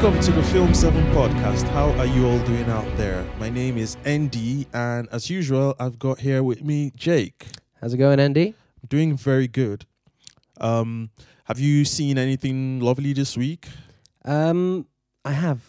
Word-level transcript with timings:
Welcome 0.00 0.20
to 0.20 0.30
the 0.30 0.44
Film 0.44 0.74
7 0.74 1.04
podcast. 1.06 1.66
How 1.70 1.90
are 1.98 2.06
you 2.06 2.24
all 2.28 2.38
doing 2.44 2.66
out 2.70 2.86
there? 2.96 3.26
My 3.40 3.50
name 3.50 3.76
is 3.76 3.96
Andy, 4.04 4.68
and 4.72 5.08
as 5.10 5.28
usual, 5.28 5.74
I've 5.80 5.98
got 5.98 6.20
here 6.20 6.44
with 6.44 6.62
me 6.62 6.92
Jake. 6.94 7.48
How's 7.80 7.94
it 7.94 7.96
going, 7.96 8.20
Andy? 8.20 8.54
I'm 8.80 8.86
doing 8.88 9.16
very 9.16 9.48
good. 9.48 9.86
Um, 10.60 11.10
have 11.46 11.58
you 11.58 11.84
seen 11.84 12.16
anything 12.16 12.78
lovely 12.78 13.12
this 13.12 13.36
week? 13.36 13.66
Um, 14.24 14.86
I 15.24 15.32
have. 15.32 15.62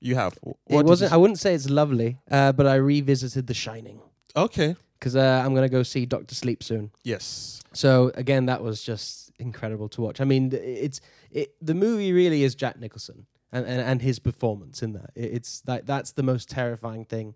You 0.00 0.14
have. 0.14 0.38
Wh- 0.42 0.72
it 0.72 0.86
wasn't. 0.86 1.12
I 1.12 1.18
wouldn't 1.18 1.38
say 1.38 1.52
it's 1.52 1.68
lovely, 1.68 2.16
uh, 2.30 2.52
but 2.52 2.66
I 2.66 2.76
revisited 2.76 3.48
The 3.48 3.54
Shining 3.54 4.00
okay. 4.34 4.76
because 4.98 5.14
uh, 5.14 5.42
I'm 5.44 5.54
gonna 5.54 5.68
go 5.68 5.82
see 5.82 6.06
Doctor 6.06 6.34
Sleep 6.34 6.62
soon. 6.62 6.90
Yes. 7.04 7.60
So 7.74 8.12
again, 8.14 8.46
that 8.46 8.62
was 8.62 8.82
just 8.82 9.30
incredible 9.38 9.90
to 9.90 10.00
watch. 10.00 10.22
I 10.22 10.24
mean, 10.24 10.48
th- 10.48 10.62
it's 10.62 11.02
it. 11.30 11.54
The 11.60 11.74
movie 11.74 12.14
really 12.14 12.44
is 12.44 12.54
Jack 12.54 12.80
Nicholson 12.80 13.26
and 13.52 13.66
and, 13.66 13.80
and 13.80 14.02
his 14.02 14.18
performance 14.18 14.82
in 14.82 14.92
that. 14.92 15.10
It, 15.14 15.32
it's 15.34 15.62
like 15.66 15.86
that's 15.86 16.12
the 16.12 16.22
most 16.22 16.48
terrifying 16.50 17.04
thing 17.04 17.34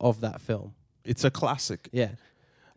of 0.00 0.20
that 0.20 0.40
film. 0.40 0.74
It's 1.04 1.24
a 1.24 1.30
classic. 1.30 1.88
Yeah, 1.92 2.12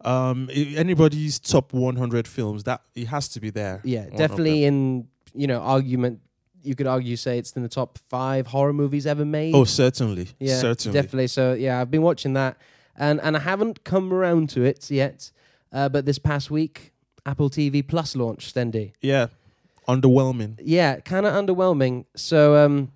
Um, 0.01 0.49
anybody's 0.53 1.39
top 1.39 1.73
100 1.73 2.27
films, 2.27 2.63
that 2.65 2.81
it 2.95 3.07
has 3.07 3.27
to 3.29 3.39
be 3.39 3.49
there. 3.49 3.81
yeah, 3.83 4.05
One 4.07 4.17
definitely 4.17 4.65
in 4.65 5.07
you 5.33 5.47
know 5.47 5.59
argument. 5.59 6.19
You 6.63 6.75
could 6.75 6.87
argue 6.87 7.15
say 7.15 7.37
it's 7.37 7.53
in 7.53 7.63
the 7.63 7.69
top 7.69 7.97
five 8.09 8.47
horror 8.47 8.73
movies 8.73 9.05
ever 9.07 9.23
made. 9.25 9.55
Oh, 9.55 9.63
certainly. 9.63 10.27
Yeah, 10.39 10.59
certainly. 10.59 10.93
definitely. 10.93 11.27
So 11.27 11.53
yeah, 11.53 11.79
I've 11.79 11.89
been 11.91 12.01
watching 12.01 12.33
that, 12.33 12.57
and 12.97 13.21
and 13.21 13.37
I 13.37 13.39
haven't 13.39 13.83
come 13.83 14.11
around 14.13 14.49
to 14.51 14.63
it 14.63 14.91
yet. 14.91 15.31
Uh, 15.71 15.87
but 15.89 16.05
this 16.05 16.19
past 16.19 16.51
week, 16.51 16.91
Apple 17.25 17.49
TV 17.49 17.85
Plus 17.87 18.15
launched. 18.15 18.53
Stendi. 18.53 18.91
Yeah. 19.01 19.27
Underwhelming. 19.87 20.59
Yeah, 20.63 20.99
kind 20.99 21.25
of 21.25 21.33
underwhelming. 21.33 22.05
So 22.15 22.55
um, 22.65 22.91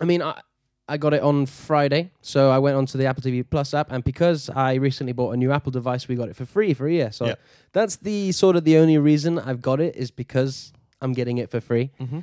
I 0.00 0.04
mean, 0.04 0.22
I 0.22 0.40
I 0.88 0.96
got 0.98 1.14
it 1.14 1.22
on 1.22 1.46
Friday, 1.46 2.12
so 2.22 2.50
I 2.50 2.58
went 2.58 2.76
onto 2.76 2.96
the 2.96 3.06
Apple 3.06 3.22
TV 3.22 3.44
Plus 3.48 3.74
app, 3.74 3.90
and 3.90 4.04
because 4.04 4.48
I 4.50 4.74
recently 4.74 5.12
bought 5.12 5.32
a 5.32 5.36
new 5.36 5.50
Apple 5.50 5.72
device, 5.72 6.06
we 6.06 6.14
got 6.14 6.28
it 6.28 6.36
for 6.36 6.44
free 6.46 6.74
for 6.74 6.86
a 6.86 6.92
year. 6.92 7.10
So 7.10 7.26
Yeah. 7.26 7.34
that's 7.72 7.96
the 7.96 8.30
sort 8.32 8.54
of 8.54 8.62
the 8.64 8.76
only 8.76 8.96
reason 8.98 9.38
I've 9.38 9.60
got 9.60 9.80
it 9.80 9.96
is 9.96 10.10
because 10.12 10.72
I'm 11.00 11.12
getting 11.12 11.38
it 11.38 11.50
for 11.50 11.60
free. 11.60 11.90
Mm-hmm. 12.00 12.20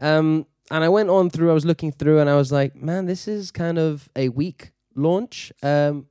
Um, 0.00 0.46
and 0.72 0.82
I 0.82 0.88
went 0.88 1.08
on 1.08 1.30
through, 1.30 1.50
I 1.50 1.54
was 1.54 1.64
looking 1.64 1.92
through, 1.92 2.18
and 2.18 2.28
I 2.28 2.34
was 2.34 2.50
like, 2.50 2.74
man, 2.74 3.06
this 3.06 3.28
is 3.28 3.52
kind 3.52 3.78
of 3.78 4.08
a 4.16 4.28
weak 4.30 4.72
launch. 4.96 5.52
Um, 5.62 6.08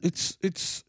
it's 0.00 0.38
it's 0.42 0.84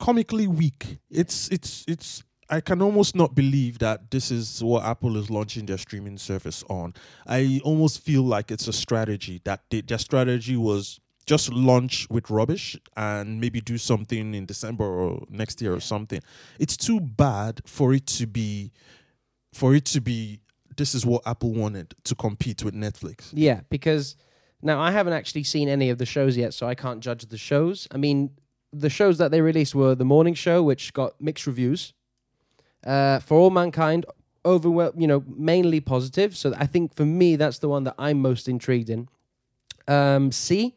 comically 0.00 0.48
weak. 0.48 0.98
It's 1.10 1.48
it's 1.50 1.84
it's 1.86 2.24
I 2.48 2.60
can 2.60 2.80
almost 2.80 3.16
not 3.16 3.34
believe 3.34 3.78
that 3.78 4.10
this 4.10 4.30
is 4.30 4.62
what 4.62 4.84
Apple 4.84 5.16
is 5.16 5.30
launching 5.30 5.66
their 5.66 5.78
streaming 5.78 6.18
service 6.18 6.62
on. 6.68 6.94
I 7.26 7.60
almost 7.64 8.02
feel 8.02 8.22
like 8.22 8.50
it's 8.50 8.68
a 8.68 8.72
strategy 8.72 9.40
that 9.44 9.62
they, 9.70 9.80
their 9.80 9.98
strategy 9.98 10.56
was 10.56 11.00
just 11.26 11.52
launch 11.52 12.08
with 12.08 12.30
rubbish 12.30 12.78
and 12.96 13.40
maybe 13.40 13.60
do 13.60 13.76
something 13.78 14.32
in 14.34 14.46
December 14.46 14.84
or 14.84 15.24
next 15.28 15.60
year 15.60 15.74
or 15.74 15.80
something. 15.80 16.20
It's 16.60 16.76
too 16.76 17.00
bad 17.00 17.62
for 17.66 17.92
it 17.92 18.06
to 18.08 18.26
be 18.26 18.72
for 19.52 19.74
it 19.74 19.86
to 19.86 20.00
be 20.00 20.40
this 20.76 20.94
is 20.94 21.04
what 21.04 21.22
Apple 21.26 21.52
wanted 21.52 21.94
to 22.04 22.14
compete 22.14 22.62
with 22.62 22.74
Netflix. 22.74 23.30
Yeah, 23.32 23.62
because 23.70 24.16
now 24.62 24.80
I 24.80 24.90
haven't 24.90 25.14
actually 25.14 25.44
seen 25.44 25.68
any 25.68 25.90
of 25.90 25.98
the 25.98 26.06
shows 26.06 26.36
yet, 26.36 26.54
so 26.54 26.68
I 26.68 26.74
can't 26.74 27.00
judge 27.00 27.26
the 27.26 27.38
shows. 27.38 27.88
I 27.90 27.96
mean, 27.96 28.30
the 28.72 28.90
shows 28.90 29.18
that 29.18 29.30
they 29.30 29.40
released 29.40 29.74
were 29.74 29.94
the 29.94 30.04
morning 30.04 30.34
show, 30.34 30.62
which 30.62 30.92
got 30.92 31.20
mixed 31.20 31.46
reviews. 31.46 31.94
Uh, 32.86 33.18
for 33.18 33.36
all 33.36 33.50
mankind, 33.50 34.06
overwhel- 34.44 34.94
you 34.96 35.08
know, 35.08 35.24
mainly 35.26 35.80
positive. 35.80 36.36
So 36.36 36.54
I 36.56 36.66
think 36.66 36.94
for 36.94 37.04
me, 37.04 37.34
that's 37.36 37.58
the 37.58 37.68
one 37.68 37.82
that 37.84 37.94
I'm 37.98 38.22
most 38.22 38.48
intrigued 38.48 38.88
in. 38.90 39.08
Um, 39.88 40.30
See 40.32 40.74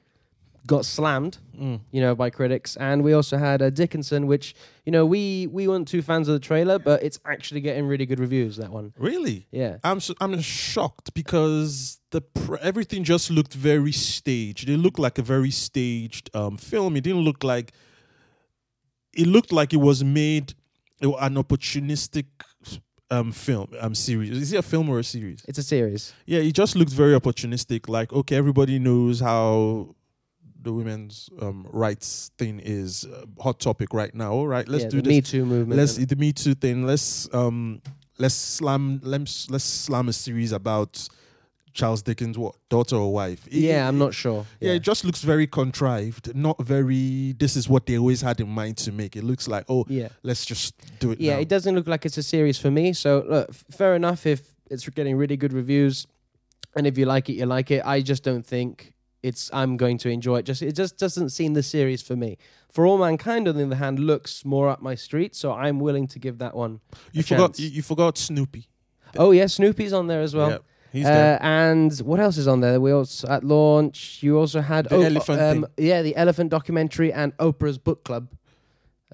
got 0.67 0.85
slammed, 0.85 1.38
Mm. 1.59 1.79
you 1.91 2.00
know, 2.00 2.13
by 2.16 2.29
critics, 2.29 2.75
and 2.78 3.03
we 3.03 3.11
also 3.13 3.38
had 3.38 3.61
uh, 3.61 3.69
Dickinson, 3.72 4.28
which 4.28 4.53
you 4.85 4.91
know 4.91 5.03
we 5.06 5.47
we 5.47 5.67
weren't 5.67 5.88
too 5.88 6.01
fans 6.01 6.28
of 6.28 6.34
the 6.34 6.39
trailer, 6.39 6.78
but 6.79 7.01
it's 7.03 7.19
actually 7.25 7.61
getting 7.61 7.85
really 7.88 8.06
good 8.06 8.19
reviews. 8.19 8.57
That 8.57 8.72
one, 8.72 8.94
Really? 8.97 9.47
yeah. 9.51 9.78
I'm 9.84 10.00
so, 10.00 10.13
I'm 10.22 10.39
shocked 10.41 11.13
because 11.16 12.00
the 12.11 12.22
pr- 12.22 12.57
everything 12.61 13.03
just 13.03 13.31
looked 13.31 13.53
very 13.55 13.91
staged. 13.91 14.69
It 14.69 14.78
looked 14.78 15.00
like 15.00 15.17
a 15.17 15.23
very 15.23 15.51
staged 15.51 16.29
um, 16.35 16.55
film. 16.57 16.95
It 16.95 17.03
didn't 17.03 17.22
look 17.23 17.44
like 17.44 17.72
it 19.13 19.25
looked 19.28 19.51
like 19.51 19.73
it 19.73 19.81
was 19.81 20.03
made 20.03 20.53
an 21.01 21.35
opportunistic 21.35 22.25
um, 23.11 23.31
film 23.31 23.67
um 23.79 23.95
series. 23.95 24.31
Is 24.31 24.53
it 24.53 24.57
a 24.57 24.61
film 24.61 24.89
or 24.89 24.99
a 24.99 25.03
series? 25.03 25.43
It's 25.47 25.57
a 25.57 25.63
series. 25.63 26.13
Yeah, 26.25 26.39
it 26.39 26.53
just 26.53 26.75
looked 26.75 26.91
very 26.91 27.19
opportunistic. 27.19 27.89
Like 27.89 28.13
okay, 28.13 28.35
everybody 28.35 28.79
knows 28.79 29.19
how 29.19 29.95
the 30.61 30.73
women's 30.73 31.29
um, 31.41 31.65
rights 31.71 32.31
thing 32.37 32.59
is 32.59 33.05
a 33.05 33.41
hot 33.41 33.59
topic 33.59 33.93
right 33.93 34.13
now. 34.13 34.33
All 34.33 34.47
right, 34.47 34.67
let's 34.67 34.83
yeah, 34.83 34.89
do 34.89 34.97
the 34.97 35.03
this 35.03 35.15
Me 35.15 35.21
Too 35.21 35.45
movement. 35.45 35.77
let's 35.79 35.95
the 35.95 36.15
Me 36.15 36.33
Too 36.33 36.53
thing. 36.53 36.85
Let's 36.85 37.33
um 37.33 37.81
let's 38.17 38.35
slam 38.35 38.99
let's 39.03 39.49
let's 39.49 39.63
slam 39.63 40.09
a 40.09 40.13
series 40.13 40.51
about 40.51 41.07
Charles 41.74 42.02
Dickens' 42.02 42.38
what 42.38 42.56
daughter 42.69 42.96
or 42.96 43.12
wife. 43.13 43.47
It- 43.47 43.53
yeah, 43.53 43.88
I'm 43.88 43.97
not 43.97 44.13
sure. 44.13 44.46
Yeah, 44.59 44.74
it 44.74 44.81
just 44.81 45.06
looks 45.06 45.22
very 45.22 45.47
contrived. 45.47 46.35
Not 46.35 46.62
very. 46.63 47.34
This 47.34 47.56
is 47.56 47.69
what 47.69 47.85
they 47.85 47.97
always 47.97 48.22
had 48.22 48.40
in 48.40 48.50
mind 48.50 48.78
to 48.78 48.91
make. 48.91 49.16
It 49.16 49.24
looks 49.24 49.47
like 49.47 49.66
oh, 49.69 49.85
yeah, 49.88 50.09
let's 50.24 50.46
just 50.46 50.75
do 51.00 51.12
it. 51.12 51.19
yeah. 51.22 51.35
now. 51.35 51.40
It 51.41 51.50
doesn't 51.50 51.75
look 51.75 51.88
like 51.88 52.06
it's 52.06 52.18
a 52.18 52.24
series 52.24 52.58
for 52.58 52.72
me. 52.72 52.94
So 52.94 53.25
look, 53.28 53.53
fair 53.53 53.96
enough 53.96 54.25
if 54.25 54.53
it's 54.69 54.88
getting 54.90 55.16
really 55.18 55.38
good 55.38 55.53
reviews, 55.53 56.08
and 56.75 56.85
if 56.85 56.97
you 56.97 57.06
like 57.06 57.29
it, 57.29 57.34
you 57.34 57.46
like 57.46 57.72
it. 57.72 57.85
I 57.85 58.02
just 58.02 58.24
don't 58.24 58.46
think 58.46 58.94
it's. 59.24 59.50
I'm 59.53 59.78
going 59.78 59.97
to 60.00 60.09
enjoy 60.09 60.40
it. 60.40 60.44
Just 60.44 60.62
it 60.62 60.75
just 60.75 60.97
doesn't 60.97 61.29
seem 61.29 61.53
the 61.53 61.63
series 61.63 62.02
for 62.02 62.16
me. 62.16 62.38
For 62.72 62.85
all 62.85 63.00
mankind, 63.00 63.47
on 63.47 63.58
the 63.58 63.66
other 63.66 63.75
hand, 63.75 64.00
looks 64.00 64.46
more 64.46 64.69
up 64.69 64.81
my 64.81 64.94
street. 64.96 65.35
So 65.35 65.52
I'm 65.53 65.79
willing 65.79 66.08
to 66.08 66.19
give 66.19 66.38
that 66.38 66.56
one. 66.56 66.81
You 67.12 67.22
a 67.22 67.24
forgot. 67.24 67.59
You, 67.59 67.68
you 67.69 67.81
forgot 67.81 68.18
Snoopy. 68.18 68.68
Oh 69.18 69.31
yeah, 69.31 69.47
Snoopy's 69.47 69.94
on 69.94 70.08
there 70.08 70.22
as 70.22 70.35
well. 70.35 70.50
yeah, 70.52 70.58
he's 70.91 71.05
Uh, 71.05 71.09
there. 71.13 71.39
and 71.44 71.97
what 72.00 72.19
else 72.19 72.38
is 72.38 72.47
on 72.47 72.61
there? 72.61 72.79
We 72.79 72.91
also 72.91 73.27
at 73.27 73.44
launch. 73.44 74.19
You 74.22 74.38
also 74.39 74.61
had 74.61 74.89
The 74.89 74.95
elephant 74.97 75.41
um, 75.41 75.67
yeah, 75.77 76.01
the 76.01 76.16
elephant 76.16 76.50
documentary 76.51 77.11
and 77.13 77.35
Oprah's 77.38 77.77
book 77.77 78.03
club, 78.03 78.27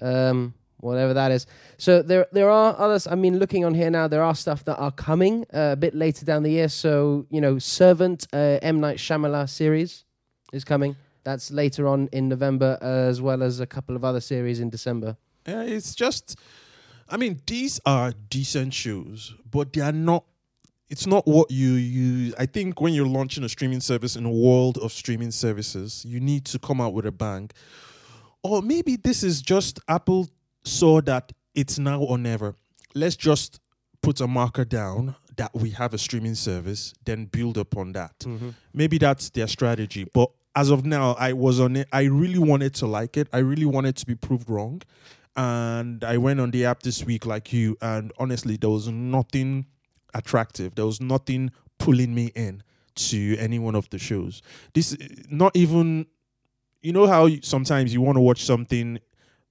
um, 0.00 0.54
whatever 0.80 1.14
that 1.14 1.30
is. 1.32 1.46
So 1.78 2.02
there 2.02 2.26
there 2.32 2.50
are 2.50 2.74
others. 2.78 3.06
I 3.06 3.14
mean, 3.14 3.38
looking 3.38 3.64
on 3.64 3.74
here 3.74 3.90
now, 3.90 4.08
there 4.08 4.22
are 4.22 4.34
stuff 4.34 4.64
that 4.64 4.76
are 4.78 4.90
coming 4.92 5.44
uh, 5.54 5.72
a 5.72 5.76
bit 5.76 5.94
later 5.94 6.24
down 6.24 6.42
the 6.42 6.50
year. 6.50 6.68
So 6.68 7.26
you 7.30 7.40
know, 7.40 7.58
Servant, 7.58 8.26
uh, 8.32 8.58
M 8.62 8.80
Night 8.80 8.98
Shyamalan 8.98 9.48
series 9.48 10.04
is 10.52 10.64
coming. 10.64 10.96
That's 11.24 11.50
later 11.50 11.88
on 11.88 12.08
in 12.12 12.28
November, 12.28 12.78
as 12.80 13.20
well 13.20 13.42
as 13.42 13.58
a 13.60 13.66
couple 13.66 13.96
of 13.96 14.04
other 14.04 14.20
series 14.20 14.60
in 14.60 14.70
December. 14.70 15.16
Yeah, 15.46 15.62
it's 15.62 15.94
just. 15.94 16.36
I 17.08 17.16
mean, 17.16 17.40
these 17.46 17.80
are 17.86 18.12
decent 18.30 18.74
shows, 18.74 19.34
but 19.50 19.72
they 19.72 19.80
are 19.80 19.92
not. 19.92 20.24
It's 20.88 21.06
not 21.06 21.26
what 21.26 21.50
you 21.50 21.72
use. 21.72 22.34
I 22.38 22.46
think 22.46 22.80
when 22.80 22.94
you're 22.94 23.06
launching 23.06 23.42
a 23.42 23.48
streaming 23.48 23.80
service 23.80 24.14
in 24.14 24.24
a 24.24 24.30
world 24.30 24.78
of 24.78 24.92
streaming 24.92 25.32
services, 25.32 26.04
you 26.06 26.20
need 26.20 26.44
to 26.46 26.58
come 26.58 26.80
out 26.80 26.94
with 26.94 27.06
a 27.06 27.12
bang. 27.12 27.50
Or 28.42 28.62
maybe 28.62 28.96
this 28.96 29.24
is 29.24 29.42
just 29.42 29.80
Apple 29.88 30.28
saw 30.64 31.00
that 31.02 31.32
it's 31.54 31.78
now 31.78 32.00
or 32.00 32.18
never. 32.18 32.54
Let's 32.94 33.16
just 33.16 33.60
put 34.00 34.20
a 34.20 34.28
marker 34.28 34.64
down 34.64 35.16
that 35.36 35.52
we 35.54 35.70
have 35.70 35.92
a 35.92 35.98
streaming 35.98 36.36
service, 36.36 36.94
then 37.04 37.26
build 37.26 37.58
upon 37.58 37.92
that. 37.92 38.18
Mm-hmm. 38.20 38.50
Maybe 38.72 38.98
that's 38.98 39.30
their 39.30 39.48
strategy. 39.48 40.04
But 40.14 40.30
as 40.54 40.70
of 40.70 40.86
now, 40.86 41.14
I 41.18 41.32
was 41.32 41.60
on 41.60 41.76
it. 41.76 41.88
I 41.92 42.04
really 42.04 42.38
wanted 42.38 42.74
to 42.76 42.86
like 42.86 43.16
it. 43.16 43.28
I 43.32 43.38
really 43.38 43.66
wanted 43.66 43.96
to 43.96 44.06
be 44.06 44.14
proved 44.14 44.48
wrong. 44.48 44.82
And 45.36 46.02
I 46.04 46.16
went 46.16 46.40
on 46.40 46.52
the 46.52 46.64
app 46.64 46.82
this 46.82 47.04
week, 47.04 47.26
like 47.26 47.52
you, 47.52 47.76
and 47.82 48.12
honestly, 48.18 48.56
there 48.56 48.70
was 48.70 48.88
nothing 48.88 49.66
attractive. 50.16 50.74
There 50.74 50.86
was 50.86 51.00
nothing 51.00 51.50
pulling 51.78 52.14
me 52.14 52.32
in 52.34 52.62
to 52.96 53.36
any 53.38 53.58
one 53.58 53.74
of 53.74 53.88
the 53.90 53.98
shows. 53.98 54.42
This, 54.74 54.96
not 55.28 55.54
even, 55.54 56.06
you 56.82 56.92
know 56.92 57.06
how 57.06 57.28
sometimes 57.42 57.92
you 57.92 58.00
want 58.00 58.16
to 58.16 58.22
watch 58.22 58.44
something 58.44 58.98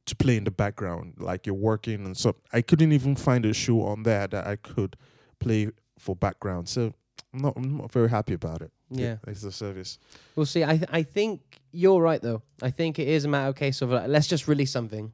to 0.05 0.15
play 0.15 0.37
in 0.37 0.43
the 0.43 0.51
background, 0.51 1.13
like 1.17 1.45
you're 1.45 1.55
working 1.55 2.05
and 2.05 2.17
so. 2.17 2.35
I 2.53 2.61
couldn't 2.61 2.91
even 2.91 3.15
find 3.15 3.45
a 3.45 3.53
show 3.53 3.81
on 3.83 4.03
there 4.03 4.27
that 4.27 4.45
I 4.47 4.55
could 4.55 4.95
play 5.39 5.69
for 5.97 6.15
background. 6.15 6.69
So 6.69 6.93
I'm 7.33 7.41
not, 7.41 7.53
I'm 7.55 7.77
not 7.77 7.91
very 7.91 8.09
happy 8.09 8.33
about 8.33 8.61
it. 8.61 8.71
Yeah. 8.89 9.17
it's 9.27 9.41
the 9.41 9.51
service. 9.51 9.97
We'll 10.35 10.45
see. 10.45 10.63
I 10.63 10.77
th- 10.77 10.89
I 10.91 11.03
think 11.03 11.59
you're 11.71 11.99
right 11.99 12.21
though. 12.21 12.43
I 12.61 12.69
think 12.69 12.99
it 12.99 13.07
is 13.07 13.25
a 13.25 13.27
matter 13.27 13.49
of 13.49 13.55
case 13.55 13.81
of 13.81 13.89
like, 13.89 14.07
let's 14.07 14.27
just 14.27 14.47
release 14.47 14.71
something, 14.71 15.11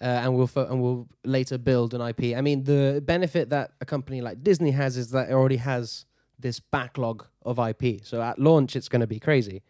uh, 0.00 0.04
and 0.04 0.36
we'll 0.36 0.46
fo- 0.46 0.66
and 0.66 0.82
we'll 0.82 1.08
later 1.24 1.58
build 1.58 1.94
an 1.94 2.00
IP. 2.00 2.36
I 2.36 2.40
mean, 2.40 2.64
the 2.64 3.02
benefit 3.04 3.50
that 3.50 3.72
a 3.80 3.84
company 3.84 4.20
like 4.20 4.42
Disney 4.42 4.70
has 4.72 4.96
is 4.96 5.10
that 5.10 5.30
it 5.30 5.32
already 5.32 5.56
has 5.56 6.04
this 6.38 6.60
backlog 6.60 7.24
of 7.42 7.58
IP. 7.58 8.04
So 8.04 8.20
at 8.20 8.38
launch, 8.38 8.76
it's 8.76 8.88
going 8.88 9.00
to 9.00 9.06
be 9.06 9.18
crazy. 9.18 9.62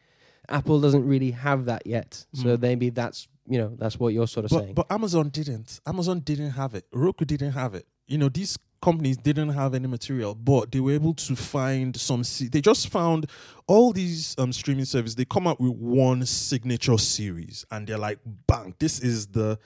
Apple 0.49 0.81
doesn't 0.81 1.07
really 1.07 1.31
have 1.33 1.65
that 1.67 1.87
yet. 1.87 2.25
So 2.35 2.57
Mm. 2.57 2.61
maybe 2.61 2.91
that's 2.91 3.29
you 3.49 3.59
know 3.59 3.73
that's 3.79 3.99
what 4.01 4.13
you're 4.15 4.27
sort 4.27 4.45
of 4.47 4.51
But, 4.51 4.59
saying. 4.63 4.75
but 4.75 4.87
Amazon 4.91 5.29
didn't. 5.29 5.81
Amazon 5.87 6.21
didn't 6.21 6.51
have 6.51 6.75
it. 6.75 6.85
Roku 6.93 7.25
didn't 7.25 7.53
have 7.53 7.75
it. 7.75 7.87
You 8.09 8.19
know, 8.19 8.29
these 8.29 8.57
companies 8.83 9.17
didn't 9.17 9.49
have 9.51 9.75
any 9.75 9.87
material, 9.89 10.35
but 10.35 10.71
they 10.73 10.81
were 10.81 10.93
able 10.93 11.15
to 11.15 11.35
find 11.37 11.97
some. 11.97 12.23
Se- 12.25 12.49
they 12.49 12.61
just 12.61 12.89
found 12.89 13.27
all 13.69 13.93
these 13.93 14.35
um, 14.39 14.53
streaming 14.53 14.85
services. 14.85 15.15
They 15.17 15.25
come 15.25 15.47
up 15.47 15.61
with 15.61 15.73
one 15.73 16.27
signature 16.27 16.99
series, 16.99 17.65
and 17.71 17.87
they're 17.87 17.99
like, 17.99 18.19
"Bang! 18.49 18.75
This 18.79 18.99
is 19.01 19.29
the 19.29 19.59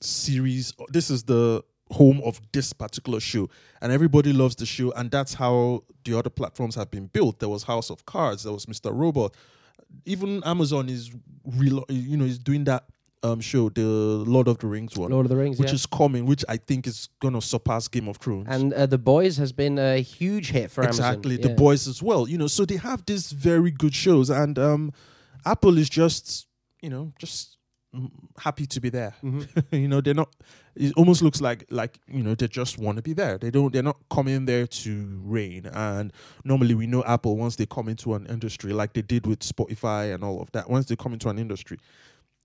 series. 0.00 0.72
This 0.90 1.10
is 1.10 1.24
the 1.24 1.62
home 1.92 2.20
of 2.24 2.40
this 2.52 2.72
particular 2.72 3.20
show, 3.20 3.48
and 3.80 3.92
everybody 3.92 4.32
loves 4.32 4.56
the 4.56 4.66
show. 4.66 4.90
And 4.92 5.10
that's 5.10 5.34
how 5.34 5.84
the 6.04 6.18
other 6.18 6.30
platforms 6.30 6.74
have 6.74 6.90
been 6.90 7.06
built. 7.06 7.38
There 7.38 7.48
was 7.48 7.64
House 7.64 7.90
of 7.90 8.04
Cards. 8.06 8.42
There 8.44 8.52
was 8.52 8.66
Mr. 8.66 8.90
Robot. 8.92 9.34
Even 10.04 10.42
Amazon 10.44 10.88
is 10.88 11.10
real. 11.44 11.84
You 11.88 12.16
know, 12.16 12.24
is 12.24 12.38
doing 12.38 12.64
that." 12.64 12.84
Um, 13.22 13.40
show 13.40 13.70
the 13.70 13.82
Lord 13.82 14.46
of 14.46 14.58
the 14.58 14.68
Rings 14.68 14.94
one 14.96 15.10
Lord 15.10 15.26
of 15.26 15.30
the 15.30 15.36
Rings, 15.36 15.58
which 15.58 15.70
yeah. 15.70 15.74
is 15.76 15.86
coming, 15.86 16.26
which 16.26 16.44
I 16.48 16.58
think 16.58 16.86
is 16.86 17.08
gonna 17.18 17.40
surpass 17.40 17.88
Game 17.88 18.06
of 18.08 18.18
Thrones. 18.18 18.46
and 18.48 18.72
uh, 18.74 18.86
the 18.86 18.98
boys 18.98 19.36
has 19.38 19.52
been 19.52 19.78
a 19.78 20.00
huge 20.00 20.50
hit 20.50 20.70
for 20.70 20.84
exactly 20.84 21.34
Amazon. 21.34 21.42
the 21.42 21.48
Yeah. 21.48 21.54
boys 21.64 21.88
as 21.88 22.02
well. 22.02 22.28
You 22.28 22.38
know, 22.38 22.46
so 22.46 22.64
they 22.66 22.76
have 22.76 23.04
these 23.06 23.32
very 23.32 23.72
good 23.72 23.94
shows, 23.94 24.30
and 24.30 24.58
um, 24.58 24.92
Apple 25.44 25.76
is 25.78 25.88
just 25.88 26.46
you 26.82 26.90
know 26.90 27.12
just 27.18 27.56
happy 28.38 28.66
to 28.66 28.80
be 28.80 28.88
there. 28.90 29.14
Mhm. 29.22 29.46
you 29.72 29.88
know, 29.88 30.00
they're 30.00 30.14
not. 30.14 30.34
It 30.74 30.92
almost 30.96 31.22
looks 31.22 31.40
like 31.40 31.64
like 31.70 31.98
you 32.08 32.22
know 32.22 32.34
they 32.34 32.48
just 32.48 32.78
want 32.78 32.96
to 32.96 33.02
be 33.02 33.12
there. 33.12 33.38
They 33.38 33.50
don't. 33.50 33.72
They're 33.72 33.82
not 33.82 33.96
coming 34.10 34.44
there 34.46 34.66
to 34.66 35.20
reign. 35.24 35.66
And 35.66 36.12
normally 36.44 36.74
we 36.74 36.86
know 36.86 37.02
Apple 37.04 37.36
once 37.36 37.56
they 37.56 37.66
come 37.66 37.88
into 37.88 38.14
an 38.14 38.26
industry 38.26 38.72
like 38.72 38.92
they 38.92 39.02
did 39.02 39.26
with 39.26 39.40
Spotify 39.40 40.14
and 40.14 40.22
all 40.22 40.40
of 40.40 40.50
that. 40.52 40.68
Once 40.68 40.86
they 40.86 40.96
come 40.96 41.12
into 41.12 41.28
an 41.28 41.38
industry, 41.38 41.78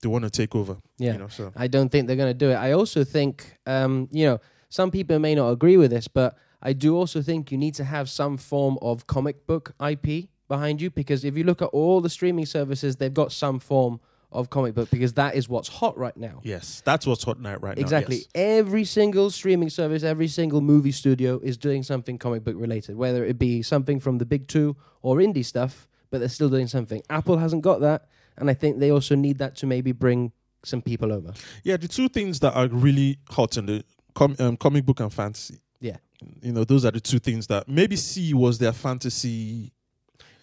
they 0.00 0.08
want 0.08 0.24
to 0.24 0.30
take 0.30 0.54
over. 0.54 0.76
Yeah. 0.98 1.12
You 1.12 1.18
know, 1.18 1.28
so 1.28 1.52
I 1.56 1.66
don't 1.68 1.90
think 1.90 2.06
they're 2.06 2.16
going 2.16 2.30
to 2.32 2.34
do 2.46 2.50
it. 2.50 2.54
I 2.56 2.72
also 2.72 3.04
think, 3.04 3.58
um, 3.66 4.08
you 4.10 4.24
know, 4.26 4.38
some 4.68 4.90
people 4.90 5.18
may 5.18 5.34
not 5.34 5.50
agree 5.50 5.76
with 5.76 5.90
this, 5.90 6.08
but 6.08 6.36
I 6.62 6.72
do 6.72 6.96
also 6.96 7.22
think 7.22 7.50
you 7.52 7.58
need 7.58 7.74
to 7.74 7.84
have 7.84 8.08
some 8.08 8.36
form 8.36 8.78
of 8.80 9.06
comic 9.06 9.46
book 9.46 9.74
IP 9.84 10.28
behind 10.48 10.80
you 10.80 10.90
because 10.90 11.24
if 11.24 11.36
you 11.36 11.44
look 11.44 11.60
at 11.60 11.68
all 11.68 12.00
the 12.00 12.08
streaming 12.10 12.46
services, 12.46 12.96
they've 12.96 13.12
got 13.12 13.32
some 13.32 13.58
form 13.58 14.00
of 14.32 14.50
comic 14.50 14.74
book 14.74 14.90
because 14.90 15.12
that 15.14 15.34
is 15.34 15.48
what's 15.48 15.68
hot 15.68 15.96
right 15.98 16.16
now. 16.16 16.40
yes, 16.42 16.82
that's 16.84 17.06
what's 17.06 17.22
hot 17.24 17.38
now 17.40 17.56
right 17.56 17.78
Exactly. 17.78 18.16
now. 18.16 18.22
yes. 18.34 18.58
Every 18.58 18.84
single 18.84 19.30
streaming 19.30 19.70
service, 19.70 20.02
every 20.02 20.28
single 20.28 20.60
movie 20.60 20.92
studio 20.92 21.38
is 21.42 21.56
doing 21.56 21.82
something 21.82 22.18
comic 22.18 22.44
book 22.44 22.56
related, 22.58 22.96
whether 22.96 23.24
it 23.24 23.38
be 23.38 23.62
something 23.62 24.00
from 24.00 24.18
the 24.18 24.24
big 24.26 24.48
two 24.48 24.76
or 25.02 25.16
indie 25.16 25.44
stuff, 25.44 25.88
but 26.10 26.18
they're 26.20 26.28
still 26.28 26.48
doing 26.50 26.66
something. 26.68 27.02
Apple 27.10 27.38
hasn't 27.38 27.62
got 27.62 27.80
that, 27.80 28.08
and 28.36 28.48
I 28.50 28.54
think 28.54 28.78
they 28.78 28.90
also 28.90 29.14
need 29.14 29.38
that 29.38 29.56
to 29.56 29.66
maybe 29.66 29.92
bring 29.92 30.32
some 30.64 30.80
people 30.82 31.12
over. 31.12 31.32
Yeah, 31.64 31.76
the 31.76 31.88
two 31.88 32.08
things 32.08 32.40
that 32.40 32.54
are 32.54 32.68
really 32.68 33.18
hot 33.30 33.56
in 33.56 33.66
the 33.66 33.84
com- 34.14 34.36
um, 34.38 34.56
comic 34.56 34.84
book 34.86 35.00
and 35.00 35.12
fantasy. 35.12 35.58
Yeah. 35.80 35.96
You 36.40 36.52
know, 36.52 36.62
those 36.64 36.84
are 36.84 36.92
the 36.92 37.00
two 37.00 37.18
things 37.18 37.48
that 37.48 37.68
maybe 37.68 37.96
See 37.96 38.32
was 38.32 38.58
their 38.58 38.72
fantasy, 38.72 39.72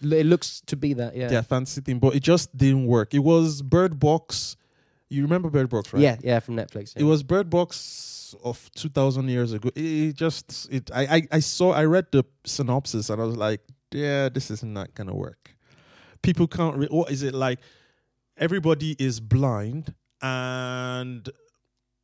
It 0.02 0.26
looks 0.26 0.62
to 0.66 0.76
be 0.76 0.94
that, 0.94 1.14
yeah. 1.16 1.28
their 1.28 1.42
fantasy 1.42 1.80
thing, 1.80 1.98
but 1.98 2.14
it 2.14 2.22
just 2.22 2.56
didn't 2.56 2.86
work. 2.86 3.12
It 3.14 3.20
was 3.20 3.62
Bird 3.62 3.98
Box. 3.98 4.56
You 5.08 5.22
remember 5.22 5.50
Bird 5.50 5.68
Box, 5.68 5.92
right? 5.92 6.02
Yeah, 6.02 6.16
yeah, 6.22 6.40
from 6.40 6.56
Netflix. 6.56 6.96
It 6.96 7.04
was 7.04 7.22
Bird 7.22 7.50
Box 7.50 8.34
of 8.44 8.70
two 8.74 8.88
thousand 8.88 9.28
years 9.28 9.52
ago. 9.52 9.70
It, 9.74 10.14
just 10.14 10.68
it. 10.70 10.90
I, 10.94 11.02
I 11.02 11.22
I 11.32 11.40
saw. 11.40 11.72
I 11.72 11.84
read 11.84 12.06
the 12.12 12.24
synopsis 12.44 13.10
and 13.10 13.20
I 13.20 13.24
was 13.24 13.36
like, 13.36 13.60
yeah, 13.90 14.28
this 14.28 14.50
is 14.50 14.62
not 14.62 14.94
gonna 14.94 15.14
work. 15.14 15.54
People 16.22 16.46
can't. 16.46 16.76
Re- 16.76 16.88
what 16.90 17.10
is 17.10 17.22
it 17.22 17.34
like? 17.34 17.58
Everybody 18.36 18.96
is 18.98 19.20
blind 19.20 19.94
and 20.22 21.28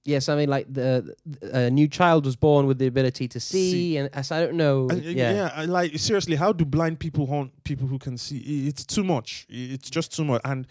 yeah, 0.06 0.20
something 0.20 0.48
like 0.48 0.72
the 0.72 1.14
a 1.52 1.70
new 1.70 1.88
child 1.88 2.24
was 2.24 2.36
born 2.36 2.66
with 2.66 2.78
the 2.78 2.86
ability 2.86 3.28
to 3.28 3.40
see, 3.40 3.70
See. 3.72 3.96
and 3.96 4.08
as 4.14 4.30
I 4.30 4.40
don't 4.40 4.56
know, 4.56 4.88
And, 4.88 5.04
uh, 5.04 5.08
yeah. 5.08 5.32
yeah. 5.32 5.50
I 5.54 5.64
like 5.64 5.98
seriously. 5.98 6.36
How 6.36 6.52
do 6.52 6.64
blind 6.64 6.98
people 7.00 7.26
haunt 7.26 7.50
people 7.64 7.86
who 7.88 7.98
can 7.98 8.16
see? 8.16 8.68
It's 8.68 8.84
too 8.84 9.04
much. 9.04 9.46
It's 9.48 9.90
just 9.90 10.14
too 10.16 10.24
much. 10.24 10.40
And 10.44 10.66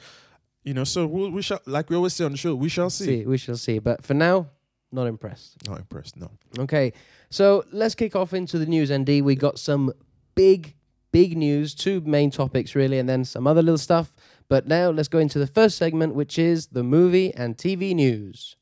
you 0.63 0.73
know, 0.73 0.83
so 0.83 1.05
we'll, 1.05 1.29
we 1.31 1.41
shall, 1.41 1.59
like 1.65 1.89
we 1.89 1.95
always 1.95 2.13
say 2.13 2.25
on 2.25 2.31
the 2.31 2.37
show, 2.37 2.55
we 2.55 2.69
shall 2.69 2.89
see. 2.89 3.05
see, 3.05 3.25
we 3.25 3.37
shall 3.37 3.57
see. 3.57 3.79
But 3.79 4.03
for 4.03 4.13
now, 4.15 4.47
not 4.91 5.05
impressed. 5.07 5.67
Not 5.67 5.79
impressed. 5.79 6.17
No. 6.17 6.31
Okay, 6.57 6.93
so 7.29 7.65
let's 7.71 7.93
kick 7.95 8.15
off 8.15 8.33
into 8.33 8.57
the 8.57 8.65
news. 8.65 8.89
Andy, 8.89 9.21
we 9.21 9.35
got 9.35 9.59
some 9.59 9.91
big, 10.33 10.75
big 11.11 11.37
news. 11.37 11.75
Two 11.75 12.01
main 12.01 12.31
topics 12.31 12.73
really, 12.73 12.97
and 12.99 13.07
then 13.09 13.25
some 13.25 13.45
other 13.47 13.61
little 13.61 13.77
stuff. 13.77 14.15
But 14.47 14.67
now 14.67 14.91
let's 14.91 15.07
go 15.07 15.17
into 15.19 15.39
the 15.39 15.47
first 15.47 15.77
segment, 15.77 16.13
which 16.15 16.37
is 16.39 16.67
the 16.67 16.83
movie 16.83 17.33
and 17.33 17.57
TV 17.57 17.93
news. 17.95 18.55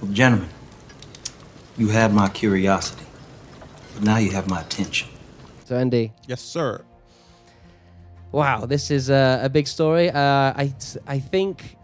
Well, 0.00 0.10
gentlemen, 0.12 0.48
you 1.78 1.88
had 1.88 2.12
my 2.12 2.28
curiosity, 2.28 3.06
but 3.94 4.02
now 4.02 4.18
you 4.18 4.30
have 4.30 4.48
my 4.48 4.60
attention. 4.60 5.08
So 5.64 5.76
Andy. 5.76 6.12
Yes, 6.26 6.42
sir. 6.42 6.84
Wow, 8.30 8.66
this 8.66 8.90
is 8.90 9.08
a, 9.08 9.40
a 9.42 9.48
big 9.48 9.66
story. 9.66 10.10
Uh, 10.10 10.20
I 10.20 10.72
I 11.06 11.18
think 11.18 11.76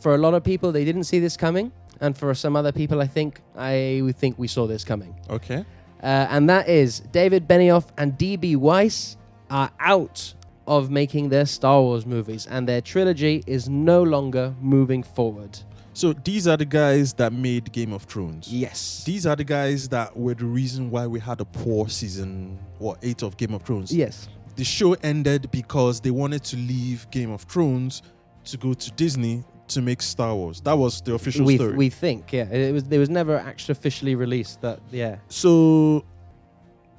for 0.00 0.14
a 0.14 0.18
lot 0.18 0.34
of 0.34 0.44
people 0.44 0.70
they 0.70 0.84
didn't 0.84 1.04
see 1.04 1.18
this 1.18 1.36
coming, 1.36 1.72
and 2.00 2.16
for 2.16 2.34
some 2.34 2.54
other 2.56 2.72
people 2.72 3.00
I 3.00 3.06
think 3.08 3.40
I 3.56 4.12
think 4.16 4.38
we 4.38 4.46
saw 4.48 4.66
this 4.66 4.84
coming. 4.84 5.14
Okay. 5.28 5.64
Uh, 6.02 6.26
and 6.30 6.48
that 6.48 6.68
is 6.68 7.00
David 7.10 7.48
Benioff 7.48 7.86
and 7.96 8.16
D.B. 8.16 8.56
Weiss 8.56 9.16
are 9.50 9.70
out 9.80 10.34
of 10.66 10.90
making 10.90 11.30
their 11.30 11.46
Star 11.46 11.80
Wars 11.80 12.06
movies, 12.06 12.46
and 12.46 12.68
their 12.68 12.80
trilogy 12.80 13.42
is 13.46 13.68
no 13.68 14.02
longer 14.02 14.54
moving 14.60 15.02
forward. 15.02 15.58
So 15.96 16.12
these 16.12 16.46
are 16.46 16.58
the 16.58 16.66
guys 16.66 17.14
that 17.14 17.32
made 17.32 17.72
Game 17.72 17.94
of 17.94 18.02
Thrones. 18.02 18.52
Yes. 18.52 19.02
These 19.06 19.26
are 19.26 19.34
the 19.34 19.44
guys 19.44 19.88
that 19.88 20.14
were 20.14 20.34
the 20.34 20.44
reason 20.44 20.90
why 20.90 21.06
we 21.06 21.18
had 21.18 21.40
a 21.40 21.46
poor 21.46 21.88
season 21.88 22.58
or 22.78 22.98
eight 23.02 23.22
of 23.22 23.38
Game 23.38 23.54
of 23.54 23.62
Thrones. 23.62 23.90
yes. 23.90 24.28
The 24.56 24.64
show 24.64 24.92
ended 25.02 25.50
because 25.50 26.00
they 26.02 26.10
wanted 26.10 26.44
to 26.44 26.56
leave 26.58 27.10
Game 27.10 27.30
of 27.30 27.44
Thrones 27.44 28.02
to 28.44 28.58
go 28.58 28.74
to 28.74 28.90
Disney 28.92 29.42
to 29.68 29.80
make 29.80 30.02
Star 30.02 30.34
Wars. 30.34 30.60
That 30.60 30.74
was 30.76 31.00
the 31.00 31.14
official 31.14 31.46
We, 31.46 31.56
story. 31.56 31.74
we 31.74 31.88
think, 31.88 32.30
yeah. 32.30 32.44
It 32.50 32.72
was 32.72 32.84
there 32.84 33.00
was 33.00 33.08
never 33.08 33.38
actually 33.38 33.72
officially 33.72 34.16
released 34.16 34.60
that 34.60 34.80
yeah. 34.90 35.16
so 35.28 36.04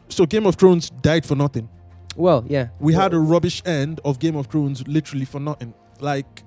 so 0.10 0.26
Game 0.26 0.48
of 0.48 0.56
Thrones 0.56 0.90
died 0.90 1.24
for 1.24 1.36
nothing. 1.36 1.70
Well, 2.16 2.44
yeah. 2.48 2.70
We 2.80 2.94
had 2.96 3.14
a 3.14 3.20
rubbish 3.20 3.62
end 3.64 4.00
of 4.04 4.18
Game 4.18 4.36
of 4.36 4.48
Thrones 4.48 4.88
literally 4.88 5.26
for 5.26 5.40
nothing. 5.40 5.76
Like 6.00 6.44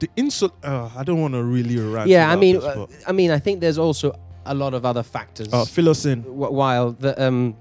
the 0.00 0.08
insult 0.16 0.52
uh, 0.64 0.90
I 0.96 1.04
don't 1.04 1.20
want 1.20 1.34
to 1.34 1.42
really 1.44 1.76
rant. 1.78 2.08
Yeah, 2.08 2.30
I 2.30 2.36
mean 2.36 2.56
this, 2.56 2.64
uh, 2.64 2.86
I 3.06 3.12
mean 3.12 3.30
I 3.30 3.38
think 3.38 3.60
there's 3.60 3.78
also 3.78 4.12
a 4.44 4.54
lot 4.54 4.74
of 4.74 4.84
other 4.84 5.02
factors. 5.02 5.48
uh, 5.52 5.64
fill 5.64 5.88
us 5.88 6.04
in. 6.06 6.22
wh- 6.22 6.52
while 6.52 6.92
the 6.92 7.12
um, 7.22 7.54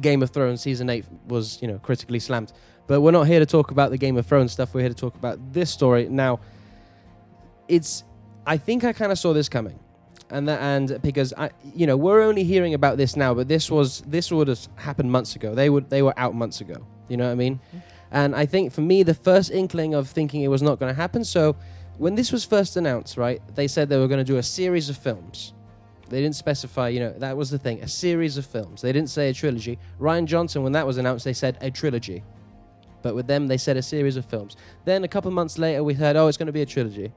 Game 0.00 0.22
of 0.22 0.30
Thrones 0.30 0.60
season 0.60 0.90
eight 0.90 1.04
was 1.28 1.58
you 1.62 1.68
know 1.68 1.78
critically 1.78 2.18
slammed. 2.20 2.52
But 2.86 3.00
we're 3.02 3.12
not 3.12 3.26
here 3.28 3.38
to 3.38 3.46
talk 3.46 3.70
about 3.70 3.90
the 3.92 3.98
Game 3.98 4.16
of 4.16 4.26
Thrones 4.26 4.52
stuff. 4.52 4.74
We're 4.74 4.80
here 4.80 4.88
to 4.90 4.94
talk 5.06 5.14
about 5.14 5.38
this 5.52 5.70
story 5.70 6.08
now. 6.08 6.40
It's 7.68 8.04
I 8.46 8.56
think 8.56 8.84
I 8.84 8.92
kind 8.92 9.12
of 9.12 9.18
saw 9.18 9.32
this 9.32 9.48
coming, 9.48 9.78
and 10.30 10.48
that 10.48 10.60
and 10.60 11.00
because 11.02 11.32
I 11.38 11.50
you 11.74 11.86
know 11.86 11.96
we're 11.96 12.22
only 12.22 12.42
hearing 12.44 12.74
about 12.74 12.96
this 12.96 13.16
now, 13.16 13.32
but 13.34 13.46
this 13.48 13.70
was 13.70 14.00
this 14.02 14.32
would 14.32 14.48
have 14.48 14.60
happened 14.76 15.10
months 15.12 15.36
ago. 15.36 15.54
They 15.54 15.70
would 15.70 15.88
they 15.90 16.02
were 16.02 16.14
out 16.18 16.34
months 16.34 16.60
ago. 16.60 16.84
You 17.08 17.16
know 17.16 17.26
what 17.26 17.32
I 17.32 17.36
mean? 17.36 17.60
And 18.10 18.34
I 18.34 18.46
think 18.46 18.72
for 18.72 18.80
me 18.80 19.02
the 19.02 19.14
first 19.14 19.50
inkling 19.50 19.94
of 19.94 20.08
thinking 20.08 20.42
it 20.42 20.48
was 20.48 20.62
not 20.62 20.78
going 20.78 20.92
to 20.92 21.00
happen. 21.00 21.24
So 21.24 21.56
when 21.98 22.14
this 22.14 22.32
was 22.32 22.44
first 22.44 22.76
announced, 22.76 23.16
right, 23.16 23.40
they 23.54 23.68
said 23.68 23.88
they 23.88 23.98
were 23.98 24.08
going 24.08 24.24
to 24.24 24.32
do 24.32 24.38
a 24.38 24.42
series 24.42 24.88
of 24.88 24.96
films. 24.96 25.52
They 26.08 26.20
didn't 26.20 26.34
specify, 26.34 26.88
you 26.88 26.98
know, 26.98 27.12
that 27.18 27.36
was 27.36 27.50
the 27.50 27.58
thing, 27.58 27.82
a 27.82 27.88
series 27.88 28.36
of 28.36 28.44
films. 28.44 28.82
They 28.82 28.92
didn't 28.92 29.10
say 29.10 29.28
a 29.28 29.32
trilogy. 29.32 29.78
Rian 30.00 30.24
Johnson, 30.24 30.64
when 30.64 30.72
that 30.72 30.86
was 30.86 30.98
announced, 30.98 31.24
they 31.24 31.32
said 31.32 31.56
a 31.60 31.70
trilogy. 31.70 32.24
But 33.02 33.14
with 33.14 33.28
them, 33.28 33.46
they 33.46 33.56
said 33.56 33.76
a 33.76 33.82
series 33.82 34.16
of 34.16 34.26
films. 34.26 34.56
Then 34.84 35.04
a 35.04 35.08
couple 35.08 35.30
months 35.30 35.56
later, 35.56 35.84
we 35.84 35.94
heard, 35.94 36.16
oh, 36.16 36.26
it's 36.26 36.36
going 36.36 36.48
to 36.48 36.52
be 36.52 36.62
a 36.62 36.66
trilogy. 36.66 37.12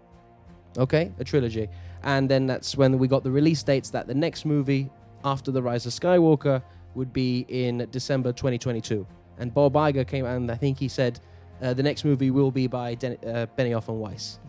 Okay, 0.77 1.11
a 1.17 1.23
trilogy. 1.23 1.69
And 2.03 2.29
then 2.29 2.45
that's 2.45 2.77
when 2.77 2.97
we 2.99 3.07
got 3.07 3.23
the 3.23 3.31
release 3.31 3.63
dates 3.63 3.89
that 3.91 4.07
the 4.07 4.13
next 4.13 4.45
movie 4.45 4.89
after 5.23 5.51
The 5.51 5.61
Rise 5.61 5.85
of 5.85 5.93
Skywalker 5.93 6.61
would 6.95 7.11
be 7.11 7.45
in 7.47 7.87
December 7.89 8.31
2022. 8.31 9.07
And 9.37 9.53
Bob 9.53 9.73
Iger 9.73 10.07
came 10.07 10.25
out 10.25 10.37
and 10.37 10.49
I 10.51 10.55
think 10.55 10.77
he 10.79 10.87
said 10.87 11.19
uh, 11.61 11.73
the 11.73 11.83
next 11.83 12.05
movie 12.05 12.31
will 12.31 12.51
be 12.51 12.67
by 12.67 12.95
Den- 12.95 13.17
uh, 13.25 13.47
Benioff 13.57 13.87
and 13.87 13.99
Weiss. 13.99 14.39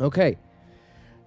Okay. 0.00 0.36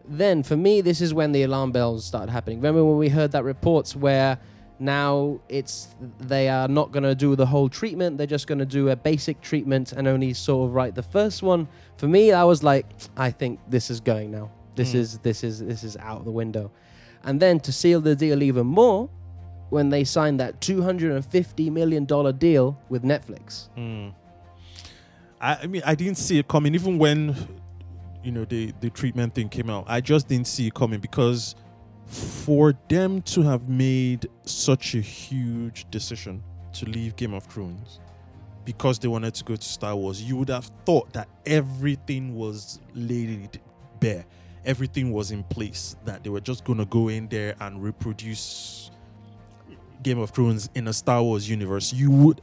Then 0.07 0.43
for 0.43 0.55
me, 0.57 0.81
this 0.81 1.01
is 1.01 1.13
when 1.13 1.31
the 1.31 1.43
alarm 1.43 1.71
bells 1.71 2.05
started 2.05 2.31
happening. 2.31 2.57
Remember 2.59 2.83
when 2.85 2.97
we 2.97 3.09
heard 3.09 3.31
that 3.31 3.43
reports 3.43 3.95
where 3.95 4.37
now 4.77 5.39
it's 5.47 5.87
they 6.19 6.49
are 6.49 6.67
not 6.67 6.91
going 6.91 7.03
to 7.03 7.15
do 7.15 7.35
the 7.35 7.45
whole 7.45 7.69
treatment; 7.69 8.17
they're 8.17 8.27
just 8.27 8.45
going 8.45 8.59
to 8.59 8.65
do 8.65 8.89
a 8.89 8.95
basic 8.95 9.41
treatment 9.41 9.93
and 9.93 10.07
only 10.07 10.33
sort 10.33 10.67
of 10.69 10.75
write 10.75 10.95
the 10.95 11.01
first 11.03 11.41
one. 11.41 11.67
For 11.97 12.07
me, 12.07 12.31
I 12.33 12.43
was 12.43 12.61
like, 12.61 12.85
I 13.17 13.31
think 13.31 13.59
this 13.69 13.89
is 13.89 13.99
going 13.99 14.31
now. 14.31 14.51
This 14.75 14.91
Mm. 14.91 14.95
is 14.95 15.17
this 15.19 15.43
is 15.43 15.59
this 15.63 15.83
is 15.83 15.95
out 15.97 16.25
the 16.25 16.31
window. 16.31 16.71
And 17.23 17.39
then 17.39 17.59
to 17.61 17.71
seal 17.71 18.01
the 18.01 18.15
deal 18.15 18.43
even 18.43 18.67
more, 18.67 19.09
when 19.69 19.89
they 19.89 20.03
signed 20.03 20.39
that 20.39 20.61
two 20.61 20.81
hundred 20.81 21.11
and 21.11 21.25
fifty 21.25 21.69
million 21.69 22.05
dollar 22.05 22.31
deal 22.31 22.77
with 22.89 23.03
Netflix. 23.03 23.69
Mm. 23.77 24.13
I, 25.41 25.55
I 25.63 25.67
mean, 25.67 25.81
I 25.85 25.95
didn't 25.95 26.17
see 26.17 26.39
it 26.39 26.47
coming. 26.47 26.75
Even 26.75 26.97
when, 26.97 27.35
you 28.23 28.31
know, 28.31 28.45
the 28.45 28.73
the 28.79 28.89
treatment 28.89 29.35
thing 29.35 29.49
came 29.49 29.69
out, 29.69 29.85
I 29.87 30.01
just 30.01 30.27
didn't 30.27 30.47
see 30.47 30.67
it 30.67 30.73
coming 30.73 30.99
because 30.99 31.55
for 32.05 32.73
them 32.87 33.21
to 33.23 33.41
have 33.41 33.67
made 33.67 34.27
such 34.43 34.95
a 34.95 35.01
huge 35.01 35.89
decision 35.89 36.43
to 36.73 36.85
leave 36.85 37.15
Game 37.15 37.33
of 37.33 37.43
Thrones 37.45 37.99
because 38.63 38.99
they 38.99 39.07
wanted 39.07 39.33
to 39.35 39.43
go 39.43 39.55
to 39.55 39.61
Star 39.61 39.95
Wars, 39.95 40.21
you 40.21 40.37
would 40.37 40.49
have 40.49 40.69
thought 40.85 41.11
that 41.13 41.27
everything 41.45 42.35
was 42.35 42.79
laid 42.93 43.61
bare, 43.99 44.25
everything 44.65 45.11
was 45.11 45.31
in 45.31 45.43
place, 45.43 45.95
that 46.05 46.23
they 46.23 46.29
were 46.29 46.41
just 46.41 46.63
going 46.63 46.79
to 46.79 46.85
go 46.85 47.07
in 47.07 47.27
there 47.27 47.55
and 47.61 47.81
reproduce 47.81 48.91
Game 50.05 50.19
of 50.19 50.29
Thrones 50.29 50.69
in 50.75 50.87
a 50.87 50.93
Star 50.93 51.23
Wars 51.23 51.49
universe. 51.49 51.91
You 51.91 52.11
would 52.11 52.39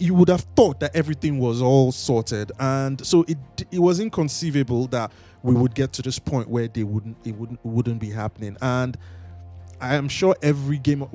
you 0.00 0.14
would 0.14 0.28
have 0.28 0.40
thought 0.56 0.80
that 0.80 0.96
everything 0.96 1.38
was 1.38 1.60
all 1.60 1.92
sorted. 1.92 2.50
And 2.58 3.04
so 3.06 3.26
it 3.28 3.36
it 3.70 3.78
was 3.78 4.00
inconceivable 4.00 4.86
that 4.88 5.12
we 5.42 5.54
would 5.54 5.74
get 5.74 5.92
to 5.94 6.02
this 6.02 6.18
point 6.18 6.48
where 6.48 6.66
they 6.66 6.84
wouldn't 6.84 7.18
it 7.26 7.34
wouldn't 7.36 7.60
wouldn't 7.62 8.00
be 8.00 8.10
happening. 8.10 8.56
And 8.62 8.96
I 9.82 9.96
am 9.96 10.08
sure 10.08 10.34
every 10.42 10.78
game 10.78 11.06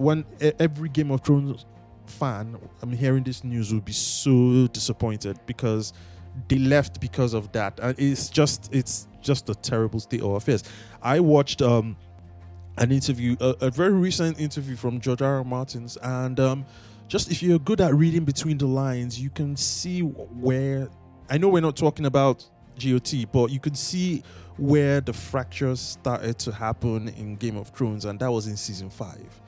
e- 0.42 0.52
every 0.60 0.90
Game 0.90 1.10
of 1.10 1.22
Thrones 1.22 1.66
fan 2.06 2.56
I'm 2.84 2.92
hearing 2.92 3.24
this 3.24 3.44
news 3.44 3.74
will 3.74 3.82
be 3.82 3.94
so 3.94 4.68
disappointed 4.68 5.40
because 5.48 5.92
they 6.50 6.60
left 6.60 7.02
because 7.02 7.34
of 7.34 7.52
that. 7.54 7.80
And 7.82 8.00
it's 8.00 8.30
just 8.30 8.70
it's 8.72 9.08
just 9.24 9.50
a 9.50 9.56
terrible 9.56 10.00
state 10.00 10.22
of 10.22 10.34
affairs. 10.34 10.64
I 11.02 11.20
watched 11.20 11.64
um 11.64 11.98
an 12.78 12.92
interview 12.92 13.36
a, 13.40 13.56
a 13.62 13.70
very 13.72 13.94
recent 13.94 14.40
interview 14.40 14.76
from 14.76 15.00
George 15.00 15.22
R. 15.22 15.38
R. 15.38 15.44
Martins 15.44 15.98
and 15.98 16.40
um 16.40 16.66
just 17.08 17.32
if 17.32 17.44
you're 17.44 17.60
good 17.60 17.82
at 17.82 17.94
reading 17.94 18.26
between 18.26 18.58
the 18.58 18.66
lines 18.66 19.20
you 19.20 19.30
can 19.30 19.56
see 19.56 20.02
where 20.02 20.90
I 21.30 21.38
know 21.38 21.50
we're 21.50 21.62
not 21.62 21.76
talking 21.76 22.06
about 22.06 22.44
GOT 22.80 23.14
but 23.32 23.52
you 23.52 23.60
could 23.60 23.78
see 23.78 24.24
where 24.58 25.02
the 25.02 25.14
fractures 25.14 25.80
started 25.80 26.38
to 26.40 26.52
happen 26.52 27.10
in 27.10 27.36
Game 27.36 27.58
of 27.58 27.70
Thrones 27.70 28.06
and 28.06 28.20
that 28.20 28.32
was 28.32 28.48
in 28.48 28.58
season 28.58 28.90
5 28.90 29.42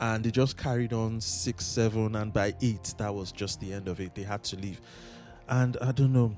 and 0.00 0.24
they 0.24 0.30
just 0.30 0.56
carried 0.56 0.92
on 0.92 1.20
six, 1.20 1.64
seven, 1.64 2.14
and 2.14 2.32
by 2.32 2.54
eight, 2.62 2.94
that 2.98 3.12
was 3.12 3.32
just 3.32 3.58
the 3.60 3.72
end 3.72 3.88
of 3.88 3.98
it. 4.00 4.14
They 4.14 4.22
had 4.22 4.44
to 4.44 4.56
leave, 4.56 4.80
and 5.48 5.76
I 5.80 5.92
don't 5.92 6.12
know. 6.12 6.36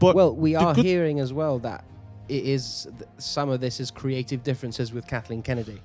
But 0.00 0.16
well, 0.16 0.34
we 0.34 0.56
are 0.56 0.74
good- 0.74 0.84
hearing 0.84 1.20
as 1.20 1.32
well 1.32 1.60
that 1.60 1.84
it 2.28 2.44
is 2.44 2.88
some 3.18 3.48
of 3.48 3.60
this 3.60 3.80
is 3.80 3.90
creative 3.90 4.42
differences 4.42 4.92
with 4.92 5.06
Kathleen 5.06 5.42
Kennedy. 5.42 5.80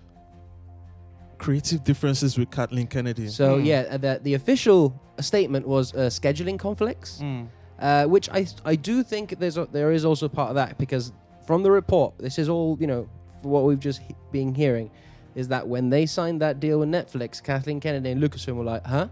creative 1.38 1.84
differences 1.84 2.38
with 2.38 2.52
Kathleen 2.52 2.86
Kennedy. 2.88 3.28
So 3.28 3.58
Hmm. 3.58 3.66
yeah, 3.66 3.86
uh, 3.90 3.98
the 3.98 4.20
the 4.24 4.34
official 4.36 4.94
statement 5.20 5.68
was 5.68 5.94
uh, 5.94 5.98
scheduling 6.10 6.58
conflicts, 6.60 7.20
Hmm. 7.20 7.44
uh, 7.80 8.06
which 8.06 8.30
I 8.30 8.46
I 8.64 8.76
do 8.76 9.02
think 9.04 9.40
there's 9.40 9.58
a, 9.58 9.66
there 9.72 9.92
is 9.92 10.06
also 10.06 10.30
part 10.30 10.50
of 10.50 10.56
that 10.56 10.78
because 10.78 11.12
from 11.48 11.64
the 11.64 11.72
report, 11.72 12.14
this 12.20 12.38
is 12.38 12.48
all 12.48 12.78
you 12.80 12.88
know 12.88 13.08
what 13.42 13.64
we've 13.64 13.80
just 13.80 14.02
he- 14.02 14.16
been 14.32 14.54
hearing, 14.54 14.92
is 15.34 15.48
that 15.48 15.68
when 15.68 15.90
they 15.90 16.06
signed 16.06 16.42
that 16.42 16.60
deal 16.60 16.78
with 16.80 16.90
Netflix, 16.90 17.42
Kathleen 17.42 17.80
Kennedy 17.80 18.12
and 18.12 18.22
Lucasfilm 18.22 18.56
were 18.56 18.64
like, 18.76 18.86
huh, 18.86 19.08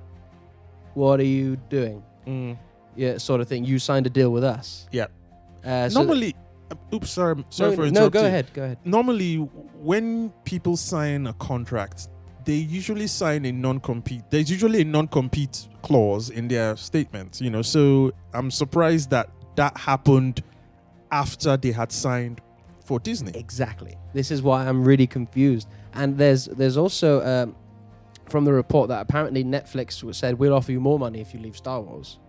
what 0.94 1.20
are 1.20 1.32
you 1.40 1.56
doing? 1.70 2.04
Hmm. 2.26 2.54
Yeah, 2.96 3.18
sort 3.18 3.42
of 3.42 3.48
thing. 3.48 3.66
You 3.66 3.80
signed 3.80 4.06
a 4.06 4.10
deal 4.10 4.30
with 4.32 4.44
us. 4.44 4.88
Yeah. 4.92 5.08
Uh, 5.66 5.90
so 5.90 6.00
Normally, 6.00 6.36
oops, 6.94 7.10
sorry, 7.10 7.44
sorry 7.50 7.72
no, 7.72 7.76
for 7.76 7.92
no, 7.92 8.10
go 8.10 8.26
ahead, 8.26 8.48
go 8.54 8.64
ahead. 8.64 8.78
Normally, 8.86 9.38
when 9.38 10.30
people 10.44 10.78
sign 10.78 11.28
a 11.28 11.34
contract, 11.34 12.08
they 12.46 12.56
usually 12.56 13.08
sign 13.08 13.46
a 13.46 13.52
non-compete. 13.52 14.24
There's 14.30 14.50
usually 14.50 14.82
a 14.82 14.86
non-compete 14.86 15.68
clause 15.82 16.30
in 16.30 16.48
their 16.48 16.76
statement. 16.78 17.42
You 17.42 17.50
know, 17.50 17.62
so 17.62 18.12
I'm 18.34 18.52
surprised 18.52 19.10
that 19.12 19.30
that 19.56 19.78
happened 19.78 20.44
after 21.12 21.58
they 21.58 21.72
had 21.72 21.92
signed 21.92 22.42
for 22.86 23.00
Disney. 23.00 23.32
Exactly. 23.36 23.96
This 24.14 24.32
is 24.32 24.42
why 24.42 24.68
I'm 24.68 24.84
really 24.84 25.08
confused. 25.08 25.68
And 25.94 26.18
there's 26.18 26.46
there's 26.46 26.78
also 26.78 27.24
um, 27.26 27.56
from 28.30 28.46
the 28.46 28.54
report 28.54 28.90
that 28.90 29.02
apparently 29.02 29.44
Netflix 29.44 30.16
said 30.16 30.40
we'll 30.40 30.54
offer 30.54 30.72
you 30.72 30.80
more 30.80 30.98
money 31.00 31.20
if 31.22 31.34
you 31.34 31.40
leave 31.40 31.58
Star 31.58 31.82
Wars. 31.82 32.20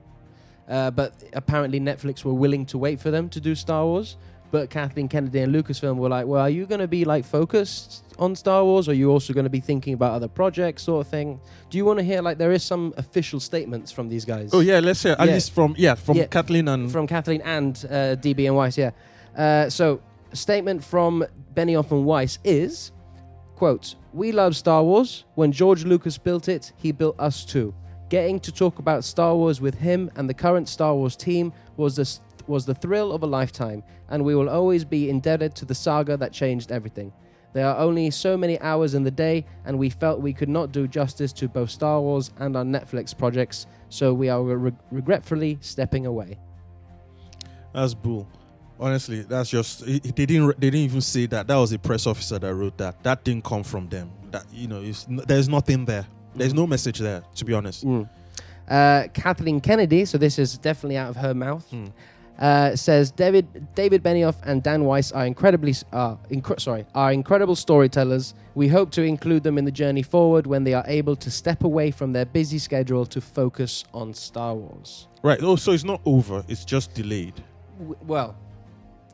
Uh, 0.70 0.90
but 0.90 1.12
apparently 1.34 1.80
Netflix 1.80 2.24
were 2.24 2.32
willing 2.32 2.64
to 2.66 2.78
wait 2.78 3.00
for 3.00 3.10
them 3.10 3.28
to 3.30 3.40
do 3.40 3.54
Star 3.54 3.84
Wars. 3.84 4.16
But 4.52 4.68
Kathleen 4.70 5.08
Kennedy 5.08 5.40
and 5.40 5.54
Lucasfilm 5.54 5.96
were 5.96 6.08
like, 6.08 6.26
"Well, 6.26 6.40
are 6.40 6.50
you 6.50 6.66
going 6.66 6.80
to 6.80 6.88
be 6.88 7.04
like 7.04 7.24
focused 7.24 8.04
on 8.18 8.34
Star 8.34 8.64
Wars, 8.64 8.88
or 8.88 8.90
are 8.90 8.94
you 8.94 9.08
also 9.10 9.32
going 9.32 9.44
to 9.44 9.50
be 9.50 9.60
thinking 9.60 9.94
about 9.94 10.12
other 10.12 10.26
projects, 10.28 10.82
sort 10.84 11.06
of 11.06 11.10
thing?" 11.10 11.40
Do 11.70 11.78
you 11.78 11.84
want 11.84 11.98
to 12.00 12.04
hear 12.04 12.20
like 12.22 12.38
there 12.38 12.50
is 12.52 12.62
some 12.64 12.92
official 12.96 13.38
statements 13.40 13.92
from 13.92 14.08
these 14.08 14.24
guys? 14.24 14.50
Oh 14.52 14.58
yeah, 14.60 14.80
let's 14.80 15.02
hear 15.04 15.14
at 15.18 15.26
Yeah. 15.28 15.34
least 15.34 15.52
from 15.52 15.74
yeah 15.78 15.94
from 15.94 16.16
Yeah. 16.16 16.26
Kathleen 16.26 16.66
and 16.68 16.90
from 16.90 17.06
Kathleen 17.06 17.42
and 17.42 17.76
uh, 17.88 18.16
DB 18.16 18.46
and 18.46 18.56
Weiss, 18.56 18.76
yeah. 18.78 18.90
Uh, 19.36 19.70
so, 19.70 20.00
statement 20.32 20.82
from 20.82 21.24
Benioff 21.54 21.92
and 21.92 22.04
Weiss 22.04 22.38
is, 22.44 22.90
quote, 23.54 23.94
We 24.12 24.32
love 24.32 24.56
Star 24.56 24.82
Wars. 24.82 25.24
When 25.36 25.52
George 25.52 25.84
Lucas 25.84 26.18
built 26.18 26.48
it, 26.48 26.72
he 26.76 26.90
built 26.90 27.14
us 27.20 27.44
too. 27.44 27.72
Getting 28.11 28.40
to 28.40 28.50
talk 28.50 28.81
about 28.81 29.05
Star 29.05 29.37
Wars 29.37 29.61
with 29.61 29.76
him 29.76 30.11
and 30.17 30.29
the 30.29 30.35
current 30.35 30.69
Star 30.69 30.97
Wars 30.97 31.14
team 31.14 31.52
was 31.76 31.95
the, 31.95 32.19
was 32.49 32.67
the 32.67 32.75
thrill 32.75 33.12
of 33.12 33.23
a 33.23 33.26
lifetime, 33.26 33.85
and 34.09 34.25
we 34.25 34.35
will 34.35 34.50
always 34.50 34.85
be 34.85 35.09
indebted 35.09 35.55
to 35.55 35.64
the 35.64 35.76
saga 35.76 36.17
that 36.17 36.33
changed 36.33 36.73
everything. 36.73 37.12
There 37.52 37.69
are 37.69 37.79
only 37.79 38.11
so 38.11 38.37
many 38.37 38.61
hours 38.61 38.95
in 38.95 39.05
the 39.05 39.12
day, 39.12 39.47
and 39.64 39.79
we 39.79 39.90
felt 39.90 40.21
we 40.21 40.33
could 40.33 40.49
not 40.49 40.73
do 40.73 40.88
justice 40.88 41.33
to 41.35 41.47
both 41.47 41.71
Star 41.71 42.00
Wars 42.00 42.33
and 42.40 42.57
our 42.57 42.64
Netflix 42.64 43.17
projects, 43.17 43.69
so 43.90 44.12
we 44.12 44.29
are 44.29 44.43
re- 44.43 44.73
regretfully 44.90 45.59
stepping 45.61 46.05
away. 46.05 46.37
that's 47.73 47.95
bull. 47.95 48.29
Honestly, 48.81 49.23
that's 49.23 49.50
just 49.50 49.85
they 49.87 50.00
didn't 50.00 50.59
they 50.59 50.71
didn't 50.71 50.81
even 50.81 51.00
say 51.00 51.26
that. 51.26 51.47
That 51.47 51.57
was 51.57 51.71
a 51.73 51.79
press 51.79 52.09
officer 52.09 52.40
that 52.40 52.55
wrote 52.55 52.76
that. 52.79 53.05
That 53.05 53.23
didn't 53.23 53.45
come 53.45 53.62
from 53.62 53.88
them. 53.88 54.11
That 54.33 54.47
you 54.52 54.67
know, 54.67 54.81
there's 54.81 55.49
nothing 55.49 55.85
there. 55.85 56.07
There's 56.34 56.54
no 56.54 56.66
message 56.66 56.99
there. 56.99 57.22
To 57.37 57.44
be 57.44 57.52
honest. 57.54 57.84
Mm. 57.87 58.08
Uh, 58.68 59.08
Kathleen 59.12 59.60
Kennedy, 59.60 60.04
so 60.04 60.16
this 60.18 60.38
is 60.38 60.56
definitely 60.58 60.96
out 60.96 61.10
of 61.10 61.16
her 61.16 61.34
mouth, 61.34 61.66
Mm. 61.72 61.90
uh, 62.38 62.76
says 62.76 63.10
David 63.10 63.46
David 63.75 64.02
Benioff 64.04 64.37
and 64.44 64.62
Dan 64.62 64.84
Weiss 64.84 65.10
are 65.10 65.26
incredibly 65.26 65.75
uh, 65.92 66.14
incre- 66.30 66.60
sorry 66.60 66.87
are 66.94 67.12
incredible 67.12 67.56
storytellers. 67.56 68.34
We 68.54 68.68
hope 68.68 68.92
to 68.92 69.02
include 69.02 69.42
them 69.42 69.58
in 69.58 69.64
the 69.64 69.72
journey 69.72 70.02
forward 70.02 70.46
when 70.46 70.62
they 70.64 70.72
are 70.75 70.84
able 70.87 71.16
to 71.16 71.30
step 71.32 71.64
away 71.64 71.90
from 71.90 72.12
their 72.12 72.25
busy 72.26 72.58
schedule 72.58 73.06
to 73.06 73.20
focus 73.20 73.84
on 73.92 74.14
Star 74.14 74.54
Wars. 74.54 75.08
Right. 75.22 75.38
Oh, 75.42 75.56
so 75.56 75.72
it's 75.72 75.84
not 75.84 76.00
over. 76.06 76.44
It's 76.49 76.64
just 76.64 76.94
delayed. 76.94 77.34
W- 77.78 77.96
well, 78.06 78.37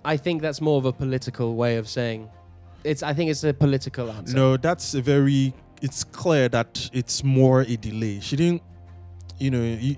I 0.05 0.19
think 0.19 0.43
that's 0.43 0.61
more 0.61 0.77
of 0.77 0.85
a 0.85 0.93
political 0.93 1.55
way 1.57 1.77
of 1.79 1.89
saying 1.89 2.29
it's. 2.85 3.03
I 3.03 3.15
think 3.15 3.31
it's 3.31 3.43
a 3.43 3.55
political 3.55 4.11
answer. 4.13 4.37
No, 4.37 4.57
that's 4.59 4.93
a 4.95 5.01
very. 5.01 5.55
It's 5.83 6.05
clear 6.05 6.49
that 6.51 6.91
it's 6.93 7.23
more 7.23 7.63
a 7.63 7.77
delay. 7.77 8.21
She 8.21 8.37
didn't, 8.37 8.63
you 9.39 9.51
know, 9.51 9.97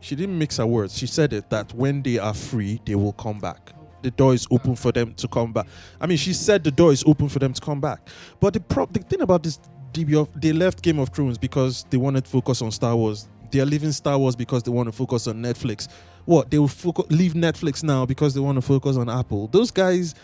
she 0.00 0.16
didn't 0.16 0.38
mix 0.38 0.56
her 0.56 0.66
words. 0.66 0.96
She 0.96 1.06
said 1.06 1.32
it 1.32 1.50
that 1.50 1.72
when 1.74 2.02
they 2.02 2.18
are 2.18 2.34
free, 2.34 2.80
they 2.84 2.94
will 2.94 3.12
come 3.12 3.38
back. 3.38 3.72
The 4.02 4.10
door 4.10 4.32
is 4.32 4.46
open 4.50 4.76
for 4.76 4.92
them 4.92 5.12
to 5.14 5.28
come 5.28 5.52
back. 5.52 5.66
I 6.00 6.06
mean, 6.06 6.16
she 6.16 6.32
said 6.32 6.64
the 6.64 6.70
door 6.70 6.92
is 6.92 7.04
open 7.06 7.28
for 7.28 7.38
them 7.38 7.52
to 7.52 7.60
come 7.60 7.80
back. 7.80 8.08
But 8.40 8.54
the 8.54 8.60
pro- 8.60 8.86
the 8.86 9.00
thing 9.00 9.20
about 9.20 9.42
this 9.42 9.58
they 9.92 10.52
left 10.52 10.82
Game 10.82 10.98
of 11.00 11.08
Thrones 11.10 11.36
because 11.36 11.84
they 11.90 11.96
wanted 11.96 12.24
to 12.24 12.30
focus 12.30 12.62
on 12.62 12.70
Star 12.70 12.94
Wars. 12.96 13.28
They 13.50 13.60
are 13.60 13.66
leaving 13.66 13.92
Star 13.92 14.16
Wars 14.16 14.36
because 14.36 14.62
they 14.62 14.70
want 14.70 14.86
to 14.86 14.92
focus 14.92 15.26
on 15.26 15.42
Netflix. 15.42 15.88
What 16.24 16.50
they 16.50 16.58
will 16.58 16.70
leave 17.08 17.32
Netflix 17.32 17.82
now 17.82 18.06
because 18.06 18.32
they 18.34 18.40
want 18.40 18.56
to 18.56 18.62
focus 18.62 18.96
on 18.96 19.10
Apple. 19.10 19.48
Those 19.48 19.70
guys 19.70 20.14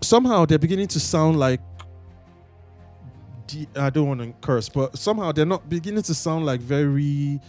somehow 0.00 0.44
they're 0.44 0.58
beginning 0.58 0.88
to 0.88 1.00
sound 1.00 1.38
like 1.38 1.60
de- 3.48 3.68
I 3.76 3.90
don't 3.90 4.06
want 4.08 4.20
to 4.20 4.32
curse, 4.40 4.68
but 4.68 4.96
somehow 4.96 5.32
they're 5.32 5.44
not 5.56 5.68
beginning 5.68 6.02
to 6.04 6.14
sound 6.14 6.46
like 6.46 6.60
very 6.60 7.40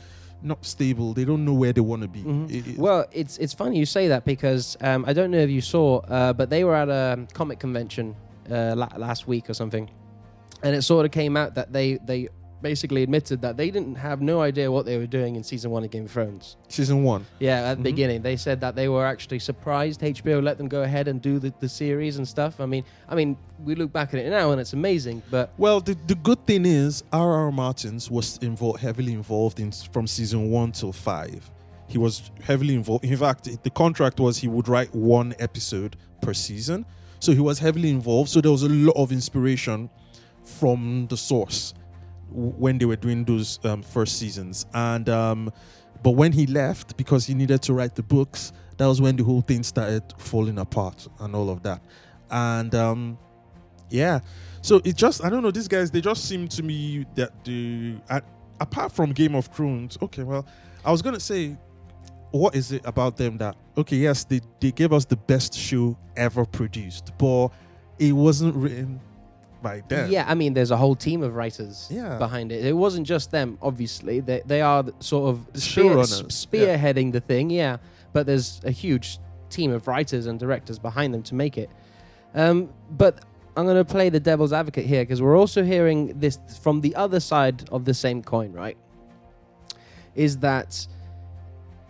not 0.41 0.65
stable. 0.65 1.13
They 1.13 1.25
don't 1.25 1.43
know 1.45 1.53
where 1.53 1.73
they 1.73 1.81
want 1.81 2.01
to 2.01 2.07
be. 2.07 2.23
Mhm. 2.23 2.49
It- 2.49 2.67
it- 2.67 2.77
Well, 2.79 3.05
it's 3.11 3.37
it's 3.37 3.53
funny 3.53 3.77
you 3.77 3.85
say 3.85 4.07
that 4.07 4.23
because 4.25 4.77
um, 4.81 5.03
I 5.07 5.13
don't 5.13 5.31
know 5.31 5.39
if 5.47 5.49
you 5.49 5.61
saw, 5.61 5.99
uh, 6.07 6.33
but 6.33 6.49
they 6.49 6.63
were 6.63 6.75
at 6.75 6.89
a 6.89 7.27
comic 7.33 7.59
convention 7.59 8.15
uh, 8.49 8.73
la- 8.75 8.97
last 8.97 9.27
week 9.27 9.49
or 9.49 9.53
something, 9.53 9.89
and 10.63 10.75
it 10.75 10.81
sort 10.83 11.05
of 11.05 11.11
came 11.11 11.35
out 11.37 11.55
that 11.55 11.71
they 11.73 11.99
they 12.05 12.29
basically 12.61 13.03
admitted 13.03 13.41
that 13.41 13.55
they 13.57 13.71
didn't 13.71 13.95
have 13.95 14.21
no 14.21 14.41
idea 14.41 14.71
what 14.71 14.85
they 14.85 14.97
were 14.97 15.07
doing 15.07 15.35
in 15.35 15.43
season 15.43 15.71
one 15.71 15.83
of 15.83 15.91
Game 15.91 16.05
of 16.05 16.11
Thrones. 16.11 16.57
season 16.67 17.03
one. 17.03 17.25
Yeah, 17.39 17.71
at 17.71 17.75
the 17.77 17.81
Mhm. 17.81 17.83
beginning 17.83 18.21
they 18.21 18.35
said 18.35 18.59
that 18.61 18.75
they 18.75 18.87
were 18.89 19.05
actually 19.05 19.39
surprised 19.39 20.01
HBO 20.03 20.39
let 20.41 20.57
them 20.57 20.67
go 20.67 20.81
ahead 20.83 21.07
and 21.07 21.21
do 21.21 21.39
the, 21.39 21.53
the 21.59 21.69
series 21.69 22.17
and 22.17 22.27
stuff. 22.27 22.59
I 22.59 22.65
mean, 22.65 22.83
I 23.07 23.15
mean, 23.15 23.37
we 23.63 23.75
look 23.75 23.91
back 23.93 24.13
at 24.13 24.19
it 24.19 24.29
now 24.29 24.51
and 24.51 24.59
it's 24.59 24.73
amazing, 24.73 25.21
but 25.31 25.53
Well, 25.57 25.79
the, 25.81 25.95
the 26.07 26.15
good 26.15 26.45
thing 26.45 26.65
is 26.65 27.03
R.R. 27.13 27.51
Martins 27.51 28.09
was 28.11 28.37
involved 28.41 28.79
heavily 28.81 29.13
involved 29.13 29.59
in 29.59 29.71
from 29.71 30.07
season 30.07 30.49
one 30.51 30.71
till 30.71 30.91
five. 30.93 31.49
He 31.87 31.97
was 31.97 32.29
heavily 32.43 32.75
involved. 32.75 33.03
In 33.05 33.17
fact, 33.17 33.63
the 33.63 33.69
contract 33.69 34.19
was 34.19 34.37
he 34.37 34.47
would 34.47 34.67
write 34.67 34.93
one 34.93 35.33
episode 35.39 35.95
per 36.21 36.33
season, 36.33 36.85
so 37.19 37.31
he 37.31 37.39
was 37.39 37.59
heavily 37.59 37.89
involved. 37.89 38.29
So 38.29 38.41
there 38.41 38.51
was 38.51 38.63
a 38.63 38.69
lot 38.69 38.95
of 38.95 39.11
inspiration 39.11 39.89
from 40.43 41.07
the 41.09 41.17
source 41.17 41.73
w- 41.73 41.78
when 42.31 42.77
they 42.77 42.85
were 42.85 42.95
doing 42.95 43.23
those 43.25 43.59
um, 43.65 43.81
first 43.81 44.17
seasons. 44.19 44.65
And 44.73 45.09
um, 45.09 45.51
but 46.03 46.11
when 46.11 46.31
he 46.31 46.45
left 46.47 46.97
because 46.97 47.25
he 47.25 47.33
needed 47.33 47.61
to 47.63 47.73
write 47.73 47.95
the 47.95 48.03
books, 48.03 48.53
that 48.77 48.85
was 48.85 49.01
when 49.01 49.15
the 49.15 49.23
whole 49.23 49.41
thing 49.41 49.63
started 49.63 50.03
falling 50.17 50.57
apart 50.59 51.07
and 51.19 51.35
all 51.35 51.49
of 51.49 51.63
that. 51.63 51.81
And 52.31 52.73
um, 52.75 53.17
Yeah. 53.89 54.19
So 54.61 54.81
it 54.83 54.95
just 54.95 55.23
I 55.23 55.29
don't 55.29 55.41
know. 55.43 55.51
These 55.51 55.67
guys 55.67 55.91
they 55.91 56.01
just 56.01 56.25
seem 56.25 56.47
to 56.49 56.63
me 56.63 57.05
that 57.15 57.43
the 57.43 57.95
uh, 58.09 58.21
apart 58.59 58.91
from 58.91 59.11
Game 59.11 59.35
of 59.35 59.47
Thrones. 59.47 59.97
Okay, 60.01 60.23
well, 60.23 60.45
I 60.83 60.91
was 60.91 61.01
gonna 61.01 61.19
say, 61.19 61.57
what 62.31 62.55
is 62.55 62.71
it 62.71 62.81
about 62.85 63.17
them 63.17 63.37
that 63.37 63.55
okay? 63.77 63.95
Yes, 63.97 64.25
they 64.25 64.41
they 64.59 64.71
gave 64.71 64.91
us 64.93 65.05
the 65.05 65.15
best 65.15 65.53
show 65.53 65.97
ever 66.15 66.45
produced, 66.45 67.11
but 67.17 67.49
it 67.99 68.11
wasn't 68.13 68.55
written 68.55 68.99
Yeah, 70.09 70.25
I 70.27 70.35
mean, 70.35 70.53
there's 70.53 70.71
a 70.71 70.77
whole 70.77 70.95
team 70.95 71.21
of 71.23 71.35
writers 71.35 71.87
Yeah. 71.91 72.17
behind 72.17 72.51
it. 72.51 72.65
It 72.65 72.73
wasn't 72.73 73.05
just 73.07 73.31
them, 73.31 73.57
obviously. 73.61 74.19
They 74.19 74.41
they 74.45 74.61
are 74.61 74.85
sort 74.99 75.29
of 75.29 75.61
spear, 75.61 75.95
spearheading 76.77 77.11
the 77.11 77.19
thing. 77.19 77.49
Yeah, 77.49 77.77
but 78.13 78.25
there's 78.25 78.61
a 78.63 78.71
huge 78.71 79.19
team 79.49 79.71
of 79.71 79.87
writers 79.87 80.27
and 80.27 80.39
directors 80.39 80.79
behind 80.79 81.13
them 81.13 81.23
to 81.23 81.35
make 81.35 81.57
it. 81.57 81.69
Um, 82.35 82.69
but 82.91 83.25
I'm 83.57 83.65
going 83.65 83.77
to 83.77 83.83
play 83.85 84.09
the 84.09 84.19
devil's 84.19 84.53
advocate 84.53 84.85
here 84.85 85.01
because 85.01 85.21
we're 85.21 85.37
also 85.37 85.63
hearing 85.63 86.19
this 86.19 86.37
from 86.61 86.81
the 86.81 86.95
other 86.95 87.19
side 87.19 87.67
of 87.71 87.83
the 87.85 87.93
same 87.93 88.21
coin, 88.23 88.53
right? 88.53 88.77
Is 90.15 90.37
that 90.37 90.87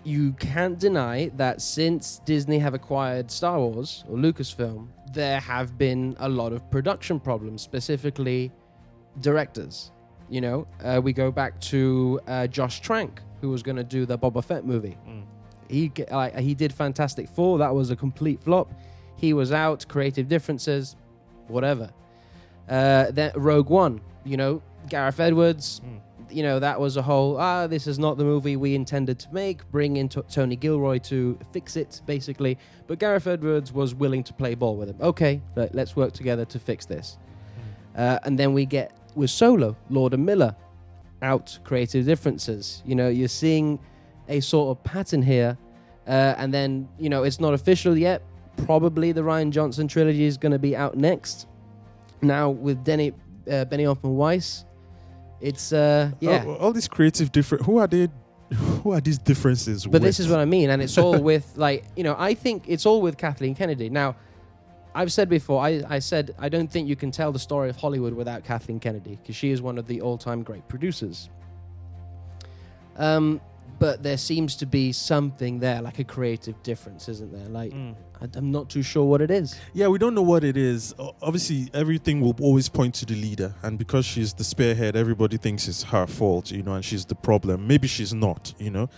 you 0.10 0.34
can't 0.34 0.80
deny 0.80 1.30
that 1.36 1.62
since 1.62 2.20
Disney 2.26 2.58
have 2.58 2.74
acquired 2.74 3.30
Star 3.30 3.60
Wars 3.60 4.04
or 4.10 4.18
Lucasfilm, 4.18 4.88
there 5.14 5.40
have 5.40 5.78
been 5.78 6.16
a 6.20 6.28
lot 6.28 6.52
of 6.52 6.70
production 6.72 7.20
problems, 7.20 7.62
specifically 7.62 8.52
directors. 9.22 9.92
You 10.30 10.42
know, 10.42 10.68
uh, 10.84 11.00
we 11.04 11.14
go 11.14 11.32
back 11.32 11.60
to 11.62 12.20
uh, 12.28 12.48
Josh 12.48 12.82
Trank, 12.82 13.22
who 13.42 13.50
was 13.50 13.62
going 13.62 13.76
to 13.76 13.84
do 13.84 14.06
the 14.08 14.18
Boba 14.18 14.44
Fett 14.44 14.66
movie. 14.66 14.98
Mm. 15.08 15.24
He 15.70 15.92
like 16.12 16.36
he 16.38 16.56
did 16.56 16.74
Fantastic 16.74 17.30
Four. 17.30 17.60
That 17.60 17.74
was 17.74 17.92
a 17.92 17.96
complete 17.96 18.42
flop. 18.44 18.72
He 19.16 19.34
was 19.34 19.52
out. 19.52 19.88
Creative 19.88 20.28
differences, 20.28 20.96
whatever. 21.48 21.92
Uh, 22.68 23.12
then 23.12 23.32
Rogue 23.36 23.70
One. 23.70 24.02
You 24.24 24.38
know, 24.38 24.62
Gareth 24.88 25.20
Edwards. 25.20 25.82
Mm. 25.86 26.00
You 26.32 26.44
know 26.44 26.60
that 26.60 26.80
was 26.80 26.98
a 26.98 27.02
whole. 27.02 27.38
Ah, 27.38 27.68
this 27.68 27.88
is 27.88 28.00
not 28.00 28.18
the 28.18 28.24
movie 28.24 28.56
we 28.56 28.76
intended 28.76 29.20
to 29.20 29.34
make. 29.34 29.70
Bring 29.72 29.98
in 29.98 30.10
T- 30.10 30.22
Tony 30.30 30.56
Gilroy 30.56 31.00
to 31.00 31.38
fix 31.52 31.76
it, 31.76 32.02
basically. 32.06 32.58
But 32.88 33.00
Gareth 33.00 33.28
Edwards 33.28 33.72
was 33.74 33.96
willing 33.96 34.24
to 34.24 34.34
play 34.34 34.56
ball 34.56 34.76
with 34.76 34.90
him. 34.90 34.98
Okay, 35.02 35.42
let, 35.56 35.74
let's 35.76 35.96
work 35.96 36.14
together 36.14 36.46
to 36.46 36.60
fix 36.60 36.86
this. 36.86 37.18
Uh, 37.96 38.20
and 38.24 38.38
then 38.38 38.54
we 38.54 38.66
get 38.66 38.94
with 39.16 39.30
Solo, 39.30 39.76
Lord 39.90 40.14
and 40.14 40.26
Miller, 40.26 40.56
out 41.22 41.58
creative 41.64 42.06
differences. 42.06 42.82
You 42.86 42.96
know, 42.96 43.10
you're 43.10 43.28
seeing 43.28 43.80
a 44.28 44.40
sort 44.40 44.78
of 44.78 44.84
pattern 44.84 45.22
here, 45.22 45.58
uh, 46.08 46.36
and 46.38 46.54
then 46.54 46.88
you 47.00 47.10
know 47.10 47.24
it's 47.24 47.40
not 47.40 47.54
official 47.54 47.98
yet. 47.98 48.22
Probably 48.66 49.12
the 49.12 49.22
Rian 49.22 49.52
Johnson 49.52 49.88
trilogy 49.88 50.26
is 50.26 50.38
going 50.38 50.52
to 50.52 50.60
be 50.60 50.76
out 50.76 50.96
next. 50.96 51.48
Now 52.22 52.50
with 52.50 52.84
Denny, 52.84 53.14
uh, 53.48 53.66
Benioff 53.66 54.04
and 54.04 54.16
Weiss, 54.16 54.66
it's 55.42 55.74
uh, 55.74 56.12
yeah. 56.20 56.44
All, 56.46 56.56
all 56.56 56.74
these 56.74 56.88
creative 56.88 57.32
different. 57.32 57.66
Who 57.66 57.78
are 57.78 57.88
they? 57.88 58.10
Who 58.54 58.92
are 58.92 59.02
these 59.02 59.18
differences? 59.18 59.86
But 59.86 60.02
this 60.02 60.20
is 60.20 60.28
what 60.28 60.40
I 60.40 60.46
mean, 60.46 60.70
and 60.70 60.82
it's 60.82 60.98
all 60.98 61.22
with 61.22 61.54
like 61.56 61.86
you 61.96 62.04
know 62.04 62.16
I 62.18 62.34
think 62.34 62.64
it's 62.68 62.86
all 62.86 63.02
with 63.02 63.18
Kathleen 63.18 63.56
Kennedy. 63.56 63.90
Now, 63.90 64.16
I've 64.96 65.12
said 65.12 65.30
before, 65.30 65.62
I, 65.64 65.84
I 65.88 66.00
said 66.00 66.36
I 66.40 66.50
don't 66.50 66.70
think 66.70 66.88
you 66.88 66.96
can 66.96 67.12
tell 67.12 67.32
the 67.32 67.40
story 67.40 67.70
of 67.70 67.78
Hollywood 67.78 68.14
without 68.14 68.44
Kathleen 68.44 68.80
Kennedy 68.80 69.18
because 69.22 69.36
she 69.36 69.52
is 69.52 69.62
one 69.62 69.78
of 69.78 69.88
the 69.88 70.02
all-time 70.02 70.44
great 70.44 70.68
producers. 70.68 71.30
Um, 72.98 73.40
but 73.80 74.04
there 74.04 74.18
seems 74.18 74.56
to 74.58 74.66
be 74.66 74.92
something 74.92 75.60
there, 75.60 75.82
like 75.82 76.00
a 76.00 76.04
creative 76.04 76.62
difference, 76.64 77.08
isn't 77.10 77.32
there? 77.32 77.48
Like 77.50 77.72
Mm. 77.74 77.96
I, 78.22 78.28
I'm 78.36 78.52
not 78.52 78.70
too 78.70 78.82
sure 78.84 79.06
what 79.06 79.22
it 79.22 79.32
is. 79.32 79.58
Yeah, 79.74 79.88
we 79.88 79.98
don't 79.98 80.14
know 80.14 80.22
what 80.22 80.44
it 80.44 80.58
is. 80.58 80.94
Obviously, 81.22 81.70
everything 81.74 82.20
will 82.22 82.36
always 82.42 82.68
point 82.68 82.94
to 82.96 83.06
the 83.06 83.16
leader, 83.16 83.56
and 83.64 83.78
because 83.80 84.06
she's 84.06 84.34
the 84.34 84.44
spearhead, 84.44 84.96
everybody 84.96 85.38
thinks 85.38 85.68
it's 85.68 85.84
her 85.84 86.06
fault, 86.06 86.52
you 86.52 86.62
know, 86.64 86.74
and 86.74 86.84
she's 86.84 87.06
the 87.06 87.16
problem. 87.16 87.66
Maybe 87.68 87.88
she's 87.88 88.14
not, 88.14 88.54
you 88.60 88.70
know. 88.72 88.90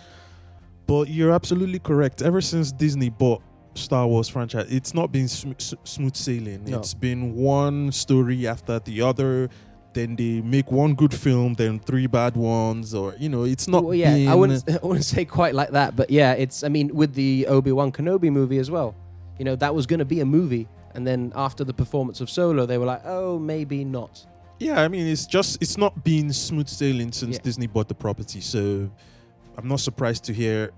But 0.87 1.07
you're 1.09 1.31
absolutely 1.31 1.79
correct. 1.79 2.21
Ever 2.21 2.41
since 2.41 2.71
Disney 2.71 3.09
bought 3.09 3.41
Star 3.75 4.07
Wars 4.07 4.27
franchise, 4.27 4.67
it's 4.71 4.93
not 4.93 5.11
been 5.11 5.27
sm- 5.27 5.51
s- 5.51 5.75
smooth 5.83 6.15
sailing. 6.15 6.65
No. 6.65 6.79
It's 6.79 6.93
been 6.93 7.35
one 7.35 7.91
story 7.91 8.47
after 8.47 8.79
the 8.79 9.01
other. 9.01 9.49
Then 9.93 10.15
they 10.15 10.39
make 10.41 10.71
one 10.71 10.95
good 10.95 11.13
film, 11.13 11.53
then 11.55 11.79
three 11.79 12.07
bad 12.07 12.37
ones, 12.37 12.93
or 12.93 13.13
you 13.19 13.27
know, 13.27 13.43
it's 13.43 13.67
not. 13.67 13.83
Well, 13.83 13.93
yeah, 13.93 14.31
I 14.31 14.35
wouldn't 14.35 14.63
I 14.83 14.85
wouldn't 14.85 15.05
say 15.05 15.25
quite 15.25 15.53
like 15.53 15.71
that, 15.71 15.95
but 15.95 16.09
yeah, 16.09 16.33
it's 16.33 16.63
I 16.63 16.69
mean 16.69 16.95
with 16.95 17.13
the 17.13 17.45
Obi 17.47 17.71
Wan 17.71 17.91
Kenobi 17.91 18.31
movie 18.31 18.57
as 18.57 18.71
well. 18.71 18.95
You 19.37 19.45
know 19.45 19.55
that 19.57 19.75
was 19.75 19.85
going 19.85 19.99
to 19.99 20.05
be 20.05 20.21
a 20.21 20.25
movie, 20.25 20.67
and 20.95 21.05
then 21.05 21.33
after 21.35 21.63
the 21.65 21.73
performance 21.73 22.21
of 22.21 22.29
Solo, 22.29 22.65
they 22.65 22.77
were 22.77 22.85
like, 22.85 23.01
oh, 23.05 23.37
maybe 23.39 23.83
not. 23.83 24.25
Yeah, 24.59 24.81
I 24.81 24.87
mean, 24.87 25.07
it's 25.07 25.25
just 25.25 25.61
it's 25.61 25.77
not 25.77 26.03
been 26.03 26.31
smooth 26.31 26.67
sailing 26.69 27.11
since 27.11 27.35
Yeah. 27.37 27.41
Disney 27.43 27.67
bought 27.67 27.87
the 27.87 27.95
property, 27.95 28.39
so 28.39 28.89
I'm 29.57 29.67
not 29.67 29.79
surprised 29.79 30.23
to 30.25 30.33
hear 30.33 30.71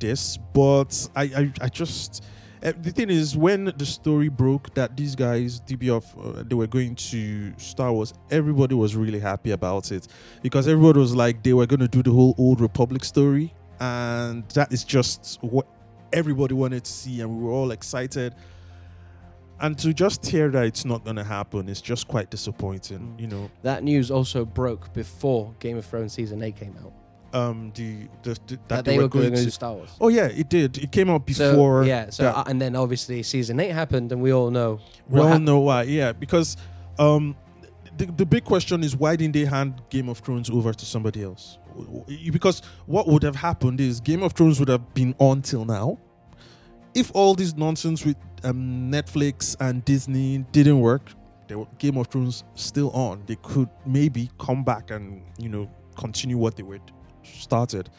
this. 0.00 0.36
But 0.52 1.08
I, 1.14 1.22
I, 1.22 1.52
I 1.60 1.68
just 1.68 2.24
uh, 2.62 2.72
the 2.80 2.90
thing 2.90 3.10
is, 3.10 3.36
when 3.36 3.66
the 3.76 3.86
story 3.86 4.28
broke 4.28 4.74
that 4.74 4.96
these 4.96 5.14
guys, 5.14 5.60
DBF, 5.60 6.04
uh, 6.40 6.42
they 6.46 6.54
were 6.54 6.66
going 6.66 6.94
to 6.96 7.52
Star 7.58 7.92
Wars, 7.92 8.14
everybody 8.30 8.74
was 8.74 8.96
really 8.96 9.20
happy 9.20 9.50
about 9.52 9.92
it 9.92 10.08
because 10.42 10.66
everybody 10.66 10.98
was 10.98 11.14
like 11.14 11.42
they 11.42 11.52
were 11.52 11.66
going 11.66 11.80
to 11.80 11.88
do 11.88 12.02
the 12.02 12.10
whole 12.10 12.34
Old 12.38 12.60
Republic 12.60 13.04
story, 13.04 13.54
and 13.80 14.48
that 14.50 14.72
is 14.72 14.84
just 14.84 15.38
what 15.40 15.66
everybody 16.12 16.54
wanted 16.54 16.84
to 16.84 16.90
see, 16.90 17.20
and 17.20 17.36
we 17.36 17.44
were 17.44 17.52
all 17.52 17.70
excited. 17.70 18.34
And 19.60 19.76
to 19.78 19.92
just 19.92 20.24
hear 20.24 20.50
that 20.50 20.66
it's 20.66 20.84
not 20.84 21.02
going 21.04 21.16
to 21.16 21.24
happen 21.24 21.68
is 21.68 21.80
just 21.80 22.06
quite 22.06 22.30
disappointing, 22.30 23.16
you 23.18 23.26
know. 23.26 23.50
That 23.62 23.82
news 23.82 24.10
also 24.10 24.44
broke 24.44 24.92
before 24.92 25.52
Game 25.58 25.76
of 25.76 25.84
Thrones 25.84 26.12
season 26.12 26.42
eight 26.42 26.56
came 26.56 26.76
out. 26.84 26.92
Um, 27.32 27.72
the, 27.74 28.08
the, 28.22 28.30
the 28.30 28.38
that, 28.46 28.68
That, 28.68 28.84
they, 28.86 28.98
were 28.98 29.08
going 29.08 29.32
to. 29.32 29.50
Star 29.50 29.74
Wars. 29.74 29.90
Oh 30.00 30.08
yeah, 30.08 30.26
it 30.28 30.48
did. 30.48 30.78
It 30.78 30.90
came 30.92 31.10
out 31.10 31.28
So, 31.30 31.50
before. 31.50 31.84
yeah. 31.84 32.08
So 32.10 32.26
uh, 32.28 32.44
and 32.46 32.60
then 32.60 32.74
obviously 32.74 33.22
season 33.22 33.60
eight 33.60 33.72
happened, 33.72 34.12
and 34.12 34.22
we 34.22 34.32
all 34.32 34.50
know. 34.50 34.80
we 35.08 35.20
all 35.20 35.26
hap- 35.26 35.42
know 35.42 35.58
why. 35.60 35.82
Yeah, 35.82 36.12
because 36.12 36.56
um, 36.98 37.36
the 37.98 38.06
the 38.06 38.24
big 38.24 38.44
question 38.44 38.82
is 38.82 38.96
why 38.96 39.14
didn't 39.16 39.34
they 39.34 39.44
hand 39.44 39.82
Game 39.90 40.08
of 40.08 40.18
Thrones 40.20 40.48
over 40.48 40.72
to 40.72 40.86
somebody 40.86 41.22
else? 41.22 41.58
Because 42.32 42.62
what 42.86 43.06
would 43.06 43.22
have 43.22 43.36
happened 43.36 43.80
is 43.80 44.00
Game 44.00 44.22
of 44.22 44.32
Thrones 44.32 44.58
would 44.58 44.68
have 44.68 44.94
been 44.94 45.14
on 45.18 45.42
till 45.42 45.64
now. 45.64 45.98
If 46.94 47.10
all 47.14 47.34
this 47.34 47.54
nonsense 47.54 48.04
with 48.04 48.16
um, 48.42 48.90
Netflix 48.90 49.54
and 49.60 49.84
Disney 49.84 50.38
didn't 50.50 50.80
work, 50.80 51.12
they 51.46 51.54
were, 51.54 51.66
Game 51.78 51.96
of 51.98 52.08
Thrones 52.08 52.42
still 52.54 52.90
on. 52.90 53.22
They 53.26 53.36
could 53.36 53.68
maybe 53.86 54.30
come 54.40 54.64
back 54.64 54.90
and 54.90 55.22
you 55.38 55.50
know 55.50 55.70
continue 55.96 56.38
what 56.38 56.56
they 56.56 56.62
were 56.62 56.78
started. 57.34 57.90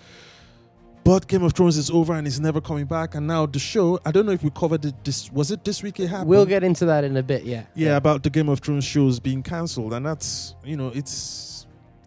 But 1.03 1.27
Game 1.27 1.43
of 1.43 1.53
Thrones 1.53 1.77
is 1.77 1.89
over 1.89 2.13
and 2.13 2.27
it's 2.27 2.39
never 2.39 2.61
coming 2.61 2.85
back. 2.85 3.15
And 3.15 3.25
now 3.25 3.45
the 3.45 3.57
show, 3.57 3.99
I 4.05 4.11
don't 4.11 4.25
know 4.25 4.31
if 4.31 4.43
we 4.43 4.49
covered 4.51 4.85
it 4.85 5.03
this 5.03 5.31
was 5.31 5.49
it 5.49 5.63
this 5.63 5.81
week 5.81 5.99
it 5.99 6.07
happened? 6.07 6.29
We'll 6.29 6.45
get 6.45 6.63
into 6.63 6.85
that 6.85 7.03
in 7.03 7.17
a 7.17 7.23
bit. 7.23 7.43
Yeah. 7.43 7.63
yeah, 7.73 7.97
about 7.97 8.21
the 8.23 8.29
Game 8.29 8.49
of 8.49 8.59
Thrones 8.59 8.83
shows 8.83 9.19
being 9.19 9.41
cancelled, 9.41 9.93
and 9.93 10.05
that's 10.05 10.55
you 10.63 10.77
know 10.77 10.91
it's 10.93 11.49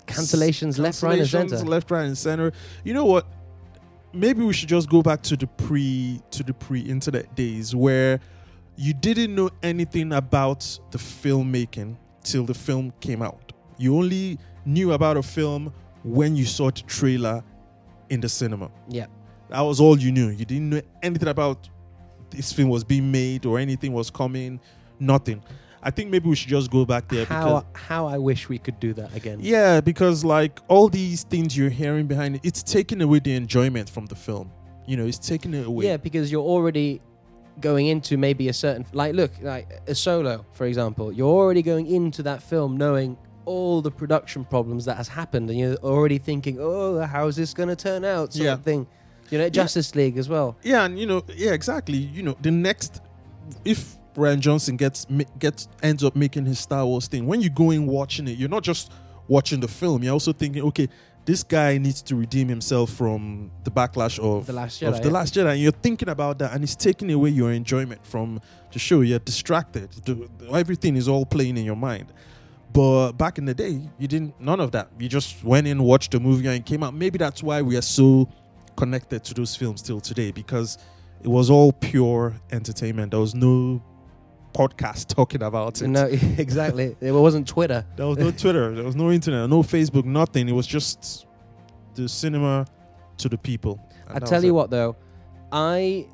Cancellations 0.06 0.78
left, 0.78 1.02
right, 1.02 1.18
and 1.18 1.28
center. 1.28 1.56
left, 1.58 1.90
right, 1.90 2.04
and 2.04 2.18
center. 2.18 2.52
You 2.84 2.94
know 2.94 3.04
what? 3.04 3.26
Maybe 4.12 4.42
we 4.42 4.52
should 4.52 4.68
just 4.68 4.88
go 4.90 5.02
back 5.02 5.22
to 5.22 5.36
the 5.36 5.46
pre 5.46 6.20
to 6.32 6.42
the 6.42 6.52
pre-internet 6.52 7.34
days 7.34 7.74
where 7.74 8.20
you 8.76 8.92
didn't 8.92 9.34
know 9.34 9.50
anything 9.62 10.12
about 10.12 10.78
the 10.90 10.98
filmmaking 10.98 11.96
till 12.22 12.44
the 12.44 12.54
film 12.54 12.92
came 13.00 13.22
out. 13.22 13.52
You 13.78 13.96
only 13.96 14.38
knew 14.64 14.92
about 14.92 15.16
a 15.16 15.22
film 15.22 15.72
when 16.04 16.36
you 16.36 16.44
saw 16.44 16.70
the 16.70 16.82
trailer 16.82 17.42
in 18.10 18.20
the 18.20 18.28
cinema. 18.28 18.70
Yeah. 18.88 19.06
That 19.48 19.60
was 19.60 19.80
all 19.80 19.98
you 19.98 20.12
knew. 20.12 20.28
You 20.28 20.44
didn't 20.44 20.70
know 20.70 20.80
anything 21.02 21.28
about 21.28 21.68
this 22.30 22.52
film 22.52 22.68
was 22.70 22.84
being 22.84 23.10
made 23.10 23.44
or 23.46 23.58
anything 23.58 23.92
was 23.92 24.10
coming. 24.10 24.60
Nothing. 24.98 25.42
I 25.82 25.90
think 25.90 26.10
maybe 26.10 26.28
we 26.28 26.36
should 26.36 26.48
just 26.48 26.70
go 26.70 26.84
back 26.84 27.08
there 27.08 27.24
because 27.24 27.42
How 27.44 27.66
how 27.74 28.06
I 28.06 28.16
wish 28.16 28.48
we 28.48 28.56
could 28.58 28.78
do 28.78 28.94
that 28.94 29.14
again. 29.16 29.38
yeah, 29.42 29.80
because 29.80 30.24
like 30.24 30.60
all 30.68 30.88
these 30.88 31.24
things 31.24 31.56
you're 31.56 31.70
hearing 31.70 32.06
behind 32.06 32.36
it, 32.36 32.40
it's 32.44 32.62
taking 32.62 33.02
away 33.02 33.18
the 33.18 33.34
enjoyment 33.34 33.90
from 33.90 34.06
the 34.06 34.14
film. 34.14 34.50
You 34.86 34.96
know, 34.96 35.06
it's 35.06 35.18
taking 35.18 35.54
it 35.54 35.66
away. 35.66 35.86
Yeah, 35.86 35.96
because 35.96 36.30
you're 36.30 36.42
already 36.44 37.00
going 37.60 37.88
into 37.88 38.16
maybe 38.16 38.48
a 38.48 38.52
certain 38.52 38.86
like 38.92 39.14
look 39.14 39.30
like 39.42 39.68
a 39.86 39.94
solo 39.94 40.42
for 40.52 40.64
example 40.64 41.12
you're 41.12 41.28
already 41.28 41.60
going 41.60 41.86
into 41.86 42.22
that 42.22 42.42
film 42.42 42.78
knowing 42.78 43.14
all 43.44 43.82
the 43.82 43.90
production 43.90 44.44
problems 44.44 44.84
that 44.84 44.96
has 44.96 45.08
happened 45.08 45.50
and 45.50 45.58
you're 45.58 45.74
already 45.76 46.18
thinking 46.18 46.58
oh 46.60 47.00
how 47.00 47.26
is 47.26 47.36
this 47.36 47.52
going 47.54 47.68
to 47.68 47.76
turn 47.76 48.04
out 48.04 48.32
sort 48.32 48.44
Yeah. 48.44 48.52
of 48.54 48.62
thing 48.62 48.86
you 49.30 49.38
know 49.38 49.48
justice 49.48 49.94
league 49.94 50.16
as 50.18 50.28
well 50.28 50.56
Yeah, 50.62 50.84
and 50.84 50.98
you 50.98 51.06
know, 51.06 51.22
yeah, 51.34 51.52
exactly. 51.52 51.96
You 51.96 52.22
know, 52.22 52.36
the 52.40 52.50
next, 52.50 53.00
if 53.64 53.96
Rian 54.14 54.40
Johnson 54.40 54.76
gets 54.76 55.06
gets 55.38 55.68
ends 55.82 56.04
up 56.04 56.14
making 56.14 56.44
his 56.46 56.58
Star 56.58 56.84
Wars 56.84 57.06
thing, 57.08 57.26
when 57.26 57.40
you 57.40 57.48
go 57.50 57.70
in 57.70 57.86
watching 57.86 58.28
it, 58.28 58.36
you're 58.38 58.50
not 58.50 58.62
just 58.62 58.92
watching 59.28 59.60
the 59.60 59.68
film. 59.68 60.02
You're 60.02 60.12
also 60.12 60.32
thinking, 60.34 60.62
okay, 60.64 60.88
this 61.24 61.42
guy 61.42 61.78
needs 61.78 62.02
to 62.02 62.16
redeem 62.16 62.48
himself 62.48 62.90
from 62.90 63.50
the 63.64 63.70
backlash 63.70 64.18
of 64.18 64.44
The 64.46 64.52
Last 64.52 64.82
of 64.82 64.98
the 65.00 65.08
yeah. 65.08 65.14
last 65.14 65.34
Jedi. 65.34 65.52
And 65.52 65.60
you're 65.62 65.72
thinking 65.72 66.10
about 66.10 66.38
that, 66.40 66.52
and 66.52 66.62
it's 66.62 66.76
taking 66.76 67.10
away 67.10 67.30
your 67.30 67.52
enjoyment 67.52 68.04
from 68.04 68.38
the 68.72 68.78
show. 68.78 69.00
You're 69.00 69.18
distracted. 69.20 69.88
Everything 70.52 70.96
is 70.96 71.08
all 71.08 71.24
playing 71.24 71.56
in 71.56 71.64
your 71.64 71.76
mind. 71.76 72.12
But 72.72 73.12
back 73.12 73.38
in 73.38 73.44
the 73.44 73.54
day, 73.54 73.80
you 73.98 74.08
didn't. 74.08 74.40
None 74.40 74.60
of 74.60 74.72
that. 74.72 74.88
You 74.98 75.08
just 75.08 75.44
went 75.44 75.66
in, 75.66 75.82
watched 75.82 76.12
the 76.12 76.20
movie, 76.20 76.46
and 76.48 76.64
came 76.64 76.82
out. 76.82 76.94
Maybe 76.94 77.18
that's 77.18 77.42
why 77.42 77.60
we 77.62 77.76
are 77.76 77.82
so 77.82 78.28
connected 78.76 79.24
to 79.24 79.34
those 79.34 79.54
films 79.54 79.82
till 79.82 80.00
today 80.00 80.30
because 80.30 80.78
it 81.22 81.28
was 81.28 81.50
all 81.50 81.72
pure 81.72 82.34
entertainment. 82.50 83.10
There 83.10 83.20
was 83.20 83.34
no 83.34 83.82
podcast 84.54 85.08
talking 85.14 85.42
about 85.42 85.82
it. 85.82 85.88
No, 85.88 86.06
exactly. 86.38 86.96
It 87.00 87.12
wasn't 87.12 87.46
Twitter. 87.46 87.84
There 87.96 88.06
was 88.06 88.18
no 88.18 88.30
Twitter. 88.30 88.74
There 88.74 88.84
was 88.84 88.96
no 88.96 89.10
internet. 89.10 89.48
No 89.50 89.62
Facebook. 89.62 90.04
Nothing. 90.04 90.48
It 90.48 90.52
was 90.52 90.66
just 90.66 91.26
the 91.94 92.08
cinema 92.08 92.66
to 93.18 93.28
the 93.28 93.38
people. 93.38 93.80
I 94.08 94.18
tell 94.18 94.42
you 94.42 94.50
it. 94.50 94.54
what, 94.54 94.70
though, 94.70 94.96
I 95.50 96.06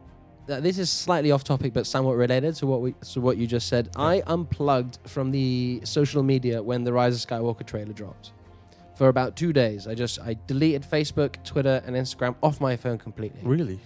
uh, 0.48 0.60
this 0.60 0.78
is 0.78 0.90
slightly 0.90 1.30
off 1.30 1.44
topic, 1.44 1.72
but 1.72 1.86
somewhat 1.86 2.16
related 2.16 2.54
to 2.56 2.66
what 2.66 2.80
we 2.80 2.92
to 3.12 3.20
what 3.20 3.36
you 3.36 3.46
just 3.46 3.68
said. 3.68 3.90
I 3.96 4.22
unplugged 4.26 4.98
from 5.06 5.30
the 5.30 5.80
social 5.84 6.22
media 6.22 6.62
when 6.62 6.84
the 6.84 6.92
Rise 6.92 7.22
of 7.22 7.28
Skywalker 7.28 7.66
trailer 7.66 7.92
dropped. 7.92 8.32
For 8.96 9.08
about 9.08 9.36
two 9.36 9.52
days, 9.52 9.86
I 9.86 9.94
just 9.94 10.20
I 10.20 10.36
deleted 10.46 10.82
Facebook, 10.82 11.42
Twitter, 11.44 11.82
and 11.86 11.94
Instagram 11.94 12.34
off 12.42 12.60
my 12.60 12.76
phone 12.76 12.98
completely. 12.98 13.40
Really? 13.42 13.78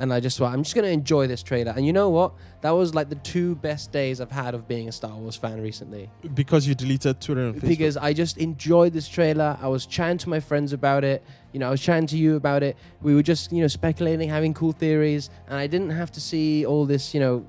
And 0.00 0.12
I 0.12 0.20
just 0.20 0.38
thought, 0.38 0.52
I'm 0.52 0.62
just 0.62 0.74
going 0.76 0.84
to 0.84 0.90
enjoy 0.92 1.26
this 1.26 1.42
trailer. 1.42 1.72
And 1.76 1.84
you 1.84 1.92
know 1.92 2.08
what? 2.08 2.32
That 2.60 2.70
was 2.70 2.94
like 2.94 3.08
the 3.08 3.16
two 3.16 3.56
best 3.56 3.90
days 3.90 4.20
I've 4.20 4.30
had 4.30 4.54
of 4.54 4.68
being 4.68 4.88
a 4.88 4.92
Star 4.92 5.10
Wars 5.16 5.34
fan 5.34 5.60
recently. 5.60 6.08
Because 6.34 6.68
you 6.68 6.74
deleted 6.76 7.20
Twitter 7.20 7.48
and 7.48 7.56
Facebook. 7.56 7.68
Because 7.68 7.96
I 7.96 8.12
just 8.12 8.38
enjoyed 8.38 8.92
this 8.92 9.08
trailer. 9.08 9.58
I 9.60 9.66
was 9.66 9.86
chatting 9.86 10.18
to 10.18 10.28
my 10.28 10.38
friends 10.38 10.72
about 10.72 11.02
it. 11.02 11.24
You 11.52 11.58
know, 11.58 11.66
I 11.66 11.70
was 11.70 11.80
chatting 11.80 12.06
to 12.08 12.16
you 12.16 12.36
about 12.36 12.62
it. 12.62 12.76
We 13.02 13.14
were 13.16 13.24
just, 13.24 13.50
you 13.52 13.60
know, 13.60 13.66
speculating, 13.66 14.28
having 14.28 14.54
cool 14.54 14.70
theories. 14.72 15.30
And 15.48 15.56
I 15.58 15.66
didn't 15.66 15.90
have 15.90 16.12
to 16.12 16.20
see 16.20 16.64
all 16.64 16.84
this, 16.86 17.12
you 17.12 17.18
know, 17.18 17.44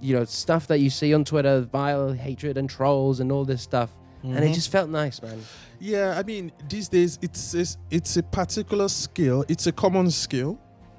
you 0.00 0.14
know, 0.14 0.24
stuff 0.24 0.68
that 0.68 0.78
you 0.78 0.90
see 0.90 1.12
on 1.12 1.24
Twitter, 1.24 1.62
vile 1.62 2.12
hatred 2.12 2.56
and 2.58 2.70
trolls 2.70 3.18
and 3.18 3.32
all 3.32 3.44
this 3.44 3.62
stuff. 3.62 3.90
And 4.22 4.36
it 4.44 4.50
Mhm. 4.50 4.54
just 4.54 4.70
felt 4.70 4.88
nice, 4.90 5.20
man. 5.22 5.40
Yeah, 5.80 6.16
I 6.16 6.22
mean, 6.22 6.52
these 6.68 6.88
days 6.88 7.18
it's, 7.22 7.54
it's 7.54 7.76
it's 7.90 8.16
a 8.16 8.22
particular 8.22 8.88
skill. 8.88 9.44
It's 9.48 9.66
a 9.68 9.72
common 9.72 10.10
skill, 10.10 10.58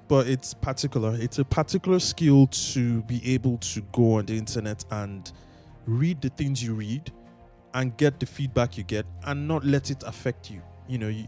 but 0.09 0.27
it's 0.27 0.55
particular. 0.55 1.15
It's 1.21 1.37
a 1.37 1.45
particular 1.45 1.99
skill 1.99 2.47
to 2.47 3.03
be 3.03 3.21
able 3.33 3.59
to 3.59 3.81
go 3.93 4.13
on 4.13 4.25
the 4.25 4.37
internet 4.37 4.83
and 4.91 5.31
read 5.85 6.19
the 6.19 6.29
things 6.29 6.61
you 6.61 6.73
read 6.73 7.11
and 7.75 7.95
get 7.95 8.19
the 8.19 8.25
feedback 8.25 8.75
you 8.75 8.83
get 8.83 9.05
and 9.25 9.47
not 9.47 9.63
let 9.63 9.91
it 9.91 10.03
affect 10.03 10.49
you. 10.49 10.61
You 10.87 10.97
know, 10.97 11.07
you, 11.09 11.27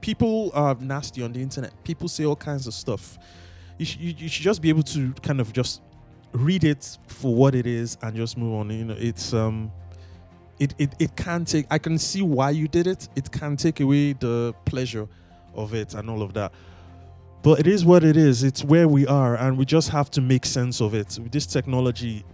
people 0.00 0.52
are 0.54 0.76
nasty 0.76 1.20
on 1.22 1.32
the 1.32 1.42
internet. 1.42 1.72
People 1.82 2.08
say 2.08 2.24
all 2.24 2.36
kinds 2.36 2.68
of 2.68 2.74
stuff. 2.74 3.18
You, 3.76 3.84
sh- 3.84 3.98
you, 3.98 4.14
you 4.16 4.28
should 4.28 4.44
just 4.44 4.62
be 4.62 4.68
able 4.68 4.84
to 4.84 5.12
kind 5.14 5.40
of 5.40 5.52
just 5.52 5.82
read 6.30 6.62
it 6.62 6.96
for 7.08 7.34
what 7.34 7.56
it 7.56 7.66
is 7.66 7.98
and 8.02 8.14
just 8.14 8.38
move 8.38 8.54
on. 8.54 8.70
You 8.70 8.84
know, 8.84 8.96
it's 8.96 9.34
um 9.34 9.72
it, 10.60 10.74
it 10.78 10.94
it 11.00 11.16
can 11.16 11.44
take 11.44 11.66
i 11.70 11.78
can 11.78 11.98
see 11.98 12.22
why 12.22 12.50
you 12.50 12.68
did 12.68 12.86
it 12.86 13.08
it 13.16 13.32
can 13.32 13.56
take 13.56 13.80
away 13.80 14.12
the 14.12 14.54
pleasure 14.66 15.08
of 15.54 15.74
it 15.74 15.94
and 15.94 16.08
all 16.08 16.22
of 16.22 16.34
that 16.34 16.52
but 17.42 17.58
it 17.60 17.66
is 17.66 17.84
what 17.84 18.04
it 18.04 18.16
is. 18.16 18.42
It's 18.44 18.64
where 18.64 18.86
we 18.88 19.06
are 19.06 19.36
and 19.36 19.58
we 19.58 19.64
just 19.64 19.88
have 19.90 20.10
to 20.12 20.20
make 20.20 20.44
sense 20.46 20.80
of 20.80 20.94
it. 20.94 21.18
This 21.30 21.46
technology 21.46 22.24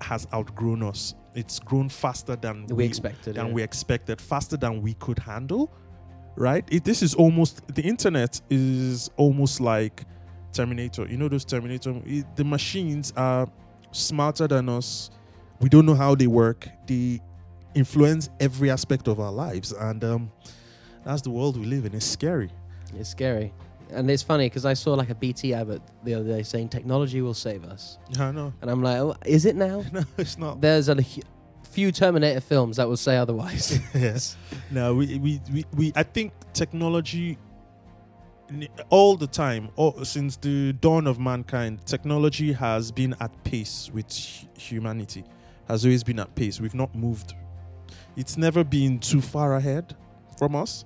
has 0.00 0.26
outgrown 0.34 0.82
us. 0.82 1.14
It's 1.34 1.58
grown 1.60 1.88
faster 1.88 2.34
than 2.36 2.66
We 2.66 2.84
expected. 2.84 3.36
than 3.36 3.48
yeah. 3.48 3.52
we 3.52 3.62
expected 3.62 4.20
faster 4.20 4.56
than 4.56 4.82
we 4.82 4.94
could 4.94 5.18
handle 5.18 5.70
right? 6.36 6.64
It, 6.72 6.84
this 6.84 7.02
is 7.02 7.14
almost 7.14 7.60
the 7.74 7.82
internet 7.82 8.40
is 8.48 9.10
almost 9.16 9.60
like 9.60 10.04
terminator. 10.52 11.06
You 11.06 11.18
know 11.18 11.28
those 11.28 11.44
terminator? 11.44 12.00
It- 12.06 12.24
the 12.36 12.44
machines 12.44 13.12
are 13.16 13.46
smarter 13.92 14.46
than 14.48 14.68
us. 14.68 15.10
We 15.60 15.68
don't 15.68 15.84
know 15.84 15.94
how 15.96 16.14
they 16.14 16.28
work. 16.28 16.66
They 16.86 17.20
influence 17.74 18.30
every 18.40 18.70
aspect 18.70 19.06
of 19.06 19.20
our 19.20 19.30
lives 19.32 19.72
and 19.72 20.02
um 20.02 20.32
that's 21.04 21.22
the 21.22 21.30
world 21.30 21.56
we 21.58 21.66
live 21.66 21.84
in. 21.84 21.94
It's 21.94 22.06
scary. 22.06 22.50
It's 22.98 23.10
scary. 23.10 23.52
And 23.92 24.10
it's 24.10 24.22
funny 24.22 24.46
because 24.46 24.64
I 24.64 24.74
saw 24.74 24.94
like 24.94 25.10
a 25.10 25.14
BT 25.14 25.54
advert 25.54 25.82
the 26.04 26.14
other 26.14 26.24
day 26.24 26.42
saying 26.42 26.68
technology 26.68 27.20
will 27.22 27.34
save 27.34 27.64
us. 27.64 27.98
i 28.18 28.30
know 28.30 28.52
And 28.62 28.70
I'm 28.70 28.82
like, 28.82 28.98
oh, 28.98 29.14
is 29.26 29.44
it 29.46 29.56
now? 29.56 29.84
no 29.92 30.02
it's 30.18 30.38
not 30.38 30.60
There's 30.60 30.88
a 30.88 30.94
hu- 30.94 31.22
few 31.70 31.92
Terminator 31.92 32.40
films 32.40 32.76
that 32.78 32.88
will 32.88 32.96
say 32.96 33.16
otherwise. 33.16 33.78
yes. 33.94 34.36
No, 34.70 34.94
we, 34.94 35.18
we, 35.18 35.40
we, 35.52 35.64
we, 35.74 35.92
I 35.94 36.02
think 36.02 36.32
technology, 36.52 37.38
n- 38.50 38.68
all 38.88 39.16
the 39.16 39.26
time, 39.26 39.70
all, 39.76 40.04
since 40.04 40.36
the 40.36 40.72
dawn 40.74 41.06
of 41.06 41.18
mankind, 41.20 41.84
technology 41.86 42.52
has 42.52 42.90
been 42.90 43.14
at 43.20 43.32
pace 43.44 43.90
with 43.92 44.06
hu- 44.12 44.48
humanity, 44.58 45.24
has 45.68 45.84
always 45.84 46.02
been 46.04 46.18
at 46.18 46.34
pace. 46.34 46.60
We've 46.60 46.74
not 46.74 46.94
moved. 46.94 47.34
It's 48.16 48.36
never 48.36 48.64
been 48.64 48.98
too 48.98 49.20
far 49.20 49.54
ahead 49.54 49.96
from 50.38 50.56
us. 50.56 50.84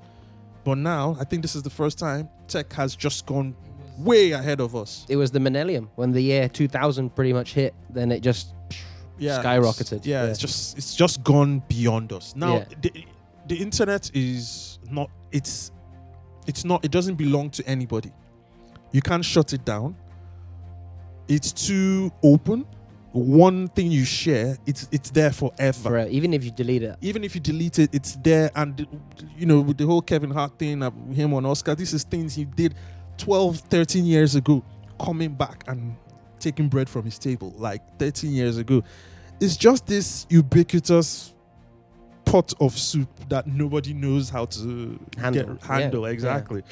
But 0.64 0.78
now, 0.78 1.16
I 1.20 1.24
think 1.24 1.42
this 1.42 1.54
is 1.54 1.62
the 1.62 1.70
first 1.70 1.98
time 1.98 2.28
tech 2.48 2.72
has 2.74 2.94
just 2.96 3.26
gone 3.26 3.54
way 3.98 4.32
ahead 4.32 4.60
of 4.60 4.74
us. 4.74 5.06
it 5.08 5.16
was 5.16 5.30
the 5.30 5.40
millennium 5.40 5.88
when 5.94 6.10
the 6.12 6.20
year 6.20 6.48
2000 6.48 7.14
pretty 7.14 7.32
much 7.32 7.54
hit. 7.54 7.74
Then 7.90 8.10
it 8.12 8.20
just 8.20 8.54
yeah, 9.18 9.42
skyrocketed. 9.42 9.92
it's- 9.92 10.06
Yeah, 10.06 10.24
Yeah. 10.24 10.30
it's 10.30 10.38
just 10.40 10.76
it's 10.78 10.94
just 10.94 11.22
gone 11.22 11.62
beyond 11.68 12.12
us. 12.12 12.34
Now 12.36 12.56
Yeah. 12.58 12.64
the 12.82 13.04
the 13.46 13.56
internet 13.56 14.10
is 14.14 14.78
not 14.90 15.10
it's 15.30 15.70
it's 16.46 16.64
not 16.64 16.84
it 16.84 16.90
doesn't 16.90 17.14
belong 17.16 17.50
to 17.50 17.66
anybody. 17.66 18.12
You 18.92 19.00
can't 19.02 19.24
shut 19.24 19.52
it 19.52 19.64
down. 19.64 19.96
It's 21.28 21.52
too 21.52 22.12
open. 22.22 22.66
One 23.14 23.68
thing 23.68 23.92
you 23.92 24.04
share, 24.04 24.58
it's 24.66 24.88
it's 24.90 25.08
there 25.10 25.30
forever. 25.30 25.72
for 25.72 25.98
uh, 25.98 26.06
even 26.10 26.34
if 26.34 26.44
you 26.44 26.50
delete 26.50 26.82
it. 26.82 26.96
Even 27.00 27.22
if 27.22 27.36
you 27.36 27.40
delete 27.40 27.78
it, 27.78 27.94
it's 27.94 28.16
there. 28.16 28.50
And 28.56 28.84
you 29.36 29.46
know, 29.46 29.60
with 29.60 29.78
the 29.78 29.86
whole 29.86 30.02
Kevin 30.02 30.32
Hart 30.32 30.58
thing, 30.58 30.82
uh, 30.82 30.90
him 31.12 31.32
on 31.32 31.46
Oscar, 31.46 31.76
this 31.76 31.92
is 31.92 32.02
things 32.02 32.34
he 32.34 32.44
did 32.44 32.74
12, 33.18 33.58
13 33.58 34.04
years 34.04 34.34
ago, 34.34 34.64
coming 35.00 35.32
back 35.32 35.62
and 35.68 35.94
taking 36.40 36.68
bread 36.68 36.88
from 36.88 37.04
his 37.04 37.16
table 37.16 37.54
like 37.56 37.82
13 38.00 38.32
years 38.32 38.58
ago. 38.58 38.82
It's 39.40 39.56
just 39.56 39.86
this 39.86 40.26
ubiquitous 40.28 41.34
pot 42.24 42.52
of 42.60 42.76
soup 42.76 43.08
that 43.28 43.46
nobody 43.46 43.94
knows 43.94 44.28
how 44.28 44.46
to 44.46 44.98
Handle. 45.16 45.54
Get, 45.54 45.62
handle 45.62 46.02
Yeah, 46.02 46.12
exactly. 46.12 46.62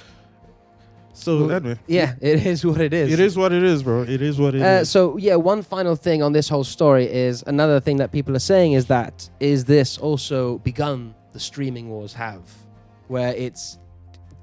So 1.14 1.46
Well, 1.46 1.53
anyway, 1.57 1.79
Yeah, 1.87 2.14
it 2.20 2.46
is 2.46 2.64
what 2.64 2.81
it 2.81 2.92
is. 2.94 3.12
it 3.12 3.20
is 3.20 3.37
what 3.37 3.53
it 3.53 3.62
is, 3.62 3.83
bro. 3.83 4.03
It 4.03 4.22
is 4.22 4.38
what 4.38 4.55
it 4.55 4.59
is. 4.59 4.62
Uh, 4.62 4.85
so 4.85 5.16
yeah, 5.18 5.35
one 5.37 5.62
final 5.62 5.94
thing 5.94 6.22
on 6.22 6.33
this 6.33 6.48
whole 6.48 6.64
story 6.64 7.05
is 7.05 7.44
another 7.46 7.81
thing 7.81 7.98
that 7.98 8.12
people 8.12 8.35
are 8.35 8.40
saying 8.53 8.72
is 8.72 8.87
that 8.87 9.29
is 9.40 9.64
this 9.64 9.98
also 9.98 10.59
begun 10.59 11.14
the 11.33 11.40
streaming 11.40 11.88
wars 11.90 12.14
have, 12.14 12.42
where 13.09 13.35
it's 13.35 13.79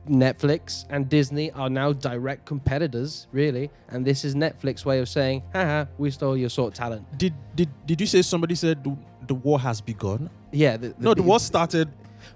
Netflix 0.07 0.85
and 0.89 1.07
Disney 1.09 1.51
are 1.51 1.69
now 1.69 1.93
direct 1.93 2.45
competitors, 2.45 3.27
really, 3.31 3.69
and 3.89 4.05
this 4.05 4.25
is 4.25 4.33
Netflix 4.35 4.85
way 4.85 4.99
of 4.99 5.07
saying, 5.07 5.43
haha, 5.53 5.85
we 5.97 6.09
stole 6.11 6.35
your 6.37 6.49
sort 6.49 6.73
talent. 6.73 7.05
Did 7.17 7.33
did 7.55 7.69
did 7.85 8.01
you 8.01 8.07
say 8.07 8.21
somebody 8.21 8.55
said 8.55 8.83
the, 8.83 8.97
the 9.27 9.35
war 9.35 9.59
has 9.59 9.81
begun? 9.81 10.29
Yeah, 10.51 10.77
the, 10.77 10.95
No, 10.97 11.13
the 11.13 11.21
war 11.23 11.39
started. 11.39 11.89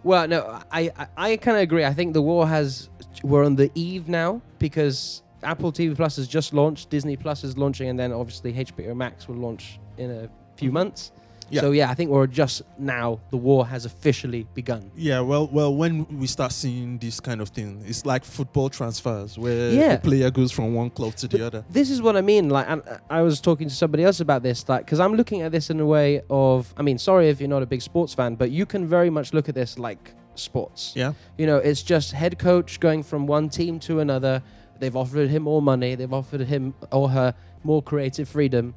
Well, 0.03 0.27
no, 0.27 0.59
I 0.71 0.91
I, 0.97 1.07
I 1.17 1.37
kind 1.37 1.57
of 1.57 1.63
agree. 1.63 1.85
I 1.85 1.93
think 1.93 2.13
the 2.13 2.21
war 2.21 2.47
has 2.47 2.89
we're 3.23 3.45
on 3.45 3.55
the 3.55 3.71
eve 3.75 4.09
now 4.09 4.41
because 4.59 5.23
Apple 5.43 5.71
TV 5.71 5.95
Plus 5.95 6.17
has 6.17 6.27
just 6.27 6.53
launched, 6.53 6.89
Disney 6.89 7.15
Plus 7.15 7.43
is 7.43 7.57
launching, 7.57 7.89
and 7.89 7.99
then 7.99 8.11
obviously 8.11 8.53
HBO 8.53 8.95
Max 8.95 9.27
will 9.27 9.35
launch 9.35 9.79
in 9.97 10.11
a 10.11 10.29
few 10.55 10.71
months. 10.71 11.11
Yeah. 11.49 11.61
So 11.61 11.71
yeah, 11.71 11.89
I 11.89 11.93
think 11.93 12.09
we're 12.09 12.27
just 12.27 12.61
now 12.77 13.19
the 13.31 13.37
war 13.37 13.65
has 13.67 13.85
officially 13.85 14.47
begun. 14.53 14.91
Yeah, 14.95 15.19
well, 15.21 15.47
well, 15.47 15.73
when 15.75 16.05
we 16.19 16.27
start 16.27 16.51
seeing 16.51 16.97
this 16.97 17.19
kind 17.19 17.41
of 17.41 17.49
thing, 17.49 17.83
it's 17.85 18.05
like 18.05 18.23
football 18.23 18.69
transfers 18.69 19.37
where 19.37 19.71
Yeah. 19.71 19.95
the 19.95 20.01
player 20.01 20.31
goes 20.31 20.51
from 20.51 20.73
one 20.73 20.89
club 20.89 21.15
to 21.17 21.27
the 21.27 21.45
other. 21.45 21.63
This 21.69 21.89
is 21.89 22.01
what 22.01 22.15
I 22.17 22.21
mean. 22.21 22.49
Like, 22.49 22.67
and 22.69 22.81
uh, 22.87 22.97
I 23.09 23.21
was 23.21 23.39
talking 23.41 23.67
to 23.67 23.73
somebody 23.75 24.03
else 24.03 24.19
about 24.19 24.43
this, 24.43 24.67
like, 24.69 24.85
because 24.85 24.99
I'm 24.99 25.15
looking 25.15 25.41
at 25.41 25.51
this 25.51 25.69
in 25.69 25.79
a 25.79 25.85
way 25.85 26.21
of, 26.29 26.73
I 26.77 26.81
mean, 26.81 26.97
sorry 26.97 27.29
if 27.29 27.39
you're 27.39 27.49
not 27.49 27.63
a 27.63 27.67
big 27.67 27.81
sports 27.81 28.13
fan, 28.13 28.35
but 28.35 28.51
you 28.51 28.65
can 28.65 28.85
very 28.87 29.09
much 29.09 29.33
look 29.33 29.49
at 29.49 29.55
this 29.55 29.77
like 29.79 30.13
sports. 30.35 30.93
Yeah, 30.95 31.13
You 31.37 31.45
know, 31.45 31.57
it's 31.57 31.83
just 31.83 32.11
head 32.11 32.39
coach 32.39 32.79
going 32.79 33.03
from 33.03 33.27
one 33.27 33.49
team 33.49 33.79
to 33.81 33.99
another. 33.99 34.41
They've 34.79 34.95
offered 34.95 35.29
him 35.29 35.43
more 35.43 35.61
money. 35.61 35.95
They've 35.95 36.11
offered 36.11 36.41
him 36.41 36.73
or 36.91 37.09
her 37.09 37.33
more 37.63 37.81
creative 37.83 38.27
freedom. 38.27 38.73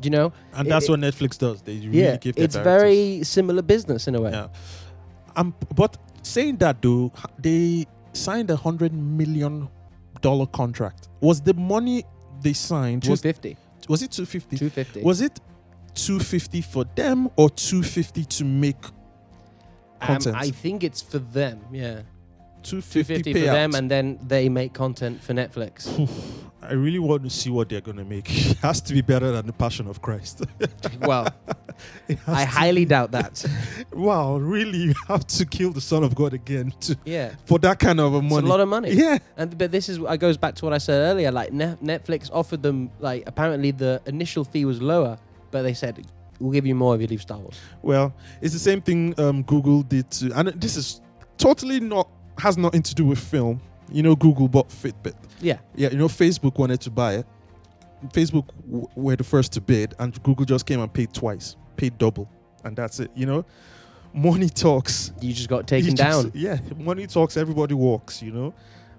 Do 0.00 0.06
you 0.06 0.10
know? 0.10 0.32
and 0.54 0.70
that's 0.70 0.86
It- 0.86 0.90
what 0.90 1.00
Netflix 1.00 1.38
does. 1.38 1.62
They 1.62 1.76
really 1.76 2.02
yeah, 2.02 2.16
give 2.16 2.34
their 2.36 2.44
it's 2.44 2.56
very 2.56 3.22
similar 3.22 3.62
business 3.62 4.08
in 4.08 4.14
a 4.14 4.20
way. 4.20 4.30
Yeah. 4.32 4.48
Um, 5.36 5.54
but 5.74 5.96
saying 6.22 6.56
that 6.58 6.80
though, 6.82 7.12
they 7.38 7.86
signed 8.12 8.50
a 8.50 8.56
hundred 8.56 8.92
million 8.92 9.68
dollar 10.20 10.46
contract. 10.46 11.08
Was 11.20 11.40
the 11.40 11.54
money 11.54 12.04
they 12.42 12.52
signed 12.54 13.04
was 13.06 13.20
250. 13.20 13.56
was 13.88 14.02
it 14.02 14.10
two 14.10 14.26
fifty? 14.26 14.56
250. 14.56 15.02
Was 15.02 15.20
it 15.20 15.38
two 15.94 16.18
fifty 16.18 16.60
for 16.62 16.84
them 16.96 17.28
or 17.36 17.50
two 17.50 17.82
fifty 17.82 18.24
to 18.24 18.44
make 18.44 18.82
Um, 20.00 20.06
content? 20.06 20.36
I 20.36 20.50
think 20.50 20.82
it's 20.82 21.02
for 21.02 21.18
them. 21.18 21.60
Yeah. 21.72 22.02
Two 22.62 22.76
Two 22.76 22.82
fifty 22.82 23.14
fifty 23.14 23.32
for 23.34 23.40
them, 23.40 23.74
and 23.74 23.90
then 23.90 24.18
they 24.26 24.48
make 24.48 24.72
content 24.74 25.22
for 25.22 25.32
Netflix. 25.34 25.88
I 26.62 26.74
really 26.74 26.98
want 26.98 27.22
to 27.24 27.30
see 27.30 27.50
what 27.50 27.68
they're 27.68 27.80
gonna 27.80 28.04
make. 28.04 28.28
It 28.50 28.58
has 28.58 28.80
to 28.82 28.92
be 28.94 29.00
better 29.00 29.32
than 29.32 29.46
the 29.46 29.52
Passion 29.52 29.86
of 29.86 30.02
Christ. 30.02 30.44
well, 31.00 31.26
I 32.26 32.44
highly 32.44 32.84
doubt 32.84 33.12
that. 33.12 33.44
Wow, 33.92 34.36
really? 34.36 34.78
You 34.78 34.94
have 35.08 35.26
to 35.26 35.44
kill 35.44 35.72
the 35.72 35.80
Son 35.80 36.04
of 36.04 36.14
God 36.14 36.32
again 36.32 36.72
to, 36.80 36.96
yeah, 37.04 37.34
for 37.44 37.58
that 37.60 37.78
kind 37.78 38.00
of 38.00 38.14
a 38.14 38.18
it's 38.18 38.30
money? 38.30 38.46
a 38.46 38.50
lot 38.50 38.60
of 38.60 38.68
money. 38.68 38.92
Yeah. 38.92 39.18
And 39.36 39.56
but 39.56 39.72
this 39.72 39.88
is 39.88 39.98
it 39.98 40.20
goes 40.20 40.36
back 40.36 40.54
to 40.56 40.64
what 40.64 40.72
I 40.74 40.78
said 40.78 41.00
earlier. 41.00 41.30
Like 41.32 41.52
ne- 41.52 41.76
Netflix 41.82 42.30
offered 42.32 42.62
them 42.62 42.90
like 42.98 43.24
apparently 43.26 43.70
the 43.72 44.00
initial 44.06 44.44
fee 44.44 44.64
was 44.64 44.80
lower, 44.80 45.18
but 45.50 45.62
they 45.62 45.74
said 45.74 46.06
we'll 46.38 46.52
give 46.52 46.66
you 46.66 46.74
more 46.74 46.94
if 46.94 47.00
you 47.00 47.06
leave 47.06 47.22
Star 47.22 47.38
Wars. 47.38 47.58
Well, 47.82 48.14
it's 48.40 48.52
the 48.52 48.58
same 48.60 48.80
thing 48.80 49.18
um, 49.18 49.42
Google 49.42 49.82
did 49.82 50.10
to, 50.12 50.32
and 50.38 50.48
this 50.48 50.76
is 50.76 51.00
totally 51.38 51.80
not 51.80 52.08
has 52.38 52.56
nothing 52.56 52.82
to 52.82 52.94
do 52.94 53.04
with 53.06 53.18
film. 53.18 53.60
You 53.90 54.02
know, 54.02 54.14
Google 54.16 54.48
bought 54.48 54.68
Fitbit. 54.68 55.14
Yeah, 55.40 55.58
Yeah, 55.74 55.88
you 55.90 55.98
know, 55.98 56.08
Facebook 56.08 56.58
wanted 56.58 56.80
to 56.82 56.90
buy 56.90 57.14
it. 57.14 57.26
Facebook 58.12 58.46
w- 58.66 58.88
were 58.94 59.16
the 59.16 59.24
first 59.24 59.52
to 59.52 59.60
bid, 59.60 59.94
and 59.98 60.22
Google 60.22 60.44
just 60.46 60.64
came 60.66 60.80
and 60.80 60.92
paid 60.92 61.12
twice, 61.12 61.56
paid 61.76 61.98
double, 61.98 62.28
and 62.64 62.76
that's 62.76 63.00
it. 63.00 63.10
You 63.14 63.26
know, 63.26 63.44
money 64.14 64.48
talks. 64.48 65.12
you 65.20 65.32
just 65.32 65.48
got 65.48 65.66
taken 65.66 65.96
just- 65.96 66.22
down. 66.24 66.32
yeah, 66.34 66.58
money 66.78 67.06
talks. 67.06 67.36
Everybody 67.36 67.74
walks. 67.74 68.22
You 68.22 68.32
know, 68.32 68.54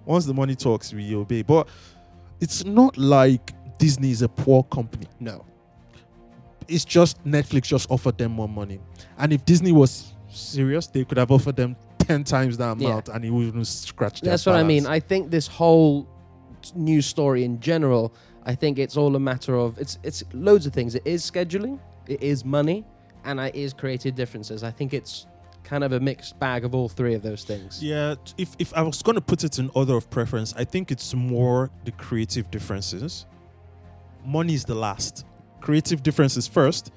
once 0.06 0.26
the 0.26 0.34
money 0.34 0.56
talks, 0.56 0.94
we 0.94 1.16
obey. 1.16 1.42
But 1.42 1.68
it's 2.40 2.64
not 2.66 2.98
like 2.98 3.54
Disney 3.78 4.12
is 4.12 4.22
a 4.22 4.30
poor 4.30 4.64
company. 4.64 5.08
No, 5.20 5.46
It's 6.68 6.86
just 6.86 7.24
Netflix 7.26 7.64
just 7.64 7.90
offered 7.90 8.18
them 8.18 8.32
more 8.34 8.50
money, 8.50 8.80
and 9.18 9.34
if 9.34 9.44
Disney 9.46 9.72
was 9.72 10.14
serious, 10.30 10.88
they 10.88 11.04
could 11.06 11.18
have 11.18 11.32
offered 11.32 11.56
them 11.56 11.76
ten 12.08 12.24
times 12.24 12.58
that 12.58 12.78
Yeah. 12.80 12.88
amount, 12.90 13.10
and 13.10 13.24
he 13.24 13.30
wouldn't 13.30 13.68
scratch. 13.68 14.22
their 14.22 14.32
that's 14.32 14.46
what 14.46 14.56
I 14.56 14.64
mean. 14.64 14.86
I 14.86 15.00
think 15.00 15.32
this 15.32 15.48
whole 15.48 16.08
news 16.76 17.06
story 17.06 17.44
in 17.44 17.60
general, 17.60 18.14
I 18.46 18.56
think 18.56 18.78
it's 18.80 18.96
all 18.98 19.16
a 19.16 19.20
matter 19.20 19.56
of 19.56 19.78
it's 19.78 19.98
it's 20.04 20.24
loads 20.34 20.66
of 20.66 20.74
things. 20.74 20.96
It 20.96 21.04
is 21.06 21.22
scheduling, 21.30 21.80
it 22.08 22.22
is 22.22 22.44
money, 22.46 22.86
and 23.24 23.40
it 23.40 23.56
is 23.56 23.74
creative 23.74 24.16
differences. 24.16 24.64
I 24.64 24.72
think 24.72 24.94
it's 24.94 25.26
kind 25.64 25.84
of 25.84 25.92
a 25.94 26.00
mixed 26.00 26.38
bag 26.40 26.66
of 26.66 26.74
all 26.76 26.90
three 26.90 27.14
of 27.14 27.22
those 27.22 27.44
things. 27.44 27.82
Yeah, 27.84 28.16
if 28.38 28.50
if 28.60 28.74
I 28.74 28.82
was 28.82 29.02
going 29.02 29.16
to 29.16 29.22
put 29.22 29.44
it 29.44 29.58
in 29.60 29.70
order 29.74 29.96
of 29.96 30.10
preference, 30.10 30.54
I 30.58 30.66
think 30.66 30.92
it's 30.92 31.14
more 31.14 31.70
the 31.86 31.92
creative 31.92 32.50
differences. 32.52 33.26
Money 34.26 34.54
is 34.54 34.66
the 34.66 34.76
last. 34.76 35.26
Creative 35.62 36.02
differences 36.04 36.48
first, 36.48 36.92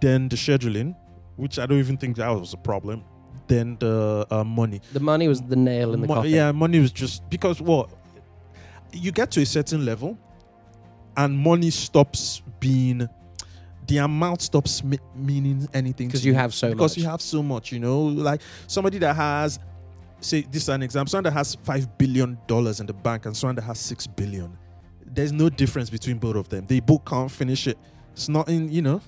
then 0.00 0.28
the 0.28 0.36
scheduling, 0.36 0.94
which 1.36 1.58
I 1.58 1.66
don't 1.66 1.78
even 1.78 1.96
think 1.96 2.16
that 2.16 2.28
was 2.28 2.52
a 2.52 2.56
problem. 2.56 3.02
Then 3.46 3.76
the 3.78 4.26
uh, 4.30 4.42
money. 4.44 4.80
The 4.92 5.00
money 5.00 5.28
was 5.28 5.42
the 5.42 5.56
nail 5.56 5.92
in 5.94 6.00
the 6.00 6.06
Mo- 6.08 6.14
coffin. 6.14 6.30
Yeah, 6.30 6.52
money 6.52 6.80
was 6.80 6.92
just 6.92 7.28
because 7.28 7.60
what 7.60 7.90
you 8.92 9.12
get 9.12 9.30
to 9.32 9.42
a 9.42 9.46
certain 9.46 9.84
level, 9.84 10.16
and 11.16 11.36
money 11.36 11.70
stops 11.70 12.42
being 12.60 13.06
the 13.86 13.98
amount 13.98 14.40
stops 14.40 14.82
me- 14.82 14.98
meaning 15.14 15.68
anything 15.74 16.08
'Cause 16.08 16.22
to 16.22 16.28
you 16.28 16.34
have 16.34 16.54
so 16.54 16.70
because 16.70 16.92
much. 16.96 17.02
you 17.04 17.10
have 17.10 17.20
so 17.20 17.42
much. 17.42 17.70
You 17.70 17.80
know, 17.80 18.00
like 18.02 18.40
somebody 18.66 18.96
that 18.98 19.14
has 19.14 19.58
say 20.20 20.40
this 20.50 20.62
is 20.62 20.68
an 20.70 20.82
example. 20.82 21.10
Someone 21.10 21.24
that 21.24 21.32
has 21.34 21.54
five 21.56 21.98
billion 21.98 22.38
dollars 22.46 22.80
in 22.80 22.86
the 22.86 22.94
bank 22.94 23.26
and 23.26 23.36
someone 23.36 23.56
that 23.56 23.62
has 23.62 23.78
six 23.78 24.06
billion. 24.06 24.56
There's 25.04 25.32
no 25.32 25.50
difference 25.50 25.90
between 25.90 26.16
both 26.18 26.36
of 26.36 26.48
them. 26.48 26.64
They 26.66 26.80
both 26.80 27.04
can't 27.04 27.30
finish 27.30 27.66
it. 27.66 27.76
It's 28.14 28.28
not 28.28 28.48
in 28.48 28.72
you 28.72 28.80
know. 28.80 29.02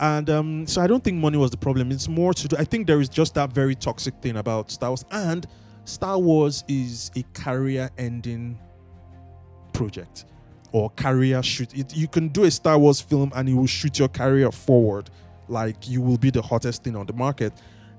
And 0.00 0.30
um, 0.30 0.66
so 0.66 0.80
I 0.80 0.86
don't 0.86 1.02
think 1.02 1.16
money 1.16 1.36
was 1.36 1.50
the 1.50 1.56
problem. 1.56 1.90
It's 1.90 2.08
more 2.08 2.32
to 2.32 2.48
do. 2.48 2.56
I 2.56 2.64
think 2.64 2.86
there 2.86 3.00
is 3.00 3.08
just 3.08 3.34
that 3.34 3.52
very 3.52 3.74
toxic 3.74 4.14
thing 4.22 4.36
about 4.36 4.70
Star 4.70 4.90
Wars, 4.90 5.04
and 5.10 5.46
Star 5.84 6.18
Wars 6.18 6.64
is 6.68 7.10
a 7.16 7.24
career-ending 7.34 8.58
project 9.72 10.26
or 10.70 10.90
career 10.90 11.42
shoot. 11.42 11.74
It, 11.76 11.96
you 11.96 12.06
can 12.06 12.28
do 12.28 12.44
a 12.44 12.50
Star 12.50 12.78
Wars 12.78 13.00
film 13.00 13.32
and 13.34 13.48
it 13.48 13.54
will 13.54 13.66
shoot 13.66 13.98
your 13.98 14.08
career 14.08 14.52
forward. 14.52 15.10
Like 15.48 15.88
you 15.88 16.00
will 16.00 16.18
be 16.18 16.30
the 16.30 16.42
hottest 16.42 16.84
thing 16.84 16.94
on 16.94 17.06
the 17.06 17.14
market, 17.14 17.52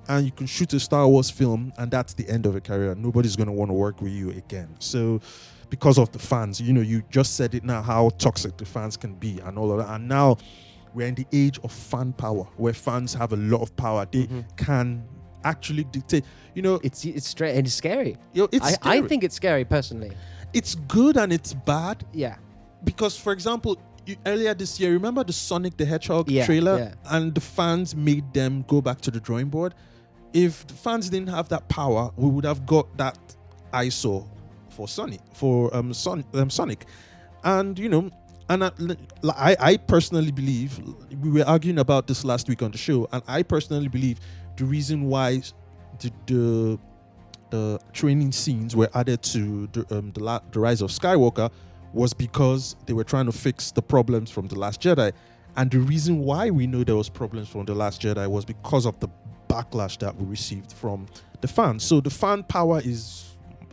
and 0.08 0.26
you 0.26 0.32
can 0.32 0.48
shoot 0.48 0.72
a 0.74 0.80
Star 0.80 1.08
Wars 1.08 1.30
film 1.30 1.74
and 1.78 1.92
that's 1.92 2.14
the 2.14 2.30
end 2.30 2.46
of 2.46 2.56
a 2.56 2.62
career. 2.62 2.96
Nobody's 2.96 3.36
gonna 3.36 3.52
want 3.52 3.70
to 3.70 3.76
work 3.76 4.02
with 4.02 4.14
you 4.14 4.30
again. 4.32 4.70
So. 4.80 5.20
Because 5.70 6.00
of 6.00 6.12
the 6.12 6.18
fans, 6.18 6.60
you 6.60 6.74
know, 6.74 6.82
you 6.82 7.04
just 7.12 7.36
said 7.36 7.54
it 7.54 7.64
now 7.64 7.84
how 7.84 8.10
toxic 8.18 8.58
the 8.58 8.66
fans 8.66 8.98
can 8.98 9.14
be 9.14 9.40
and 9.42 9.56
all 9.56 9.72
of 9.72 9.78
that. 9.78 9.94
And 9.94 10.08
now 10.08 10.38
we're 10.94 11.08
in 11.08 11.16
the 11.16 11.26
age 11.32 11.60
of 11.64 11.72
fan 11.72 12.14
power 12.14 12.46
where 12.58 12.74
fans 12.74 13.14
have 13.14 13.34
a 13.34 13.38
lot 13.38 13.62
of 13.62 13.76
power. 13.76 14.08
They 14.12 14.28
can 14.58 15.04
actually 15.44 15.84
dictate. 15.86 16.26
You 16.56 16.62
know, 16.62 16.80
It's 16.84 17.06
it's 17.06 17.28
straight 17.28 17.56
and 17.58 17.66
it's 17.68 17.76
scary. 17.76 18.18
you 18.34 18.44
know, 18.44 18.50
it's 18.52 18.78
I, 18.84 18.98
I 18.98 19.02
think 19.08 19.24
it's 19.24 19.36
scary 19.36 19.66
personally. 19.66 20.12
it's 20.54 20.76
good 20.76 21.16
and 21.18 21.32
it's 21.32 21.54
bad 21.54 22.04
Yeah. 22.14 22.36
because, 22.84 23.16
for 23.18 23.32
example, 23.34 23.78
you, 24.06 24.16
earlier 24.26 24.54
this 24.56 24.80
year, 24.80 24.92
remember 24.92 25.24
the 25.24 25.34
Sonic 25.34 25.78
the 25.78 25.86
Hedgehog 25.86 26.30
Yeah, 26.30 26.46
trailer, 26.46 26.78
yeah. 26.80 26.94
and 27.16 27.34
the 27.36 27.42
fans 27.42 27.96
made 27.96 28.34
them 28.34 28.66
go 28.68 28.82
back 28.82 29.00
to 29.02 29.12
the 29.12 29.20
drawing 29.20 29.50
board. 29.50 29.76
If 30.34 30.66
the 30.68 30.74
fans 30.74 31.10
didn't 31.10 31.30
have 31.30 31.50
that 31.50 31.68
power, 31.70 32.12
we 32.16 32.28
would 32.30 32.46
have 32.46 32.66
got 32.66 32.98
that 32.98 33.18
ISO 33.74 34.28
for 34.70 34.88
Sonic, 34.88 35.22
for 35.34 35.74
um, 35.76 35.94
Son, 35.94 36.24
um 36.34 36.50
Sonic, 36.50 36.86
and 37.44 37.78
you 37.78 37.90
know. 37.90 38.10
And 38.50 38.64
I, 38.64 38.72
I, 39.24 39.56
I 39.60 39.78
personally 39.78 40.32
believe 40.32 40.80
we 41.22 41.30
were 41.30 41.44
arguing 41.46 41.78
about 41.80 42.08
this 42.08 42.26
last 42.26 42.50
week 42.50 42.62
on 42.64 42.72
the 42.72 42.78
show, 42.80 43.08
and 43.12 43.22
I 43.28 43.44
personally 43.44 43.88
believe 43.88 44.20
the 44.58 44.66
reason 44.66 45.04
why 45.06 45.42
the 46.00 46.12
the, 46.26 46.80
the 47.52 47.80
training 47.94 48.32
scenes 48.32 48.76
were 48.76 48.90
added 48.96 49.22
to 49.24 49.68
the, 49.68 49.98
um, 49.98 50.12
the, 50.14 50.24
La- 50.24 50.42
the 50.52 50.60
Rise 50.60 50.82
of 50.82 50.90
Skywalker 50.90 51.52
was 51.94 52.14
because 52.14 52.76
they 52.88 52.94
were 52.94 53.04
trying 53.04 53.26
to 53.28 53.32
fix 53.32 53.72
the 53.72 53.82
problems 53.82 54.32
from 54.32 54.48
the 54.48 54.56
Last 54.58 54.82
Jedi, 54.82 55.12
and 55.56 55.70
the 55.70 55.80
reason 55.80 56.20
why 56.20 56.50
we 56.50 56.66
know 56.66 56.84
there 56.84 56.96
was 56.96 57.10
problems 57.10 57.50
from 57.50 57.66
the 57.66 57.76
Last 57.76 58.02
Jedi 58.02 58.28
was 58.28 58.46
because 58.46 58.86
of 58.88 59.00
the 59.00 59.10
backlash 59.48 59.98
that 60.00 60.16
we 60.16 60.26
received 60.26 60.72
from 60.74 61.06
the 61.42 61.48
fans. 61.48 61.84
So 61.84 62.02
the 62.02 62.10
fan 62.10 62.44
power 62.44 62.82
is 62.84 63.26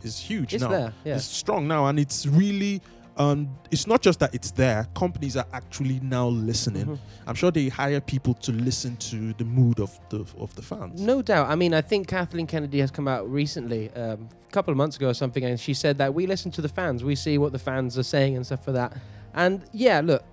is 0.03 0.19
huge 0.19 0.53
It's 0.53 0.61
now. 0.63 0.69
there, 0.69 0.93
yeah. 1.03 1.15
It's 1.15 1.25
strong 1.25 1.67
now, 1.67 1.87
and 1.87 1.99
it's 1.99 2.27
really. 2.27 2.81
Um, 3.17 3.49
it's 3.71 3.87
not 3.87 4.01
just 4.03 4.19
that 4.19 4.35
it's 4.35 4.51
there. 4.51 4.87
Companies 4.95 5.35
are 5.35 5.45
actually 5.51 5.99
now 6.01 6.27
listening. 6.27 6.85
Mhm. 6.85 6.99
I'm 7.25 7.33
sure 7.35 7.49
they 7.49 7.67
hire 7.67 7.99
people 7.99 8.35
to 8.35 8.51
listen 8.51 8.95
to 8.97 9.33
the 9.33 9.43
mood 9.43 9.79
of 9.79 9.99
the 10.09 10.23
of 10.39 10.53
the 10.55 10.61
fans. 10.61 11.01
No 11.01 11.21
doubt. 11.23 11.49
I 11.49 11.55
mean, 11.55 11.73
I 11.73 11.81
think 11.81 12.07
Kathleen 12.07 12.45
Kennedy 12.45 12.79
has 12.79 12.91
come 12.91 13.07
out 13.07 13.29
recently, 13.29 13.89
um, 13.95 14.29
a 14.47 14.51
couple 14.51 14.71
of 14.71 14.77
months 14.77 14.97
ago 14.97 15.09
or 15.09 15.13
something, 15.15 15.43
and 15.43 15.59
she 15.59 15.73
said 15.73 15.97
that 15.97 16.13
we 16.13 16.27
listen 16.27 16.51
to 16.51 16.61
the 16.61 16.69
fans. 16.69 17.03
We 17.03 17.15
see 17.15 17.37
what 17.39 17.51
the 17.53 17.59
fans 17.59 17.97
are 17.97 18.03
saying 18.03 18.35
and 18.35 18.45
stuff 18.45 18.63
for 18.63 18.71
that. 18.73 18.93
And 19.33 19.63
yeah, 19.73 20.01
look, 20.03 20.23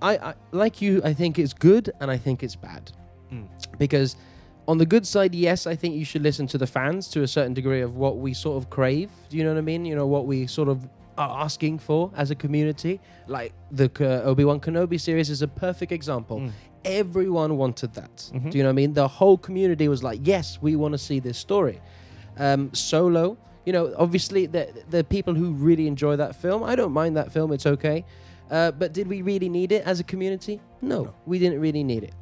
I, 0.00 0.16
I 0.16 0.34
like 0.52 0.80
you. 0.80 1.02
I 1.04 1.12
think 1.12 1.38
it's 1.38 1.52
good, 1.52 1.90
and 2.00 2.10
I 2.10 2.16
think 2.16 2.42
it's 2.42 2.56
bad 2.56 2.92
Mm. 3.32 3.48
because 3.78 4.14
on 4.68 4.78
the 4.78 4.86
good 4.86 5.06
side, 5.06 5.34
yes, 5.34 5.66
I 5.66 5.74
think 5.76 5.94
you 5.96 6.04
should 6.04 6.22
listen 6.22 6.46
to 6.48 6.58
the 6.58 6.66
fans 6.66 7.08
to 7.08 7.22
a 7.22 7.28
certain 7.28 7.54
degree 7.54 7.80
of 7.82 7.96
what 7.96 8.18
we 8.18 8.32
sort 8.34 8.56
of 8.62 8.70
crave. 8.70 9.10
Do 9.28 9.36
you 9.36 9.44
know 9.44 9.52
what 9.52 9.58
I 9.58 9.62
mean? 9.62 9.84
You 9.84 9.94
know 9.96 10.06
what 10.06 10.26
we 10.26 10.46
sort 10.46 10.68
of 10.68 10.88
are 11.18 11.44
asking 11.44 11.78
for 11.78 12.10
as 12.16 12.30
a 12.30 12.34
community. 12.34 13.00
Like 13.26 13.52
the 13.70 13.90
uh, 14.00 14.28
Obi 14.28 14.44
Wan 14.44 14.60
Kenobi 14.60 15.00
series 15.00 15.30
is 15.30 15.42
a 15.42 15.48
perfect 15.48 15.92
example. 15.92 16.40
Mm. 16.40 16.50
Everyone 16.84 17.56
wanted 17.56 17.94
that. 17.94 18.30
Mhm. 18.32 18.50
Do 18.50 18.58
you 18.58 18.62
know 18.64 18.68
what 18.68 18.74
I 18.74 18.82
mean? 18.82 18.92
The 18.94 19.08
whole 19.08 19.36
community 19.38 19.88
was 19.88 20.02
like, 20.02 20.20
"Yes, 20.22 20.58
we 20.62 20.76
want 20.76 20.92
to 20.92 20.98
see 20.98 21.18
this 21.20 21.36
story." 21.38 21.80
Um, 22.38 22.72
Solo, 22.74 23.36
you 23.64 23.72
know, 23.72 23.92
obviously 23.98 24.46
the 24.46 24.68
the 24.90 25.02
people 25.04 25.34
who 25.34 25.52
really 25.52 25.86
enjoy 25.88 26.16
that 26.16 26.36
film. 26.36 26.62
I 26.62 26.76
don't 26.76 26.92
mind 26.92 27.16
that 27.16 27.32
film; 27.32 27.52
it's 27.52 27.66
okay. 27.66 28.04
Uh, 28.50 28.70
but 28.70 28.92
did 28.92 29.08
we 29.08 29.22
really 29.22 29.48
need 29.48 29.72
it 29.72 29.82
as 29.84 29.98
a 29.98 30.04
community? 30.04 30.60
No, 30.80 31.02
No. 31.04 31.14
we 31.26 31.38
didn't 31.40 31.60
really 31.60 31.82
need 31.82 32.04
it. 32.04 32.14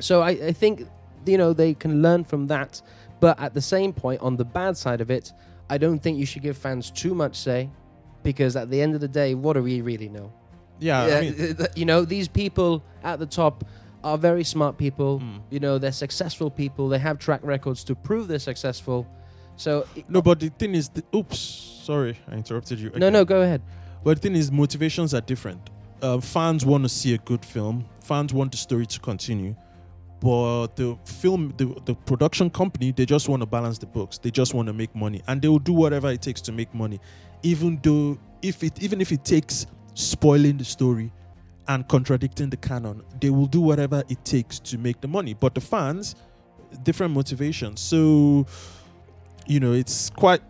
So 0.00 0.20
I, 0.20 0.30
I 0.30 0.52
think 0.52 0.86
you 1.26 1.38
know 1.38 1.52
they 1.54 1.72
can 1.74 2.02
learn 2.02 2.24
from 2.24 2.46
that. 2.48 2.82
But 3.20 3.38
at 3.40 3.52
the 3.54 3.60
same 3.60 3.92
point, 3.92 4.20
on 4.22 4.36
the 4.36 4.44
bad 4.44 4.76
side 4.76 5.00
of 5.02 5.10
it, 5.10 5.32
I 5.68 5.78
don't 5.78 5.98
think 6.02 6.18
you 6.18 6.26
should 6.26 6.42
give 6.42 6.56
fans 6.56 6.90
too 6.90 7.14
much 7.14 7.36
say, 7.36 7.68
because 8.22 8.56
at 8.56 8.70
the 8.70 8.80
end 8.80 8.94
of 8.94 9.00
the 9.00 9.08
day, 9.08 9.34
what 9.34 9.54
do 9.54 9.62
we 9.62 9.80
really 9.80 10.08
know? 10.08 10.32
Yeah, 10.78 11.02
I 11.02 11.20
mean, 11.20 11.56
you 11.76 11.84
know, 11.84 12.04
these 12.04 12.26
people 12.26 12.82
at 13.02 13.18
the 13.18 13.26
top 13.26 13.64
are 14.02 14.16
very 14.16 14.44
smart 14.44 14.78
people. 14.78 15.20
Mm. 15.20 15.42
You 15.50 15.60
know, 15.60 15.78
they're 15.78 15.92
successful 15.92 16.50
people. 16.50 16.88
They 16.88 16.98
have 16.98 17.18
track 17.18 17.40
records 17.42 17.84
to 17.84 17.94
prove 17.94 18.28
they're 18.28 18.38
successful. 18.38 19.06
So 19.56 19.86
no, 20.08 20.22
but 20.22 20.40
the 20.40 20.48
thing 20.48 20.74
is, 20.74 20.88
the, 20.88 21.04
oops, 21.14 21.38
sorry, 21.38 22.18
I 22.28 22.34
interrupted 22.34 22.78
you. 22.78 22.90
no, 22.96 23.10
no, 23.10 23.24
go 23.24 23.42
ahead. 23.42 23.60
But 24.02 24.16
the 24.16 24.28
thing 24.28 24.36
is, 24.36 24.50
motivations 24.50 25.12
are 25.12 25.20
different. 25.20 25.68
Uh, 26.00 26.18
fans 26.18 26.64
want 26.64 26.84
to 26.84 26.88
see 26.88 27.12
a 27.12 27.18
good 27.18 27.44
film. 27.44 27.84
Fans 28.02 28.32
want 28.32 28.52
the 28.52 28.56
story 28.56 28.86
to 28.86 29.00
continue. 29.00 29.54
But 30.20 30.76
the 30.76 30.98
film, 31.04 31.54
the, 31.56 31.74
the 31.84 31.94
production 31.94 32.50
company, 32.50 32.92
they 32.92 33.06
just 33.06 33.28
want 33.28 33.40
to 33.40 33.46
balance 33.46 33.78
the 33.78 33.86
books. 33.86 34.18
They 34.18 34.30
just 34.30 34.54
want 34.54 34.66
to 34.66 34.72
make 34.72 34.94
money, 34.94 35.22
and 35.26 35.40
they 35.40 35.48
will 35.48 35.58
do 35.58 35.72
whatever 35.72 36.10
it 36.10 36.20
takes 36.20 36.40
to 36.42 36.52
make 36.52 36.74
money, 36.74 37.00
even 37.42 37.78
though 37.82 38.18
if 38.42 38.62
it 38.62 38.82
even 38.82 39.00
if 39.00 39.12
it 39.12 39.24
takes 39.24 39.66
spoiling 39.94 40.56
the 40.58 40.64
story 40.64 41.12
and 41.68 41.86
contradicting 41.88 42.50
the 42.50 42.56
canon, 42.56 43.02
they 43.20 43.30
will 43.30 43.46
do 43.46 43.60
whatever 43.60 44.02
it 44.08 44.24
takes 44.24 44.58
to 44.58 44.78
make 44.78 45.00
the 45.00 45.08
money. 45.08 45.34
But 45.34 45.54
the 45.54 45.60
fans, 45.60 46.14
different 46.82 47.14
motivations. 47.14 47.80
So, 47.80 48.46
you 49.46 49.60
know, 49.60 49.72
it's 49.72 50.10
quite 50.10 50.40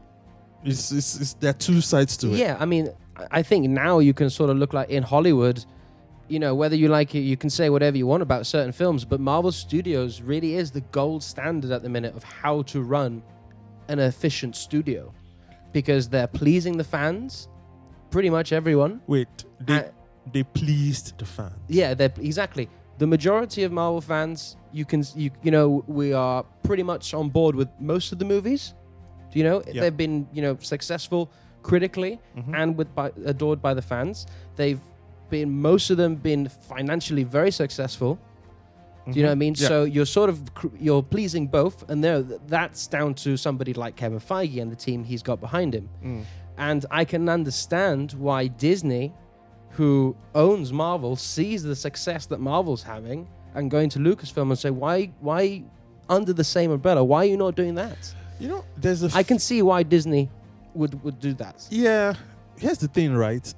It's, 0.64 0.92
it's, 0.92 1.20
it's 1.20 1.35
there 1.35 1.50
are 1.50 1.55
two 1.55 1.81
sides 1.81 2.16
to 2.18 2.29
it. 2.33 2.38
Yeah, 2.38 2.57
I 2.61 2.64
mean, 2.66 2.88
I- 3.16 3.38
I 3.38 3.42
think 3.42 3.68
now 3.68 3.98
you 3.98 4.14
can 4.14 4.31
sort 4.31 4.50
of 4.50 4.57
look 4.59 4.72
like 4.72 4.88
in 4.90 5.03
Hollywood, 5.03 5.64
you 6.29 6.38
know, 6.38 6.55
whether 6.55 6.76
you 6.76 6.88
like 6.88 7.14
it, 7.14 7.20
you 7.20 7.37
can 7.37 7.50
say 7.50 7.70
whatever 7.70 7.96
you 7.98 8.07
want 8.07 8.22
about 8.22 8.46
certain 8.46 8.72
films, 8.72 9.05
but 9.05 9.20
Marvel 9.20 9.53
Studios 9.53 10.20
really 10.22 10.55
is 10.55 10.70
the 10.70 10.81
gold 10.92 11.22
standard 11.22 11.70
at 11.70 11.83
the 11.83 11.88
minute 11.88 12.14
of 12.16 12.22
how 12.22 12.62
to 12.62 12.83
run 12.83 13.22
an 13.88 13.98
efficient 13.98 14.55
studio 14.57 15.12
because 15.73 16.09
they're 16.09 16.27
pleasing 16.27 16.77
the 16.77 16.85
fans, 16.85 17.49
pretty 18.11 18.31
much 18.31 18.53
everyone. 18.53 19.01
Wait, 19.07 19.29
they 19.61 19.79
Uh, 19.79 19.83
they 20.33 20.43
pleased 20.43 21.19
the 21.19 21.25
fans. 21.25 21.55
Yeah, 21.69 21.95
they're 21.95 22.13
exactly. 22.21 22.69
The 22.99 23.07
majority 23.07 23.63
of 23.65 23.73
Marvel 23.73 24.01
fans, 24.01 24.57
you 24.73 24.85
can 24.85 25.03
you 25.17 25.31
you 25.43 25.51
know, 25.51 25.83
we 25.87 26.13
are 26.13 26.45
pretty 26.63 26.83
much 26.83 27.15
on 27.15 27.29
board 27.31 27.55
with 27.57 27.69
most 27.81 28.13
of 28.13 28.19
the 28.19 28.25
movies. 28.25 28.75
Do 29.33 29.39
you 29.39 29.45
know 29.45 29.63
Yeah. 29.67 29.81
they've 29.83 29.97
been 29.97 30.27
you 30.33 30.43
know 30.43 30.57
successful 30.61 31.31
critically 31.63 32.19
Mhm. 32.37 32.55
and 32.55 32.77
with 32.79 32.95
by, 32.95 33.13
adored 33.27 33.61
by 33.63 33.75
the 33.75 33.83
fans. 33.83 34.27
They've 34.57 34.81
been 35.31 35.51
most 35.51 35.91
of 35.91 35.97
them 35.97 36.17
been 36.17 36.49
financially 36.49 37.25
very 37.25 37.51
successful. 37.53 38.19
Do 39.12 39.18
you 39.18 39.23
know 39.25 39.31
what 39.31 39.33
I 39.33 39.37
mean? 39.37 39.55
Mm-hmm. 39.55 39.62
Yeah. 39.62 39.68
So 39.68 39.85
you're 39.85 40.07
sort 40.07 40.31
of 40.31 40.42
you're 40.79 41.03
pleasing 41.03 41.46
both, 41.46 41.88
and 41.90 42.03
there 42.03 42.23
that's 42.23 42.87
down 42.87 43.14
to 43.14 43.37
somebody 43.37 43.75
like 43.75 43.96
Kevin 43.96 44.20
Feige 44.20 44.61
and 44.61 44.70
the 44.70 44.77
team 44.77 45.05
he's 45.05 45.23
got 45.23 45.40
behind 45.40 45.75
him. 45.75 45.88
Mm. 46.05 46.25
And 46.59 46.87
I 46.90 47.05
can 47.07 47.29
understand 47.29 48.12
why 48.12 48.49
Disney, 48.49 49.14
who 49.70 50.14
owns 50.35 50.73
Marvel, 50.73 51.16
sees 51.16 51.62
the 51.62 51.75
success 51.75 52.27
that 52.27 52.38
Marvel's 52.38 52.83
having 52.83 53.29
and 53.55 53.70
going 53.70 53.88
to 53.90 53.99
Lucasfilm 53.99 54.51
and 54.51 54.59
say, 54.59 54.70
why, 54.70 55.07
why 55.20 55.64
under 56.09 56.33
the 56.33 56.44
same 56.44 56.70
umbrella? 56.70 57.03
Why 57.03 57.23
are 57.23 57.25
you 57.25 57.37
not 57.37 57.55
doing 57.55 57.75
that? 57.77 58.14
You 58.38 58.49
know, 58.49 58.64
there's 58.77 59.03
a. 59.03 59.11
I 59.16 59.23
can 59.23 59.38
see 59.38 59.62
why 59.62 59.83
Disney 59.83 60.29
would 60.75 61.03
would 61.03 61.20
do 61.20 61.35
that. 61.35 61.66
Yeah, 61.70 62.14
here's 62.59 62.79
the 62.79 62.88
thing, 62.88 63.14
right? 63.14 63.53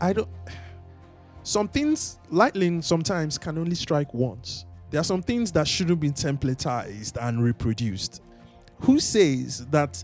I 0.00 0.12
don't. 0.12 0.28
Some 1.42 1.68
things, 1.68 2.18
lightning 2.30 2.82
sometimes 2.82 3.38
can 3.38 3.56
only 3.56 3.74
strike 3.74 4.12
once. 4.12 4.66
There 4.90 5.00
are 5.00 5.04
some 5.04 5.22
things 5.22 5.52
that 5.52 5.68
shouldn't 5.68 6.00
be 6.00 6.10
templatized 6.10 7.16
and 7.20 7.42
reproduced. 7.42 8.22
Who 8.80 9.00
says 9.00 9.66
that 9.66 10.02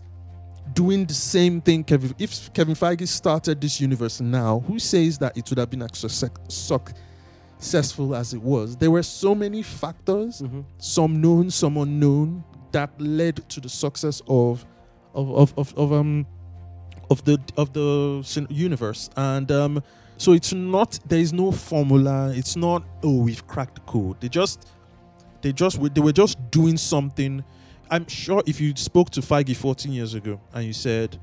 doing 0.73 1.05
the 1.05 1.13
same 1.13 1.61
thing, 1.61 1.83
Kevin, 1.83 2.13
if 2.19 2.51
Kevin 2.53 2.75
Feige 2.75 3.07
started 3.07 3.61
this 3.61 3.79
universe 3.79 4.19
now, 4.21 4.59
who 4.61 4.79
says 4.79 5.17
that 5.19 5.37
it 5.37 5.49
would 5.49 5.59
have 5.59 5.69
been 5.69 5.81
as 5.81 5.97
successful 6.47 8.15
as 8.15 8.33
it 8.33 8.41
was? 8.41 8.75
There 8.75 8.91
were 8.91 9.03
so 9.03 9.35
many 9.35 9.61
factors 9.61 10.39
hmm 10.39 10.61
some 10.77 11.21
known, 11.21 11.49
some 11.49 11.77
unknown, 11.77 12.43
that 12.71 12.89
led 12.99 13.47
to 13.49 13.61
the 13.61 13.69
success 13.69 14.21
of 14.27 14.65
of 15.13 15.31
of, 15.31 15.53
of, 15.57 15.73
of 15.77 15.93
um 15.93 16.25
of 17.09 17.23
the 17.23 17.39
of 17.57 17.73
the 17.73 18.47
universe. 18.49 19.09
And 19.15 19.51
um 19.51 19.83
so 20.17 20.33
it's 20.33 20.53
not 20.53 20.99
there 21.07 21.19
is 21.19 21.33
no 21.33 21.51
formula. 21.51 22.31
It's 22.35 22.55
not 22.55 22.83
oh 23.03 23.21
we've 23.23 23.45
cracked 23.47 23.75
the 23.75 23.81
code. 23.81 24.19
They 24.19 24.29
just 24.29 24.67
they 25.45 25.53
just 25.53 25.77
they 25.93 26.01
were 26.01 26.11
just 26.11 26.37
doing 26.49 26.75
something. 26.75 27.43
I'm 27.91 28.07
sure 28.07 28.41
if 28.47 28.59
you 28.59 28.73
spoke 28.75 29.11
to 29.11 29.21
Feige 29.21 29.55
14 29.55 29.91
years 29.93 30.15
ago 30.15 30.41
and 30.51 30.65
you 30.65 30.73
said 30.73 31.19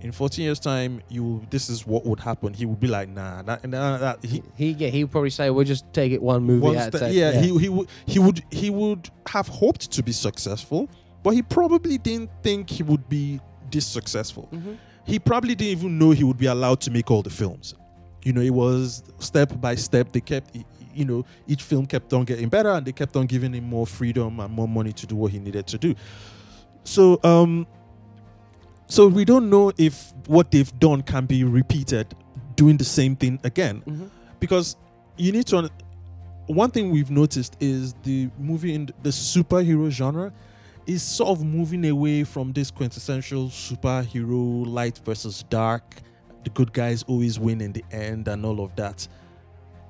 in 0.00 0.10
14 0.10 0.42
years 0.42 0.58
time 0.58 1.02
you 1.10 1.46
this 1.50 1.68
is 1.68 1.86
what 1.86 2.06
would 2.06 2.18
happen, 2.18 2.54
he 2.54 2.64
would 2.64 2.80
be 2.80 2.86
like 2.86 3.10
nah 3.10 3.42
that, 3.42 3.68
nah, 3.68 3.98
that 3.98 4.24
he, 4.24 4.42
He 4.56 4.70
yeah, 4.70 4.88
he 4.88 5.04
would 5.04 5.10
probably 5.12 5.28
say, 5.28 5.50
"We'll 5.50 5.66
just 5.66 5.84
take 5.92 6.12
it 6.12 6.22
one 6.22 6.44
movie 6.44 6.78
at 6.78 6.94
a 6.94 6.98
time." 6.98 7.12
yeah, 7.12 7.32
he 7.42 7.48
he 7.58 7.68
would 7.68 7.88
he 8.06 8.18
would 8.18 8.42
he 8.50 8.70
would 8.70 9.10
have 9.26 9.48
hoped 9.48 9.90
to 9.92 10.02
be 10.02 10.12
successful, 10.12 10.88
but 11.22 11.30
he 11.34 11.42
probably 11.42 11.98
didn't 11.98 12.30
think 12.42 12.70
he 12.70 12.82
would 12.82 13.06
be 13.10 13.38
this 13.70 13.86
successful. 13.86 14.48
Mhm. 14.50 14.78
He 15.04 15.18
probably 15.18 15.54
didn't 15.54 15.78
even 15.78 15.98
know 15.98 16.12
he 16.12 16.24
would 16.24 16.38
be 16.38 16.46
allowed 16.46 16.80
to 16.82 16.90
make 16.90 17.10
all 17.10 17.22
the 17.22 17.34
films. 17.42 17.74
You 18.24 18.32
know, 18.32 18.40
it 18.40 18.54
was 18.54 19.02
step 19.18 19.60
by 19.60 19.74
step. 19.74 20.12
They 20.12 20.20
kept, 20.20 20.56
you 20.98 21.04
know, 21.04 21.24
each 21.46 21.62
film 21.62 21.86
kept 21.86 22.12
on 22.12 22.24
getting 22.24 22.48
better, 22.48 22.70
and 22.70 22.84
they 22.86 22.92
kept 22.92 23.16
on 23.16 23.26
giving 23.26 23.52
him 23.54 23.64
more 23.64 23.86
freedom 23.86 24.40
and 24.40 24.52
more 24.52 24.68
money 24.68 24.92
to 24.92 25.06
do 25.06 25.16
what 25.16 25.30
he 25.32 25.38
needed 25.38 25.66
to 25.68 25.78
do. 25.78 25.94
So, 26.84 27.20
um, 27.22 27.66
so 28.86 29.06
we 29.06 29.24
don't 29.24 29.50
know 29.50 29.72
if 29.76 30.12
what 30.26 30.50
they've 30.50 30.78
done 30.78 31.02
can 31.02 31.26
be 31.26 31.44
repeated, 31.44 32.14
doing 32.56 32.76
the 32.76 32.84
same 32.84 33.14
thing 33.16 33.38
again 33.44 33.82
Mhm. 33.86 34.10
because 34.40 34.76
you 35.16 35.30
need 35.32 35.46
to 35.46 35.58
un- 35.58 35.70
one 36.46 36.70
thing 36.70 36.90
we've 36.90 37.10
noticed 37.10 37.56
is 37.60 37.94
the 38.02 38.30
movie 38.38 38.74
in 38.74 38.86
the 39.02 39.10
superhero 39.10 39.90
genre 39.90 40.32
is 40.86 41.02
sort 41.02 41.28
of 41.38 41.44
moving 41.44 41.84
away 41.86 42.24
from 42.24 42.52
this 42.52 42.70
quintessential 42.70 43.48
superhero 43.48 44.66
light 44.66 44.98
versus 45.04 45.44
dark 45.50 45.96
the 46.44 46.50
good 46.50 46.72
guys 46.72 47.02
always 47.06 47.38
win 47.38 47.60
in 47.60 47.72
the 47.72 47.84
end 47.92 48.26
and 48.28 48.46
all 48.46 48.60
of 48.60 48.74
that 48.76 49.06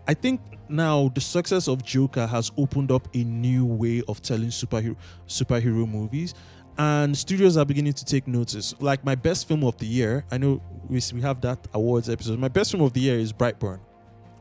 i 0.09 0.15
think 0.15 0.41
now 0.69 1.09
the 1.15 1.21
success 1.21 1.69
of 1.69 1.85
joker 1.85 2.27
has 2.27 2.51
opened 2.57 2.91
up 2.91 3.09
a 3.15 3.25
new 3.25 3.65
way 3.65 4.03
of 4.09 4.21
telling 4.21 4.49
superhero 4.49 4.97
superhero 5.27 5.89
movies 5.89 6.35
and 6.79 7.17
studios 7.17 7.57
are 7.57 7.65
beginning 7.65 7.93
to 7.93 8.05
take 8.05 8.27
notice 8.27 8.75
like 8.81 9.05
my 9.05 9.15
best 9.15 9.47
film 9.47 9.65
of 9.65 9.77
the 9.79 9.87
year 9.87 10.25
i 10.31 10.39
know 10.39 10.61
we, 10.89 11.01
we 11.15 11.21
have 11.21 11.41
that 11.41 11.59
awards 11.75 12.09
episode 12.09 12.39
my 12.39 12.49
best 12.49 12.73
film 12.73 12.83
of 12.83 12.93
the 12.93 13.01
year 13.01 13.19
is 13.19 13.33
brightburn 13.33 13.81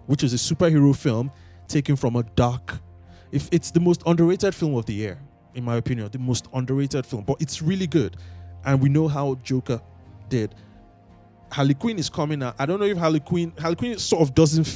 which 0.08 0.24
is 0.24 0.34
a 0.34 0.38
superhero 0.38 0.96
film 0.96 1.32
taken 1.68 1.96
from 1.96 2.16
a 2.16 2.24
dark. 2.24 2.80
If 3.32 3.50
it's 3.52 3.72
the 3.72 3.80
most 3.80 4.02
underrated 4.06 4.56
film 4.56 4.76
of 4.76 4.86
the 4.86 4.94
year, 4.94 5.20
in 5.54 5.64
my 5.64 5.76
opinion, 5.76 6.10
the 6.12 6.20
most 6.20 6.48
underrated 6.54 7.06
film, 7.06 7.24
but 7.24 7.42
it's 7.42 7.62
really 7.62 7.88
good, 7.88 8.18
and 8.66 8.82
we 8.82 8.90
know 8.90 9.08
how 9.08 9.36
Joker 9.44 9.82
did. 10.30 10.56
Harley 11.52 11.74
Quinn 11.74 12.00
is 12.00 12.10
coming 12.10 12.42
out. 12.44 12.56
I 12.58 12.66
don't 12.66 12.80
know 12.80 12.86
if 12.86 12.98
Harley 12.98 13.20
Quinn, 13.20 13.54
Harley 13.60 13.76
Quinn 13.76 14.00
sort 14.00 14.22
of 14.22 14.34
doesn't. 14.34 14.68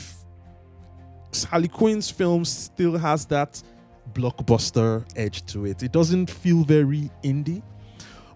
Harley 1.50 1.68
Quinn's 1.68 2.10
film 2.10 2.46
still 2.46 2.98
has 2.98 3.26
that 3.26 3.62
blockbuster 4.14 5.06
edge 5.16 5.46
to 5.48 5.66
it. 5.66 5.84
It 5.84 5.92
doesn't 5.92 6.30
feel 6.30 6.64
very 6.64 7.10
indie, 7.24 7.62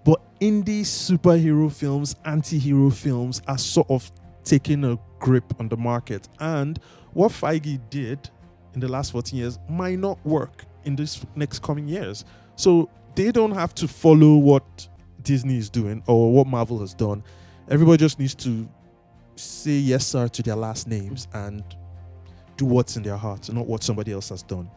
but 0.04 0.22
indie 0.40 0.82
superhero 0.82 1.72
films, 1.72 2.16
anti-hero 2.26 2.90
films 2.90 3.42
are 3.48 3.58
sort 3.58 3.90
of 3.90 4.12
taking 4.44 4.84
a 4.86 4.98
grip 5.20 5.54
on 5.60 5.68
the 5.68 5.78
market. 5.78 6.30
And 6.40 6.80
what 7.14 7.32
Feige 7.32 7.80
did 7.90 8.30
in 8.74 8.80
the 8.80 8.88
last 8.88 9.12
14 9.12 9.38
years 9.40 9.60
might 9.68 10.00
not 10.00 10.24
work 10.26 10.66
in 10.84 10.96
this 10.96 11.26
next 11.36 11.62
coming 11.64 11.88
years. 11.88 12.24
So 12.56 12.90
they 13.16 13.32
don't 13.32 13.52
have 13.52 13.74
to 13.76 13.88
follow 13.88 14.36
what 14.36 14.88
Disney 15.22 15.58
is 15.58 15.70
doing 15.70 16.04
or 16.08 16.32
what 16.32 16.48
Marvel 16.48 16.80
has 16.80 16.94
done. 16.94 17.24
Everybody 17.70 17.98
just 17.98 18.20
needs 18.20 18.36
to 18.36 18.68
say 19.36 19.72
yes, 19.72 20.06
sir, 20.06 20.28
to 20.28 20.44
their 20.44 20.56
last 20.56 20.88
names 20.88 21.28
and 21.34 21.64
do 22.58 22.66
what's 22.66 22.98
in 22.98 23.04
their 23.04 23.18
hearts, 23.18 23.52
not 23.52 23.68
what 23.68 23.84
somebody 23.84 24.12
else 24.12 24.30
has 24.30 24.44
done. 24.44 24.70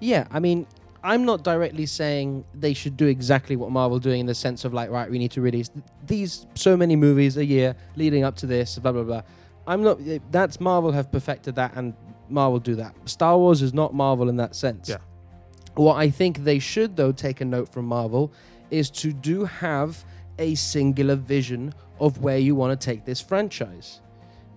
Yeah, 0.00 0.26
I 0.30 0.40
mean, 0.40 0.66
I'm 1.04 1.24
not 1.24 1.42
directly 1.42 1.86
saying 1.86 2.44
they 2.54 2.74
should 2.74 2.96
do 2.96 3.06
exactly 3.06 3.56
what 3.56 3.70
Marvel 3.70 3.98
doing 3.98 4.20
in 4.20 4.26
the 4.26 4.34
sense 4.34 4.64
of 4.64 4.72
like, 4.72 4.90
right, 4.90 5.10
we 5.10 5.18
need 5.18 5.32
to 5.32 5.40
release 5.40 5.70
these 6.06 6.46
so 6.54 6.76
many 6.76 6.96
movies 6.96 7.36
a 7.36 7.44
year 7.44 7.74
leading 7.96 8.24
up 8.24 8.36
to 8.36 8.46
this, 8.46 8.78
blah 8.78 8.92
blah 8.92 9.02
blah. 9.02 9.22
I'm 9.66 9.82
not. 9.82 10.00
Eh, 10.06 10.18
that's 10.30 10.60
Marvel 10.60 10.92
have 10.92 11.10
perfected 11.10 11.54
that, 11.56 11.72
and 11.76 11.94
Marvel 12.28 12.58
do 12.58 12.74
that. 12.76 12.94
Star 13.08 13.36
Wars 13.36 13.62
is 13.62 13.74
not 13.74 13.94
Marvel 13.94 14.28
in 14.28 14.36
that 14.36 14.54
sense. 14.54 14.88
Yeah. 14.88 14.98
What 15.74 15.96
I 15.96 16.10
think 16.10 16.44
they 16.44 16.58
should 16.58 16.96
though 16.96 17.12
take 17.12 17.40
a 17.40 17.44
note 17.44 17.72
from 17.72 17.86
Marvel 17.86 18.32
is 18.70 18.90
to 18.90 19.12
do 19.12 19.44
have 19.44 20.04
a 20.38 20.54
singular 20.54 21.16
vision 21.16 21.74
of 22.00 22.18
where 22.18 22.38
you 22.38 22.54
want 22.54 22.78
to 22.78 22.84
take 22.84 23.04
this 23.04 23.20
franchise, 23.20 24.00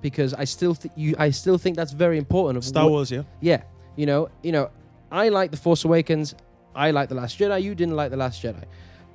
because 0.06 0.36
I 0.36 0.44
still 0.44 0.76
think 0.76 0.94
you. 0.96 1.16
I 1.18 1.32
still 1.32 1.58
think 1.58 1.76
that's 1.76 1.92
very 1.92 2.20
important. 2.20 2.58
Of 2.58 2.64
Star 2.64 2.84
what- 2.84 2.92
Wars, 2.92 3.10
yeah? 3.12 3.24
yeah, 3.42 3.64
you 3.96 4.06
know, 4.06 4.30
you 4.44 4.52
know, 4.52 4.70
I 5.12 5.30
like 5.30 5.50
the 5.50 5.58
Force 5.58 5.84
Awakens. 5.84 6.36
I 6.76 6.92
like 6.92 7.10
the 7.10 7.16
Last 7.16 7.40
Jedi. 7.40 7.64
You 7.64 7.74
didn't 7.74 7.96
like 7.96 8.12
the 8.12 8.18
Last 8.18 8.44
Jedi, 8.44 8.66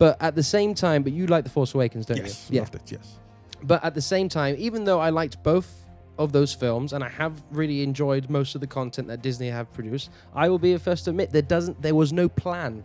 but 0.01 0.17
at 0.21 0.35
the 0.35 0.43
same 0.43 0.75
time, 0.75 1.05
but 1.05 1.13
you 1.13 1.29
like 1.29 1.45
the 1.45 1.51
Force 1.51 1.75
Awakens, 1.75 2.07
don't 2.07 2.17
yes, 2.17 2.51
you? 2.51 2.57
Yeah. 2.57 2.63
loved 2.63 2.75
it, 2.75 2.91
yes. 2.91 3.19
But 3.63 3.85
at 3.85 3.95
the 3.95 4.03
same 4.03 4.29
time, 4.29 4.57
even 4.59 4.83
though 4.85 4.99
I 4.99 5.11
liked 5.11 5.41
both 5.45 5.71
of 6.19 6.33
those 6.33 6.53
films 6.53 6.93
and 6.93 7.05
I 7.05 7.09
have 7.09 7.41
really 7.53 7.83
enjoyed 7.83 8.29
most 8.29 8.57
of 8.57 8.61
the 8.61 8.67
content 8.67 9.07
that 9.09 9.23
Disney 9.23 9.49
have 9.49 9.73
produced, 9.73 10.11
I 10.35 10.49
will 10.49 10.59
be 10.59 10.73
the 10.73 10.81
first 10.81 11.05
to 11.05 11.11
admit 11.11 11.31
there 11.31 11.51
doesn't 11.57 11.81
there 11.81 11.95
was 11.95 12.13
no 12.13 12.29
plan. 12.29 12.83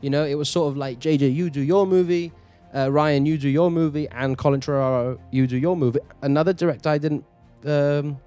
You 0.00 0.10
know, 0.10 0.24
it 0.24 0.34
was 0.34 0.48
sort 0.48 0.68
of 0.72 0.76
like 0.76 0.98
JJ, 0.98 1.32
you 1.32 1.50
do 1.50 1.60
your 1.60 1.86
movie, 1.86 2.32
uh, 2.74 2.86
Rian, 2.88 3.24
you 3.24 3.38
do 3.38 3.48
your 3.48 3.70
movie, 3.70 4.08
and 4.08 4.36
Colin 4.36 4.60
Trevorrow, 4.60 5.18
you 5.30 5.46
do 5.46 5.56
your 5.56 5.76
movie. 5.76 6.00
Another 6.22 6.52
director 6.52 6.88
I 6.88 6.98
didn't. 6.98 7.24
Um, 7.64 8.18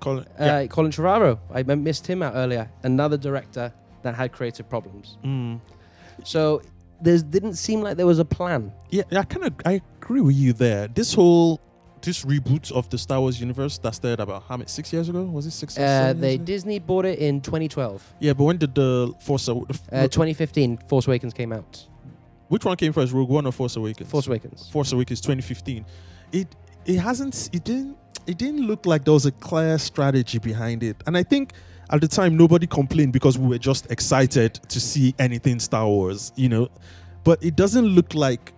Colin, 0.00 0.24
uh, 0.38 0.44
yeah. 0.44 0.66
Colin 0.66 0.90
Trevorrow. 0.92 1.38
I 1.52 1.62
missed 1.62 2.06
him 2.06 2.22
out 2.22 2.34
earlier. 2.36 2.70
Another 2.82 3.16
director 3.16 3.72
that 4.02 4.14
had 4.14 4.32
creative 4.32 4.68
problems. 4.68 5.16
Mm. 5.24 5.60
So 6.24 6.62
there 7.00 7.18
didn't 7.18 7.54
seem 7.54 7.80
like 7.82 7.96
there 7.96 8.06
was 8.06 8.18
a 8.18 8.24
plan. 8.24 8.72
Yeah, 8.90 9.02
I 9.12 9.22
kind 9.24 9.46
of 9.46 9.54
I 9.64 9.80
agree 10.00 10.20
with 10.20 10.36
you 10.36 10.52
there. 10.52 10.88
This 10.88 11.14
whole 11.14 11.60
this 12.00 12.24
reboot 12.24 12.70
of 12.70 12.88
the 12.90 12.98
Star 12.98 13.20
Wars 13.20 13.40
universe 13.40 13.78
that 13.78 13.92
started 13.94 14.20
about 14.20 14.44
how 14.48 14.56
many 14.56 14.68
six 14.68 14.92
years 14.92 15.08
ago? 15.08 15.22
Was 15.24 15.46
it 15.46 15.50
six? 15.50 15.76
or 15.76 15.82
Uh, 15.82 16.12
they 16.12 16.28
years 16.30 16.34
ago? 16.36 16.44
Disney 16.44 16.78
bought 16.78 17.04
it 17.04 17.18
in 17.18 17.40
2012. 17.40 18.14
Yeah, 18.20 18.34
but 18.34 18.44
when 18.44 18.56
did 18.56 18.74
the 18.74 19.12
Force? 19.20 19.48
Aw- 19.48 19.64
Uh, 19.92 20.02
2015, 20.06 20.78
Force 20.88 21.06
Awakens 21.08 21.34
came 21.34 21.52
out. 21.52 21.86
which 22.48 22.64
one 22.64 22.76
came 22.76 22.92
first, 22.92 23.12
Rogue 23.12 23.28
One 23.28 23.46
or 23.46 23.52
Force 23.52 23.74
Awakens? 23.76 24.08
Force 24.10 24.26
Awakens. 24.28 24.68
Force 24.70 24.92
Awakens 24.92 25.20
2015. 25.20 25.84
It 26.32 26.46
it 26.88 26.96
hasn't 26.96 27.50
it 27.52 27.62
didn't 27.62 27.96
it 28.26 28.38
didn't 28.38 28.66
look 28.66 28.86
like 28.86 29.04
there 29.04 29.14
was 29.14 29.26
a 29.26 29.32
clear 29.32 29.78
strategy 29.78 30.38
behind 30.38 30.82
it. 30.82 30.96
And 31.06 31.16
I 31.16 31.22
think 31.22 31.52
at 31.90 32.00
the 32.00 32.08
time 32.08 32.36
nobody 32.36 32.66
complained 32.66 33.12
because 33.12 33.38
we 33.38 33.46
were 33.46 33.58
just 33.58 33.90
excited 33.90 34.54
to 34.54 34.80
see 34.80 35.14
anything 35.18 35.60
Star 35.60 35.86
Wars, 35.86 36.32
you 36.34 36.48
know. 36.48 36.68
But 37.24 37.42
it 37.42 37.56
doesn't 37.56 37.86
look 37.86 38.14
like 38.14 38.52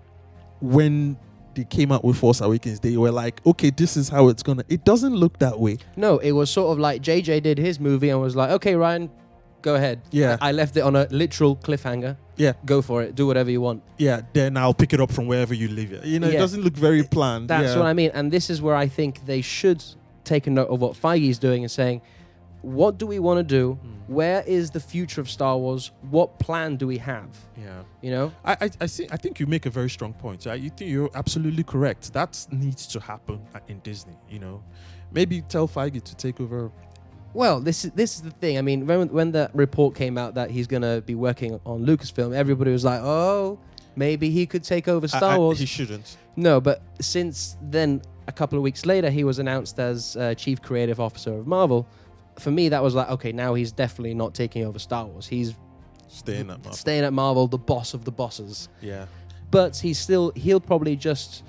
when 0.61 1.17
they 1.55 1.65
came 1.65 1.93
out 1.93 2.05
with 2.05 2.17
Force 2.17 2.41
Awakens, 2.41 2.81
they 2.81 2.97
were 2.97 3.11
like, 3.11 3.45
okay, 3.47 3.71
this 3.71 3.97
is 3.97 4.09
how 4.09 4.29
it's 4.29 4.43
gonna. 4.43 4.65
It 4.69 4.85
doesn't 4.85 5.15
look 5.15 5.39
that 5.41 5.59
way. 5.59 5.79
No, 5.97 6.19
it 6.19 6.33
was 6.33 6.51
sort 6.51 6.73
of 6.73 6.79
like 6.79 7.03
JJ 7.03 7.43
did 7.43 7.59
his 7.59 7.79
movie 7.79 8.11
and 8.11 8.21
was 8.21 8.37
like, 8.37 8.51
okay, 8.51 8.75
Rian, 8.75 9.11
go 9.63 9.75
ahead. 9.75 10.01
Yeah. 10.11 10.37
I 10.41 10.49
I 10.49 10.53
left 10.53 10.77
it 10.77 10.81
on 10.83 10.97
a 10.97 11.07
literal 11.11 11.57
cliffhanger. 11.57 12.17
Yeah, 12.37 12.55
Go 12.65 12.81
for 12.83 13.03
it. 13.03 13.15
Do 13.15 13.27
whatever 13.27 13.51
you 13.51 13.61
want. 13.61 13.83
yeah. 13.99 14.23
Then 14.33 14.57
I'll 14.57 14.73
pick 14.75 14.93
it 14.95 15.01
up 15.01 15.13
from 15.13 15.27
wherever 15.27 15.53
you 15.55 15.69
leave 15.69 15.93
it. 15.93 16.05
You 16.05 16.19
know, 16.21 16.29
it 16.29 16.33
Yeah. 16.35 16.41
doesn't 16.41 16.63
look 16.63 16.75
very 16.75 17.03
planned. 17.03 17.49
That's 17.49 17.73
yeah. 17.75 17.77
what 17.79 17.87
I 17.87 17.93
mean. 17.93 18.11
And 18.15 18.33
this 18.33 18.49
is 18.51 18.63
where 18.63 18.75
I 18.75 18.89
think 18.89 19.27
they 19.27 19.43
should 19.43 19.85
take 20.25 20.47
a 20.47 20.51
note 20.51 20.69
of 20.71 20.81
what 20.81 20.95
Feige's 20.95 21.39
doing 21.39 21.63
and 21.65 21.71
saying, 21.71 22.01
what 22.63 22.99
do 22.99 23.07
we 23.07 23.19
want 23.19 23.39
to 23.39 23.43
do? 23.43 23.75
Hmm. 23.75 24.15
Where 24.15 24.43
is 24.47 24.71
the 24.71 24.81
future 24.81 25.21
of 25.21 25.29
Star 25.31 25.57
Wars? 25.57 25.93
What 26.11 26.39
plan 26.39 26.77
do 26.77 26.87
we 26.87 26.99
have? 26.99 27.29
Yeah. 27.57 27.83
You 28.03 28.11
know? 28.11 28.33
I, 28.45 28.53
I, 28.61 28.71
I, 28.83 28.87
see, 28.87 29.07
I 29.11 29.17
think 29.17 29.39
you 29.41 29.47
make 29.47 29.67
a 29.67 29.71
very 29.71 29.89
strong 29.91 30.13
point. 30.15 30.47
I, 30.47 30.55
You 30.55 30.71
think 30.71 30.91
you're 30.91 31.11
absolutely 31.15 31.63
correct. 31.65 32.13
That 32.13 32.47
needs 32.51 32.87
to 32.89 33.01
happen 33.01 33.41
at- 33.55 33.63
in 33.69 33.79
Disney. 33.81 34.17
You 34.31 34.41
know, 34.41 34.63
maybe 35.13 35.43
tell 35.43 35.69
Feige 35.69 36.03
to 36.03 36.15
take 36.17 36.41
over. 36.41 36.71
Well, 37.33 37.61
this 37.61 37.85
is 37.85 37.93
this 37.93 38.17
is 38.17 38.23
the 38.23 38.31
thing. 38.33 38.59
I 38.59 38.63
mean, 38.63 38.87
when 38.87 39.09
when 39.09 39.33
the 39.33 39.51
report 39.55 39.95
came 39.95 40.19
out 40.19 40.35
that 40.35 40.51
he's 40.51 40.67
going 40.67 40.83
to 40.83 41.03
be 41.07 41.15
working 41.15 41.61
on 41.65 41.87
Lucasfilm, 41.87 42.35
everybody 42.35 42.73
was 42.73 42.85
like, 42.85 43.01
"Oh, 43.03 43.59
maybe 43.97 44.31
he 44.31 44.47
could 44.47 44.65
take 44.65 44.89
over 44.89 45.07
Star 45.07 45.33
I- 45.33 45.35
I- 45.35 45.39
Wars." 45.39 45.59
he 45.61 45.67
shouldn't. 45.67 46.17
No, 46.37 46.61
but 46.61 46.83
since 47.01 47.57
then, 47.63 48.03
a 48.27 48.33
couple 48.33 48.57
of 48.59 48.63
weeks 48.63 48.85
later, 48.87 49.11
he 49.11 49.23
was 49.25 49.39
announced 49.39 49.79
as 49.79 50.17
uh, 50.17 50.35
chief 50.35 50.61
creative 50.63 50.99
officer 51.01 51.35
of 51.39 51.47
Marvel. 51.47 51.87
For 52.39 52.51
me, 52.51 52.69
that 52.71 52.83
was 52.83 52.95
like, 52.95 53.11
okay, 53.11 53.33
now 53.33 53.55
he's 53.55 53.71
definitely 53.73 54.15
not 54.15 54.35
taking 54.35 54.65
over 54.65 54.79
Star 54.79 55.05
Wars. 55.07 55.27
He's 55.27 55.55
Staying 56.09 56.41
at 56.43 56.47
Marvel. 56.47 56.73
staying 56.73 57.05
at 57.05 57.13
Marvel, 57.13 57.47
the 57.47 57.59
boss 57.59 57.93
of 57.95 58.05
the 58.05 58.11
bosses. 58.13 58.69
Yeah. 58.81 59.07
But 59.51 59.77
he's 59.77 59.99
still, 59.99 60.33
he'll 60.35 60.61
probably 60.61 60.97
just 60.97 61.45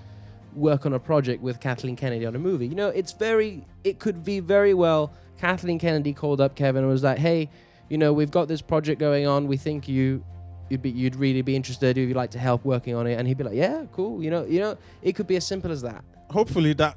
work 0.53 0.85
on 0.85 0.93
a 0.93 0.99
project 0.99 1.41
with 1.41 1.59
Kathleen 1.59 1.95
Kennedy 1.95 2.25
on 2.25 2.35
a 2.35 2.39
movie. 2.39 2.67
You 2.67 2.75
know, 2.75 2.89
it's 2.89 3.13
very, 3.13 3.65
it 3.83 3.99
could 3.99 4.23
be 4.25 4.39
very 4.39 4.73
well. 4.73 5.13
Kathleen 5.41 5.79
Kennedy 5.79 6.13
called 6.13 6.39
up 6.39 6.55
Kevin 6.55 6.83
and 6.83 6.91
was 6.91 7.03
like, 7.03 7.17
hey, 7.17 7.49
you 7.89 7.97
know, 7.97 8.13
we've 8.13 8.29
got 8.31 8.47
this 8.47 8.61
project 8.61 8.99
going 8.99 9.25
on. 9.27 9.47
We 9.47 9.57
think 9.57 9.87
you. 9.87 10.23
You'd, 10.69 10.81
be, 10.81 10.89
you'd 10.89 11.17
really 11.17 11.41
be 11.41 11.53
interested 11.57 11.97
if 11.97 12.07
you'd 12.07 12.15
like 12.15 12.31
to 12.31 12.39
help 12.39 12.63
working 12.63 12.95
on 12.95 13.05
it, 13.05 13.15
and 13.15 13.27
he'd 13.27 13.37
be 13.37 13.43
like, 13.43 13.55
"Yeah, 13.55 13.83
cool." 13.91 14.23
You 14.23 14.31
know, 14.31 14.45
you 14.45 14.61
know, 14.61 14.77
it 15.01 15.17
could 15.17 15.27
be 15.27 15.35
as 15.35 15.45
simple 15.45 15.69
as 15.69 15.81
that. 15.81 16.01
Hopefully 16.29 16.71
that 16.75 16.95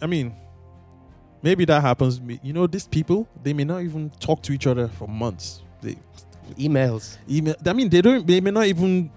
I 0.00 0.06
mean, 0.08 0.34
maybe 1.40 1.64
that 1.66 1.82
happens. 1.82 2.20
You 2.42 2.52
know, 2.52 2.66
these 2.66 2.88
people 2.88 3.28
they 3.44 3.52
may 3.52 3.62
not 3.62 3.82
even 3.82 4.10
talk 4.18 4.42
to 4.42 4.52
each 4.52 4.66
other 4.66 4.88
for 4.88 5.06
months. 5.06 5.62
They 5.82 5.98
Emails. 6.58 7.16
email. 7.30 7.54
I 7.64 7.72
mean, 7.72 7.88
they 7.90 8.02
don't. 8.02 8.26
They 8.26 8.40
may 8.40 8.50
not 8.50 8.66
even 8.66 9.12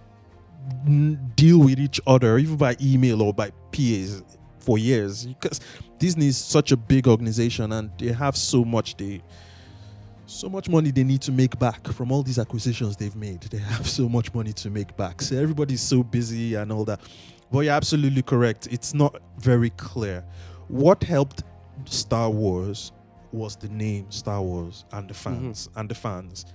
deal 1.35 1.59
with 1.59 1.79
each 1.79 1.99
other, 2.05 2.37
even 2.37 2.57
by 2.57 2.75
email 2.79 3.23
or 3.23 3.33
by 3.33 3.49
PAs, 3.71 4.21
for 4.65 4.77
years. 4.77 5.25
Because 5.25 5.61
Disney 5.99 6.27
is 6.27 6.37
such 6.37 6.71
a 6.71 6.77
big 6.77 7.07
organization, 7.07 7.71
and 7.71 7.91
they 7.97 8.11
have 8.11 8.35
so 8.35 8.65
much 8.65 8.97
they, 8.97 9.21
so 10.25 10.49
much 10.49 10.67
money 10.67 10.91
they 10.91 11.03
need 11.03 11.21
to 11.21 11.31
make 11.31 11.57
back 11.59 11.87
from 11.89 12.11
all 12.11 12.23
these 12.23 12.39
acquisitions 12.39 12.97
they've 12.97 13.15
made. 13.15 13.41
They 13.41 13.59
have 13.59 13.87
so 13.87 14.09
much 14.09 14.33
money 14.33 14.53
to 14.53 14.69
make 14.69 14.95
back. 14.97 15.21
So 15.21 15.37
everybody's 15.37 15.81
so 15.81 16.03
busy 16.03 16.55
and 16.55 16.71
all 16.71 16.85
that. 16.85 16.99
But 17.51 17.59
you're 17.59 17.73
absolutely 17.73 18.23
correct. 18.23 18.67
It's 18.71 18.93
not 18.93 19.21
very 19.37 19.69
clear. 19.71 20.25
What 20.67 21.03
helped 21.03 21.43
Star 21.85 22.29
Wars 22.29 22.91
was 23.31 23.55
the 23.55 23.69
name 23.69 24.09
Star 24.09 24.41
Wars 24.41 24.85
and 24.91 25.07
the 25.07 25.13
mm-hmm. 25.13 25.41
fans 25.41 25.69
and 25.75 25.87
the 25.87 25.95
fans. 25.95 26.45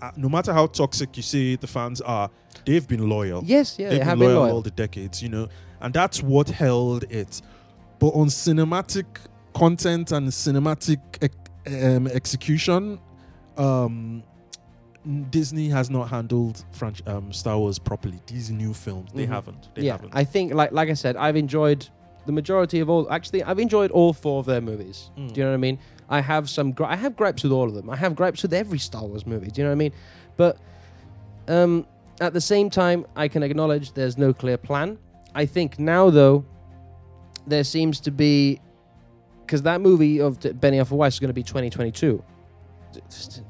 Uh, 0.00 0.10
No 0.16 0.28
matter 0.28 0.52
how 0.52 0.66
toxic 0.66 1.16
you 1.16 1.22
say 1.22 1.56
the 1.56 1.66
fans 1.66 2.00
are, 2.00 2.30
they've 2.64 2.86
been 2.88 3.08
loyal. 3.08 3.42
Yes, 3.44 3.78
yeah, 3.78 3.90
they've 3.90 3.98
they 3.98 4.04
have 4.04 4.18
been 4.18 4.28
been 4.28 4.34
loyal, 4.36 4.42
loyal. 4.46 4.54
all 4.56 4.62
the 4.62 4.70
decades, 4.70 5.22
you 5.22 5.28
know, 5.28 5.48
and 5.80 5.92
that's 5.92 6.22
what 6.22 6.48
held 6.48 7.04
it. 7.10 7.42
But 7.98 8.08
on 8.08 8.26
cinematic 8.28 9.06
content 9.54 10.12
and 10.12 10.28
cinematic 10.28 10.98
um, 11.66 12.06
execution, 12.08 12.98
um, 13.56 14.22
Disney 15.30 15.68
has 15.68 15.88
not 15.88 16.08
handled 16.08 16.64
French, 16.72 17.00
um, 17.06 17.32
Star 17.32 17.58
Wars 17.58 17.78
properly. 17.78 18.18
These 18.26 18.50
new 18.50 18.74
films, 18.74 19.10
they 19.14 19.24
Mhm. 19.26 19.28
haven't. 19.28 19.68
They 19.74 19.82
yeah, 19.82 19.92
haven't. 19.92 20.10
I 20.14 20.24
think, 20.24 20.52
like 20.52 20.72
like 20.72 20.90
I 20.90 20.94
said, 20.94 21.16
I've 21.16 21.36
enjoyed 21.36 21.88
the 22.26 22.32
majority 22.32 22.80
of 22.80 22.90
all. 22.90 23.08
Actually, 23.10 23.44
I've 23.44 23.60
enjoyed 23.60 23.90
all 23.92 24.12
four 24.12 24.40
of 24.40 24.46
their 24.46 24.60
movies. 24.60 25.10
Mm. 25.16 25.32
Do 25.32 25.40
you 25.40 25.44
know 25.44 25.50
what 25.52 25.54
I 25.54 25.58
mean? 25.58 25.78
I 26.08 26.20
have 26.20 26.48
some. 26.48 26.72
Gri- 26.72 26.86
I 26.86 26.96
have 26.96 27.16
gripes 27.16 27.42
with 27.42 27.52
all 27.52 27.64
of 27.68 27.74
them. 27.74 27.90
I 27.90 27.96
have 27.96 28.14
gripes 28.14 28.42
with 28.42 28.52
every 28.54 28.78
Star 28.78 29.04
Wars 29.04 29.26
movie. 29.26 29.50
Do 29.50 29.60
you 29.60 29.64
know 29.64 29.70
what 29.70 29.76
I 29.76 29.78
mean? 29.78 29.92
But 30.36 30.58
um, 31.48 31.86
at 32.20 32.32
the 32.32 32.40
same 32.40 32.70
time, 32.70 33.06
I 33.16 33.28
can 33.28 33.42
acknowledge 33.42 33.92
there's 33.92 34.16
no 34.16 34.32
clear 34.32 34.56
plan. 34.56 34.98
I 35.34 35.46
think 35.46 35.78
now, 35.78 36.10
though, 36.10 36.44
there 37.46 37.64
seems 37.64 38.00
to 38.00 38.10
be 38.10 38.60
because 39.44 39.62
that 39.62 39.80
movie 39.80 40.20
of 40.20 40.38
Benioff 40.40 40.90
and 40.90 40.98
Weiss 40.98 41.14
is 41.14 41.20
going 41.20 41.28
to 41.28 41.34
be 41.34 41.42
2022. 41.42 42.22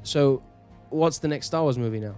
So, 0.03 0.43
what's 0.89 1.19
the 1.19 1.27
next 1.27 1.47
Star 1.47 1.61
Wars 1.63 1.77
movie 1.77 1.99
now? 1.99 2.15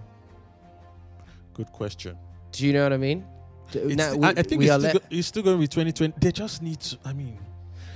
Good 1.54 1.70
question. 1.72 2.16
Do 2.52 2.66
you 2.66 2.72
know 2.72 2.82
what 2.82 2.92
I 2.92 2.96
mean? 2.96 3.24
It's 3.72 3.94
now 3.96 4.16
we- 4.16 4.26
I, 4.26 4.30
I 4.30 4.42
think 4.42 4.62
it's 4.62 4.72
still, 4.72 4.80
le- 4.80 4.92
go- 4.94 5.06
it's 5.10 5.28
still 5.28 5.42
going 5.42 5.56
to 5.56 5.60
be 5.60 5.68
2020. 5.68 6.14
They 6.20 6.32
just 6.32 6.62
need 6.62 6.80
to. 6.80 6.98
I 7.04 7.12
mean, 7.12 7.38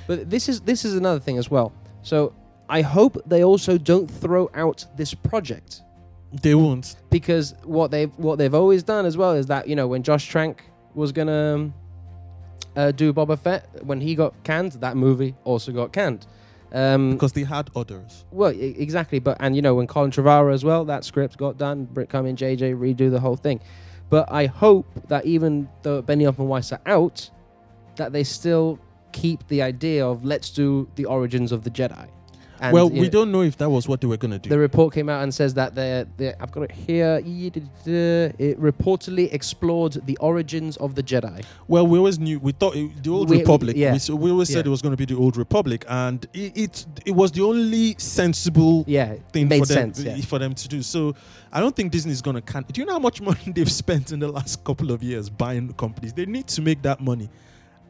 But 0.06 0.30
this 0.30 0.48
is 0.48 0.60
this 0.60 0.84
is 0.84 0.94
another 0.94 1.18
thing 1.20 1.38
as 1.38 1.50
well. 1.50 1.72
So 2.04 2.32
I 2.68 2.80
hope 2.82 3.20
they 3.26 3.42
also 3.42 3.76
don't 3.76 4.06
throw 4.08 4.48
out 4.54 4.86
this 4.96 5.12
project 5.14 5.80
they 6.42 6.54
won't. 6.54 6.96
because 7.10 7.54
what 7.64 7.90
they've 7.90 8.10
what 8.16 8.36
they've 8.38 8.54
always 8.54 8.82
done 8.82 9.06
as 9.06 9.16
well 9.16 9.32
is 9.32 9.46
that 9.46 9.68
you 9.68 9.74
know 9.76 9.86
when 9.88 10.02
Josh 10.02 10.26
Trank 10.28 10.62
was 10.94 11.10
gonna 11.12 11.54
um, 11.56 11.74
uh, 12.76 12.90
do 12.92 13.12
Boba 13.12 13.38
Fett 13.38 13.68
when 13.84 14.00
he 14.00 14.14
got 14.14 14.32
canned, 14.44 14.72
that 14.80 14.96
movie 14.96 15.34
also 15.44 15.72
got 15.72 15.92
canned. 15.92 16.26
Um, 16.72 17.12
Because 17.12 17.32
they 17.32 17.44
had 17.44 17.70
others. 17.76 18.24
well, 18.32 18.52
e- 18.52 18.74
exactly. 18.78 19.20
But 19.20 19.36
and 19.40 19.54
you 19.54 19.62
know 19.62 19.74
when 19.76 19.86
Colin 19.86 20.10
Trevorrow 20.10 20.52
as 20.52 20.64
well, 20.64 20.84
that 20.86 21.04
script 21.04 21.36
got 21.36 21.56
done. 21.56 21.84
Britt 21.84 22.08
Cumming, 22.08 22.34
JJ 22.36 22.74
redo 22.76 23.10
the 23.10 23.20
whole 23.20 23.36
thing. 23.36 23.60
But 24.10 24.30
I 24.30 24.46
hope 24.46 24.86
that 25.08 25.24
even 25.24 25.68
though 25.82 26.02
Benioff 26.02 26.38
and 26.40 26.48
Weiss 26.48 26.72
are 26.72 26.80
out, 26.86 27.30
that 27.96 28.12
they 28.12 28.24
still 28.24 28.78
keep 29.22 29.40
the 29.48 29.60
idea 29.62 30.06
of 30.06 30.24
let's 30.24 30.50
do 30.50 30.86
the 30.96 31.04
origins 31.06 31.50
of 31.52 31.60
the 31.66 31.70
Jedi. 31.70 32.06
And, 32.60 32.72
well, 32.72 32.88
we 32.88 33.08
don't 33.10 33.30
know 33.32 33.42
if 33.42 33.56
that 33.58 33.68
was 33.68 33.88
what 33.88 34.00
they 34.00 34.06
were 34.06 34.16
going 34.16 34.30
to 34.30 34.38
do. 34.38 34.48
The 34.48 34.58
report 34.58 34.94
came 34.94 35.08
out 35.08 35.22
and 35.24 35.34
says 35.34 35.52
that 35.54 35.74
they're, 35.74 36.06
they're 36.16 36.36
I've 36.40 36.52
got 36.52 36.62
it 36.62 36.70
here. 36.70 37.20
It 37.24 38.60
reportedly 38.60 39.32
explored 39.32 39.94
the 40.06 40.16
origins 40.18 40.76
of 40.78 40.94
the 40.94 41.02
Jedi. 41.02 41.44
Well, 41.68 41.86
we 41.86 41.98
always 41.98 42.18
knew. 42.18 42.38
We 42.38 42.52
thought 42.52 42.76
it, 42.76 43.02
the 43.02 43.10
old 43.10 43.28
We- 43.28 43.38
Republic. 43.40 43.76
yeah. 43.76 43.92
We, 43.92 43.98
so 43.98 44.14
we 44.14 44.30
always 44.30 44.48
said 44.52 44.66
it 44.66 44.70
was 44.70 44.82
going 44.82 44.96
to 44.96 44.96
be 44.96 45.04
the 45.12 45.20
old 45.20 45.36
Republic, 45.36 45.84
and 45.88 46.24
it, 46.32 46.56
it 46.56 46.86
it 47.06 47.12
was 47.12 47.32
the 47.32 47.42
only 47.42 47.96
sensible 47.98 48.84
Yeah, 48.86 49.16
thing 49.32 49.48
made 49.48 49.60
for 49.60 49.66
them 49.66 49.92
sense. 49.94 50.00
Yeah. 50.00 50.24
for 50.24 50.38
them 50.38 50.54
to 50.54 50.68
do. 50.68 50.80
So 50.82 51.14
I 51.52 51.60
don't 51.60 51.74
think 51.74 51.92
Disney 51.92 52.12
is 52.12 52.22
going 52.22 52.36
to 52.36 52.42
can. 52.42 52.64
Do 52.72 52.80
you 52.80 52.86
know 52.86 52.94
how 52.94 52.98
much 52.98 53.20
money 53.30 53.52
they've 53.54 53.70
spent 53.70 54.12
in 54.12 54.20
the 54.20 54.28
last 54.28 54.62
couple 54.64 54.90
of 54.92 55.02
years 55.02 55.28
buying 55.28 55.72
companies? 55.74 56.12
They 56.12 56.26
need 56.26 56.46
to 56.48 56.62
make 56.62 56.80
that 56.82 57.00
money, 57.00 57.28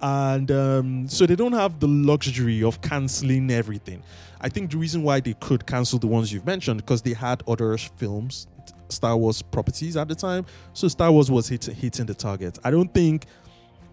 and 0.04 0.50
um, 0.50 1.08
so 1.08 1.24
they 1.24 1.34
don't 1.34 1.54
have 1.54 1.80
the 1.80 1.88
luxury 1.88 2.62
of 2.62 2.78
canceling 2.82 3.50
everything. 3.50 4.02
I 4.38 4.50
think 4.50 4.70
the 4.70 4.76
reason 4.76 5.02
why 5.02 5.20
they 5.20 5.32
could 5.32 5.66
cancel 5.66 5.98
the 5.98 6.06
ones 6.06 6.30
you've 6.30 6.44
mentioned 6.44 6.76
because 6.76 7.00
they 7.00 7.14
had 7.14 7.42
other 7.48 7.78
films, 7.78 8.46
Star 8.90 9.16
Wars 9.16 9.40
properties 9.40 9.96
at 9.96 10.08
the 10.08 10.14
time. 10.14 10.44
So 10.74 10.88
Star 10.88 11.10
Wars 11.10 11.30
was 11.30 11.48
hit, 11.48 11.64
hitting 11.64 12.04
the 12.04 12.12
target. 12.12 12.58
I 12.62 12.70
don't 12.70 12.92
think 12.92 13.24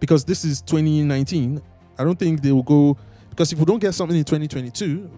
because 0.00 0.22
this 0.22 0.44
is 0.44 0.60
2019. 0.60 1.62
I 1.98 2.04
don't 2.04 2.18
think 2.18 2.42
they 2.42 2.52
will 2.52 2.62
go 2.62 2.98
because 3.30 3.50
if 3.50 3.58
we 3.58 3.64
don't 3.64 3.78
get 3.78 3.94
something 3.94 4.16
in 4.16 4.24
2022, 4.24 5.10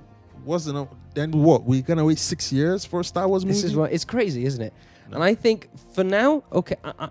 what's 0.44 0.66
the 0.66 0.86
then 1.12 1.32
what? 1.32 1.64
We're 1.64 1.82
gonna 1.82 2.04
wait 2.04 2.20
six 2.20 2.52
years 2.52 2.84
for 2.84 3.00
a 3.00 3.04
Star 3.04 3.26
Wars 3.26 3.44
movie. 3.44 3.54
This 3.54 3.64
is 3.64 3.74
what 3.74 3.92
it's 3.92 4.04
crazy, 4.04 4.44
isn't 4.44 4.62
it? 4.62 4.72
No. 5.10 5.16
And 5.16 5.24
I 5.24 5.34
think 5.34 5.70
for 5.92 6.04
now, 6.04 6.44
okay, 6.52 6.76
I, 6.84 6.92
I, 7.00 7.08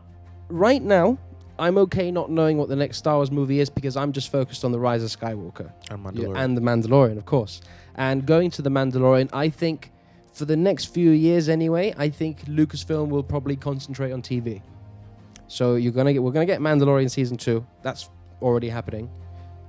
right 0.47 0.81
now, 0.81 1.17
I'm 1.60 1.78
okay 1.80 2.12
not 2.12 2.32
knowing 2.32 2.58
what 2.58 2.70
the 2.70 2.76
next 2.76 2.97
Star 2.97 3.16
Wars 3.16 3.32
movie 3.32 3.60
is 3.60 3.70
because 3.70 3.95
I'm 3.95 4.12
just 4.12 4.32
focused 4.32 4.66
on 4.66 4.72
the 4.72 4.80
Rise 4.80 5.04
of 5.04 5.10
Skywalker 5.10 5.72
and 5.91 6.18
Yeah, 6.18 6.30
and 6.36 6.58
the 6.58 6.62
Mandalorian, 6.62 7.18
of 7.18 7.26
course. 7.26 7.62
And 7.95 8.26
going 8.26 8.49
to 8.51 8.62
the 8.62 8.72
Mandalorian, 8.72 9.30
I 9.34 9.49
think 9.49 9.91
for 10.34 10.45
the 10.45 10.58
next 10.58 10.86
few 10.86 11.12
years 11.12 11.47
anyway, 11.47 11.93
I 11.95 12.10
think 12.10 12.45
Lucasfilm 12.45 13.10
will 13.10 13.24
probably 13.24 13.56
concentrate 13.56 14.12
on 14.12 14.22
TV. 14.22 14.62
So 15.47 15.76
you're 15.76 15.91
gonna 15.91 16.14
get 16.14 16.24
we're 16.24 16.32
gonna 16.32 16.47
get 16.47 16.60
Mandalorian 16.60 17.10
season 17.12 17.38
two. 17.38 17.66
That's 17.84 18.10
already 18.41 18.70
happening. 18.70 19.10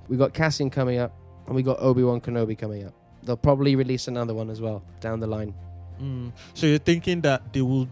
We 0.09 0.16
got 0.16 0.32
Cassian 0.32 0.70
coming 0.70 0.99
up, 0.99 1.12
and 1.47 1.55
we 1.55 1.62
got 1.62 1.78
Obi 1.80 2.03
Wan 2.03 2.20
Kenobi 2.20 2.57
coming 2.57 2.87
up. 2.87 2.95
They'll 3.22 3.37
probably 3.37 3.76
release 3.76 4.09
another 4.09 4.35
one 4.35 4.49
as 4.49 4.61
well 4.61 4.82
down 5.01 5.20
the 5.20 5.26
line. 5.26 5.55
Mm. 6.01 6.32
So 6.55 6.66
you're 6.66 6.78
thinking 6.78 7.20
that 7.22 7.53
they 7.53 7.62
will 7.62 7.89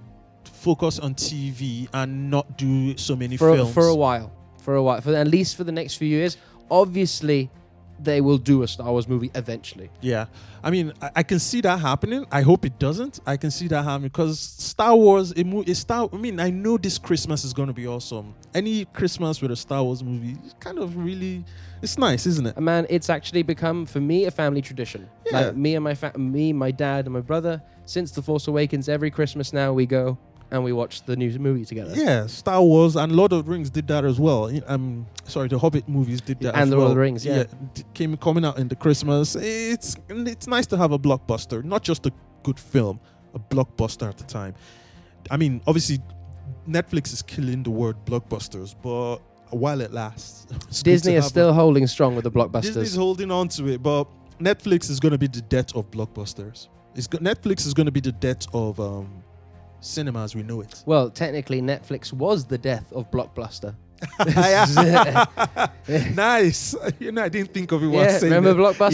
focus 0.63 1.01
on 1.01 1.15
TV 1.15 1.89
and 1.93 2.31
not 2.31 2.57
do 2.57 2.97
so 2.97 3.17
many 3.17 3.37
for 3.37 3.55
films. 3.55 3.75
for 3.75 3.89
a 3.89 3.95
while, 3.95 4.33
for 4.63 4.77
a 4.77 4.83
while, 4.83 5.01
for 5.01 5.15
at 5.15 5.27
least 5.27 5.57
for 5.57 5.65
the 5.65 5.73
next 5.73 5.97
few 5.97 6.09
years. 6.09 6.37
Obviously, 6.71 7.51
they 7.99 8.21
will 8.21 8.39
do 8.39 8.63
a 8.63 8.69
Star 8.69 8.91
Wars 8.91 9.09
movie 9.09 9.31
eventually. 9.35 9.91
Yeah, 10.01 10.27
I 10.63 10.71
mean, 10.71 10.93
I, 11.03 11.11
I 11.17 11.23
can 11.25 11.39
see 11.41 11.61
that 11.63 11.81
happening. 11.81 12.27
I 12.31 12.43
hope 12.43 12.65
it 12.65 12.79
doesn't. 12.79 13.21
I 13.27 13.37
can 13.37 13.51
see 13.51 13.67
that 13.69 13.83
happening 13.83 14.09
because 14.09 14.39
Star 14.39 14.97
Wars, 14.97 15.33
a 15.37 15.43
movie, 15.43 15.75
Star. 15.75 16.09
I 16.13 16.17
mean, 16.17 16.39
I 16.39 16.51
know 16.51 16.79
this 16.79 16.97
Christmas 16.97 17.45
is 17.45 17.53
going 17.53 17.69
to 17.69 17.75
be 17.75 17.87
awesome. 17.87 18.35
Any 18.55 18.85
Christmas 18.87 19.43
with 19.43 19.51
a 19.51 19.57
Star 19.57 19.83
Wars 19.83 20.03
movie, 20.05 20.37
is 20.47 20.55
kind 20.61 20.79
of 20.79 20.97
really, 20.97 21.45
it's 21.83 21.99
nice, 21.99 22.25
isn't 22.27 22.47
it? 22.47 22.59
Man, 22.59 22.87
it's 22.89 23.11
actually 23.11 23.43
become 23.43 23.85
for 23.85 24.01
me 24.01 24.27
a 24.27 24.31
family 24.31 24.63
tradition. 24.63 25.09
Yeah. 25.27 25.41
Like 25.41 25.57
me 25.57 25.75
and 25.75 25.83
my 25.83 25.95
fa- 25.95 26.17
me, 26.17 26.53
my 26.53 26.71
dad, 26.71 27.07
and 27.07 27.15
my 27.15 27.21
brother. 27.21 27.61
Since 27.85 28.13
The 28.13 28.23
Force 28.23 28.47
Awakens, 28.47 28.89
every 28.89 29.11
Christmas 29.11 29.53
now 29.53 29.73
we 29.73 29.87
go 29.87 30.17
and 30.53 30.63
we 30.63 30.73
watched 30.73 31.07
the 31.07 31.17
new 31.17 31.37
movie 31.39 31.65
together. 31.65 31.93
Yeah, 31.97 32.27
Star 32.27 32.63
Wars 32.63 32.95
and 32.95 33.11
Lord 33.11 33.33
of 33.33 33.47
the 33.47 33.51
Rings 33.51 33.71
did 33.71 33.89
that 33.89 34.05
as 34.05 34.21
well. 34.21 34.51
Um, 34.67 35.07
sorry, 35.25 35.49
the 35.49 35.59
Hobbit 35.59 35.89
movies 35.89 36.21
did 36.21 36.41
that 36.41 36.55
And 36.55 36.65
as 36.65 36.71
the 36.71 36.77
Lord 36.77 36.91
of 36.91 36.95
the 36.95 37.01
Rings, 37.01 37.25
yeah. 37.25 37.45
d- 37.73 37.83
came 37.95 38.15
coming 38.19 38.45
out 38.45 38.59
in 38.59 38.69
the 38.69 38.77
Christmas. 38.77 39.35
It's 39.35 39.97
it's 40.11 40.47
nice 40.47 40.67
to 40.67 40.77
have 40.77 40.93
a 40.93 40.99
blockbuster, 40.99 41.65
not 41.65 41.83
just 41.83 42.07
a 42.07 42.13
good 42.43 42.61
film, 42.61 43.01
a 43.35 43.39
blockbuster 43.39 44.07
at 44.09 44.19
the 44.19 44.25
time. 44.25 44.55
I 45.31 45.39
mean, 45.39 45.63
obviously, 45.67 46.01
Netflix 46.69 47.15
is 47.15 47.23
killing 47.23 47.63
the 47.63 47.71
word 47.71 47.97
blockbusters, 48.05 48.75
but 48.83 49.17
while 49.51 49.81
it 49.81 49.93
lasts, 49.93 50.45
Disney 50.83 51.15
is 51.15 51.25
still 51.25 51.49
a- 51.49 51.55
holding 51.55 51.87
strong 51.87 52.15
with 52.15 52.25
the 52.25 52.31
blockbusters. 52.31 52.75
Disney's 52.75 52.95
holding 52.97 53.31
on 53.31 53.49
to 53.49 53.69
it, 53.69 53.83
but 53.83 54.07
Netflix 54.39 54.91
is 54.91 55.01
going 55.01 55.13
to 55.13 55.19
be 55.19 55.29
the 55.29 55.41
death 55.41 55.75
of 55.75 55.91
blockbusters. 55.91 56.69
It's 56.95 57.09
Netflix 57.09 57.67
is 57.67 57.73
going 57.73 57.87
to 57.87 57.93
be 57.93 58.01
the 58.01 58.13
death 58.13 58.47
of 58.53 58.79
um, 58.79 59.22
cinema 59.83 60.23
as 60.25 60.35
we 60.35 60.43
know 60.43 60.61
it. 60.63 60.83
well, 60.87 61.11
technically, 61.11 61.61
Netflix 61.61 62.13
was 62.13 62.47
the 62.47 62.57
death 62.59 62.91
of 62.93 63.11
Blockbuster. 63.11 63.75
nice. 66.15 66.75
You 66.99 67.13
know, 67.13 67.23
I 67.23 67.29
didn't 67.29 67.53
think 67.55 67.71
of 67.73 67.83
it 67.83 67.89
yeah, 67.89 68.19
saying 68.19 68.33
remember 68.33 68.51
it. 68.61 68.65
Blockbuster? 68.77 68.93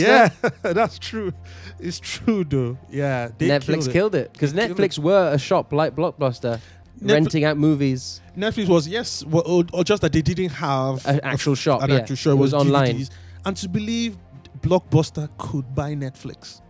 Yeah, 0.65 0.73
that's 0.73 0.99
true. 0.99 1.33
It's 1.79 1.99
true 2.01 2.45
though. 2.45 2.77
Yeah, 2.91 3.29
Netflix 3.39 3.91
killed 3.91 4.15
it 4.15 4.33
because 4.33 4.53
killed 4.53 4.71
Netflix 4.77 4.99
were 4.99 5.31
a 5.33 5.39
shop 5.39 5.73
like 5.73 5.95
Blockbuster, 5.95 6.61
Netf- 7.03 7.13
renting 7.13 7.45
out 7.45 7.57
movies. 7.57 8.21
Netflix 8.37 8.69
was 8.69 8.87
yes, 8.89 9.25
well, 9.25 9.43
or, 9.47 9.65
or 9.73 9.85
just 9.85 10.03
that 10.03 10.13
they 10.13 10.23
didn't 10.23 10.51
have 10.51 11.05
An 11.07 11.21
actual 11.23 11.53
f- 11.53 11.59
shop, 11.59 11.83
An 11.83 11.91
yeah. 11.91 11.97
actual 11.97 12.17
show 12.17 12.33
It 12.33 12.37
was 12.37 12.53
online. 12.55 12.97
DVDs. 12.99 13.11
and 13.47 13.57
to 13.57 13.69
believe 13.69 14.17
Blockbuster 14.61 15.29
could 15.39 15.75
buy 15.75 15.95
Netflix, 15.95 16.61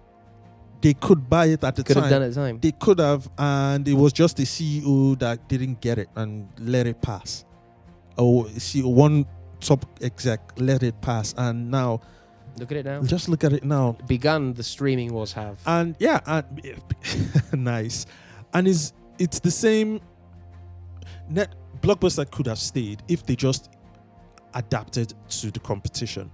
they 0.81 0.95
could 0.95 1.29
buy 1.29 1.47
it 1.47 1.65
at 1.65 1.75
the 1.77 1.83
Could 1.85 1.95
time. 1.95 2.03
have 2.05 2.11
done 2.11 2.23
it 2.23 2.35
time. 2.35 2.61
They 2.61 2.73
could 2.73 2.99
have, 3.01 3.29
and 3.39 3.87
it 3.89 3.95
was 3.95 4.13
just 4.13 4.37
the 4.37 4.45
CEO 4.45 5.19
that 5.19 5.49
didn't 5.49 5.81
get 5.81 5.99
it 5.99 6.09
and 6.17 6.49
let 6.61 6.87
it 6.87 7.01
pass. 7.03 7.45
Oh, 8.17 8.47
see, 8.59 8.83
one 8.83 9.27
top 9.61 9.85
exec 10.03 10.41
let 10.59 10.83
it 10.83 11.01
pass, 11.01 11.35
and 11.37 11.71
now 11.71 12.01
Look 12.59 12.71
at 12.73 12.79
it 12.79 12.85
now. 12.87 13.03
just 13.03 13.29
look 13.29 13.45
at 13.45 13.53
it 13.53 13.65
now. 13.65 13.97
Begun 14.07 14.53
the 14.55 14.63
streaming 14.63 15.13
wars 15.13 15.33
have. 15.33 15.59
and 15.67 15.95
yeah, 15.99 16.21
and 16.27 16.45
nice, 17.53 18.07
and 18.55 18.67
it's 18.69 18.93
it's 19.19 19.41
the 19.41 19.51
same. 19.51 20.01
Net 21.29 21.55
blockbuster 21.81 22.29
could 22.31 22.47
have 22.47 22.59
stayed 22.59 23.03
if 23.09 23.25
they 23.27 23.37
just 23.37 23.71
adapted 24.55 25.13
to 25.29 25.51
the 25.51 25.61
competition, 25.61 26.31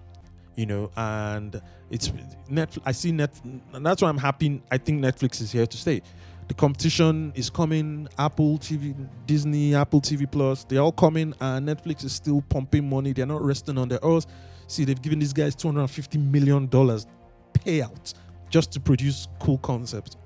you 0.56 0.66
know. 0.66 0.90
And 0.96 1.60
it's 1.90 2.08
netflix 2.50 2.78
I 2.84 2.92
see 2.92 3.12
net, 3.12 3.30
and 3.72 3.84
that's 3.84 4.02
why 4.02 4.08
I'm 4.08 4.18
happy. 4.18 4.62
I 4.70 4.78
think 4.78 5.02
Netflix 5.02 5.40
is 5.40 5.52
here 5.52 5.66
to 5.66 5.76
stay. 5.76 6.02
The 6.48 6.54
competition 6.54 7.32
is 7.34 7.48
coming. 7.48 8.06
Apple 8.18 8.58
TV, 8.58 8.94
Disney, 9.26 9.74
Apple 9.74 10.00
TV 10.00 10.30
Plus, 10.30 10.64
they're 10.64 10.80
all 10.80 10.92
coming, 10.92 11.34
and 11.40 11.66
Netflix 11.66 12.04
is 12.04 12.12
still 12.12 12.42
pumping 12.42 12.88
money. 12.88 13.12
They're 13.12 13.26
not 13.26 13.42
resting 13.42 13.78
on 13.78 13.88
their 13.88 14.04
oars. 14.04 14.26
See, 14.66 14.84
they've 14.84 15.00
given 15.00 15.18
these 15.18 15.32
guys 15.32 15.54
250 15.54 16.18
million 16.18 16.66
dollars 16.66 17.06
payout 17.52 18.14
just 18.50 18.72
to 18.72 18.80
produce 18.80 19.28
cool 19.40 19.58
concepts 19.58 20.16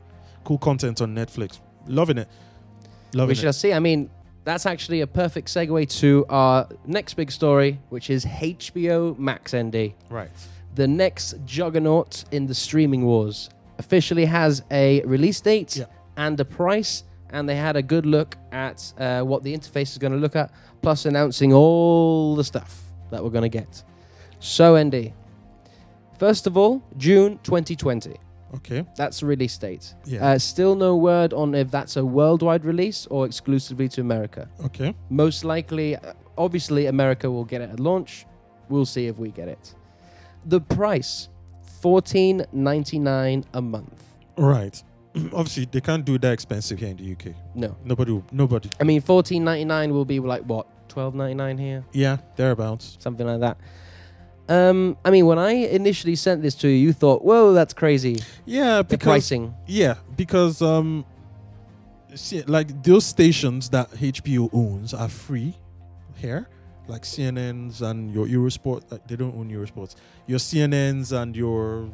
cool 0.49 0.59
content 0.59 1.03
on 1.03 1.15
Netflix. 1.15 1.61
Loving 1.87 2.17
it. 2.17 2.29
Loving 3.13 3.37
it. 3.37 3.43
we 3.43 3.49
it. 3.49 3.53
see. 3.53 3.75
I 3.75 3.81
mean, 3.81 4.09
that's 4.49 4.67
actually 4.67 5.01
a 5.03 5.07
perfect 5.07 5.49
segue 5.49 5.89
to 6.01 6.25
our 6.29 6.67
next 6.87 7.15
big 7.15 7.31
story, 7.31 7.79
which 7.91 8.09
is 8.11 8.25
HBO 8.25 9.19
Max 9.19 9.55
ND. 9.55 9.93
right. 10.11 10.31
The 10.75 10.87
next 10.87 11.35
juggernaut 11.45 12.25
in 12.31 12.47
the 12.47 12.55
streaming 12.55 13.05
wars 13.05 13.51
officially 13.79 14.25
has 14.27 14.63
a 14.71 15.03
release 15.03 15.41
date 15.41 15.77
Yeah. 15.77 15.87
and 16.17 16.39
a 16.41 16.45
price, 16.45 17.03
and 17.31 17.49
they 17.49 17.57
had 17.57 17.77
a 17.77 17.83
good 17.83 18.07
look 18.07 18.37
at 18.53 18.93
uh, 18.99 19.23
what 19.23 19.43
the 19.43 19.53
interface 19.57 19.91
is 19.93 19.99
going 19.99 20.13
to 20.13 20.19
look 20.19 20.37
at, 20.37 20.51
plus 20.83 21.05
announcing 21.05 21.53
all 21.53 22.37
the 22.37 22.45
stuff 22.45 22.73
that 23.11 23.23
we're 23.25 23.31
going 23.39 23.51
to 23.51 23.59
get. 23.61 23.83
So, 24.41 24.77
ND. 24.83 25.13
First 26.19 26.47
of 26.47 26.57
all, 26.57 26.83
June 26.97 27.39
2020. 27.43 28.15
Okay. 28.57 28.85
That's 28.97 29.21
the 29.21 29.27
release 29.27 29.57
date. 29.59 29.95
Yeah. 30.05 30.25
Uh, 30.27 30.39
still 30.39 30.75
no 30.75 30.97
word 30.97 31.33
on 31.33 31.55
if 31.55 31.71
that's 31.71 31.97
a 31.97 32.05
worldwide 32.05 32.65
release 32.65 33.07
or 33.11 33.27
exclusively 33.27 33.89
to 33.91 34.01
America. 34.01 34.49
okay. 34.65 34.95
Most 35.11 35.45
likely, 35.45 35.97
uh, 35.97 36.15
obviously, 36.37 36.87
America 36.87 37.31
will 37.31 37.45
get 37.45 37.61
it 37.61 37.71
at 37.71 37.81
launch. 37.81 38.25
We'll 38.69 38.87
see 38.87 39.07
if 39.07 39.19
we 39.19 39.31
get 39.31 39.49
it. 39.49 39.75
The 40.47 40.61
price, 40.61 41.29
fourteen 41.81 42.45
ninety 42.53 42.99
nine 42.99 43.45
a 43.55 43.61
month. 43.61 44.03
Right. 44.37 44.83
Obviously, 45.33 45.65
they 45.71 45.81
can't 45.81 46.05
do 46.05 46.19
that 46.19 46.33
expensive 46.33 46.79
here 46.79 46.89
in 46.89 46.97
the 46.97 47.13
UK. 47.13 47.35
No, 47.55 47.77
Nobody. 47.85 48.13
will- 48.13 48.25
Nobody. 48.33 48.71
I 48.81 48.85
mean 48.85 49.01
fourteen 49.01 49.45
ninety 49.45 49.65
nine 49.65 49.93
will 49.93 50.05
be 50.05 50.21
like 50.21 50.43
what 50.43 50.67
twelve 50.89 51.15
ninety 51.15 51.35
nine 51.35 51.59
here, 51.59 51.85
Yeah, 51.93 52.19
thereabouts. 52.37 52.97
something 53.01 53.27
like 53.27 53.41
that. 53.41 53.59
Um, 54.49 54.97
I 55.05 55.11
mean, 55.11 55.27
when 55.27 55.39
I 55.39 55.51
initially 55.53 56.17
sent 56.17 56.43
this 56.43 56.55
to 56.57 56.69
you, 56.69 56.75
you 56.77 56.93
thought, 56.93 57.25
"Whoa, 57.25 57.53
that's 57.53 57.75
crazy." 57.75 58.21
Yeah, 58.47 58.79
The 58.79 58.85
because 58.85 59.05
pricing. 59.05 59.55
yeah, 59.67 59.95
because 60.17 60.63
um, 60.63 61.05
see, 62.15 62.43
like 62.43 62.83
those 62.83 63.05
stations 63.05 63.69
that 63.71 63.91
HBO 63.93 64.49
owns 64.53 64.95
are 64.95 65.09
free 65.09 65.55
here, 66.17 66.49
like 66.87 67.03
CNNs 67.03 67.83
and 67.83 68.13
your 68.15 68.27
Eurosport. 68.27 68.91
Like, 68.91 69.07
they 69.07 69.17
don't 69.17 69.35
own 69.37 69.51
Eurosports. 69.51 69.97
Your 70.27 70.39
CNNs 70.39 71.13
and 71.13 71.37
your 71.37 71.91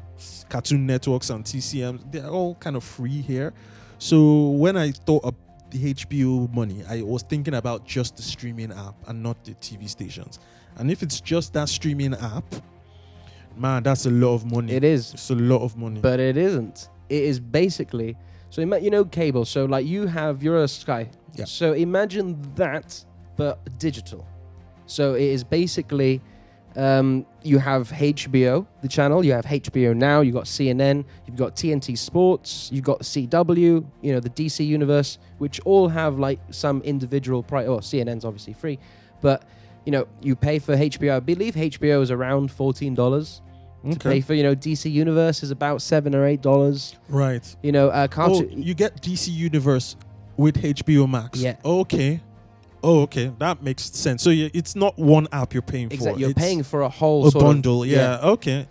Cartoon 0.48 0.86
Networks 0.86 1.30
and 1.30 1.44
TCMs, 1.44 2.10
they're 2.12 2.28
all 2.28 2.54
kind 2.56 2.76
of 2.76 2.84
free 2.84 3.20
here. 3.20 3.52
So 3.98 4.50
when 4.50 4.76
I 4.76 4.92
thought 4.92 5.24
of 5.24 5.34
the 5.70 5.92
HBO 5.94 6.52
money, 6.54 6.84
I 6.88 7.02
was 7.02 7.22
thinking 7.22 7.54
about 7.54 7.84
just 7.84 8.16
the 8.16 8.22
streaming 8.22 8.70
app 8.72 8.94
and 9.08 9.22
not 9.22 9.42
the 9.44 9.54
TV 9.54 9.88
stations. 9.88 10.38
And 10.76 10.90
if 10.90 11.02
it's 11.02 11.20
just 11.20 11.52
that 11.52 11.68
streaming 11.68 12.14
app, 12.14 12.44
man, 13.56 13.82
that's 13.82 14.06
a 14.06 14.10
lot 14.10 14.34
of 14.34 14.50
money. 14.50 14.72
It 14.72 14.84
is. 14.84 15.14
It's 15.14 15.30
a 15.30 15.34
lot 15.34 15.62
of 15.62 15.76
money. 15.76 16.00
but 16.00 16.20
it 16.20 16.36
isn't. 16.36 16.88
It 17.08 17.22
is 17.22 17.40
basically 17.40 18.16
so. 18.50 18.60
You 18.60 18.90
know, 18.90 19.04
cable. 19.04 19.44
So 19.44 19.64
like 19.64 19.86
you 19.86 20.06
have 20.06 20.42
you're 20.42 20.62
a 20.62 20.68
Sky. 20.68 21.10
Yeah. 21.34 21.44
So 21.44 21.72
imagine 21.72 22.40
that, 22.54 23.04
but 23.36 23.78
digital. 23.78 24.26
So 24.86 25.14
it 25.14 25.22
is 25.22 25.44
basically 25.44 26.20
um, 26.76 27.24
you 27.42 27.58
have 27.58 27.90
HBO, 27.90 28.66
the 28.82 28.88
channel. 28.88 29.24
You 29.24 29.32
have 29.32 29.44
HBO 29.44 29.94
Now. 29.94 30.20
You 30.20 30.32
have 30.32 30.40
got 30.40 30.44
CNN. 30.44 31.04
You've 31.26 31.36
got 31.36 31.54
TNT 31.54 31.96
Sports. 31.96 32.70
You've 32.72 32.84
got 32.84 33.00
CW. 33.00 33.84
You 34.02 34.12
know 34.12 34.20
the 34.20 34.30
DC 34.30 34.66
Universe, 34.66 35.18
which 35.38 35.60
all 35.64 35.88
have 35.88 36.18
like 36.18 36.40
some 36.50 36.82
individual 36.82 37.42
price. 37.42 37.68
Well, 37.68 37.80
CNN's 37.80 38.24
obviously 38.24 38.54
free, 38.54 38.78
but 39.20 39.44
you 39.84 39.92
know 39.92 40.06
you 40.20 40.34
pay 40.36 40.58
for 40.58 40.76
HBO. 40.76 41.16
I 41.16 41.20
believe 41.20 41.54
HBO 41.54 42.02
is 42.02 42.10
around 42.10 42.50
fourteen 42.50 42.94
dollars 42.94 43.40
to 43.90 43.98
pay 43.98 44.20
for. 44.20 44.34
You 44.34 44.42
know, 44.42 44.54
DC 44.54 44.90
Universe 44.90 45.42
is 45.42 45.50
about 45.50 45.82
seven 45.82 46.14
or 46.14 46.24
eight 46.26 46.40
dollars. 46.42 46.96
Right. 47.08 47.44
You 47.62 47.72
know, 47.72 47.88
uh, 47.88 48.08
Oh, 48.16 48.42
you 48.50 48.74
get 48.74 49.02
DC 49.02 49.28
Universe 49.32 49.96
with 50.36 50.62
HBO 50.62 51.08
Max. 51.08 51.38
Yeah. 51.40 51.56
Okay. 51.64 52.20
Oh, 52.82 53.00
okay. 53.02 53.32
That 53.38 53.62
makes 53.62 53.84
sense. 53.84 54.22
So 54.22 54.28
you, 54.30 54.50
it's 54.52 54.76
not 54.76 54.98
one 54.98 55.26
app 55.32 55.54
you're 55.54 55.62
paying 55.62 55.88
for. 55.88 55.94
exactly. 55.94 56.20
You're 56.20 56.30
It's 56.30 56.38
paying 56.38 56.62
for 56.62 56.82
a 56.82 56.88
whole 56.88 57.26
a 57.26 57.30
sort 57.30 57.42
of- 57.42 57.48
bundle. 57.48 57.86
yeah. 57.86 58.18
Okay. 58.22 58.66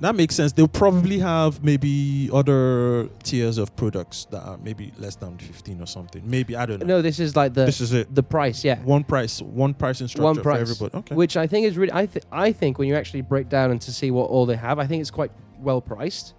That 0.00 0.14
makes 0.14 0.34
sense. 0.34 0.52
They'll 0.52 0.66
probably 0.66 1.18
have 1.18 1.62
maybe 1.62 2.30
other 2.32 3.08
tiers 3.22 3.58
of 3.58 3.74
products 3.76 4.26
that 4.30 4.42
are 4.42 4.56
maybe 4.58 4.92
less 4.98 5.16
than 5.16 5.36
15 5.36 5.82
or 5.82 5.86
something. 5.86 6.22
Maybe 6.28 6.56
I 6.56 6.64
don't 6.64 6.80
know. 6.80 6.86
No, 6.86 7.02
this 7.02 7.20
is 7.20 7.36
like 7.36 7.52
the 7.52 7.66
this 7.66 7.80
is 7.80 7.92
it. 7.92 8.14
the 8.14 8.22
price. 8.22 8.64
Yeah. 8.64 8.78
One 8.80 9.04
price, 9.04 9.42
one 9.42 9.74
pricing 9.74 10.08
structure 10.08 10.24
One 10.24 10.36
for 10.36 10.42
price, 10.42 10.60
everybody. 10.62 10.96
Okay. 10.98 11.14
which 11.14 11.36
I 11.36 11.46
think 11.46 11.66
is 11.66 11.76
really. 11.76 11.92
I 11.92 12.06
th- 12.06 12.24
I 12.32 12.52
think 12.52 12.78
when 12.78 12.88
you 12.88 12.94
actually 12.96 13.20
break 13.22 13.48
down 13.48 13.70
and 13.70 13.80
to 13.82 13.92
see 13.92 14.10
what 14.10 14.30
all 14.30 14.46
they 14.46 14.56
have, 14.56 14.78
I 14.78 14.86
think 14.86 15.02
it's 15.02 15.10
quite 15.10 15.32
well 15.58 15.82
priced, 15.82 16.34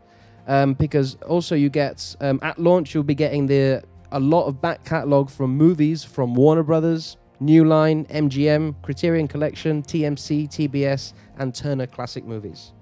um, 0.47 0.73
because 0.73 1.15
also 1.27 1.53
you 1.53 1.69
get 1.69 2.15
um, 2.19 2.39
at 2.41 2.57
launch 2.57 2.95
you'll 2.95 3.03
be 3.03 3.15
getting 3.15 3.45
the 3.45 3.83
a 4.11 4.19
lot 4.19 4.45
of 4.47 4.59
back 4.59 4.83
catalog 4.83 5.29
from 5.29 5.55
movies 5.55 6.03
from 6.03 6.33
Warner 6.33 6.63
Brothers, 6.63 7.17
New 7.39 7.63
Line, 7.63 8.05
MGM, 8.05 8.75
Criterion 8.81 9.27
Collection, 9.27 9.83
TMC, 9.83 10.49
TBS, 10.49 11.13
and 11.37 11.53
Turner 11.55 11.87
Classic 11.87 12.25
Movies. 12.25 12.73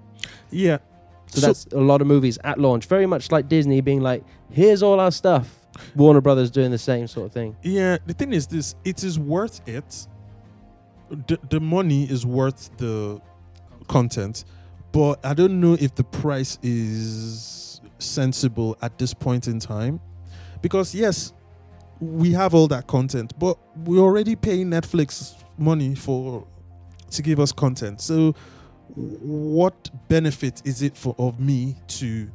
Yeah. 0.50 0.78
So, 1.26 1.40
So- 1.40 1.46
that's 1.46 1.66
a 1.66 1.78
lot 1.80 2.00
of 2.00 2.06
movies 2.06 2.38
at 2.44 2.58
launch. 2.58 2.86
Very 2.86 3.06
much 3.06 3.30
like 3.30 3.48
Disney 3.48 3.80
being 3.80 4.00
like, 4.00 4.24
here's 4.50 4.82
all 4.82 4.98
our 5.00 5.12
stuff. 5.12 5.56
Warner 5.94 6.20
Brothers 6.20 6.50
doing 6.50 6.70
the 6.72 6.78
same 6.78 7.06
sort 7.06 7.26
of 7.26 7.32
thing. 7.32 7.56
Yeah, 7.62 7.98
the 8.04 8.12
thing 8.12 8.32
is 8.32 8.46
this: 8.48 8.74
it 8.84 9.04
is 9.04 9.18
worth 9.18 9.60
it. 9.68 10.06
The, 11.28 11.38
the 11.48 11.60
money 11.60 12.04
is 12.04 12.26
worth 12.26 12.76
the 12.76 13.20
content, 13.88 14.44
but 14.92 15.24
I 15.24 15.32
don't 15.34 15.60
know 15.60 15.74
if 15.80 15.94
the 15.94 16.04
price 16.04 16.58
is 16.62 17.80
sensible 17.98 18.76
at 18.82 18.98
this 18.98 19.14
point 19.14 19.46
in 19.48 19.58
time, 19.60 20.00
because 20.60 20.94
yes, 20.94 21.32
we 22.00 22.32
have 22.32 22.54
all 22.54 22.66
that 22.68 22.86
content, 22.88 23.32
but 23.38 23.56
we're 23.84 24.00
already 24.02 24.34
paying 24.36 24.68
Netflix 24.70 25.34
money 25.56 25.94
for 25.94 26.46
to 27.10 27.22
give 27.22 27.38
us 27.40 27.52
content. 27.52 28.00
So, 28.00 28.34
what 28.94 29.90
benefit 30.08 30.62
is 30.64 30.82
it 30.82 30.96
for 30.96 31.14
of 31.18 31.40
me 31.40 31.76
to 31.88 32.30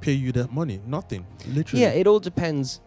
pay 0.00 0.12
you 0.12 0.32
that 0.32 0.52
money? 0.52 0.80
Nothing, 0.86 1.26
literally. 1.48 1.82
Yeah, 1.82 1.90
it 1.90 2.06
all 2.06 2.20
depends. 2.20 2.80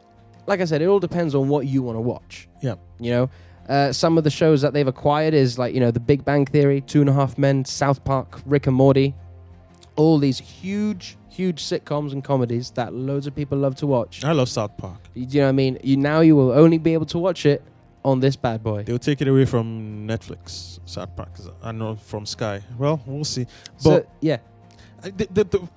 Like 0.45 0.59
I 0.59 0.66
said, 0.66 0.82
it 0.82 0.88
all 0.88 0.99
depends 0.99 1.36
on 1.36 1.47
what 1.47 1.68
you 1.68 1.82
want 1.82 1.97
to 1.97 2.01
watch. 2.01 2.49
Yeah. 2.61 2.76
You 2.99 3.11
know, 3.11 3.30
uh, 3.70 3.91
some 3.93 4.18
of 4.18 4.24
the 4.24 4.30
shows 4.30 4.61
that 4.61 4.74
they've 4.74 4.88
acquired 4.88 5.34
is 5.34 5.57
like, 5.57 5.74
you 5.74 5.80
know, 5.80 5.91
The 5.91 5.99
Big 5.99 6.26
Bang 6.26 6.45
Theory, 6.45 6.82
Two 6.82 7.01
and 7.01 7.09
a 7.09 7.14
Half 7.14 7.38
Men, 7.38 7.64
South 7.66 8.03
Park, 8.03 8.41
Rick 8.45 8.68
and 8.68 8.76
Morty. 8.76 9.16
All 9.95 10.18
these 10.18 10.39
huge, 10.39 11.18
huge 11.30 11.61
sitcoms 11.64 12.14
and 12.14 12.24
comedies 12.24 12.72
that 12.72 12.93
loads 12.93 13.28
of 13.28 13.36
people 13.36 13.57
love 13.57 13.76
to 13.76 13.88
watch. 13.88 14.24
I 14.24 14.32
love 14.32 14.49
South 14.49 14.76
Park. 14.78 14.99
You 15.14 15.41
know 15.41 15.43
what 15.43 15.49
I 15.49 15.51
mean? 15.53 15.78
You 15.84 15.97
Now 15.97 16.22
you 16.22 16.36
will 16.36 16.51
only 16.51 16.80
be 16.80 16.93
able 16.93 17.05
to 17.07 17.20
watch 17.20 17.45
it 17.45 17.64
on 18.04 18.20
this 18.20 18.36
bad 18.36 18.64
boy. 18.64 18.84
They'll 18.84 18.99
take 18.99 19.22
it 19.22 19.28
away 19.28 19.45
from 19.45 20.08
Netflix, 20.08 20.80
South 20.86 21.16
Park. 21.16 21.30
I 21.62 21.72
know 21.72 21.95
from 21.95 22.26
Sky. 22.26 22.62
Well, 22.78 23.01
we'll 23.06 23.24
see. 23.24 23.45
So, 23.78 23.89
But 23.91 24.10
yeah. 24.22 24.38
The 25.01 25.12
the 25.32 25.43
the, 25.43 25.70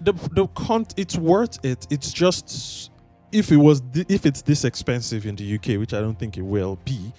the, 0.00 0.12
the 0.34 0.46
con- 0.48 0.86
it's 0.96 1.16
worth 1.16 1.64
it. 1.64 1.86
It's 1.90 2.12
just 2.12 2.90
if 3.30 3.52
it 3.52 3.56
was 3.56 3.80
thi- 3.92 4.06
if 4.08 4.26
it's 4.26 4.42
this 4.42 4.64
expensive 4.64 5.24
in 5.26 5.36
the 5.36 5.54
UK, 5.54 5.78
which 5.78 5.94
I 5.94 6.00
don't 6.00 6.18
think 6.18 6.36
it 6.36 6.42
will 6.42 6.78
be. 6.84 7.12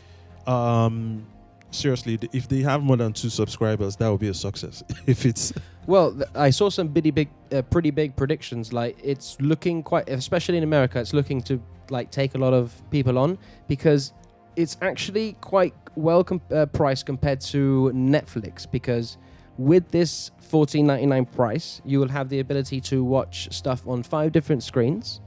Um, 0.45 1.25
seriously, 1.73 2.19
if 2.31 2.47
they 2.47 2.61
have 2.61 2.81
more 2.83 2.97
than 2.97 3.13
two 3.13 3.29
subscribers, 3.29 3.95
that 3.97 4.09
would 4.09 4.19
be 4.19 4.29
a 4.29 4.33
success. 4.33 4.83
if 5.07 5.25
it's 5.25 5.53
Well, 5.87 6.21
I 6.35 6.49
saw 6.49 6.69
some 6.69 6.87
bitty 6.87 7.11
big, 7.11 7.29
uh, 7.51 7.61
pretty 7.63 7.91
big 7.91 8.15
predictions. 8.15 8.71
Like 8.71 8.97
it's 9.03 9.39
looking 9.41 9.83
quite, 9.83 10.09
especially 10.09 10.57
in 10.57 10.63
America, 10.63 10.99
it's 10.99 11.13
looking 11.13 11.41
to 11.43 11.61
like 11.89 12.11
take 12.11 12.35
a 12.35 12.37
lot 12.37 12.53
of 12.53 12.81
people 12.89 13.17
on 13.17 13.37
because 13.67 14.13
it's 14.55 14.77
actually 14.81 15.33
quite 15.41 15.73
well 15.95 16.25
uh, 16.51 16.65
priced 16.67 17.05
compared 17.05 17.41
to 17.41 17.91
Netflix. 17.93 18.69
Because 18.69 19.17
with 19.57 19.89
this 19.91 20.31
fourteen 20.41 20.87
ninety 20.87 21.05
nine 21.05 21.25
price, 21.25 21.81
you 21.85 21.99
will 21.99 22.09
have 22.09 22.29
the 22.29 22.39
ability 22.39 22.79
to 22.81 23.03
watch 23.03 23.51
stuff 23.51 23.87
on 23.87 24.03
five 24.03 24.31
different 24.31 24.63
screens, 24.63 25.21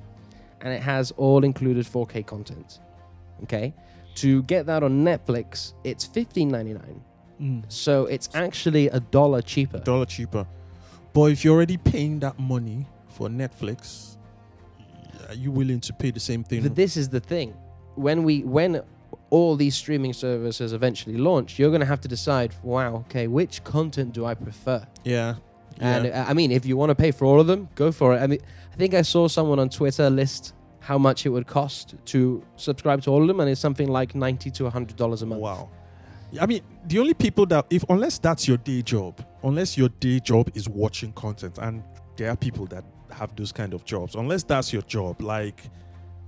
and 0.61 0.73
it 0.73 0.83
has 0.83 1.13
all 1.13 1.45
included 1.45 1.87
four 1.87 2.07
K 2.07 2.23
content. 2.23 2.81
Okay, 3.43 3.75
to 4.17 4.43
get 4.45 4.67
that 4.67 4.83
on 4.83 5.05
Netflix, 5.05 5.75
it's 5.85 6.05
fifteen 6.05 6.49
ninety 6.49 6.75
nine. 6.75 7.03
So 7.69 8.07
it's 8.07 8.29
actually 8.35 8.89
a 8.89 9.01
dollar 9.01 9.43
cheaper. 9.43 9.79
dollar 9.79 10.07
cheaper. 10.07 10.47
But 11.13 11.33
if 11.33 11.45
you're 11.45 11.55
already 11.55 11.77
paying 11.77 12.19
that 12.21 12.39
money 12.39 12.87
for 13.09 13.29
Netflix, 13.29 14.17
are 15.29 15.35
you 15.35 15.51
willing 15.51 15.81
to 15.81 15.93
pay 15.93 16.11
the 16.11 16.21
same 16.21 16.45
thing? 16.45 16.63
But 16.63 16.75
this 16.75 16.97
is 16.97 17.09
the 17.09 17.21
thing. 17.21 17.55
When 17.95 18.25
we 18.25 18.43
when 18.43 18.83
all 19.31 19.57
these 19.57 19.75
streaming 19.75 20.13
services 20.13 20.73
eventually 20.73 21.17
launch, 21.17 21.59
you're 21.59 21.71
going 21.71 21.81
to 21.81 21.87
have 21.87 22.01
to 22.03 22.09
decide, 22.09 22.55
wow, 22.63 22.97
okay, 22.97 23.27
which 23.27 23.65
content 23.65 24.13
do 24.13 24.25
I 24.25 24.35
prefer? 24.35 24.87
yeah. 25.05 25.35
And 25.79 26.07
yeah. 26.07 26.23
uh, 26.23 26.31
I 26.31 26.33
mean, 26.33 26.53
if 26.53 26.65
you 26.65 26.75
want 26.75 26.89
to 26.89 26.95
pay 26.95 27.11
for 27.11 27.27
all 27.27 27.39
of 27.39 27.47
them, 27.47 27.69
go 27.75 27.93
for 27.93 28.15
it. 28.15 28.23
I 28.23 28.27
mean, 28.27 28.39
I 28.73 28.77
think 28.77 28.95
I 28.95 29.03
saw 29.03 29.29
someone 29.29 29.59
on 29.59 29.69
Twitter 29.69 30.09
list 30.09 30.55
how 30.87 30.97
much 30.97 31.27
it 31.27 31.31
would 31.31 31.49
cost 31.49 31.97
to 32.05 32.41
subscribe 32.55 33.03
to 33.03 33.11
all 33.11 33.21
of 33.21 33.27
them, 33.27 33.41
and 33.41 33.51
it's 33.51 33.61
something 33.61 33.89
like 33.89 34.15
ninety 34.15 34.53
to 34.53 34.71
hundred 34.71 34.97
dollars 34.97 35.23
a 35.23 35.27
month. 35.27 35.41
Wow. 35.41 35.69
I 36.41 36.47
mean, 36.47 36.63
the 36.87 37.01
only 37.01 37.15
people 37.15 37.45
that, 37.47 37.67
if 37.71 37.85
unless 37.89 38.19
that's 38.19 38.47
your 38.47 38.59
day 38.59 38.83
job, 38.83 39.21
unless 39.43 39.77
your 39.77 39.89
day 39.89 40.21
job 40.21 40.49
is 40.55 40.69
watching 40.69 41.13
content, 41.13 41.59
and 41.61 41.83
there 42.17 42.31
are 42.31 42.37
people 42.37 42.67
that 42.67 42.85
have 43.11 43.35
those 43.35 43.51
kind 43.51 43.75
of 43.75 43.85
jobs, 43.85 44.15
unless 44.15 44.45
that's 44.45 44.73
your 44.73 44.83
job, 44.83 45.21
like, 45.23 45.61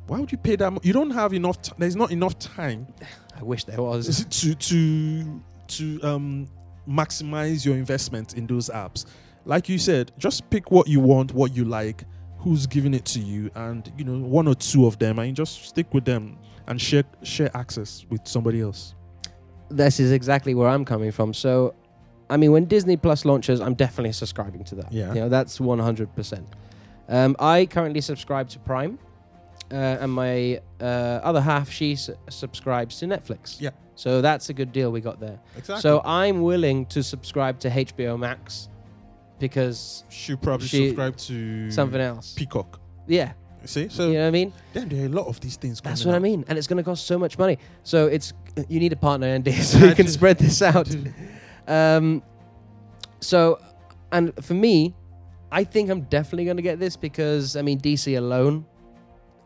why 0.09 0.19
would 0.19 0.33
you 0.33 0.39
pay 0.39 0.57
that? 0.57 0.73
Mo- 0.73 0.81
you 0.83 0.93
don't 0.93 1.11
have 1.11 1.33
enough. 1.35 1.63
T- 1.63 1.73
there's 1.79 1.95
not 1.97 2.11
enough 2.11 2.37
time 2.41 2.87
I 3.39 3.45
wish 3.45 3.63
there 3.63 3.81
was. 3.81 4.25
to 4.25 4.55
to 4.57 5.43
to 5.69 6.01
um 6.03 6.49
maximize 6.89 7.65
your 7.65 7.77
investment 7.77 8.35
in 8.35 8.47
those 8.49 8.71
apps. 8.71 9.05
Like 9.45 9.69
you 9.69 9.79
said, 9.79 10.11
just 10.19 10.51
pick 10.51 10.73
what 10.73 10.89
you 10.89 10.99
want, 10.99 11.33
what 11.33 11.55
you 11.55 11.65
like, 11.65 12.03
who's 12.39 12.67
giving 12.67 12.95
it 12.95 13.05
to 13.07 13.21
you, 13.21 13.51
and 13.55 13.91
you 13.99 14.05
know 14.05 14.19
one 14.27 14.47
or 14.49 14.55
two 14.55 14.87
of 14.87 14.99
them, 14.99 15.19
and 15.19 15.35
just 15.37 15.65
stick 15.69 15.93
with 15.95 16.05
them 16.05 16.39
and 16.67 16.81
share 16.81 17.05
share 17.23 17.51
access 17.57 18.05
with 18.11 18.27
somebody 18.27 18.61
else. 18.61 18.95
this 19.71 20.01
is 20.01 20.13
exactly 20.13 20.55
where 20.55 20.69
I'm 20.69 20.85
coming 20.85 21.13
from. 21.13 21.35
So, 21.35 21.75
I 22.31 22.37
mean, 22.39 22.53
when 22.53 22.65
Disney 22.67 22.97
Plus 22.97 23.25
launches, 23.25 23.61
I'm 23.61 23.75
definitely 23.75 24.13
subscribing 24.13 24.65
to 24.65 24.75
that. 24.77 24.91
Yeah. 24.93 25.09
you 25.15 25.21
know, 25.21 25.29
that's 25.29 25.61
100. 25.61 26.15
percent 26.15 26.47
um, 27.09 27.37
I 27.39 27.67
currently 27.67 28.01
subscribe 28.03 28.49
to 28.51 28.59
Prime, 28.61 28.99
uh, 29.73 29.75
and 29.75 30.13
my 30.13 30.61
uh, 30.81 30.85
other 31.23 31.41
half 31.41 31.71
she 31.71 31.93
s- 31.95 32.11
subscribes 32.29 32.99
to 33.01 33.07
Netflix. 33.07 33.61
Yeah. 33.61 33.71
So 33.95 34.21
that's 34.23 34.49
a 34.49 34.55
good 34.55 34.73
deal 34.73 34.93
we 34.93 35.01
got 35.01 35.19
there. 35.19 35.39
Exactly. 35.57 35.81
So 35.81 36.01
I'm 36.05 36.43
willing 36.43 36.87
to 36.87 37.03
subscribe 37.03 37.59
to 37.61 37.69
HBO 37.71 38.19
Max 38.19 38.69
because 39.39 40.05
she 40.09 40.37
probably 40.37 40.67
She- 40.67 40.89
subscribe 40.89 41.17
to 41.17 41.71
something 41.71 42.01
else. 42.01 42.35
Peacock. 42.35 42.81
Yeah. 43.07 43.33
See, 43.65 43.89
so 43.89 44.07
you 44.07 44.15
know 44.15 44.21
what 44.21 44.29
I 44.29 44.31
mean? 44.31 44.53
then 44.73 44.89
there 44.89 45.03
are 45.03 45.07
a 45.07 45.09
lot 45.09 45.27
of 45.27 45.41
these 45.41 45.57
things. 45.57 45.81
That's 45.81 46.05
what 46.05 46.15
I 46.15 46.21
mean. 46.21 46.45
And 46.49 46.57
it's 46.57 46.67
going 46.69 46.77
to 46.77 46.83
cost 46.85 47.07
so 47.07 47.19
much 47.19 47.37
money. 47.39 47.59
So 47.83 48.07
it's 48.07 48.33
you 48.69 48.79
need 48.79 48.93
a 48.93 48.97
partner, 48.97 49.27
Andy, 49.27 49.53
so 49.71 49.79
you 49.79 49.95
can 49.95 50.07
spread 50.07 50.39
this 50.39 50.63
out. 50.63 50.89
Um, 51.67 52.23
so, 53.21 53.59
and 54.13 54.33
for 54.45 54.55
me, 54.55 54.95
I 55.51 55.65
think 55.65 55.91
I'm 55.91 56.03
definitely 56.03 56.45
going 56.45 56.57
to 56.57 56.63
get 56.63 56.79
this 56.79 56.97
because 56.97 57.57
I 57.57 57.63
mean 57.63 57.81
DC 57.81 58.17
alone, 58.17 58.65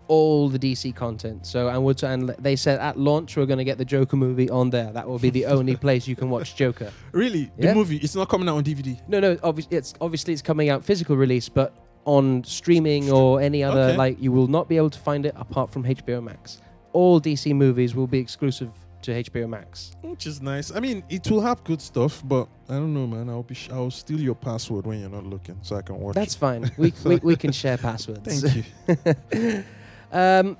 all 0.09 0.48
the 0.48 0.59
DC 0.59 0.94
content. 0.94 1.46
So 1.46 1.68
and 1.68 1.84
would 1.84 2.03
and 2.03 2.30
they 2.38 2.57
said 2.57 2.80
at 2.80 2.98
launch 2.98 3.36
we're 3.36 3.46
going 3.46 3.59
to 3.59 3.64
get 3.64 3.78
the 3.78 3.84
Joker 3.84 4.16
movie 4.16 4.50
on 4.50 4.70
there. 4.70 4.92
That 4.92 5.09
will 5.09 5.18
be 5.18 5.30
the 5.30 5.46
only 5.57 5.76
place 5.76 6.07
you 6.09 6.16
can 6.16 6.28
watch 6.30 6.57
Joker. 6.57 6.92
Really, 7.12 7.50
the 7.59 7.74
movie 7.74 7.96
it's 7.98 8.14
not 8.14 8.28
coming 8.28 8.48
out 8.48 8.57
on 8.57 8.64
DVD. 8.64 9.00
No, 9.09 9.20
no, 9.20 9.38
obviously 9.42 9.76
it's 9.76 9.94
obviously 10.00 10.32
it's 10.32 10.42
coming 10.42 10.68
out 10.70 10.84
physical 10.84 11.16
release, 11.16 11.48
but 11.48 11.72
on 12.05 12.42
streaming 12.44 13.11
or 13.12 13.40
any 13.40 13.62
other 13.62 13.80
Okay. 13.80 13.96
like 13.96 14.20
you 14.20 14.32
will 14.32 14.48
not 14.48 14.68
be 14.68 14.76
able 14.76 14.90
to 14.90 14.98
find 14.98 15.24
it 15.24 15.34
apart 15.36 15.70
from 15.70 15.84
HBO 15.84 16.22
Max. 16.22 16.61
All 16.92 17.20
DC 17.20 17.55
movies 17.55 17.94
will 17.94 18.09
be 18.09 18.18
exclusive 18.18 18.70
to 19.03 19.12
HBO 19.24 19.48
Max. 19.48 19.92
which 20.03 20.26
is 20.28 20.40
nice. 20.40 20.70
I 20.70 20.78
mean, 20.78 21.03
it 21.09 21.28
will 21.30 21.40
have 21.40 21.64
good 21.64 21.80
stuff, 21.80 22.22
but 22.24 22.48
I 22.68 22.74
don't 22.74 22.94
know, 22.94 23.07
man. 23.07 23.28
I'll 23.28 23.42
be 23.42 23.55
sh- 23.55 23.68
I'll 23.72 23.90
steal 23.90 24.20
your 24.20 24.34
password 24.36 24.86
when 24.86 25.00
you're 25.00 25.11
not 25.11 25.26
looking, 25.26 25.59
so 25.62 25.74
I 25.76 25.82
can 25.82 25.98
watch. 25.98 26.14
That's 26.14 26.34
fine. 26.36 26.70
We, 26.78 26.92
we, 27.05 27.16
we 27.16 27.36
can 27.36 27.50
share 27.50 27.76
passwords. 27.78 28.20
Thank 28.42 28.64
you. 28.88 29.64
Um, 30.13 30.57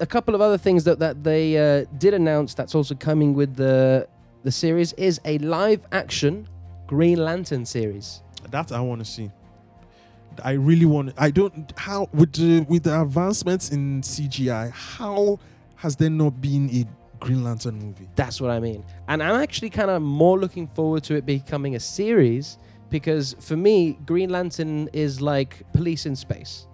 a 0.00 0.06
couple 0.06 0.34
of 0.34 0.40
other 0.40 0.58
things 0.58 0.84
that, 0.84 0.98
that 0.98 1.24
they 1.24 1.56
uh, 1.56 1.84
did 1.98 2.14
announce 2.14 2.54
that's 2.54 2.74
also 2.74 2.94
coming 2.94 3.34
with 3.34 3.56
the 3.56 4.08
the 4.42 4.52
series 4.52 4.92
is 4.94 5.20
a 5.24 5.38
live 5.38 5.86
action 5.90 6.46
Green 6.86 7.24
Lantern 7.24 7.64
series. 7.64 8.22
that 8.50 8.72
I 8.72 8.80
want 8.80 9.00
to 9.00 9.04
see. 9.06 9.30
I 10.42 10.52
really 10.52 10.84
want. 10.84 11.14
I 11.16 11.30
don't. 11.30 11.72
How 11.78 12.08
with 12.12 12.32
the 12.32 12.60
with 12.68 12.82
the 12.82 13.00
advancements 13.00 13.70
in 13.70 14.02
CGI, 14.02 14.70
how 14.70 15.38
has 15.76 15.96
there 15.96 16.10
not 16.10 16.40
been 16.40 16.68
a 16.70 16.84
Green 17.24 17.42
Lantern 17.42 17.78
movie? 17.78 18.08
That's 18.16 18.40
what 18.40 18.50
I 18.50 18.60
mean. 18.60 18.84
And 19.08 19.22
I'm 19.22 19.40
actually 19.40 19.70
kind 19.70 19.90
of 19.90 20.02
more 20.02 20.38
looking 20.38 20.66
forward 20.66 21.04
to 21.04 21.14
it 21.14 21.24
becoming 21.24 21.76
a 21.76 21.80
series 21.80 22.58
because 22.90 23.34
for 23.40 23.56
me, 23.56 23.98
Green 24.04 24.28
Lantern 24.28 24.90
is 24.92 25.22
like 25.22 25.62
police 25.72 26.04
in 26.04 26.16
space. 26.16 26.66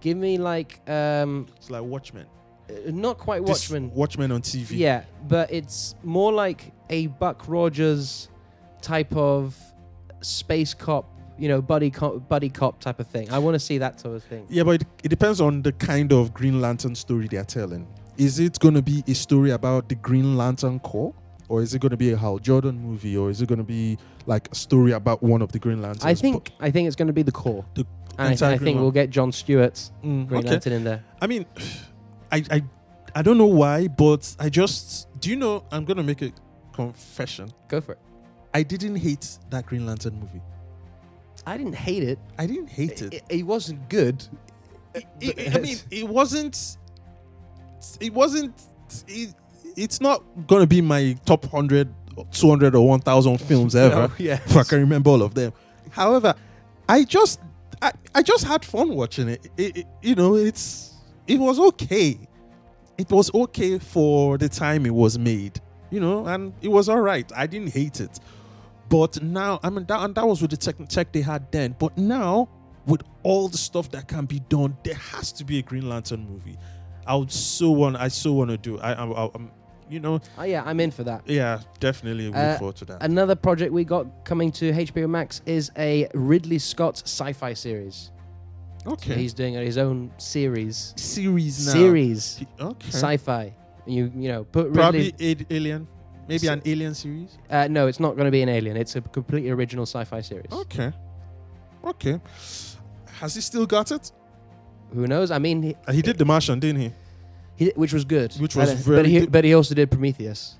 Give 0.00 0.16
me 0.16 0.38
like 0.38 0.80
um, 0.88 1.46
It's 1.56 1.70
like 1.70 1.82
Watchmen. 1.82 2.26
uh, 2.70 2.74
not 2.90 3.18
quite 3.18 3.44
This 3.44 3.70
Watchmen. 3.70 3.90
Watchmen 3.94 4.32
on 4.32 4.42
TV. 4.42 4.70
Yeah, 4.72 5.04
but 5.28 5.52
it's 5.52 5.94
more 6.02 6.32
like 6.32 6.72
a 6.90 7.06
Buck 7.08 7.44
Rogers 7.48 8.28
type 8.82 9.14
of 9.16 9.56
space 10.20 10.74
cop, 10.74 11.08
you 11.38 11.48
know, 11.48 11.60
buddy 11.62 11.90
cop, 11.90 12.28
buddy 12.28 12.48
cop 12.48 12.80
type 12.80 13.00
of 13.00 13.06
thing. 13.06 13.30
I 13.30 13.38
want 13.38 13.54
to 13.54 13.58
see 13.60 13.78
that 13.78 14.00
sort 14.00 14.16
of 14.16 14.24
thing. 14.24 14.46
Yeah, 14.48 14.62
but 14.64 14.82
it, 14.82 14.86
it 15.04 15.08
depends 15.08 15.40
on 15.40 15.62
the 15.62 15.72
kind 15.72 16.12
of 16.12 16.32
Green 16.34 16.60
Lantern 16.60 16.94
story 16.94 17.28
they're 17.28 17.44
telling. 17.44 17.86
Is 18.16 18.38
it 18.38 18.58
going 18.60 18.74
to 18.74 18.82
be 18.82 19.04
a 19.06 19.14
story 19.14 19.50
about 19.50 19.88
the 19.88 19.94
Green 19.94 20.36
Lantern 20.36 20.78
Corps? 20.80 21.14
Or 21.48 21.62
is 21.62 21.74
it 21.74 21.80
going 21.80 21.90
to 21.90 21.96
be 21.96 22.10
a 22.12 22.16
Hal 22.16 22.38
Jordan 22.40 22.80
movie? 22.80 23.16
Or 23.16 23.30
is 23.30 23.40
it 23.40 23.46
going 23.46 23.58
to 23.58 23.64
be 23.64 23.98
like 24.26 24.50
a 24.50 24.54
story 24.56 24.90
about 24.92 25.22
one 25.22 25.42
of 25.42 25.52
the 25.52 25.60
Green 25.60 25.80
Lanterns? 25.80 26.04
I 26.04 26.14
think 26.14 26.50
I 26.58 26.70
think 26.72 26.88
it's 26.88 26.96
going 26.96 27.06
to 27.06 27.12
be 27.12 27.22
the 27.22 27.30
Corps. 27.30 27.64
The 27.74 27.86
I, 28.18 28.32
I 28.32 28.56
think 28.58 28.80
we'll 28.80 28.90
get 28.90 29.10
John 29.10 29.30
Stewart's 29.32 29.92
Mm, 30.02 30.26
Green 30.26 30.40
okay. 30.40 30.50
Lantern 30.50 30.72
in 30.72 30.84
there. 30.84 31.04
I 31.20 31.26
mean, 31.26 31.44
I, 32.32 32.42
I 32.50 32.62
I 33.14 33.22
don't 33.22 33.38
know 33.38 33.46
why, 33.46 33.88
but 33.88 34.34
I 34.38 34.48
just 34.48 35.08
do 35.20 35.30
you 35.30 35.36
know? 35.36 35.64
I'm 35.70 35.84
gonna 35.84 36.02
make 36.02 36.22
a 36.22 36.32
confession. 36.72 37.52
Go 37.68 37.80
for 37.80 37.92
it. 37.92 37.98
I 38.54 38.62
didn't 38.62 38.96
hate 38.96 39.38
that 39.50 39.66
Green 39.66 39.84
Lantern 39.86 40.18
movie. 40.20 40.40
I 41.46 41.56
didn't 41.58 41.74
hate 41.76 42.02
it. 42.02 42.18
I 42.38 42.46
didn't 42.46 42.68
hate 42.68 43.02
it. 43.02 43.14
It, 43.14 43.22
it 43.28 43.42
wasn't 43.42 43.88
good. 43.88 44.24
it, 44.94 45.04
it- 45.20 45.56
I 45.56 45.60
mean, 45.60 45.76
it 45.90 46.08
wasn't. 46.08 46.78
It 48.00 48.12
wasn't. 48.12 48.54
It, 49.08 49.34
it's 49.76 50.00
not 50.00 50.22
gonna 50.46 50.66
be 50.66 50.80
my 50.80 51.16
top 51.26 51.44
100, 51.44 51.92
200, 52.32 52.74
or 52.74 52.88
one 52.88 53.00
thousand 53.00 53.38
films 53.40 53.76
ever. 53.84 53.94
No, 54.08 54.12
yes. 54.18 54.40
if 54.46 54.56
I 54.56 54.62
can 54.62 54.80
remember 54.80 55.10
all 55.10 55.22
of 55.22 55.34
them. 55.34 55.52
However, 55.90 56.34
I 56.88 57.04
just, 57.04 57.40
I, 57.82 57.92
I 58.14 58.22
just 58.22 58.44
had 58.44 58.64
fun 58.64 58.94
watching 58.94 59.28
it. 59.28 59.48
It, 59.56 59.76
it. 59.78 59.86
You 60.02 60.14
know, 60.14 60.34
it's, 60.34 60.94
it 61.26 61.38
was 61.38 61.58
okay. 61.58 62.18
It 62.98 63.10
was 63.10 63.32
okay 63.34 63.78
for 63.78 64.38
the 64.38 64.48
time 64.48 64.86
it 64.86 64.94
was 64.94 65.18
made. 65.18 65.60
You 65.90 66.00
know, 66.00 66.26
and 66.26 66.52
it 66.62 66.68
was 66.68 66.88
all 66.88 67.00
right. 67.00 67.30
I 67.34 67.46
didn't 67.46 67.72
hate 67.72 68.00
it. 68.00 68.18
But 68.88 69.22
now, 69.22 69.60
I 69.62 69.70
mean, 69.70 69.84
that, 69.86 70.00
and 70.00 70.14
that 70.14 70.26
was 70.26 70.42
with 70.42 70.50
the 70.50 70.56
tech, 70.56 70.76
tech 70.88 71.12
they 71.12 71.20
had 71.20 71.50
then. 71.52 71.76
But 71.78 71.96
now, 71.96 72.48
with 72.86 73.02
all 73.22 73.48
the 73.48 73.58
stuff 73.58 73.90
that 73.90 74.08
can 74.08 74.26
be 74.26 74.40
done, 74.40 74.76
there 74.84 74.94
has 74.94 75.32
to 75.32 75.44
be 75.44 75.58
a 75.58 75.62
Green 75.62 75.88
Lantern 75.88 76.26
movie. 76.28 76.56
I 77.06 77.14
would 77.16 77.30
so 77.30 77.70
want, 77.70 77.96
I 77.96 78.08
so 78.08 78.32
want 78.32 78.50
to 78.50 78.56
do. 78.56 78.78
I, 78.78 78.92
I, 78.92 79.26
I, 79.26 79.30
you 79.88 80.00
know, 80.00 80.20
Oh, 80.38 80.42
yeah, 80.44 80.62
I'm 80.64 80.80
in 80.80 80.90
for 80.90 81.04
that. 81.04 81.22
yeah, 81.26 81.60
definitely 81.80 82.26
look 82.26 82.36
Uh, 82.36 82.58
forward 82.58 82.76
to 82.76 82.84
that. 82.86 83.02
Another 83.02 83.34
project 83.36 83.72
we 83.72 83.84
got 83.84 84.24
coming 84.24 84.50
to 84.52 84.72
HBO 84.72 85.08
Max 85.08 85.42
is 85.46 85.70
a 85.78 86.08
Ridley 86.14 86.58
Scott 86.58 87.02
sci-fi 87.04 87.54
series. 87.54 88.10
So 88.84 88.92
okay, 88.92 89.14
he's 89.14 89.34
doing 89.34 89.54
his 89.54 89.78
own 89.78 90.10
series. 90.18 90.94
series 90.96 91.66
now. 91.66 91.72
Series 91.72 92.40
Okay. 92.60 92.88
sci-fi. 92.88 93.54
You 93.86 94.10
you 94.16 94.28
know 94.28 94.44
put 94.44 94.72
Probably 94.72 95.12
Ridley. 95.18 95.46
a- 95.50 95.54
Alien. 95.56 95.86
Maybe 96.28 96.48
an 96.48 96.60
Alien 96.64 96.94
series. 96.94 97.38
Uh, 97.48 97.68
no, 97.68 97.86
it's 97.86 98.00
not 98.00 98.16
going 98.16 98.24
to 98.26 98.32
be 98.32 98.42
an 98.42 98.48
Alien. 98.48 98.76
It's 98.76 98.96
a 98.96 99.00
completely 99.00 99.50
original 99.50 99.86
sci-fi 99.86 100.20
series. 100.22 100.50
Okay. 100.50 100.92
Okay. 101.84 102.20
Has 103.20 103.36
he 103.36 103.40
still 103.40 103.64
got 103.66 103.92
it? 103.92 104.10
Who 104.92 105.06
knows? 105.06 105.30
I 105.30 105.38
mean, 105.38 105.62
he, 105.62 105.76
Uh, 105.86 105.92
He 105.92 106.02
did 106.02 106.18
The 106.18 106.24
Martian, 106.24 106.58
didn't 106.58 106.80
he? 106.80 106.92
He, 107.56 107.72
which 107.74 107.92
was 107.92 108.04
good. 108.04 108.32
Which 108.34 108.54
was 108.56 108.70
But- 108.74 108.78
very 108.78 108.96
But 108.98 109.06
he, 109.06 109.20
good. 109.20 109.32
but 109.32 109.44
he 109.44 109.54
also 109.54 109.74
did 109.74 109.90
Prometheus. 109.90 110.56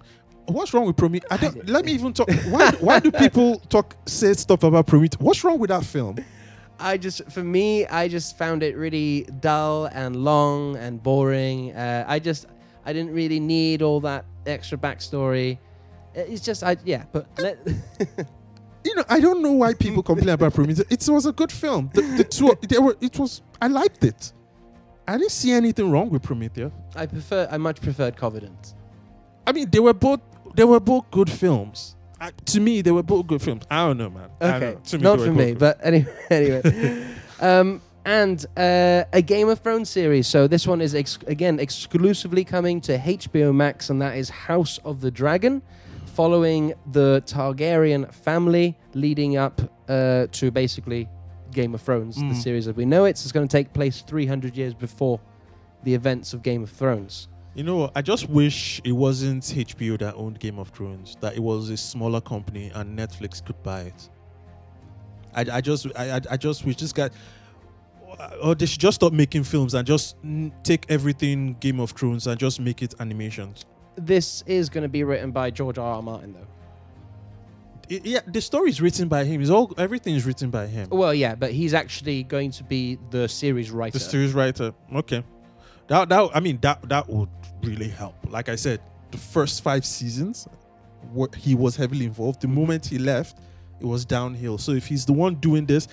What's 0.46 0.72
wrong 0.72 0.86
with 0.86 0.96
Prometheus? 0.96 1.30
I 1.30 1.36
don't. 1.38 1.68
Let 1.68 1.84
me 1.84 1.92
even 1.92 2.12
talk. 2.12 2.30
Why? 2.48 2.70
Why 2.80 3.00
do 3.00 3.10
people 3.10 3.58
talk 3.68 3.96
say 4.06 4.32
stuff 4.34 4.62
about 4.62 4.86
Prometheus? 4.86 5.20
What's 5.20 5.42
wrong 5.44 5.58
with 5.58 5.70
that 5.70 5.84
film? 5.84 6.16
I 6.78 6.98
just, 6.98 7.24
for 7.30 7.42
me, 7.42 7.86
I 7.86 8.06
just 8.06 8.36
found 8.36 8.62
it 8.62 8.76
really 8.76 9.26
dull 9.40 9.86
and 9.86 10.14
long 10.16 10.76
and 10.76 11.02
boring. 11.02 11.72
Uh, 11.74 12.04
I 12.06 12.18
just, 12.18 12.46
I 12.84 12.92
didn't 12.92 13.14
really 13.14 13.40
need 13.40 13.80
all 13.82 14.00
that 14.02 14.26
extra 14.46 14.76
backstory. 14.78 15.58
It's 16.14 16.42
just, 16.44 16.62
I 16.62 16.76
yeah. 16.84 17.04
But 17.12 17.26
let, 17.38 17.58
You 18.84 18.94
know, 18.94 19.04
I 19.08 19.18
don't 19.20 19.42
know 19.42 19.52
why 19.52 19.74
people 19.74 20.02
complain 20.02 20.28
about 20.28 20.54
Prometheus. 20.54 20.86
It 20.90 21.10
was 21.10 21.26
a 21.26 21.32
good 21.32 21.50
film. 21.50 21.90
The, 21.92 22.02
the 22.02 22.24
two, 22.24 22.54
they 22.68 22.78
were. 22.78 22.96
It 23.00 23.18
was. 23.18 23.42
I 23.60 23.66
liked 23.66 24.04
it. 24.04 24.32
I 25.08 25.18
didn't 25.18 25.30
see 25.32 25.52
anything 25.52 25.90
wrong 25.90 26.10
with 26.10 26.22
Prometheus. 26.22 26.72
I 26.94 27.06
prefer, 27.06 27.48
I 27.50 27.58
much 27.58 27.80
preferred 27.80 28.16
Covenant. 28.16 28.74
I 29.46 29.52
mean, 29.52 29.70
they 29.70 29.80
were 29.80 29.94
both. 29.94 30.20
They 30.54 30.64
were 30.64 30.80
both 30.80 31.10
good 31.10 31.30
films. 31.30 31.94
Uh, 32.20 32.30
to 32.46 32.60
me, 32.60 32.80
they 32.80 32.90
were 32.90 33.02
both 33.02 33.26
good 33.26 33.42
films. 33.42 33.64
I 33.70 33.86
don't 33.86 33.98
know, 33.98 34.10
man. 34.10 34.30
Okay, 34.40 34.72
know. 34.72 34.80
To 34.84 34.96
me, 34.98 35.02
not 35.02 35.18
they 35.18 35.24
for 35.26 35.32
me, 35.32 35.52
both 35.52 35.58
but 35.58 35.80
anyway, 35.82 36.14
anyway. 36.30 37.06
um, 37.40 37.82
and 38.04 38.44
uh, 38.56 39.04
a 39.12 39.22
Game 39.22 39.48
of 39.48 39.60
Thrones 39.60 39.90
series. 39.90 40.26
So 40.26 40.46
this 40.46 40.66
one 40.66 40.80
is 40.80 40.94
ex- 40.94 41.18
again 41.26 41.60
exclusively 41.60 42.42
coming 42.44 42.80
to 42.82 42.96
HBO 42.98 43.54
Max, 43.54 43.90
and 43.90 44.00
that 44.00 44.16
is 44.16 44.30
House 44.30 44.78
of 44.84 45.00
the 45.02 45.10
Dragon, 45.10 45.62
following 46.06 46.72
the 46.90 47.22
Targaryen 47.26 48.12
family, 48.12 48.76
leading 48.94 49.36
up 49.36 49.60
uh, 49.88 50.26
to 50.32 50.50
basically 50.50 51.08
Game 51.56 51.74
of 51.74 51.82
Thrones, 51.82 52.14
the 52.16 52.22
Mm. 52.22 52.42
series 52.42 52.68
as 52.68 52.76
we 52.76 52.84
know 52.84 53.04
it. 53.06 53.10
It's 53.10 53.32
going 53.32 53.48
to 53.48 53.50
take 53.50 53.72
place 53.72 54.02
300 54.02 54.56
years 54.56 54.74
before 54.74 55.18
the 55.82 55.94
events 55.94 56.32
of 56.34 56.42
Game 56.42 56.62
of 56.62 56.70
Thrones. 56.70 57.28
You 57.54 57.64
know, 57.64 57.76
what? 57.76 57.92
I 57.96 58.02
just 58.02 58.28
wish 58.28 58.80
it 58.84 58.92
wasn't 58.92 59.42
HBO 59.42 59.96
that 59.98 60.14
owned 60.14 60.38
Game 60.38 60.58
of 60.58 60.68
Thrones. 60.68 61.16
That 61.22 61.34
it 61.34 61.42
was 61.42 61.70
a 61.70 61.76
smaller 61.76 62.20
company 62.20 62.70
and 62.74 62.96
Netflix 62.98 63.44
could 63.44 63.60
buy 63.62 63.80
it. 63.82 64.10
I, 65.34 65.56
I 65.58 65.60
just, 65.60 65.86
I, 65.96 66.20
I, 66.30 66.36
just 66.36 66.64
wish 66.64 66.76
this 66.76 66.92
guy, 66.92 67.10
or 68.42 68.54
they 68.54 68.66
should 68.66 68.80
just 68.80 68.96
stop 68.96 69.12
making 69.12 69.44
films 69.44 69.74
and 69.74 69.86
just 69.86 70.22
mm, 70.22 70.50
take 70.62 70.86
everything 70.90 71.56
Game 71.60 71.80
of 71.80 71.90
Thrones 71.92 72.26
and 72.26 72.38
just 72.38 72.60
make 72.60 72.82
it 72.82 72.94
animations. 73.00 73.64
This 73.96 74.42
is 74.46 74.68
going 74.68 74.82
to 74.82 74.88
be 74.88 75.04
written 75.04 75.30
by 75.30 75.50
George 75.50 75.78
R. 75.78 75.94
R. 75.96 76.02
Martin, 76.02 76.34
though. 76.34 76.46
Yeah, 77.88 78.20
the 78.26 78.40
story 78.40 78.70
is 78.70 78.80
written 78.80 79.08
by 79.08 79.24
him. 79.24 79.40
It's 79.40 79.50
all 79.50 79.72
everything 79.78 80.14
is 80.14 80.26
written 80.26 80.50
by 80.50 80.66
him. 80.66 80.88
Well, 80.90 81.14
yeah, 81.14 81.34
but 81.34 81.52
he's 81.52 81.74
actually 81.74 82.24
going 82.24 82.50
to 82.52 82.64
be 82.64 82.98
the 83.10 83.28
series 83.28 83.70
writer. 83.70 83.98
The 83.98 84.04
series 84.04 84.32
writer. 84.34 84.72
Okay. 84.92 85.24
That 85.88 86.08
that 86.08 86.30
I 86.34 86.40
mean 86.40 86.58
that 86.62 86.88
that 86.88 87.08
would 87.08 87.28
really 87.62 87.88
help. 87.88 88.14
Like 88.28 88.48
I 88.48 88.56
said, 88.56 88.80
the 89.10 89.18
first 89.18 89.62
five 89.62 89.84
seasons, 89.84 90.48
what 91.12 91.34
he 91.34 91.54
was 91.54 91.76
heavily 91.76 92.06
involved. 92.06 92.40
The 92.40 92.48
mm-hmm. 92.48 92.56
moment 92.56 92.86
he 92.86 92.98
left, 92.98 93.38
it 93.80 93.86
was 93.86 94.04
downhill. 94.04 94.58
So 94.58 94.72
if 94.72 94.86
he's 94.86 95.04
the 95.04 95.12
one 95.12 95.36
doing 95.36 95.66
this, 95.66 95.86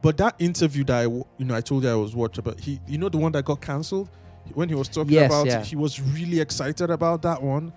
but 0.00 0.16
that 0.16 0.34
interview 0.40 0.82
that 0.84 0.98
I 0.98 1.02
you 1.04 1.44
know 1.44 1.54
I 1.54 1.60
told 1.60 1.84
you 1.84 1.90
I 1.90 1.94
was 1.94 2.16
watching, 2.16 2.42
but 2.42 2.58
he 2.58 2.80
you 2.88 2.98
know 2.98 3.08
the 3.08 3.18
one 3.18 3.32
that 3.32 3.44
got 3.44 3.60
cancelled 3.60 4.10
when 4.54 4.68
he 4.68 4.74
was 4.74 4.88
talking 4.88 5.12
Yes, 5.12 5.30
about 5.30 5.46
yeah. 5.46 5.60
it, 5.60 5.66
he 5.66 5.76
was 5.76 6.00
really 6.00 6.40
excited 6.40 6.90
about 6.90 7.22
that 7.22 7.40
one. 7.40 7.72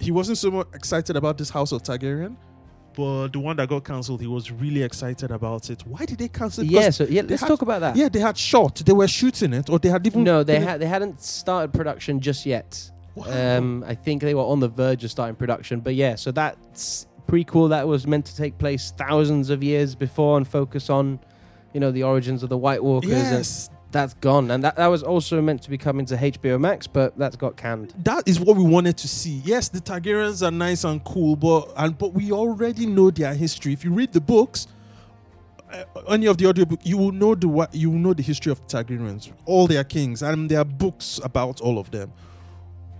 He 0.00 0.10
wasn't 0.10 0.38
so 0.38 0.50
much 0.50 0.66
excited 0.74 1.16
about 1.16 1.38
this 1.38 1.50
House 1.50 1.70
of 1.70 1.82
Targaryen. 1.82 2.36
But 2.96 3.28
the 3.28 3.40
one 3.40 3.56
that 3.56 3.68
got 3.68 3.84
cancelled, 3.84 4.20
he 4.20 4.26
was 4.26 4.50
really 4.52 4.82
excited 4.82 5.30
about 5.30 5.68
it. 5.70 5.82
Why 5.86 6.04
did 6.04 6.18
they 6.18 6.28
cancel 6.28 6.64
it? 6.64 6.70
Yeah, 6.70 6.90
so 6.90 7.04
yeah, 7.04 7.22
let's 7.26 7.40
had- 7.42 7.48
talk 7.48 7.62
about 7.62 7.80
that. 7.80 7.96
yeah, 7.96 8.08
they 8.08 8.20
had 8.20 8.36
shot. 8.38 8.76
They 8.76 8.92
were 8.92 9.08
shooting 9.08 9.52
it, 9.52 9.68
or 9.68 9.78
they 9.78 9.88
had 9.88 10.06
even. 10.06 10.22
No, 10.24 10.42
they 10.42 10.60
had 10.60 10.80
they 10.80 10.86
hadn't 10.86 11.20
started 11.22 11.72
production 11.72 12.20
just 12.20 12.46
yet. 12.46 12.90
Wow. 13.16 13.58
Um, 13.58 13.84
I 13.86 13.94
think 13.94 14.22
they 14.22 14.34
were 14.34 14.42
on 14.42 14.60
the 14.60 14.68
verge 14.68 15.04
of 15.04 15.10
starting 15.10 15.36
production, 15.36 15.80
but 15.80 15.94
yeah, 15.94 16.16
so 16.16 16.32
that's 16.32 17.06
prequel 17.28 17.68
that 17.70 17.86
was 17.86 18.06
meant 18.06 18.26
to 18.26 18.36
take 18.36 18.58
place 18.58 18.92
thousands 18.96 19.50
of 19.50 19.62
years 19.62 19.94
before 19.94 20.36
and 20.36 20.46
focus 20.46 20.90
on, 20.90 21.20
you 21.72 21.80
know, 21.80 21.90
the 21.92 22.02
origins 22.02 22.42
of 22.42 22.48
the 22.48 22.58
White 22.58 22.82
Walkers. 22.82 23.12
and 23.12 23.20
yes, 23.20 23.70
that's 23.94 24.14
gone, 24.14 24.50
and 24.50 24.62
that, 24.64 24.74
that 24.76 24.88
was 24.88 25.02
also 25.04 25.40
meant 25.40 25.62
to 25.62 25.70
be 25.70 25.78
coming 25.78 26.04
to 26.06 26.16
HBO 26.16 26.60
Max, 26.60 26.86
but 26.88 27.16
that's 27.16 27.36
got 27.36 27.56
canned. 27.56 27.94
that 28.02 28.26
is 28.26 28.40
what 28.40 28.56
we 28.56 28.64
wanted 28.64 28.96
to 28.98 29.08
see. 29.08 29.40
Yes, 29.44 29.68
the 29.68 29.78
Targaryens 29.78 30.46
are 30.46 30.50
nice 30.50 30.82
and 30.82 31.02
cool, 31.04 31.36
but 31.36 31.72
and 31.76 31.96
but 31.96 32.12
we 32.12 32.32
already 32.32 32.86
know 32.86 33.10
their 33.10 33.32
history. 33.34 33.72
If 33.72 33.84
you 33.84 33.92
read 33.92 34.12
the 34.12 34.20
books, 34.20 34.66
uh, 35.72 35.84
any 36.08 36.26
of 36.26 36.36
the 36.38 36.46
audiobook, 36.46 36.80
you 36.82 36.98
will 36.98 37.12
know 37.12 37.36
the 37.36 37.68
you 37.72 37.90
will 37.90 37.98
know 37.98 38.12
the 38.12 38.22
history 38.24 38.50
of 38.50 38.60
the 38.60 38.66
Targaryens, 38.66 39.32
all 39.46 39.68
their 39.68 39.84
kings, 39.84 40.22
and 40.22 40.50
there 40.50 40.58
are 40.58 40.64
books 40.64 41.20
about 41.22 41.60
all 41.60 41.78
of 41.78 41.92
them. 41.92 42.12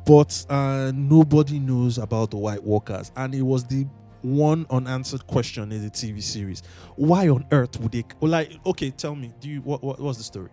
But 0.07 0.47
uh, 0.49 0.93
nobody 0.95 1.59
knows 1.59 1.99
about 1.99 2.31
the 2.31 2.37
White 2.37 2.63
Walkers, 2.63 3.11
and 3.17 3.35
it 3.35 3.43
was 3.43 3.65
the 3.65 3.85
one 4.23 4.65
unanswered 4.71 5.27
question 5.27 5.73
in 5.73 5.83
the 5.83 5.91
TV 5.91 6.23
series. 6.23 6.63
Why 6.95 7.29
on 7.29 7.47
earth 7.51 7.81
would 7.81 7.91
they? 7.91 8.05
Like, 8.21 8.53
okay, 8.65 8.91
tell 8.91 9.17
me, 9.17 9.33
do 9.41 9.49
you 9.49 9.61
what 9.63 9.83
what 9.83 9.99
was 9.99 10.19
the 10.19 10.25
story? 10.25 10.51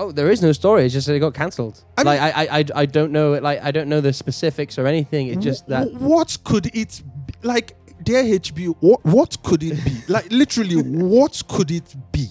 Oh, 0.00 0.12
there 0.12 0.30
is 0.30 0.40
no 0.40 0.52
story. 0.52 0.84
It's 0.84 0.94
just 0.94 1.06
that 1.08 1.14
it 1.14 1.18
got 1.18 1.34
cancelled. 1.34 1.82
I 1.96 2.02
like 2.02 2.20
I, 2.20 2.30
I, 2.30 2.58
I, 2.60 2.64
I 2.82 2.86
don't 2.86 3.10
know. 3.10 3.32
Like 3.32 3.62
I 3.62 3.70
don't 3.70 3.88
know 3.88 4.00
the 4.00 4.12
specifics 4.12 4.78
or 4.78 4.86
anything. 4.86 5.26
It's 5.26 5.34
mm-hmm. 5.34 5.42
just 5.42 5.66
that. 5.68 5.92
what 5.94 6.38
could 6.44 6.66
it 6.74 7.02
be? 7.26 7.34
like 7.42 7.76
their 8.04 8.24
HBO 8.24 8.76
what 8.80 9.04
what 9.04 9.42
could 9.42 9.62
it 9.62 9.84
be 9.84 10.12
like 10.12 10.30
literally 10.30 10.76
what 10.76 11.42
could 11.48 11.70
it 11.70 11.94
be 12.12 12.28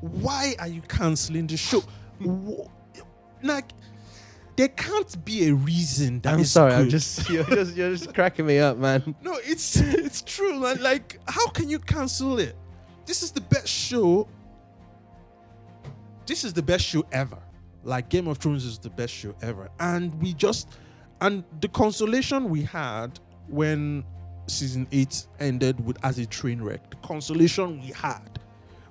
why 0.00 0.54
are 0.58 0.68
you 0.68 0.80
canceling 0.82 1.46
the 1.46 1.56
show 1.56 1.82
like 3.42 3.72
there 4.56 4.68
can't 4.68 5.24
be 5.24 5.48
a 5.48 5.54
reason 5.54 6.20
that 6.20 6.34
I'm 6.34 6.40
is 6.40 6.52
sorry. 6.52 6.74
I'm 6.74 6.84
good. 6.84 6.90
just 6.90 7.30
you're 7.30 7.44
just 7.44 7.74
you're 7.74 7.90
just 7.90 8.14
cracking 8.14 8.46
me 8.46 8.58
up, 8.58 8.76
man. 8.76 9.14
no 9.22 9.38
it's 9.42 9.76
it's 9.76 10.22
true 10.22 10.58
man 10.60 10.80
like 10.82 11.18
how 11.26 11.48
can 11.48 11.68
you 11.68 11.78
cancel 11.78 12.38
it 12.38 12.56
this 13.06 13.22
is 13.22 13.32
the 13.32 13.40
best 13.40 13.68
show 13.68 14.28
this 16.26 16.44
is 16.44 16.52
the 16.52 16.62
best 16.62 16.84
show 16.84 17.04
ever. 17.12 17.38
Like 17.84 18.08
game 18.08 18.28
of 18.28 18.38
thrones 18.38 18.64
is 18.64 18.78
the 18.78 18.90
best 18.90 19.12
show 19.12 19.34
ever. 19.42 19.68
And 19.80 20.14
we 20.20 20.34
just 20.34 20.68
and 21.20 21.44
the 21.60 21.68
consolation 21.68 22.48
we 22.48 22.62
had 22.62 23.18
when 23.48 24.04
season 24.46 24.86
8 24.90 25.26
ended 25.40 25.84
with 25.84 25.96
as 26.04 26.18
a 26.18 26.26
train 26.26 26.60
wreck 26.60 26.90
the 26.90 26.96
consolation 26.96 27.80
we 27.80 27.88
had 27.88 28.40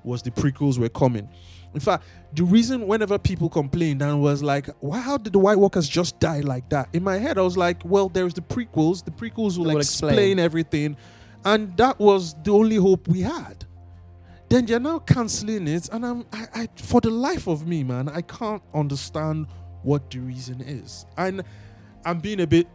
was 0.04 0.22
the 0.22 0.32
prequels 0.32 0.78
were 0.78 0.90
coming. 0.90 1.30
In 1.74 1.80
fact 1.80 2.04
the 2.34 2.44
reason 2.44 2.88
whenever 2.88 3.18
people 3.18 3.50
complained 3.50 4.02
and 4.02 4.22
was 4.22 4.42
like 4.42 4.68
why 4.80 5.00
how 5.00 5.18
did 5.18 5.34
the 5.34 5.40
white 5.40 5.58
walkers 5.58 5.88
just 5.88 6.20
die 6.20 6.42
like 6.42 6.70
that? 6.70 6.90
In 6.94 7.04
my 7.04 7.18
head 7.18 7.38
i 7.38 7.42
was 7.42 7.58
like 7.58 7.84
well 7.86 8.10
there's 8.10 8.34
the 8.34 8.42
prequels. 8.42 9.04
The 9.04 9.12
prequels 9.12 9.58
will, 9.58 9.66
will 9.66 9.78
explain, 9.78 10.12
explain. 10.12 10.40
everything. 10.40 10.98
And 11.44 11.76
that 11.78 11.98
was 11.98 12.36
the 12.44 12.52
only 12.52 12.76
hope 12.76 13.08
we 13.08 13.22
had 13.22 13.66
then 14.52 14.66
they're 14.66 14.80
now 14.80 15.00
canceling 15.00 15.68
it 15.68 15.90
and 15.90 16.06
i'm 16.06 16.26
I, 16.32 16.48
I 16.54 16.70
for 16.76 17.02
the 17.02 17.10
life 17.10 17.48
of 17.48 17.68
me 17.68 17.84
man 17.84 18.10
i 18.10 18.22
can't 18.22 18.62
understand 18.74 19.48
what 19.84 20.12
the 20.12 20.20
reason 20.20 20.62
is 20.62 21.06
and 21.18 21.44
i'm 22.06 22.20
being 22.20 22.42
a 22.42 22.48
bit 22.48 22.68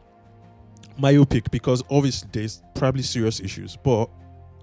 myopic 0.99 1.51
because 1.51 1.83
obviously 1.91 2.29
there's 2.33 2.63
probably 2.75 3.03
serious 3.03 3.41
issues 3.41 3.77
but 3.77 4.09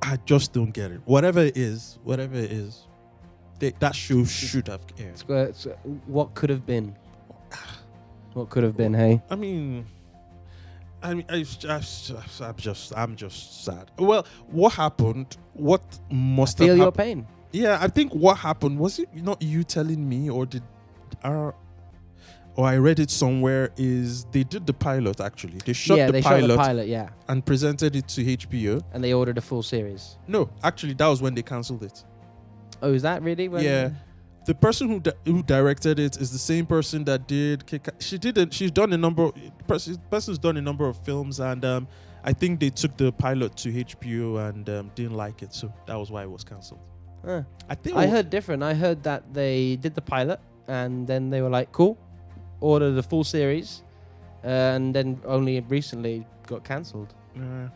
I 0.04 0.18
just 0.26 0.52
don't 0.52 0.72
get 0.72 0.92
it. 0.92 1.02
Whatever 1.06 1.40
it 1.40 1.56
is, 1.56 1.98
whatever 2.04 2.36
it 2.36 2.52
is, 2.52 2.88
they, 3.60 3.72
that 3.80 3.96
show 3.96 4.26
should 4.26 4.68
have 4.68 4.82
aired. 5.00 5.24
It's, 5.30 5.66
it's, 5.66 5.68
what 6.06 6.34
could 6.36 6.50
have 6.50 6.66
been? 6.66 6.94
What 8.34 8.50
could 8.50 8.64
have 8.64 8.76
been? 8.76 8.94
Hey, 8.94 9.22
I 9.30 9.36
mean, 9.36 9.86
I 11.04 11.14
mean, 11.14 11.26
I, 11.30 11.46
I, 11.70 11.82
I'm 12.42 12.56
just, 12.56 12.96
I'm 12.96 13.16
just 13.16 13.66
sad. 13.66 13.92
Well, 14.00 14.26
what 14.48 14.74
happened? 14.74 15.36
What 15.54 16.00
must 16.10 16.58
feel 16.58 16.70
have 16.70 16.78
your 16.78 16.86
happened? 16.88 17.28
pain. 17.28 17.28
Yeah, 17.52 17.78
I 17.82 17.88
think 17.88 18.14
what 18.16 18.38
happened 18.38 18.80
was 18.80 19.00
it 19.00 19.14
not 19.14 19.42
you 19.42 19.64
telling 19.64 20.08
me, 20.08 20.30
or 20.30 20.46
did, 20.46 20.64
our, 21.24 21.54
or 22.56 22.66
I 22.66 22.78
read 22.78 23.00
it 23.00 23.12
somewhere. 23.12 23.72
Is 23.78 24.26
they 24.32 24.44
did 24.44 24.66
the 24.66 24.74
pilot 24.74 25.20
actually? 25.20 25.60
They 25.66 25.74
shot 25.74 25.98
yeah, 25.98 26.08
the 26.08 26.14
they 26.14 26.22
pilot 26.22 26.42
shot 26.42 26.48
the 26.48 26.56
pilot. 26.58 26.88
Yeah, 26.88 27.10
and 27.28 27.46
presented 27.46 27.96
it 27.96 28.08
to 28.10 28.24
HBO. 28.24 28.82
and 28.94 29.04
they 29.04 29.14
ordered 29.14 29.38
a 29.38 29.42
full 29.42 29.62
series. 29.62 30.18
No, 30.28 30.50
actually, 30.64 30.94
that 30.94 31.08
was 31.08 31.22
when 31.22 31.36
they 31.36 31.44
cancelled 31.44 31.84
it. 31.84 32.04
Oh, 32.82 32.94
is 32.94 33.02
that 33.04 33.22
really? 33.22 33.50
When 33.50 33.64
Yeah. 33.64 33.92
The 34.46 34.54
person 34.56 34.88
who 34.90 35.00
di- 35.00 35.12
who 35.26 35.42
directed 35.44 36.00
it 36.00 36.18
is 36.18 36.32
the 36.32 36.38
same 36.38 36.66
person 36.66 37.04
that 37.06 37.28
did. 37.28 37.66
Kick- 37.66 37.90
She 38.00 38.18
did 38.18 38.38
it. 38.38 38.54
She's 38.54 38.72
done 38.72 38.92
a 38.94 38.98
number. 38.98 39.32
Person, 39.68 39.98
person's 40.12 40.38
done 40.38 40.58
a 40.58 40.62
number 40.62 40.86
of 40.88 40.98
films, 41.06 41.40
and 41.40 41.64
um, 41.64 41.88
I 42.26 42.34
think 42.34 42.60
they 42.60 42.70
took 42.70 42.98
the 42.98 43.12
pilot 43.14 43.56
to 43.58 43.70
HBO 43.72 44.50
and 44.50 44.70
um, 44.70 44.92
didn't 44.96 45.16
like 45.16 45.42
it, 45.44 45.54
so 45.54 45.72
that 45.88 45.96
was 45.96 46.12
why 46.12 46.24
it 46.24 46.30
was 46.30 46.44
cancelled. 46.44 46.82
Huh. 47.26 47.44
I 47.70 47.76
think. 47.76 47.96
I 47.96 48.08
heard 48.08 48.30
different. 48.30 48.64
I 48.64 48.74
heard 48.74 49.02
that 49.04 49.34
they 49.34 49.78
did 49.78 49.96
the 49.96 50.02
pilot 50.02 50.40
and 50.68 51.08
then 51.08 51.30
they 51.30 51.42
were 51.42 51.50
like, 51.50 51.72
"Cool, 51.72 51.98
order 52.60 52.92
the 52.92 53.04
full 53.04 53.24
series," 53.24 53.84
and 54.44 54.94
then 54.94 55.20
only 55.26 55.62
recently 55.62 56.26
got 56.48 56.66
cancelled. 56.66 57.14
Uh, 57.38 57.68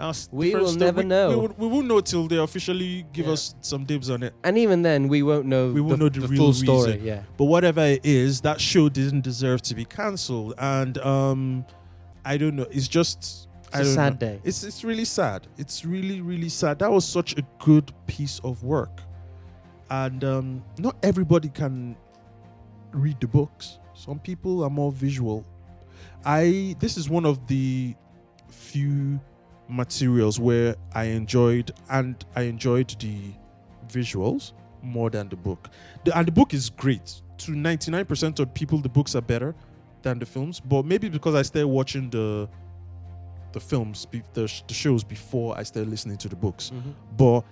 that's 0.00 0.28
We 0.32 0.46
different 0.46 0.64
will 0.64 0.72
stuff. 0.72 0.80
never 0.80 1.00
we, 1.02 1.06
know. 1.06 1.28
We, 1.30 1.36
would- 1.36 1.58
we 1.58 1.66
won't 1.66 1.86
know 1.86 2.00
till 2.00 2.26
they 2.28 2.38
officially 2.38 3.06
give 3.12 3.26
Yeah. 3.26 3.32
us 3.32 3.54
some 3.60 3.84
dibs 3.84 4.08
on 4.10 4.22
it. 4.22 4.34
And 4.44 4.56
even 4.58 4.82
then, 4.82 5.08
we 5.08 5.22
won't 5.22 5.46
know. 5.46 5.72
We 5.72 5.80
won't 5.80 5.98
the, 5.98 6.04
know 6.04 6.08
the 6.08 6.20
real 6.28 6.38
full 6.38 6.52
story. 6.52 6.92
reason. 6.92 7.06
Yeah, 7.06 7.22
But 7.36 7.44
whatever 7.44 7.82
it 7.82 8.04
is, 8.04 8.40
that 8.42 8.60
show 8.60 8.88
didn't 8.88 9.22
deserve 9.22 9.62
to 9.62 9.74
be 9.74 9.84
cancelled, 9.84 10.54
and 10.58 10.98
um, 10.98 11.64
I 12.24 12.36
don't 12.36 12.56
know. 12.56 12.66
It's 12.70 12.88
just. 12.88 13.48
I 13.72 13.80
it's 13.80 13.90
a 13.90 13.94
don't 13.94 13.94
sad 13.94 14.12
know. 14.14 14.18
day. 14.28 14.40
It's 14.42 14.64
it's 14.64 14.82
really 14.82 15.04
sad. 15.04 15.46
It's 15.56 15.84
really 15.84 16.20
really 16.20 16.48
sad. 16.48 16.80
That 16.80 16.90
was 16.90 17.04
such 17.04 17.36
a 17.38 17.42
good 17.60 17.92
piece 18.08 18.40
of 18.42 18.64
work, 18.64 19.00
and 19.90 20.24
um, 20.24 20.64
not 20.78 20.96
everybody 21.04 21.48
can 21.50 21.96
read 22.92 23.20
the 23.20 23.28
books. 23.28 23.78
Some 23.94 24.18
people 24.18 24.64
are 24.64 24.70
more 24.70 24.90
visual. 24.90 25.44
I 26.24 26.74
this 26.80 26.96
is 26.96 27.08
one 27.08 27.24
of 27.24 27.46
the 27.46 27.94
few 28.48 29.20
materials 29.70 30.38
where 30.40 30.74
I 30.94 31.04
enjoyed 31.04 31.72
and 31.88 32.22
I 32.36 32.42
enjoyed 32.42 32.94
the 32.98 33.16
visuals 33.88 34.52
more 34.82 35.10
than 35.10 35.28
the 35.28 35.36
book. 35.36 35.68
The, 36.04 36.16
and 36.16 36.26
the 36.26 36.32
book 36.32 36.52
is 36.54 36.70
great. 36.70 37.22
To 37.38 37.52
99% 37.52 38.38
of 38.40 38.52
people, 38.54 38.78
the 38.78 38.88
books 38.88 39.14
are 39.14 39.22
better 39.22 39.54
than 40.02 40.18
the 40.18 40.26
films. 40.26 40.60
But 40.60 40.84
maybe 40.84 41.08
because 41.08 41.34
I 41.34 41.42
started 41.42 41.68
watching 41.68 42.10
the 42.10 42.48
the 43.52 43.58
films, 43.60 44.06
the, 44.12 44.22
the 44.68 44.74
shows 44.74 45.02
before 45.02 45.58
I 45.58 45.64
started 45.64 45.90
listening 45.90 46.16
to 46.18 46.28
the 46.28 46.36
books. 46.36 46.70
Mhm. 46.72 46.94
But 47.16 47.44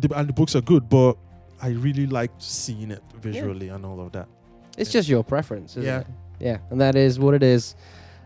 the, 0.00 0.14
and 0.16 0.28
the 0.28 0.32
books 0.32 0.54
are 0.54 0.60
good, 0.60 0.88
but 0.88 1.14
I 1.60 1.70
really 1.70 2.06
liked 2.06 2.40
seeing 2.40 2.92
it 2.92 3.02
visually 3.20 3.68
and 3.68 3.84
all 3.84 4.00
of 4.00 4.12
that. 4.12 4.28
It's 4.78 4.90
Yeah. 4.94 4.98
just 5.00 5.08
your 5.08 5.24
preference, 5.24 5.72
isn't 5.72 5.82
Yeah. 5.84 6.00
it? 6.00 6.06
Yeah, 6.38 6.58
and 6.70 6.80
that 6.80 6.94
is 6.94 7.18
what 7.18 7.34
it 7.34 7.42
is. 7.42 7.74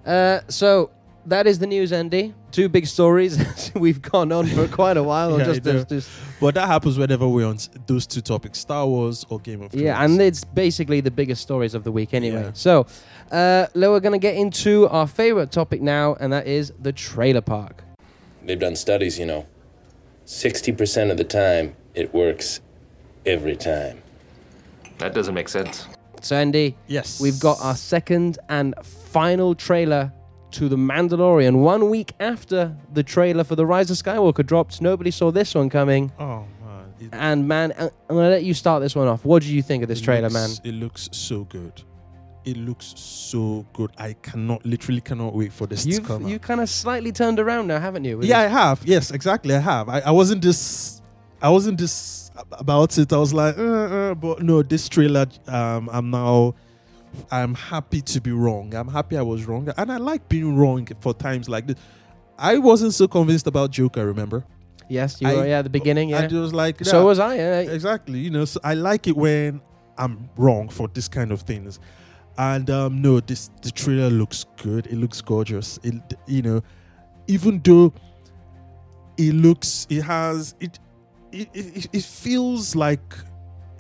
Uh, 0.05 0.41
so 0.49 0.91
that 1.27 1.47
is 1.47 1.59
the 1.59 1.67
news, 1.67 1.93
Andy. 1.93 2.35
Two 2.51 2.69
big 2.69 2.87
stories. 2.87 3.73
We've 3.75 4.01
gone 4.01 4.33
on 4.33 4.47
for 4.47 4.67
quite 4.69 4.97
a 4.97 5.03
while. 5.03 5.39
Yeah, 5.39 5.45
just, 5.45 5.61
I 5.61 5.63
do. 5.63 5.73
just, 5.73 5.89
just 5.89 6.11
But 6.41 6.55
that 6.55 6.67
happens 6.67 6.99
whenever 6.99 7.29
we're 7.29 7.47
on 7.47 7.59
those 7.87 8.07
two 8.07 8.21
topics: 8.21 8.59
Star 8.59 8.87
Wars 8.87 9.25
or 9.29 9.39
Game 9.39 9.63
of 9.63 9.71
Thrones. 9.71 9.85
yeah, 9.85 10.03
and 10.03 10.21
it's 10.21 10.45
basically 10.45 11.01
the 11.01 11.11
biggest 11.11 11.43
stories 11.43 11.75
of 11.75 11.85
the 11.85 11.93
week 11.93 12.15
anyway. 12.15 12.43
Yeah. 12.43 12.51
So, 12.55 12.87
uh, 13.31 13.67
we're 13.75 14.01
going 14.01 14.13
to 14.13 14.19
get 14.19 14.35
into 14.35 14.89
our 14.89 15.07
favorite 15.07 15.53
topic 15.53 15.83
now, 15.83 16.17
and 16.21 16.33
that 16.33 16.47
is 16.47 16.73
the 16.81 16.93
trailer 16.93 17.43
park. 17.43 17.85
They've 18.43 18.59
done 18.59 18.77
studies, 18.77 19.19
you 19.19 19.27
know. 19.27 19.47
60% 20.27 21.11
of 21.11 21.17
the 21.17 21.25
time, 21.25 21.75
it 21.95 22.15
works 22.15 22.61
every 23.27 23.57
time. 23.57 24.01
That 24.99 25.13
doesn't 25.13 25.35
make 25.35 25.49
sense. 25.49 25.87
So, 26.23 26.37
Andy, 26.37 26.77
yes, 26.87 27.21
we've 27.21 27.41
got 27.41 27.59
our 27.63 27.75
second 27.75 28.39
and 28.49 28.75
final 28.85 29.55
trailer 29.55 30.13
to 30.53 30.69
The 30.69 30.77
Mandalorian. 30.77 31.61
One 31.63 31.91
week 31.91 32.13
after 32.21 32.75
the 32.93 33.03
trailer 33.03 33.45
for 33.45 33.57
The 33.57 33.67
Rise 33.67 33.91
of 33.91 33.97
Skywalker 33.97 34.45
dropped, 34.45 34.81
nobody 34.81 35.11
saw 35.11 35.31
this 35.31 35.55
one 35.55 35.69
coming. 35.71 36.13
Oh 36.19 36.45
man, 36.65 36.85
it, 37.01 37.09
And 37.13 37.47
man, 37.49 37.73
I'm 37.79 37.91
gonna 38.09 38.31
let 38.31 38.45
you 38.45 38.55
start 38.55 38.83
this 38.83 38.95
one 38.97 39.09
off. 39.09 39.25
What 39.25 39.43
do 39.43 39.55
you 39.55 39.63
think 39.63 39.83
of 39.83 39.89
this 39.89 40.01
trailer, 40.01 40.31
man? 40.31 40.51
It 40.65 40.75
looks 40.75 41.09
so 41.13 41.45
good. 41.45 41.83
It 42.45 42.57
looks 42.57 42.95
so 42.97 43.67
good. 43.75 43.91
I 43.99 44.15
cannot, 44.15 44.65
literally, 44.65 45.03
cannot 45.03 45.35
wait 45.35 45.53
for 45.53 45.67
this 45.67 45.85
to 45.85 45.91
You've 45.91 46.05
come. 46.07 46.27
you 46.27 46.39
kind 46.39 46.61
of 46.63 46.71
slightly 46.71 47.13
turned 47.13 47.39
around 47.39 47.67
now, 47.67 47.79
haven't 47.79 48.05
you? 48.05 48.21
Yeah, 48.23 48.39
I 48.41 48.47
have. 48.47 48.81
Yes, 48.85 49.11
exactly. 49.11 49.55
I 49.55 49.59
have. 49.59 49.89
I, 49.91 50.01
I 50.01 50.11
wasn't 50.11 50.41
this. 50.43 51.03
I 51.43 51.51
wasn't 51.51 51.79
this 51.79 52.31
about 52.53 52.97
it. 52.97 53.13
I 53.13 53.19
was 53.19 53.35
like, 53.35 53.59
uh, 53.59 53.63
uh, 53.63 54.15
but 54.15 54.43
no, 54.43 54.63
this 54.63 54.89
trailer. 54.89 55.27
Um, 55.47 55.91
I'm 55.93 56.11
now. 56.11 56.55
I'm 57.31 57.55
happy 57.55 58.01
to 58.03 58.21
be 58.21 58.33
wrong. 58.33 58.75
I'm 58.75 58.89
happy 58.89 59.17
I 59.17 59.23
was 59.23 59.47
wrong, 59.47 59.69
and 59.77 59.91
I 59.93 59.97
like 59.97 60.29
being 60.29 60.57
wrong 60.57 60.87
for 61.01 61.13
times 61.15 61.49
like 61.49 61.67
this. 61.67 61.77
I 62.39 62.59
wasn't 62.59 62.95
so 62.95 63.07
convinced 63.09 63.47
about 63.47 63.71
Joker. 63.71 64.07
Remember? 64.07 64.45
Yes, 64.89 65.21
you 65.21 65.29
I- 65.29 65.35
were. 65.35 65.47
Yeah, 65.47 65.59
at 65.59 65.63
the 65.63 65.71
beginning. 65.71 66.11
Yeah. 66.11 66.23
And 66.23 66.33
it 66.33 66.39
was 66.39 66.53
like 66.53 66.85
So 66.85 67.07
was 67.07 67.19
I. 67.19 67.37
Yeah. 67.37 67.61
exactly. 67.61 68.19
You 68.19 68.31
know, 68.31 68.45
so 68.45 68.61
I 68.65 68.75
like 68.75 69.07
it 69.07 69.17
when 69.17 69.61
I'm 69.99 70.29
wrong 70.37 70.69
for 70.69 70.89
this 70.89 71.07
kind 71.09 71.31
of 71.33 71.43
things. 71.43 71.79
And 72.39 72.71
um, 72.71 73.03
no, 73.03 73.21
this 73.21 73.51
the 73.63 73.71
trailer 73.71 74.09
looks 74.11 74.47
good. 74.63 74.87
It 74.87 74.97
looks 74.97 75.21
gorgeous. 75.21 75.79
It 75.83 75.95
you 76.27 76.43
know, 76.43 76.63
even 77.27 77.61
though 77.63 77.93
it 79.19 79.33
looks, 79.35 79.87
it 79.91 80.03
has 80.03 80.55
it, 80.61 80.79
it 81.33 81.49
it, 81.53 81.89
it 81.93 82.03
feels 82.03 82.75
like 82.75 83.15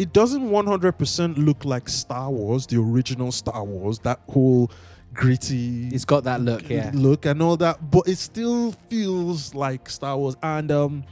it 0.00 0.14
doesn't 0.14 0.48
100% 0.48 1.44
look 1.44 1.66
like 1.66 1.86
Star 1.86 2.30
Wars, 2.30 2.66
the 2.66 2.78
original 2.80 3.30
Star 3.30 3.62
Wars. 3.62 3.98
That 3.98 4.18
whole 4.30 4.70
gritty 5.12 5.88
It's 5.88 6.06
got 6.06 6.24
that 6.24 6.40
look. 6.40 6.70
Yeah. 6.70 6.90
look 6.94 7.26
and 7.26 7.42
all 7.42 7.58
that, 7.58 7.90
but 7.90 8.08
it 8.08 8.16
still 8.16 8.72
feels 8.88 9.54
like 9.54 9.90
Star 9.90 10.16
Wars. 10.16 10.36
And 10.42 10.72
um, 10.72 11.04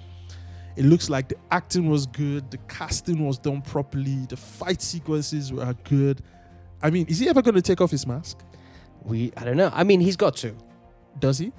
it 0.75 0.87
looks 0.87 1.11
like 1.11 1.29
the 1.29 1.37
acting 1.51 1.91
was 1.91 2.07
good, 2.07 2.51
the 2.51 2.57
casting 2.67 3.27
was 3.27 3.39
done 3.39 3.61
properly, 3.61 4.25
the 4.27 4.39
fight 4.39 4.81
sequences 4.81 5.53
were 5.53 5.75
good. 5.85 6.23
I 6.83 6.89
mean, 6.89 7.07
is 7.09 7.19
he 7.19 7.29
ever 7.29 7.43
going 7.43 7.57
to 7.57 7.63
take 7.63 7.83
off 7.83 7.91
his 7.91 8.07
mask? 8.07 8.39
We. 9.03 9.33
I 9.37 9.45
don't 9.45 9.59
know. 9.59 9.71
I 9.75 9.85
mean, 9.85 10.01
he's 10.01 10.17
got 10.17 10.35
to. 10.37 10.55
Does 11.19 11.37
he? 11.37 11.53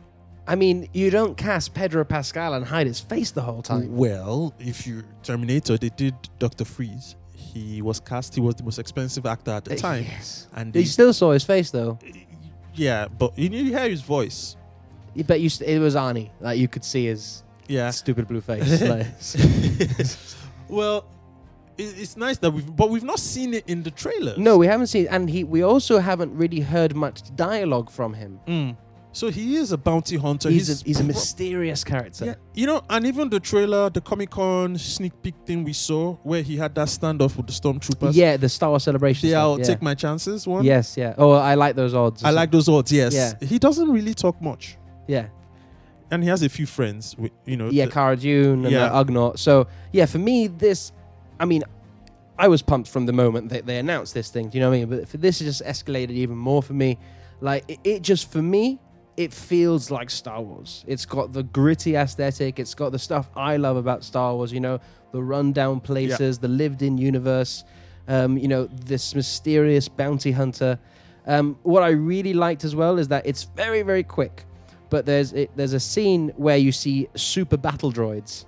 I 0.52 0.56
mean, 0.56 0.90
you 0.94 1.12
don't 1.12 1.38
cast 1.38 1.74
Pedro 1.76 2.04
Pascal 2.04 2.54
and 2.56 2.66
hide 2.66 2.88
his 2.88 3.00
face 3.00 3.30
the 3.32 3.42
whole 3.42 3.62
time. 3.62 3.96
Well, 3.96 4.54
if 4.60 4.88
you 4.88 5.04
Terminator, 5.24 5.78
they 5.78 5.90
did 5.90 6.16
Doctor 6.40 6.66
Freeze. 6.66 7.16
He 7.34 7.82
was 7.82 8.00
cast. 8.00 8.34
He 8.36 8.42
was 8.42 8.56
the 8.56 8.64
most 8.64 8.80
expensive 8.80 9.26
actor 9.26 9.52
at 9.52 9.66
the 9.66 9.76
Uh, 9.76 9.78
time, 9.78 10.04
Yes. 10.10 10.48
and 10.56 10.68
You 10.76 10.82
they, 10.82 10.86
still 10.86 11.14
saw 11.14 11.32
his 11.34 11.44
face 11.44 11.70
though. 11.72 12.00
yeah, 12.74 13.08
but 13.08 13.38
you, 13.38 13.50
knew 13.50 13.64
you 13.64 13.78
hear 13.78 13.90
his 13.90 14.02
voice. 14.02 14.56
You 15.16 15.24
bet 15.24 15.40
you. 15.40 15.50
St- 15.50 15.70
it 15.70 15.80
was 15.80 15.96
Arnie. 15.96 16.30
Like 16.40 16.58
you 16.60 16.68
could 16.68 16.84
see 16.84 17.06
his 17.06 17.44
Yeah, 17.68 17.92
stupid 17.92 18.28
blue 18.28 18.42
face. 18.50 18.82
like, 18.82 19.08
well, 20.70 21.06
it, 21.78 21.84
it's 21.98 22.18
nice 22.18 22.38
that 22.40 22.52
we've, 22.52 22.76
but 22.76 22.90
we've 22.90 23.04
not 23.04 23.20
seen 23.20 23.54
it 23.54 23.64
in 23.68 23.84
the 23.84 23.92
trailer. 23.92 24.36
no, 24.38 24.58
we 24.58 24.68
haven't 24.68 24.88
seen. 24.88 25.08
And 25.10 25.30
he. 25.30 25.44
We 25.44 25.62
also 25.64 26.00
haven't 26.00 26.36
really 26.36 26.60
heard 26.62 26.96
much 26.96 27.22
dialogue 27.36 27.90
from 27.90 28.14
him. 28.14 28.40
Mm. 28.48 28.78
So 29.12 29.30
he 29.30 29.56
is 29.56 29.72
a 29.72 29.78
bounty 29.78 30.18
hunter. 30.18 30.50
he's 30.50 30.82
a, 30.82 30.86
he's 30.86 31.00
a 31.00 31.04
mysterious 31.04 31.84
character. 31.84 32.26
Yeah, 32.26 32.36
you 32.54 32.68
know, 32.68 32.84
and 32.90 33.06
even 33.08 33.30
the 33.30 33.40
trailer, 33.40 33.90
the 33.90 34.02
Comic 34.02 34.30
Con 34.30 34.78
sneak 34.78 35.20
peek 35.24 35.34
thing 35.46 35.64
we 35.64 35.74
saw, 35.74 36.14
where 36.18 36.44
he 36.44 36.56
had 36.58 36.76
that 36.76 36.88
standoff 36.90 37.36
with 37.36 37.48
the 37.48 37.54
stormtroopers. 37.54 38.14
Yeah, 38.14 38.38
the 38.38 38.48
Star 38.48 38.70
Wars 38.70 38.84
celebration. 38.84 39.30
yeah, 39.30 39.40
I'll 39.40 39.58
yeah. 39.58 39.66
take 39.66 39.82
my 39.82 39.96
chances. 39.96 40.48
One. 40.48 40.64
Yes, 40.64 40.96
yeah. 40.96 41.16
Oh, 41.18 41.32
I 41.32 41.56
like 41.56 41.76
those 41.76 41.96
odds. 41.96 42.24
I 42.24 42.30
like 42.30 42.52
those 42.52 42.70
odds. 42.70 42.92
Yes. 42.92 43.14
Yeah. 43.14 43.48
He 43.48 43.58
doesn't 43.58 43.90
really 43.92 44.14
talk 44.14 44.40
much, 44.42 44.78
Yeah, 45.08 45.30
and 46.12 46.22
he 46.24 46.30
has 46.30 46.44
a 46.44 46.50
few 46.50 46.68
friends. 46.68 47.16
With, 47.18 47.32
you 47.46 47.58
know. 47.58 47.70
yeah. 47.72 47.88
Cara 47.88 48.16
Dune 48.16 48.66
and 48.66 48.72
Yeah. 48.72 48.90
Ugnaught. 48.90 49.40
So 49.40 49.68
yeah, 49.92 50.06
for 50.06 50.20
me, 50.20 50.48
this. 50.48 50.92
I 51.40 51.46
mean, 51.46 51.64
I 52.38 52.48
was 52.48 52.62
pumped 52.62 52.90
from 52.90 53.06
the 53.08 53.14
moment 53.14 53.50
that 53.50 53.66
they 53.66 53.80
announced 53.80 54.14
this 54.14 54.30
thing. 54.30 54.50
Do 54.50 54.58
you 54.58 54.62
know 54.64 54.70
what 54.70 54.76
I 54.76 54.80
mean? 54.86 54.90
But 54.90 55.10
for 55.10 55.18
this, 55.18 55.40
has 55.40 55.60
just 55.60 55.86
escalated 55.86 56.12
even 56.12 56.38
more 56.38 56.62
for 56.62 56.74
me. 56.74 57.00
Like 57.42 57.64
it, 57.68 57.80
it 57.84 58.02
just 58.02 58.32
for 58.32 58.42
me, 58.42 58.80
it 59.24 59.34
feels 59.34 59.92
like 59.92 60.10
Star 60.10 60.42
Wars. 60.42 60.84
It's 60.88 61.06
got 61.06 61.34
the 61.34 61.44
gritty 61.44 61.96
aesthetic. 61.96 62.60
It's 62.60 62.74
got 62.74 62.92
the 62.92 63.00
stuff 63.00 63.30
I 63.36 63.58
love 63.58 63.78
about 63.78 64.04
Star 64.04 64.34
Wars. 64.36 64.52
You 64.54 64.62
know, 64.62 64.80
the 65.12 65.22
rundown 65.22 65.80
places, 65.82 66.40
the 66.40 66.48
lived-in 66.48 66.98
universe. 66.98 67.64
Um, 68.08 68.38
you 68.38 68.48
know, 68.48 68.66
this 68.66 69.14
mysterious 69.14 69.88
bounty 69.90 70.32
hunter. 70.32 70.80
Um, 71.28 71.58
what 71.64 71.84
I 71.84 71.90
really 71.90 72.34
liked 72.34 72.64
as 72.64 72.76
well 72.76 72.98
is 72.98 73.08
that 73.10 73.26
it's 73.26 73.44
very, 73.44 73.82
very 73.84 74.04
quick. 74.04 74.46
but 74.90 75.06
there's 75.06 75.34
it, 75.34 75.50
there's 75.56 75.74
a 75.74 75.80
scene 75.80 76.32
where 76.38 76.58
you 76.58 76.72
see 76.72 77.08
super 77.16 77.58
battle 77.58 77.92
droids 77.92 78.46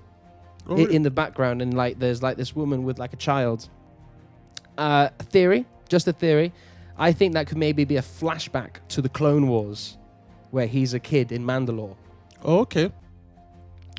Oh, 0.68 0.76
in 0.96 1.04
the 1.04 1.12
background, 1.12 1.62
and 1.62 1.74
like 1.76 2.00
there's 2.00 2.22
like 2.24 2.38
this 2.38 2.56
woman 2.56 2.84
with 2.84 2.98
like 2.98 3.14
a 3.14 3.18
child. 3.30 3.70
Uh, 4.78 5.10
theory, 5.34 5.66
just 5.90 6.08
a 6.08 6.14
theory. 6.14 6.54
I 6.98 7.12
think 7.12 7.34
that 7.34 7.48
could 7.48 7.58
maybe 7.58 7.84
be 7.84 7.98
a 7.98 8.02
flashback 8.02 8.78
to 8.90 9.02
the 9.02 9.10
Clone 9.10 9.48
Wars, 9.48 9.98
where 10.52 10.68
he's 10.68 10.94
a 10.94 11.00
kid 11.00 11.32
in 11.32 11.44
Mandalore. 11.44 11.96
Oh, 12.44 12.60
okay. 12.60 12.92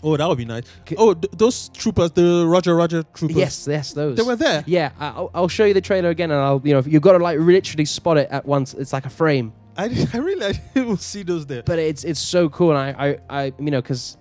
Oh, 0.04 0.16
that 0.16 0.28
would 0.28 0.38
be 0.38 0.44
nice. 0.44 0.64
K- 0.84 0.96
Oh, 0.98 1.14
th- 1.14 1.32
those 1.36 1.68
troopers, 1.68 2.10
the 2.10 2.44
Roger 2.46 2.74
Roger 2.74 3.04
troopers. 3.14 3.36
Yes, 3.36 3.68
yes, 3.70 3.92
those. 3.92 4.16
They 4.16 4.22
were 4.24 4.34
there. 4.36 4.64
Yeah, 4.66 4.90
I'll, 4.98 5.30
I'll 5.32 5.48
show 5.48 5.64
you 5.64 5.74
the 5.74 5.80
trailer 5.80 6.10
again, 6.10 6.30
and 6.32 6.40
I'll 6.40 6.60
you 6.64 6.74
know 6.74 6.82
you've 6.84 7.02
got 7.02 7.12
to 7.12 7.18
like 7.18 7.38
literally 7.38 7.84
spot 7.84 8.18
it 8.18 8.28
at 8.30 8.44
once. 8.44 8.74
It's 8.74 8.92
like 8.92 9.06
a 9.06 9.10
frame, 9.10 9.52
I, 9.76 9.84
I 10.12 10.16
really 10.16 10.44
I 10.46 10.52
didn't 10.74 11.00
see 11.00 11.22
those 11.22 11.46
there. 11.46 11.62
but 11.62 11.78
it's 11.78 12.02
it's 12.02 12.18
so 12.20 12.48
cool, 12.48 12.70
and 12.76 12.78
I 12.98 13.08
I, 13.30 13.42
I 13.44 13.52
you 13.60 13.70
know 13.70 13.80
because, 13.80 14.16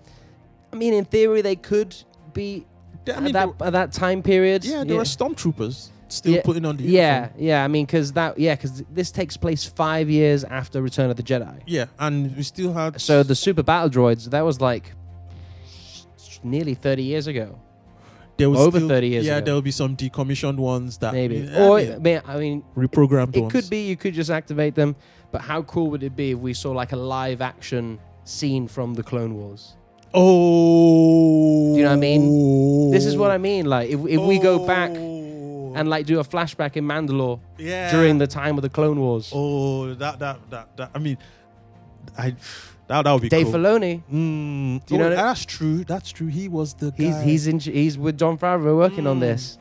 I 0.71 0.75
mean, 0.75 0.93
in 0.93 1.03
theory 1.05 1.41
they 1.41 1.55
could 1.55 1.95
be 2.34 2.67
I 3.07 3.19
mean, 3.19 3.36
at 3.36 3.47
that 3.47 3.57
they- 3.57 3.65
at 3.65 3.73
that 3.73 3.91
time 3.91 4.21
period. 4.21 4.63
yeah, 4.63 4.84
there 4.84 4.97
were 4.97 5.03
stormtroopers 5.03 5.89
still 6.12 6.34
Yeah, 6.34 6.41
putting 6.43 6.66
on 6.66 6.78
the 6.78 6.84
Yeah, 6.84 7.16
uniform. 7.22 7.43
yeah. 7.43 7.64
I 7.64 7.68
mean, 7.68 7.86
because 7.86 8.12
that, 8.14 8.38
yeah, 8.39 8.55
because 8.55 8.84
this 8.91 9.12
takes 9.12 9.38
place 9.38 9.66
five 9.66 10.09
years 10.09 10.43
after 10.43 10.82
Return 10.82 11.09
of 11.09 11.16
the 11.18 11.24
Jedi. 11.24 11.62
Yeah, 11.66 11.86
and 11.99 12.36
we 12.36 12.43
still 12.43 12.74
had 12.74 12.99
So 13.01 13.24
the 13.24 13.36
super 13.36 13.64
battle 13.64 13.89
droids, 13.89 14.30
that 14.30 14.41
was 14.41 14.59
like 14.62 14.91
nearly 16.43 16.74
thirty 16.74 17.03
years 17.03 17.28
ago, 17.28 17.59
there 18.38 18.49
was 18.49 18.59
over 18.59 18.78
still- 18.80 18.89
30 18.89 19.07
years 19.07 19.26
Yeah, 19.26 19.38
ago. 19.38 19.45
there 19.45 19.53
will 19.53 19.62
be 19.62 19.72
some 19.72 19.95
decommissioned 19.95 20.57
ones 20.57 20.97
that 20.97 21.14
maybe. 21.14 21.38
Yeah, 21.51 21.64
or 21.68 21.80
I 21.80 21.97
mean, 21.97 22.22
I 22.28 22.38
mean, 22.38 22.64
reprogrammed 22.76 23.36
it 23.36 23.41
ones. 23.41 23.51
could 23.53 23.70
be 23.70 23.88
you 23.88 23.95
could 23.95 24.14
just 24.14 24.30
activate 24.32 24.76
them. 24.76 24.95
But 25.32 25.41
how 25.41 25.62
cool 25.62 25.89
would 25.91 26.03
it 26.03 26.16
be 26.16 26.32
if 26.32 26.39
we 26.39 26.53
saw 26.53 26.72
like 26.72 26.91
a 26.91 26.97
live 26.97 27.41
action 27.41 27.99
scene 28.26 28.68
from 28.68 28.95
the 28.95 29.03
Clone 29.03 29.36
Wars? 29.36 29.76
Oh, 30.14 31.72
Do 31.74 31.78
you 31.78 31.84
know 31.84 31.89
what 31.91 31.95
I 31.95 31.99
mean? 31.99 32.91
This 32.91 33.05
is 33.05 33.16
what 33.16 33.32
I 33.32 33.38
mean. 33.38 33.66
Like 33.66 33.89
if 33.89 33.99
if 34.07 34.20
we 34.22 34.39
go 34.39 34.66
back 34.66 34.91
oh. 34.93 35.20
Oh. 35.72 35.80
and 35.80 35.89
like 35.89 36.05
do 36.05 36.19
a 36.19 36.24
flashback 36.24 36.76
in 36.78 36.86
Mandalore 36.86 37.39
yeah. 37.57 37.91
during 37.91 38.17
the 38.17 38.28
time 38.28 38.57
of 38.57 38.61
the 38.61 38.69
Clone 38.69 38.99
Wars, 38.99 39.32
oh 39.34 39.93
that 39.95 40.19
that 40.19 40.39
that 40.49 40.78
that 40.78 40.91
I 40.93 40.99
mean, 40.99 41.17
I 42.17 42.36
that 42.88 43.03
that 43.03 43.11
would 43.13 43.22
be 43.22 43.30
Dave 43.30 43.45
cool. 43.47 43.55
Filoni, 43.55 44.03
Mm, 44.11 44.86
Do 44.86 44.93
you 44.93 44.99
know 44.99 45.07
oh, 45.07 45.09
that- 45.11 45.15
that's 45.15 45.45
true. 45.45 45.84
That's 45.84 46.11
true. 46.11 46.28
He 46.28 46.47
was 46.47 46.74
the 46.74 46.91
he's 46.97 47.15
guy. 47.15 47.24
he's 47.24 47.47
in, 47.47 47.59
he's 47.59 47.97
with 47.97 48.17
Jon 48.17 48.38
Favreau 48.38 48.76
working 48.78 49.07
on 49.07 49.17
Mm. 49.17 49.22
this. 49.22 49.57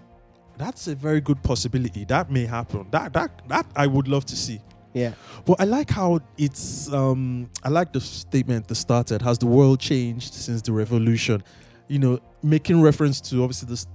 That's 0.58 0.88
a 0.88 0.94
very 0.94 1.20
good 1.20 1.42
possibility. 1.42 2.04
That 2.04 2.30
may 2.30 2.44
happen. 2.46 2.86
That 2.90 3.12
that 3.14 3.30
that 3.48 3.66
I 3.74 3.86
would 3.86 4.08
love 4.08 4.24
to 4.26 4.36
see. 4.36 4.61
Yeah. 4.92 5.12
But 5.46 5.61
I 5.61 5.64
like 5.64 5.88
how 5.90 6.20
it's. 6.36 6.92
Um, 6.92 7.48
I 7.62 7.68
like 7.68 7.92
the 7.92 8.00
statement 8.00 8.66
that 8.68 8.74
started. 8.74 9.22
Has 9.22 9.38
the 9.38 9.46
world 9.46 9.78
changed 9.78 10.34
since 10.34 10.61
the 10.62 10.72
revolution? 10.72 11.42
You 11.88 11.98
know, 12.00 12.18
making 12.42 12.82
reference 12.82 13.20
to 13.30 13.42
obviously 13.42 13.68
this. 13.68 13.86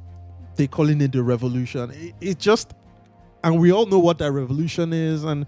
They 0.56 0.68
calling 0.68 1.02
it 1.02 1.12
the 1.12 1.24
revolution. 1.24 1.92
It, 1.92 2.14
it 2.22 2.40
just, 2.40 2.74
and 3.44 3.60
we 3.60 3.72
all 3.72 3.86
know 3.86 4.00
what 4.00 4.18
that 4.20 4.32
revolution 4.32 4.94
is, 4.94 5.24
and 5.24 5.46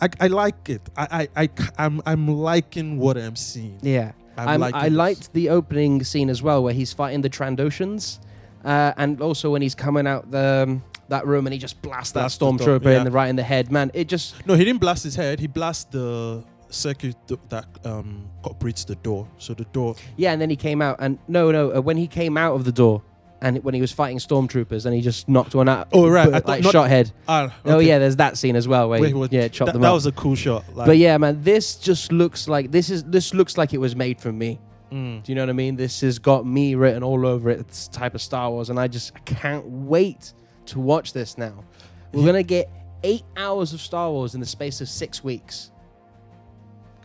I, 0.00 0.08
I 0.20 0.26
like 0.28 0.68
it. 0.68 0.82
I 0.96 1.28
I 1.36 1.48
I 1.76 1.84
am 1.86 2.02
I'm 2.06 2.28
liking 2.28 2.98
what 2.98 3.16
I'm 3.16 3.36
seeing. 3.36 3.78
Yeah. 3.82 4.12
I'm 4.36 4.62
I'm- 4.62 4.74
I 4.74 4.88
this. 4.88 4.96
liked 4.96 5.32
the 5.32 5.48
opening 5.50 6.04
scene 6.04 6.30
as 6.30 6.42
well, 6.42 6.62
where 6.62 6.74
he's 6.74 6.92
fighting 6.92 7.22
the 7.22 7.30
Trandoshans, 7.30 8.20
uh, 8.64 8.92
and 8.96 9.20
also 9.20 9.50
when 9.50 9.62
he's 9.62 9.74
coming 9.74 10.06
out 10.06 10.30
the 10.30 10.64
um, 10.68 10.84
that 11.08 11.26
room 11.26 11.46
and 11.46 11.52
he 11.54 11.58
just 11.58 11.80
blasts 11.82 12.12
that 12.12 12.30
the 12.30 12.38
door, 12.38 12.52
stormtrooper 12.52 12.84
yeah. 12.84 12.98
in 12.98 13.04
the 13.04 13.10
right 13.10 13.28
in 13.28 13.36
the 13.36 13.42
head. 13.42 13.72
Man, 13.72 13.90
it 13.94 14.08
just 14.08 14.46
No, 14.46 14.54
he 14.54 14.64
didn't 14.64 14.80
blast 14.80 15.02
his 15.02 15.16
head. 15.16 15.40
He 15.40 15.46
blasted 15.48 15.92
the 15.92 16.44
circuit 16.70 17.16
th- 17.26 17.40
that 17.48 17.66
um 17.84 18.28
operates 18.44 18.84
the 18.84 18.94
door. 18.96 19.26
So 19.38 19.54
the 19.54 19.64
door. 19.64 19.96
yeah. 20.16 20.32
And 20.32 20.40
then 20.40 20.50
he 20.50 20.56
came 20.56 20.82
out, 20.82 20.96
and 21.00 21.18
no, 21.26 21.50
no, 21.50 21.72
uh, 21.74 21.80
when 21.80 21.96
he 21.96 22.06
came 22.06 22.36
out 22.36 22.54
of 22.54 22.64
the 22.64 22.72
door. 22.72 23.02
And 23.40 23.62
when 23.62 23.72
he 23.72 23.80
was 23.80 23.92
fighting 23.92 24.18
stormtroopers, 24.18 24.84
and 24.84 24.92
he 24.94 25.00
just 25.00 25.28
knocked 25.28 25.54
one 25.54 25.68
out. 25.68 25.88
Oh, 25.92 26.08
right. 26.08 26.30
but, 26.30 26.46
like 26.48 26.64
not- 26.64 26.72
shot 26.72 26.88
head. 26.88 27.12
Ah, 27.28 27.54
Oh 27.64 27.78
yeah, 27.78 27.98
there's 27.98 28.16
that 28.16 28.36
scene 28.36 28.56
as 28.56 28.66
well 28.66 28.88
where 28.88 29.00
Wait, 29.00 29.14
he, 29.14 29.36
yeah, 29.36 29.46
chopped 29.46 29.66
that, 29.66 29.72
them 29.74 29.82
that 29.82 29.92
was 29.92 30.06
a 30.06 30.12
cool 30.12 30.34
shot. 30.34 30.64
Like, 30.74 30.86
but 30.86 30.96
yeah, 30.98 31.16
man, 31.18 31.42
this 31.42 31.76
just 31.76 32.10
looks 32.10 32.48
like 32.48 32.72
this 32.72 32.90
is 32.90 33.04
this 33.04 33.34
looks 33.34 33.56
like 33.56 33.72
it 33.72 33.78
was 33.78 33.94
made 33.94 34.20
for 34.20 34.32
me. 34.32 34.58
mm. 34.90 35.22
Do 35.22 35.30
you 35.30 35.36
know 35.36 35.42
what 35.42 35.50
I 35.50 35.52
mean? 35.52 35.76
This 35.76 36.00
has 36.00 36.18
got 36.18 36.46
me 36.46 36.74
written 36.74 37.04
all 37.04 37.24
over 37.26 37.48
it. 37.50 37.60
It's 37.60 37.86
type 37.88 38.16
of 38.16 38.22
Star 38.22 38.50
Wars, 38.50 38.70
and 38.70 38.80
I 38.80 38.88
just 38.88 39.12
I 39.14 39.20
can't 39.20 39.64
wait 39.66 40.32
to 40.66 40.80
watch 40.80 41.12
this 41.12 41.38
now. 41.38 41.64
We're 42.12 42.26
gonna 42.26 42.42
get 42.42 42.68
eight 43.04 43.24
hours 43.36 43.72
of 43.72 43.80
Star 43.80 44.10
Wars 44.10 44.34
in 44.34 44.40
the 44.40 44.46
space 44.46 44.80
of 44.80 44.88
six 44.88 45.22
weeks. 45.22 45.70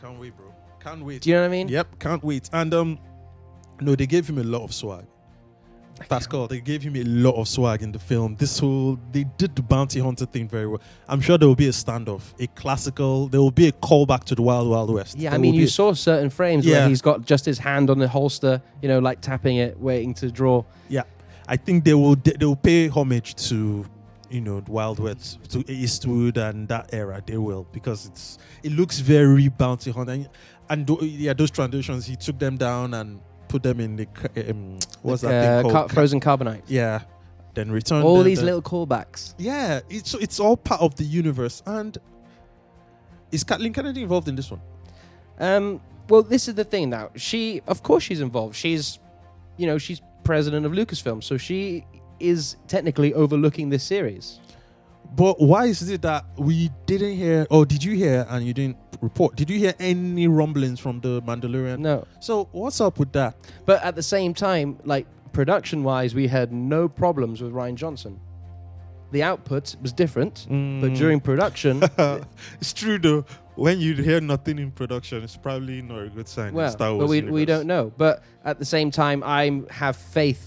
Can't 0.01 0.19
wait, 0.19 0.35
bro. 0.35 0.53
Can't 0.79 1.03
wait. 1.03 1.21
Do 1.21 1.29
you 1.29 1.35
know 1.35 1.41
what 1.41 1.47
I 1.47 1.51
mean? 1.51 1.67
Yep, 1.67 1.99
can't 1.99 2.23
wait. 2.23 2.49
And 2.51 2.73
um, 2.73 2.99
no, 3.79 3.95
they 3.95 4.07
gave 4.07 4.27
him 4.27 4.37
a 4.37 4.43
lot 4.43 4.63
of 4.63 4.73
swag. 4.73 5.05
Pascal, 6.09 6.47
they 6.47 6.59
gave 6.59 6.81
him 6.81 6.95
a 6.95 7.03
lot 7.03 7.35
of 7.35 7.47
swag 7.47 7.81
in 7.81 7.91
the 7.91 7.99
film. 7.99 8.35
This 8.35 8.59
whole 8.59 8.99
they 9.11 9.25
did 9.37 9.55
the 9.55 9.61
bounty 9.61 9.99
hunter 9.99 10.25
thing 10.25 10.47
very 10.49 10.67
well. 10.67 10.81
I'm 11.07 11.21
sure 11.21 11.37
there 11.37 11.47
will 11.47 11.55
be 11.55 11.67
a 11.67 11.71
standoff, 11.71 12.33
a 12.39 12.47
classical. 12.47 13.27
There 13.27 13.39
will 13.39 13.51
be 13.51 13.67
a 13.67 13.71
callback 13.71 14.23
to 14.25 14.35
the 14.35 14.41
Wild 14.41 14.69
Wild 14.69 14.89
West. 14.89 15.17
Yeah, 15.17 15.33
I 15.33 15.37
mean, 15.37 15.53
you 15.53 15.67
saw 15.67 15.93
certain 15.93 16.29
frames 16.29 16.65
Yeah. 16.65 16.79
where 16.79 16.89
he's 16.89 17.01
got 17.01 17.25
just 17.25 17.45
his 17.45 17.59
hand 17.59 17.89
on 17.89 17.99
the 17.99 18.07
holster, 18.07 18.61
you 18.81 18.89
know, 18.89 18.99
like 18.99 19.21
tapping 19.21 19.57
it, 19.57 19.79
waiting 19.79 20.13
to 20.15 20.31
draw. 20.31 20.63
Yeah, 20.89 21.03
I 21.47 21.57
think 21.57 21.83
they 21.85 21.93
will. 21.93 22.15
They 22.15 22.45
will 22.45 22.55
pay 22.55 22.87
homage 22.87 23.35
to, 23.49 23.85
you 24.29 24.41
know, 24.41 24.61
the 24.61 24.71
Wild 24.71 24.99
West, 24.99 25.39
to 25.51 25.63
Eastwood 25.71 26.37
and 26.37 26.67
that 26.69 26.89
era. 26.91 27.21
They 27.25 27.37
will 27.37 27.67
because 27.71 28.07
it's 28.07 28.37
it 28.63 28.71
looks 28.71 28.99
very 28.99 29.47
bounty 29.49 29.91
hunter. 29.91 30.11
And, 30.13 30.29
and 30.69 31.01
yeah, 31.01 31.33
those 31.33 31.51
transitions, 31.51 32.05
he 32.07 32.15
took 32.15 32.39
them 32.39 32.57
down 32.57 32.93
and 32.95 33.21
put 33.53 33.61
them 33.61 33.79
in 33.79 33.95
the 33.95 34.07
um, 34.49 34.79
what's 35.03 35.21
Like, 35.23 35.31
that 35.31 35.43
uh, 35.59 35.61
thing 35.63 35.71
called? 35.71 35.89
Ca- 35.89 35.93
frozen 35.93 36.19
carbonite. 36.19 36.63
yeah, 36.67 37.01
then 37.53 37.71
return 37.71 38.01
All 38.03 38.17
them, 38.17 38.25
these 38.25 38.39
then- 38.39 38.47
little 38.47 38.61
callbacks. 38.63 39.35
Yeah, 39.37 39.81
it's 39.89 40.13
it's 40.15 40.39
all 40.39 40.57
part 40.57 40.81
of 40.81 40.95
the 40.95 41.03
universe. 41.03 41.61
And 41.65 41.95
is 43.31 43.43
Kathleen 43.43 43.73
Kennedy 43.73 44.01
involved 44.01 44.27
in 44.27 44.35
this 44.35 44.49
one? 44.49 44.61
Um, 45.39 45.81
well, 46.09 46.23
this 46.23 46.47
is 46.47 46.55
the 46.55 46.63
thing 46.63 46.89
now. 46.89 47.09
She, 47.15 47.61
of 47.67 47.83
course, 47.83 48.03
she's 48.03 48.21
involved. 48.21 48.55
She's, 48.55 48.99
you 49.57 49.67
know, 49.67 49.77
she's 49.77 50.01
president 50.23 50.65
of 50.65 50.71
Lucasfilm, 50.71 51.23
so 51.23 51.37
she 51.37 51.85
is 52.19 52.55
technically 52.67 53.13
overlooking 53.13 53.69
this 53.69 53.83
series. 53.83 54.39
But 55.15 55.39
why 55.39 55.65
is 55.65 55.87
it 55.89 56.01
that 56.01 56.25
we 56.37 56.69
didn't 56.85 57.15
hear? 57.17 57.45
Or 57.49 57.65
did 57.65 57.83
you 57.83 57.93
hear 57.95 58.25
and 58.29 58.45
you 58.45 58.53
didn't 58.53 58.77
report? 59.01 59.35
Did 59.35 59.49
you 59.49 59.59
hear 59.59 59.73
any 59.79 60.27
rumblings 60.27 60.79
from 60.79 61.01
the 61.01 61.21
Mandalorian? 61.21 61.79
No, 61.79 62.05
So 62.19 62.47
what's 62.51 62.81
up 62.81 62.97
with 62.99 63.11
that? 63.13 63.35
but 63.65 63.83
at 63.83 63.95
the 63.95 64.03
same 64.03 64.33
time, 64.33 64.77
like 64.85 65.05
production-wise, 65.33 66.15
we 66.15 66.27
had 66.27 66.51
no 66.51 66.87
problems 66.87 67.41
with 67.41 67.53
Rian 67.53 67.75
Johnson. 67.75 68.19
The 69.11 69.21
output 69.21 69.75
was 69.81 69.93
different, 69.93 70.45
but 70.49 70.55
Mm. 70.55 70.97
during 70.97 71.19
production, 71.19 71.83
it's 72.59 72.73
true 72.73 72.97
though. 72.97 73.25
When 73.55 73.79
you 73.79 73.93
hear 73.93 74.19
nothing 74.19 74.57
in 74.57 74.71
production, 74.71 75.23
it's 75.23 75.37
probably 75.37 75.83
not 75.83 75.99
a 76.05 76.09
good 76.09 76.27
sign. 76.27 76.47
in 76.49 76.53
well, 76.55 76.71
Star 76.71 76.91
Wars 76.95 77.03
but 77.03 77.09
we, 77.09 77.17
universe. 77.17 77.33
we 77.35 77.45
don't 77.45 77.67
know. 77.67 77.91
But 77.95 78.23
at 78.43 78.57
the 78.57 78.65
same 78.65 78.89
time, 78.89 79.21
I 79.23 79.61
have 79.69 79.95
faith 79.95 80.43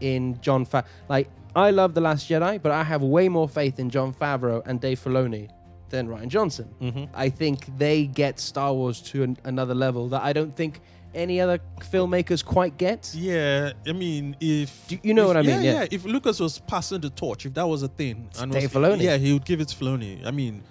in 0.00 0.40
John 0.40 0.64
Fa- 0.64 0.84
Like 1.08 1.28
I 1.58 1.70
love 1.70 1.94
the 1.94 2.00
Last 2.00 2.28
Jedi, 2.28 2.60
but 2.62 2.72
I 2.72 2.82
have 2.84 3.02
way 3.02 3.28
more 3.28 3.48
faith 3.48 3.78
in 3.78 3.90
Jon 3.90 4.12
Favreau 4.14 4.62
and 4.66 4.80
Dave 4.80 4.98
Filoni 5.02 5.48
than 5.90 6.06
Rian 6.08 6.28
Johnson. 6.28 6.68
Mhm. 6.80 7.08
I 7.14 7.28
think 7.30 7.76
they 7.78 8.06
get 8.06 8.38
Star 8.38 8.72
Wars 8.74 9.00
to 9.10 9.22
an, 9.22 9.36
another 9.44 9.74
level 9.74 10.08
that 10.08 10.22
I 10.22 10.32
don't 10.32 10.54
think 10.54 10.80
any 11.14 11.40
other 11.40 11.58
filmmakers 11.80 12.44
quite 12.44 12.76
get. 12.76 13.10
Yeah, 13.14 13.72
I 13.86 13.92
mean, 13.92 14.36
if 14.40 14.86
Do 14.88 14.98
you 15.02 15.14
know 15.14 15.22
if- 15.22 15.28
what 15.28 15.36
I 15.38 15.42
mean? 15.42 15.50
Yeah, 15.62 15.72
Yeah. 15.72 15.80
yeah. 15.82 15.86
If 15.90 16.04
Lucas 16.04 16.38
was 16.40 16.58
passing 16.58 17.00
the 17.00 17.08
torch, 17.10 17.46
if 17.46 17.54
that 17.54 17.66
was 17.66 17.82
a 17.82 17.88
thing, 17.88 18.28
and 18.38 18.52
Dave 18.52 18.74
was, 18.74 18.84
Filoni. 18.84 19.02
yeah, 19.02 19.16
he 19.16 19.32
would 19.32 19.46
give 19.46 19.60
it 19.62 19.68
to 19.68 19.76
Filoni. 19.76 20.24
I 20.26 20.30
mean, 20.30 20.62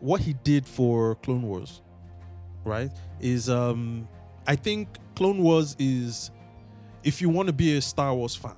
what 0.00 0.22
he 0.22 0.32
did 0.32 0.66
for 0.66 1.16
Clone 1.16 1.42
Wars, 1.42 1.82
right, 2.64 2.90
is 3.20 3.50
um, 3.50 4.08
I 4.46 4.56
think 4.56 4.88
Clone 5.14 5.42
Wars 5.42 5.76
is, 5.78 6.30
if 7.04 7.20
you 7.20 7.28
want 7.28 7.48
to 7.48 7.52
be 7.52 7.76
a 7.76 7.82
Star 7.82 8.14
Wars 8.14 8.34
fan, 8.34 8.54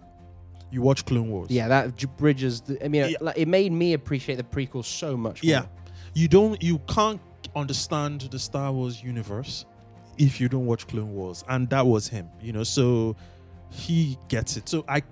you 0.74 0.82
watch 0.82 1.04
Clone 1.06 1.30
Wars. 1.30 1.50
Yeah, 1.50 1.68
that 1.68 1.96
j- 1.96 2.08
bridges. 2.16 2.60
The, 2.62 2.84
I 2.84 2.88
mean, 2.88 3.10
Yeah. 3.10 3.16
like, 3.20 3.38
it 3.38 3.48
made 3.48 3.72
me 3.72 3.92
appreciate 3.94 4.36
the 4.36 4.42
prequel 4.42 4.84
so 4.84 5.16
much. 5.16 5.42
More. 5.42 5.50
Yeah. 5.50 5.66
You 6.14 6.28
don't 6.28 6.62
you 6.62 6.78
can't 6.80 7.20
understand 7.56 8.22
the 8.22 8.38
Star 8.38 8.72
Wars 8.72 9.02
universe 9.02 9.64
if 10.18 10.40
you 10.40 10.48
don't 10.48 10.66
watch 10.66 10.86
Clone 10.86 11.14
Wars. 11.14 11.44
And 11.48 11.68
that 11.70 11.86
was 11.86 12.08
him, 12.08 12.28
you 12.40 12.52
know. 12.52 12.64
So 12.64 13.16
he 13.70 14.18
gets 14.28 14.56
it. 14.56 14.68
So 14.68 14.84
I 14.88 15.02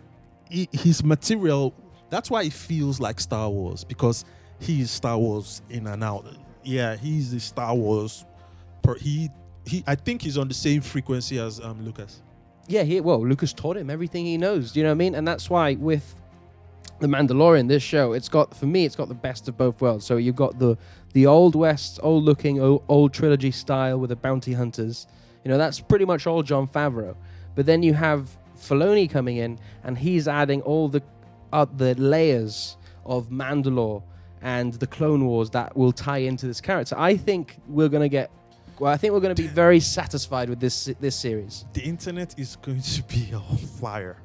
he, 0.50 0.68
his 0.72 1.02
material 1.04 1.74
that's 2.10 2.30
why 2.30 2.42
it 2.42 2.52
feels 2.52 3.00
like 3.00 3.18
Star 3.20 3.48
Wars 3.48 3.84
because 3.84 4.24
he's 4.60 4.90
Star 4.90 5.16
Wars 5.18 5.62
in 5.70 5.86
and 5.86 6.04
out. 6.04 6.26
Yeah, 6.64 6.96
he's 6.96 7.30
the 7.32 7.40
Star 7.40 7.74
Wars 7.74 8.24
per, 8.82 8.96
he 8.96 9.30
he 9.66 9.82
I 9.86 9.94
think 9.94 10.22
he's 10.22 10.36
on 10.38 10.48
the 10.48 10.54
same 10.54 10.80
frequency 10.82 11.38
as 11.38 11.60
um 11.60 11.84
Lucas. 11.84 12.20
Yeah, 12.72 12.84
he 12.84 13.02
well, 13.02 13.20
Lucas 13.20 13.52
taught 13.52 13.76
him 13.76 13.90
everything 13.90 14.24
he 14.24 14.38
knows. 14.38 14.72
Do 14.72 14.80
you 14.80 14.84
know 14.84 14.92
what 14.92 14.94
I 14.94 15.04
mean? 15.04 15.14
And 15.14 15.28
that's 15.28 15.50
why 15.50 15.74
with 15.74 16.14
the 17.00 17.06
Mandalorian, 17.06 17.68
this 17.68 17.82
show, 17.82 18.14
it's 18.14 18.30
got 18.30 18.56
for 18.56 18.64
me, 18.64 18.86
it's 18.86 18.96
got 18.96 19.08
the 19.08 19.14
best 19.14 19.46
of 19.46 19.58
both 19.58 19.82
worlds. 19.82 20.06
So 20.06 20.16
you've 20.16 20.36
got 20.36 20.58
the 20.58 20.78
the 21.12 21.26
old 21.26 21.54
west, 21.54 22.00
old 22.02 22.24
looking, 22.24 22.62
old, 22.62 22.82
old 22.88 23.12
trilogy 23.12 23.50
style 23.50 24.00
with 24.00 24.08
the 24.08 24.16
bounty 24.16 24.54
hunters. 24.54 25.06
You 25.44 25.50
know, 25.50 25.58
that's 25.58 25.80
pretty 25.80 26.06
much 26.06 26.26
all 26.26 26.42
Jon 26.42 26.66
Favreau. 26.66 27.14
But 27.54 27.66
then 27.66 27.82
you 27.82 27.92
have 27.92 28.38
Filoni 28.56 29.10
coming 29.10 29.36
in, 29.36 29.58
and 29.84 29.98
he's 29.98 30.26
adding 30.26 30.62
all 30.62 30.88
the 30.88 31.02
uh, 31.52 31.66
the 31.76 31.94
layers 31.96 32.78
of 33.04 33.28
Mandalore 33.28 34.02
and 34.40 34.72
the 34.72 34.86
Clone 34.86 35.26
Wars 35.26 35.50
that 35.50 35.76
will 35.76 35.92
tie 35.92 36.18
into 36.18 36.46
this 36.46 36.62
character. 36.62 36.94
I 36.96 37.18
think 37.18 37.58
we're 37.68 37.90
gonna 37.90 38.08
get. 38.08 38.30
Well, 38.78 38.92
I 38.92 38.96
think 38.96 39.12
we're 39.12 39.20
going 39.20 39.34
to 39.34 39.42
be 39.42 39.48
very 39.48 39.80
satisfied 39.80 40.48
with 40.48 40.60
this 40.60 40.90
this 41.00 41.16
series. 41.16 41.64
The 41.72 41.82
internet 41.82 42.38
is 42.38 42.56
going 42.56 42.80
to 42.82 43.02
be 43.04 43.32
on 43.34 43.56
fire. 43.80 44.16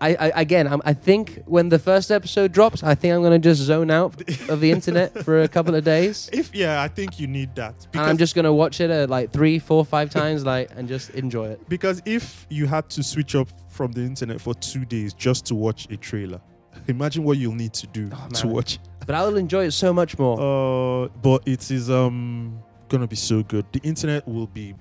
I, 0.00 0.14
I 0.14 0.40
again, 0.42 0.68
I'm, 0.68 0.80
I 0.84 0.94
think 0.94 1.42
when 1.46 1.70
the 1.70 1.78
first 1.78 2.12
episode 2.12 2.52
drops, 2.52 2.84
I 2.84 2.94
think 2.94 3.14
I'm 3.14 3.20
going 3.20 3.32
to 3.42 3.48
just 3.48 3.60
zone 3.62 3.90
out 3.90 4.14
of 4.48 4.60
the 4.60 4.70
internet 4.70 5.24
for 5.24 5.42
a 5.42 5.48
couple 5.48 5.74
of 5.74 5.82
days, 5.82 6.30
If 6.32 6.54
yeah, 6.54 6.80
I 6.80 6.86
think 6.86 7.18
you 7.18 7.26
need 7.26 7.52
that 7.56 7.74
and 7.94 8.02
I'm 8.02 8.16
just 8.16 8.36
going 8.36 8.44
to 8.44 8.52
watch 8.52 8.80
it 8.80 8.90
uh, 8.92 9.08
like 9.08 9.32
three, 9.32 9.58
four, 9.58 9.84
five 9.84 10.10
times, 10.10 10.44
like, 10.44 10.70
and 10.76 10.86
just 10.86 11.10
enjoy 11.10 11.48
it. 11.48 11.68
because 11.68 12.00
if 12.04 12.46
you 12.48 12.66
had 12.68 12.88
to 12.90 13.02
switch 13.02 13.34
up 13.34 13.48
from 13.70 13.90
the 13.90 14.02
internet 14.02 14.40
for 14.40 14.54
two 14.54 14.84
days 14.84 15.12
just 15.14 15.46
to 15.46 15.56
watch 15.56 15.88
a 15.90 15.96
trailer, 15.96 16.40
imagine 16.86 17.24
what 17.24 17.36
you'll 17.38 17.56
need 17.56 17.72
to 17.72 17.88
do 17.88 18.08
Oh, 18.12 18.28
to 18.34 18.46
watch. 18.46 18.78
But 19.04 19.16
I'll 19.16 19.36
enjoy 19.36 19.64
it 19.64 19.72
so 19.72 19.92
much 19.92 20.16
more. 20.16 20.36
Uh, 20.38 21.08
but 21.22 21.42
it 21.48 21.70
is 21.72 21.90
um 21.90 22.60
gonna 22.88 23.06
be 23.06 23.16
so 23.16 23.42
good. 23.42 23.66
The 23.72 23.80
internet 23.80 24.26
will 24.26 24.46
be, 24.46 24.74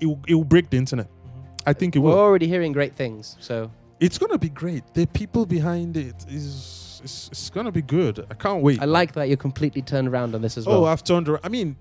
it 0.00 0.06
will, 0.06 0.20
it 0.26 0.34
will 0.34 0.44
break 0.44 0.70
the 0.70 0.76
internet. 0.76 1.08
Mm-hmm. 1.08 1.40
I 1.66 1.72
think 1.72 1.96
it 1.96 2.00
We're 2.00 2.10
will. 2.10 2.18
already 2.18 2.46
hearing 2.46 2.72
great 2.72 2.94
things, 2.94 3.36
so 3.40 3.70
It's 4.00 4.18
gonna 4.18 4.36
be 4.38 4.48
great. 4.48 4.82
The 4.94 5.06
people 5.06 5.46
behind 5.46 5.96
it 5.96 6.24
is 6.28 7.00
it's, 7.04 7.28
it's 7.28 7.50
gonna 7.50 7.70
be 7.70 7.82
good. 7.82 8.26
I 8.28 8.34
can't 8.34 8.60
wait. 8.60 8.82
I 8.82 8.84
like 8.84 9.12
that 9.12 9.28
you're 9.28 9.36
completely 9.36 9.80
turned 9.80 10.08
around 10.08 10.34
on 10.34 10.42
this 10.42 10.58
as 10.58 10.66
oh, 10.66 10.70
well. 10.70 10.84
Oh. 10.84 10.88
I've 10.88 11.04
turned 11.04 11.28
around. 11.28 11.40
I 11.44 11.48
mean, 11.48 11.76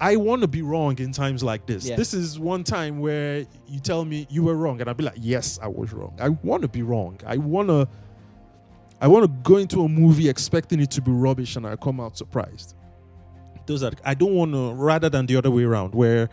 I 0.00 0.14
want 0.14 0.42
to 0.42 0.48
be 0.48 0.62
wrong 0.62 0.96
in 1.00 1.10
times 1.10 1.42
like 1.42 1.66
this. 1.66 1.88
Yeah. 1.88 1.96
This 1.96 2.14
is 2.14 2.38
one 2.38 2.62
time 2.62 3.00
where 3.00 3.44
you 3.66 3.80
tell 3.80 4.04
me 4.04 4.28
you 4.30 4.44
were 4.44 4.54
wrong, 4.54 4.80
and 4.80 4.88
I'll 4.88 4.94
be 4.94 5.02
like, 5.02 5.18
yes, 5.18 5.58
I 5.60 5.66
was 5.66 5.92
wrong. 5.92 6.16
I 6.20 6.28
want 6.28 6.62
to 6.62 6.68
be 6.68 6.82
wrong. 6.82 7.18
I 7.26 7.36
want 7.36 7.68
to. 7.68 7.88
I 9.00 9.08
want 9.08 9.24
to 9.24 9.50
go 9.50 9.56
into 9.56 9.82
a 9.82 9.88
movie 9.88 10.28
expecting 10.28 10.80
it 10.80 10.92
to 10.92 11.02
be 11.02 11.10
rubbish, 11.10 11.56
and 11.56 11.66
I 11.66 11.74
come 11.74 11.98
out 11.98 12.16
surprised. 12.16 12.75
Those 13.66 13.82
are. 13.82 13.92
I 14.04 14.14
don't 14.14 14.34
want 14.34 14.52
to. 14.52 14.72
Rather 14.74 15.08
than 15.08 15.26
the 15.26 15.36
other 15.36 15.50
way 15.50 15.64
around, 15.64 15.94
where, 15.94 16.28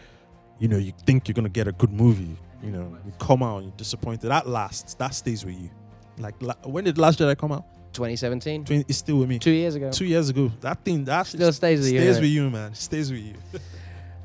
you 0.59 0.67
know, 0.67 0.77
you 0.77 0.93
think 1.05 1.27
you're 1.27 1.33
gonna 1.33 1.49
get 1.49 1.67
a 1.67 1.71
good 1.71 1.91
movie, 1.91 2.37
you 2.63 2.71
know, 2.71 2.95
you 3.05 3.11
come 3.19 3.43
out 3.43 3.57
and 3.57 3.65
you're 3.67 3.77
disappointed. 3.77 4.27
That 4.27 4.47
lasts. 4.47 4.93
That 4.95 5.13
stays 5.15 5.43
with 5.45 5.55
you. 5.55 5.69
Like 6.17 6.35
la- 6.41 6.53
when 6.63 6.83
did 6.83 6.97
Last 6.97 7.19
Jedi 7.19 7.37
come 7.37 7.51
out? 7.51 7.65
2017, 7.93 8.65
20, 8.65 8.85
it's 8.87 8.97
still 8.97 9.17
with 9.17 9.29
me. 9.29 9.37
two 9.37 9.51
years 9.51 9.75
ago. 9.75 9.91
Two 9.91 10.05
years 10.05 10.29
ago. 10.29 10.51
That 10.61 10.83
thing 10.83 11.03
that 11.05 11.27
Still 11.27 11.53
stays 11.53 11.79
with 11.79 11.91
you, 11.91 11.99
Stays 12.01 12.19
with 12.19 12.29
you, 12.29 12.49
man. 12.49 12.73
Stays 12.73 13.11
with 13.11 13.21
you. 13.21 13.33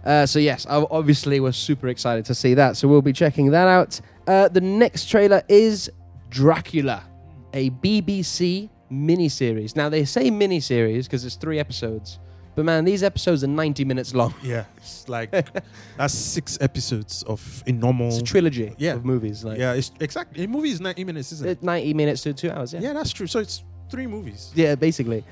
Uh, 0.05 0.25
so 0.25 0.39
yes, 0.39 0.65
I 0.71 0.77
obviously 0.91 1.39
we're 1.41 1.53
super 1.53 1.89
excited 1.89 2.25
to 2.27 2.35
see 2.35 2.55
that. 2.55 2.77
So 2.77 2.87
we'll 2.89 3.03
be 3.03 3.13
checking 3.13 3.51
that 3.51 3.67
out. 3.67 4.01
Uh, 4.27 4.49
the 4.49 4.61
next 4.61 5.07
trailer 5.11 5.43
is 5.49 5.91
Dracula, 6.31 7.03
a 7.53 7.69
BBC 7.71 8.71
miniseries. 8.91 9.75
Now 9.77 9.89
they 9.89 10.05
say 10.05 10.31
miniseries 10.31 11.05
because 11.05 11.25
it's 11.25 11.35
three 11.35 11.59
episodes, 11.59 12.21
but 12.59 12.65
man, 12.65 12.85
these 12.85 13.05
episodes 13.05 13.45
are 13.45 13.47
90 13.47 13.85
minutes 13.85 14.13
long. 14.15 14.35
Yeah, 14.43 14.65
it's 14.79 15.09
like 15.09 15.31
that's 15.97 16.13
six 16.13 16.59
episodes 16.61 17.23
of 17.23 17.63
a 17.69 17.71
normal. 17.73 18.09
It's 18.09 18.19
a 18.19 18.23
trilogy 18.25 18.75
Yeah. 18.79 18.95
of 18.95 19.05
movies. 19.05 19.45
Like 19.45 19.59
yeah, 19.61 19.75
it's 19.75 19.93
exactly. 20.01 20.43
A 20.43 20.49
movie 20.49 20.71
is 20.71 20.81
ninety 20.81 21.05
minutes, 21.05 21.31
isn't 21.33 21.47
it? 21.49 21.59
it- 21.59 21.63
90 21.63 21.95
minutes 21.95 22.23
to 22.23 22.33
two 22.35 22.51
hours. 22.51 22.75
Yeah, 22.75 22.81
yeah, 22.81 22.93
that's 22.95 23.13
true. 23.13 23.29
So 23.29 23.39
it's 23.39 23.63
three 23.91 24.09
movies. 24.09 24.51
Yeah, 24.57 24.75
basically. 24.75 25.23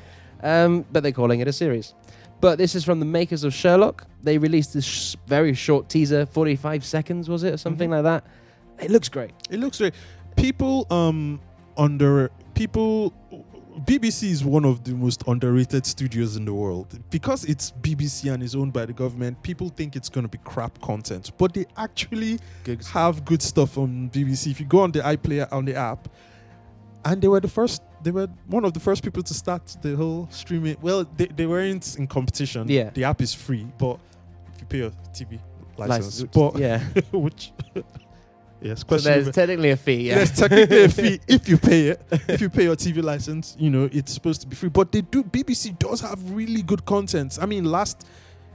Um, 0.41 0.85
but 0.93 1.03
they're 1.03 1.11
calling 1.11 1.41
it 1.41 1.49
a 1.49 1.53
series. 1.53 1.95
But 2.41 2.59
this 2.59 2.77
is 2.77 2.85
from 2.85 3.01
the 3.01 3.07
makers 3.07 3.43
of 3.43 3.53
Sherlock. 3.53 4.07
They 4.23 4.39
released 4.39 4.73
this 4.75 4.85
sh- 4.85 5.17
very 5.27 5.55
short 5.55 5.89
teaser, 5.89 6.27
45 6.27 6.85
seconds, 6.85 7.29
was 7.29 7.43
it, 7.43 7.55
or 7.55 7.57
something 7.57 7.91
like 7.91 8.05
that? 8.05 8.23
It 8.79 8.91
looks 8.93 9.09
great. 9.09 9.33
It 9.51 9.59
looks 9.59 9.79
great. 9.79 9.95
People 10.37 10.87
um 10.93 11.41
under 11.77 12.31
people. 12.55 13.13
BBC 13.85 14.31
is 14.31 14.45
one 14.45 14.65
of 14.65 14.85
the 14.85 14.93
most 14.93 15.23
underrated 15.27 15.85
studios 15.85 16.37
in 16.37 16.45
the 16.45 16.55
world 16.55 16.99
because 17.11 17.45
it's 17.45 17.73
BBC 17.83 18.33
and 18.33 18.43
is 18.43 18.55
owned 18.55 18.73
by 18.73 18.87
the 18.87 18.93
government. 18.93 19.43
People 19.43 19.69
think 19.69 19.97
it's 19.97 20.09
going 20.09 20.25
to 20.25 20.31
be 20.31 20.39
crap 20.45 20.81
content, 20.81 21.33
but 21.37 21.53
they 21.53 21.67
actually 21.77 22.39
have 22.93 23.25
good 23.25 23.43
stuff 23.43 23.77
on 23.77 24.09
BBC. 24.11 24.51
If 24.51 24.61
you 24.61 24.67
go 24.67 24.81
on 24.81 24.93
the 24.93 25.01
iPlayer 25.01 25.53
on 25.53 25.67
the 25.67 25.75
app, 25.75 26.09
and 27.05 27.21
they 27.21 27.29
were 27.29 27.41
the 27.41 27.49
first, 27.49 27.83
they 28.03 28.11
were 28.11 28.29
one 28.47 28.65
of 28.65 28.73
the 28.73 28.81
first 28.81 29.03
people 29.03 29.23
to 29.23 29.35
start 29.35 29.77
the 29.83 29.95
whole 29.95 30.27
streaming. 30.31 30.77
Well, 30.81 31.07
they, 31.17 31.27
they 31.27 31.47
weren't 31.47 31.97
in 31.99 32.07
competition. 32.07 32.69
Yeah. 32.69 32.91
the 32.91 33.05
app 33.05 33.21
is 33.21 33.35
free, 33.35 33.67
but 33.79 33.99
if 34.55 34.61
you 34.61 34.67
pay 34.67 34.79
your 34.79 34.91
TV 35.13 35.39
license, 35.77 36.23
License, 36.23 36.23
but 36.33 36.59
yeah. 36.59 36.81
which 37.13 37.53
yes, 38.67 38.85
So 38.87 38.97
there's 38.99 39.31
technically 39.31 39.71
a 39.71 39.77
fee, 39.77 40.09
yeah. 40.09 40.17
There's 40.17 40.33
technically 40.33 40.85
a 40.85 40.89
fee 40.89 41.21
if 41.29 41.49
you 41.49 41.59
pay 41.59 41.89
it. 41.89 42.03
If 42.29 42.41
you 42.41 42.51
pay 42.51 42.65
your 42.65 42.77
TV 42.77 43.03
license, 43.03 43.57
you 43.59 43.71
know 43.71 43.89
it's 43.93 44.13
supposed 44.13 44.41
to 44.43 44.47
be 44.47 44.57
free. 44.57 44.69
But 44.69 44.93
they 44.93 45.01
do. 45.01 45.23
BBC 45.23 45.79
does 45.79 46.01
have 46.01 46.31
really 46.31 46.63
good 46.63 46.85
content. 46.85 47.39
I 47.41 47.47
mean, 47.47 47.65
last 47.65 48.07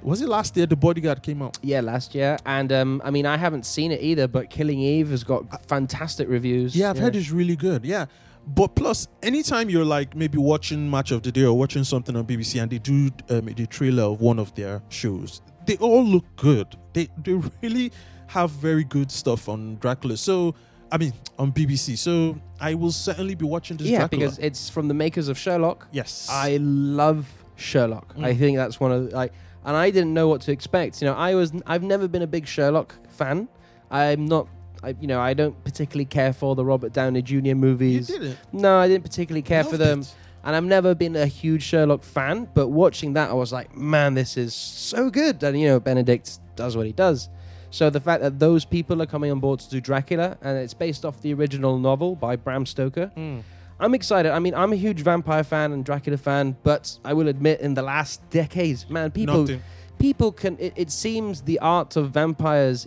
was 0.04 0.22
it 0.22 0.30
last 0.30 0.58
year? 0.58 0.66
The 0.66 0.76
Bodyguard 0.76 1.22
came 1.22 1.42
out. 1.42 1.58
Yeah, 1.62 1.82
last 1.82 2.16
year. 2.16 2.38
And 2.46 2.72
um, 2.72 3.02
I 3.04 3.12
mean, 3.12 3.26
I 3.26 3.38
haven't 3.38 3.66
seen 3.66 3.92
it 3.92 4.02
either, 4.02 4.28
but 4.28 4.50
Killing 4.50 4.80
Eve 4.80 5.10
has 5.10 5.24
got 5.24 5.66
fantastic 5.68 6.28
reviews. 6.28 6.76
Yeah, 6.76 6.90
I've 6.90 6.98
heard 6.98 7.16
it's 7.16 7.32
really 7.32 7.56
good. 7.56 7.86
Yeah. 7.86 8.06
But 8.48 8.76
plus, 8.76 9.08
anytime 9.22 9.70
you're 9.70 9.86
like 9.86 10.16
maybe 10.16 10.38
watching 10.40 10.90
Match 10.90 11.12
of 11.12 11.22
the 11.22 11.32
Day 11.32 11.44
or 11.44 11.56
watching 11.58 11.84
something 11.84 12.16
on 12.16 12.26
BBC 12.26 12.62
and 12.62 12.72
they 12.72 12.80
do 12.80 13.12
um, 13.30 13.46
the 13.46 13.68
trailer 13.68 14.04
of 14.04 14.20
one 14.20 14.40
of 14.40 14.54
their 14.56 14.82
shows, 14.90 15.42
they 15.68 15.78
all 15.78 16.04
look 16.04 16.26
good. 16.38 16.76
They 16.94 17.08
they 17.24 17.40
really 17.62 17.92
have 18.32 18.50
very 18.52 18.84
good 18.84 19.12
stuff 19.12 19.50
on 19.50 19.78
Dracula. 19.78 20.16
So 20.18 20.56
I 20.92 20.98
mean 20.98 21.14
on 21.38 21.52
BBC. 21.52 21.98
So 21.98 22.38
I 22.60 22.74
will 22.74 22.92
certainly 22.92 23.36
be 23.36 23.46
watching 23.46 23.78
this. 23.78 23.88
Yeah, 23.88 24.00
Dracula. 24.00 24.26
because 24.26 24.40
it's 24.40 24.70
from 24.70 24.88
the 24.88 24.94
makers 24.94 25.28
of 25.28 25.38
Sherlock. 25.38 25.88
yes, 25.92 26.28
I 26.30 26.58
love 26.62 27.28
Sherlock. 27.56 28.16
Mm. 28.16 28.26
I 28.26 28.34
think 28.34 28.58
that's 28.58 28.80
one 28.80 28.92
of 28.92 29.12
like, 29.12 29.34
and 29.66 29.76
I 29.76 29.92
didn't 29.92 30.14
know 30.14 30.28
what 30.28 30.42
to 30.42 30.52
expect. 30.52 31.02
You 31.02 31.08
know, 31.08 31.14
I 31.14 31.36
was 31.36 31.52
I've 31.66 31.84
never 31.84 32.08
been 32.08 32.22
a 32.22 32.28
big 32.28 32.48
Sherlock 32.48 32.96
fan. 33.10 33.48
I'm 33.90 34.26
not. 34.26 34.48
I, 34.84 34.96
you 35.00 35.06
know, 35.08 35.20
I 35.20 35.36
don't 35.36 35.62
particularly 35.64 36.06
care 36.06 36.34
for 36.34 36.56
the 36.56 36.66
Robert 36.66 36.92
Downey 36.92 37.22
Jr. 37.22 37.54
movies. 37.54 38.12
No, 38.52 38.78
I 38.78 38.88
didn't 38.88 39.04
particularly 39.04 39.44
care 39.44 39.64
for 39.64 39.78
them. 39.78 40.00
it. 40.02 40.16
And 40.44 40.56
I've 40.56 40.64
never 40.64 40.96
been 40.96 41.16
a 41.16 41.28
huge 41.28 41.62
Sherlock 41.62 42.02
fan, 42.02 42.50
but 42.56 42.70
watching 42.70 43.14
that, 43.14 43.30
I 43.30 43.34
was 43.34 43.54
like, 43.54 43.78
man, 43.78 44.16
this 44.16 44.38
is 44.38 44.56
so 44.56 45.12
good. 45.12 45.44
And, 45.44 45.60
you 45.60 45.68
know, 45.68 45.80
Benedict 45.80 46.40
does 46.56 46.76
what 46.76 46.88
he 46.88 46.94
does. 46.94 47.30
So 47.72 47.90
the 47.90 48.00
fact 48.02 48.22
that 48.22 48.38
those 48.38 48.64
people 48.66 49.02
are 49.02 49.06
coming 49.08 49.32
on 49.32 49.40
board 49.40 49.60
to 49.62 49.70
do 49.70 49.82
Dracula, 49.82 50.38
and 50.42 50.58
it's 50.58 50.74
based 50.74 51.04
off 51.06 51.22
the 51.22 51.34
original 51.34 51.80
novel 51.80 52.16
by 52.16 52.36
Bram 52.36 52.66
Stoker, 52.66 53.12
Mm. 53.18 53.42
I'm 53.80 53.96
excited. 53.96 54.32
I 54.32 54.38
mean, 54.38 54.54
I'm 54.54 54.74
a 54.74 54.76
huge 54.76 55.02
vampire 55.02 55.44
fan 55.44 55.72
and 55.72 55.84
Dracula 55.84 56.18
fan, 56.18 56.56
but 56.62 57.00
I 57.04 57.14
will 57.14 57.28
admit, 57.28 57.62
in 57.62 57.74
the 57.74 57.82
last 57.82 58.22
decades, 58.30 58.88
man, 58.90 59.10
people 59.10 59.42
Nothing. 59.42 59.62
people 59.98 60.32
can. 60.32 60.56
It, 60.60 60.74
it 60.76 60.92
seems 60.92 61.42
the 61.42 61.58
art 61.60 61.96
of 61.96 62.12
vampires 62.12 62.86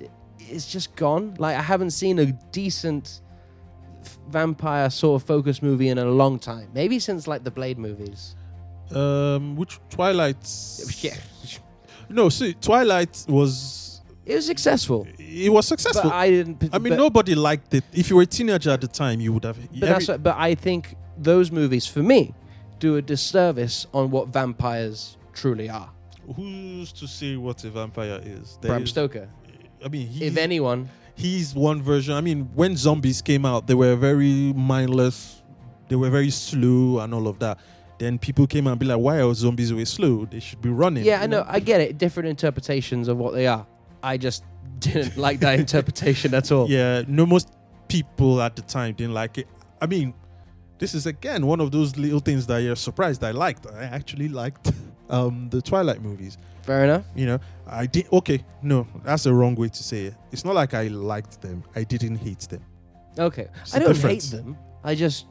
is 0.49 0.67
just 0.67 0.95
gone. 0.95 1.35
Like 1.39 1.57
I 1.57 1.63
haven't 1.63 1.91
seen 1.91 2.21
a 2.21 2.27
decent 2.53 3.23
vampire 4.29 4.91
sort 4.91 5.21
of 5.21 5.27
focus 5.27 5.63
movie 5.63 5.89
in 5.89 5.99
a 5.99 6.05
long 6.05 6.39
time. 6.39 6.69
Maybe 6.75 6.99
since 6.99 7.27
like 7.27 7.43
the 7.45 7.51
Blade 7.51 7.79
movies. 7.79 8.37
Um, 8.95 9.57
which 9.57 9.81
Twilight? 9.91 10.37
Yeah, 11.01 11.17
No, 12.09 12.29
see, 12.29 12.53
Twilight 12.55 13.25
was 13.29 13.84
it 14.27 14.35
was 14.37 14.47
successful, 14.47 15.07
it 15.19 15.53
was 15.53 15.67
successful. 15.67 16.11
but 16.11 16.13
I 16.13 16.31
didn't. 16.31 16.69
I 16.73 16.79
mean, 16.79 16.93
but, 16.93 16.97
nobody 16.97 17.35
liked 17.35 17.75
it. 17.75 17.85
If 17.93 18.11
you 18.11 18.17
were 18.17 18.23
a 18.23 18.27
teenager 18.27 18.71
at 18.71 18.81
the 18.81 18.89
time, 18.89 19.21
you 19.21 19.33
would 19.33 19.45
have. 19.45 19.59
But, 19.73 19.81
that's 19.81 20.09
what- 20.09 20.23
but 20.23 20.37
I 20.37 20.55
think 20.55 20.97
those 21.17 21.51
movies, 21.53 21.87
for 21.87 22.03
me, 22.03 22.35
do 22.79 22.97
a 22.97 23.03
disservice 23.03 23.87
on 23.93 24.11
what 24.11 24.29
vampires 24.29 25.17
truly 25.33 25.69
are. 25.69 25.91
who's 26.37 26.91
to 26.93 27.07
say 27.07 27.37
what 27.37 27.63
a 27.65 27.71
vampire 27.71 28.19
is? 28.25 28.57
There 28.63 28.71
Bram 28.71 28.85
is- 28.85 28.91
Stoker, 28.91 29.29
I 29.85 29.89
mean, 29.89 30.07
he, 30.07 30.25
if 30.25 30.37
anyone. 30.39 30.89
he's 31.15 31.55
one 31.55 31.83
version. 31.83 32.15
I 32.15 32.23
mean, 32.23 32.49
when 32.55 32.77
zombies 32.77 33.21
came 33.21 33.45
out, 33.45 33.67
they 33.67 33.75
were 33.75 33.95
very 33.95 34.53
mindless. 34.55 35.43
They 35.89 35.97
were 35.97 36.09
very 36.09 36.31
slow 36.31 37.01
and 37.01 37.13
all 37.13 37.29
of 37.29 37.39
that. 37.41 37.59
Then 37.99 38.19
people 38.19 38.47
came 38.47 38.67
out 38.67 38.71
and 38.73 38.81
be 38.81 38.87
like, 38.87 38.99
"Why 38.99 39.21
are 39.21 39.35
zombies 39.35 39.71
always 39.71 39.91
slow? 39.91 40.25
They 40.25 40.41
should 40.41 40.63
be 40.63 40.71
running." 40.71 41.05
Yeah, 41.05 41.21
I 41.21 41.27
know. 41.27 41.45
I 41.47 41.61
get 41.61 41.81
it. 41.83 41.99
Different 41.99 42.29
interpretations 42.31 43.07
of 43.09 43.19
what 43.19 43.35
they 43.35 43.47
are. 43.47 43.67
I 44.05 44.17
just 44.19 44.45
didn't 44.79 45.17
like 45.17 45.41
that 45.41 45.59
interpretation 45.59 46.35
at 46.35 46.53
all. 46.53 46.69
Yeah, 46.69 47.03
no, 47.09 47.25
most 47.27 47.53
people 47.89 48.41
at 48.43 48.55
the 48.57 48.63
time 48.63 48.95
didn't 48.95 49.15
like 49.15 49.39
it. 49.39 49.49
I 49.81 49.87
mean, 49.87 50.15
this 50.79 50.95
is 50.95 51.07
again 51.07 51.47
one 51.47 51.61
of 51.61 51.71
those 51.71 51.97
little 51.97 52.21
things 52.21 52.47
that 52.47 52.59
you're 52.59 52.77
surprised 52.77 53.25
I 53.25 53.31
liked. 53.31 53.67
I 53.67 53.85
actually 53.85 54.29
liked 54.29 54.73
um, 55.11 55.49
the 55.51 55.63
Twilight 55.63 56.03
movies. 56.03 56.37
Fair 56.63 56.85
enough. 56.85 57.05
You 57.15 57.27
know, 57.27 57.39
I 57.67 57.87
did. 57.87 58.07
Okay, 58.13 58.45
no, 58.63 58.87
that's 59.05 59.25
the 59.25 59.33
wrong 59.35 59.55
way 59.55 59.69
to 59.69 59.83
say 59.83 60.07
it. 60.07 60.15
It's 60.33 60.45
not 60.45 60.55
like 60.55 60.75
I 60.75 60.89
liked 60.89 61.41
them. 61.41 61.65
I 61.75 61.85
didn't 61.85 62.17
hate 62.17 62.41
them. 62.41 62.63
Okay. 63.19 63.49
It's 63.63 63.75
I 63.75 63.79
don't 63.79 63.93
difference. 63.93 64.31
hate 64.31 64.37
them. 64.39 64.57
I 64.83 64.95
just 64.95 65.27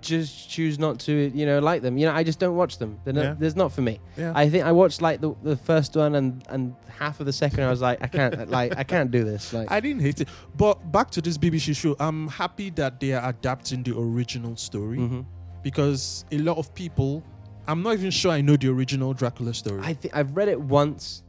just 0.00 0.48
choose 0.48 0.78
not 0.78 0.98
to, 1.00 1.12
you 1.12 1.44
know, 1.46 1.58
like 1.58 1.82
them. 1.82 1.98
You 1.98 2.06
know, 2.06 2.14
I 2.14 2.22
just 2.22 2.38
don't 2.38 2.54
watch 2.56 2.78
them. 2.78 2.98
They're 3.04 3.12
not, 3.12 3.22
Yeah. 3.24 3.34
There's 3.38 3.56
not 3.56 3.72
for 3.72 3.80
me. 3.82 3.98
Yeah. 4.16 4.32
I 4.34 4.48
think 4.48 4.64
I 4.64 4.72
watched 4.72 5.02
like 5.02 5.20
the, 5.20 5.34
the 5.42 5.56
first 5.56 5.96
one 5.96 6.14
and 6.14 6.44
and 6.48 6.74
half 6.98 7.20
of 7.20 7.26
the 7.26 7.32
second. 7.32 7.64
I 7.64 7.70
was 7.70 7.80
like, 7.80 7.98
I 8.02 8.06
can't, 8.06 8.48
like, 8.58 8.76
I 8.76 8.84
can't 8.84 9.10
do 9.10 9.24
this. 9.24 9.52
Like, 9.52 9.70
I 9.70 9.80
didn't 9.80 10.02
hate 10.02 10.20
it. 10.20 10.28
But 10.56 10.90
back 10.92 11.10
to 11.12 11.20
this 11.20 11.36
BBC 11.38 11.74
show, 11.76 11.96
I'm 11.98 12.28
happy 12.28 12.70
that 12.70 13.00
they 13.00 13.12
are 13.12 13.28
adapting 13.28 13.82
the 13.82 13.96
original 13.98 14.56
story 14.56 14.98
Mhm. 14.98 15.24
because 15.62 16.24
a 16.32 16.38
lot 16.38 16.58
of 16.58 16.72
people, 16.74 17.22
I'm 17.66 17.82
not 17.82 17.94
even 17.94 18.10
sure 18.10 18.30
I 18.32 18.40
know 18.40 18.56
the 18.56 18.68
original 18.68 19.12
Dracula 19.14 19.52
story. 19.54 19.80
I 19.84 19.94
think 19.94 20.16
I've 20.16 20.36
read 20.36 20.48
it 20.48 20.60
once 20.60 21.22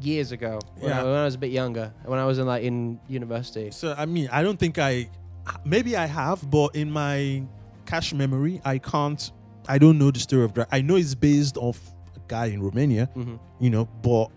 years 0.00 0.32
ago 0.32 0.58
when, 0.78 0.92
I, 0.92 1.02
when 1.04 1.12
I 1.14 1.24
was 1.24 1.34
a 1.34 1.38
bit 1.38 1.50
younger, 1.50 1.92
when 2.04 2.18
I 2.18 2.24
was 2.24 2.38
in 2.38 2.46
like 2.46 2.62
in 2.64 2.98
university. 3.08 3.70
so 3.70 3.94
I 3.96 4.06
mean, 4.06 4.28
I 4.32 4.42
don't 4.42 4.58
think 4.58 4.78
I, 4.78 5.10
maybe 5.64 5.96
I 5.96 6.06
have, 6.06 6.48
but 6.50 6.74
in 6.74 6.90
my 6.90 7.42
cache 7.92 8.14
memory, 8.14 8.60
I 8.64 8.78
can't. 8.78 9.30
I 9.68 9.76
don't 9.78 9.98
know 9.98 10.10
the 10.10 10.18
story 10.18 10.44
of 10.44 10.54
Dracula. 10.54 10.78
I 10.78 10.80
know 10.82 10.96
it's 10.96 11.14
based 11.14 11.56
off 11.58 11.78
a 12.16 12.20
guy 12.26 12.46
in 12.46 12.62
Romania, 12.62 13.04
hmm 13.14 13.36
you 13.60 13.70
know, 13.70 13.84
but 14.02 14.28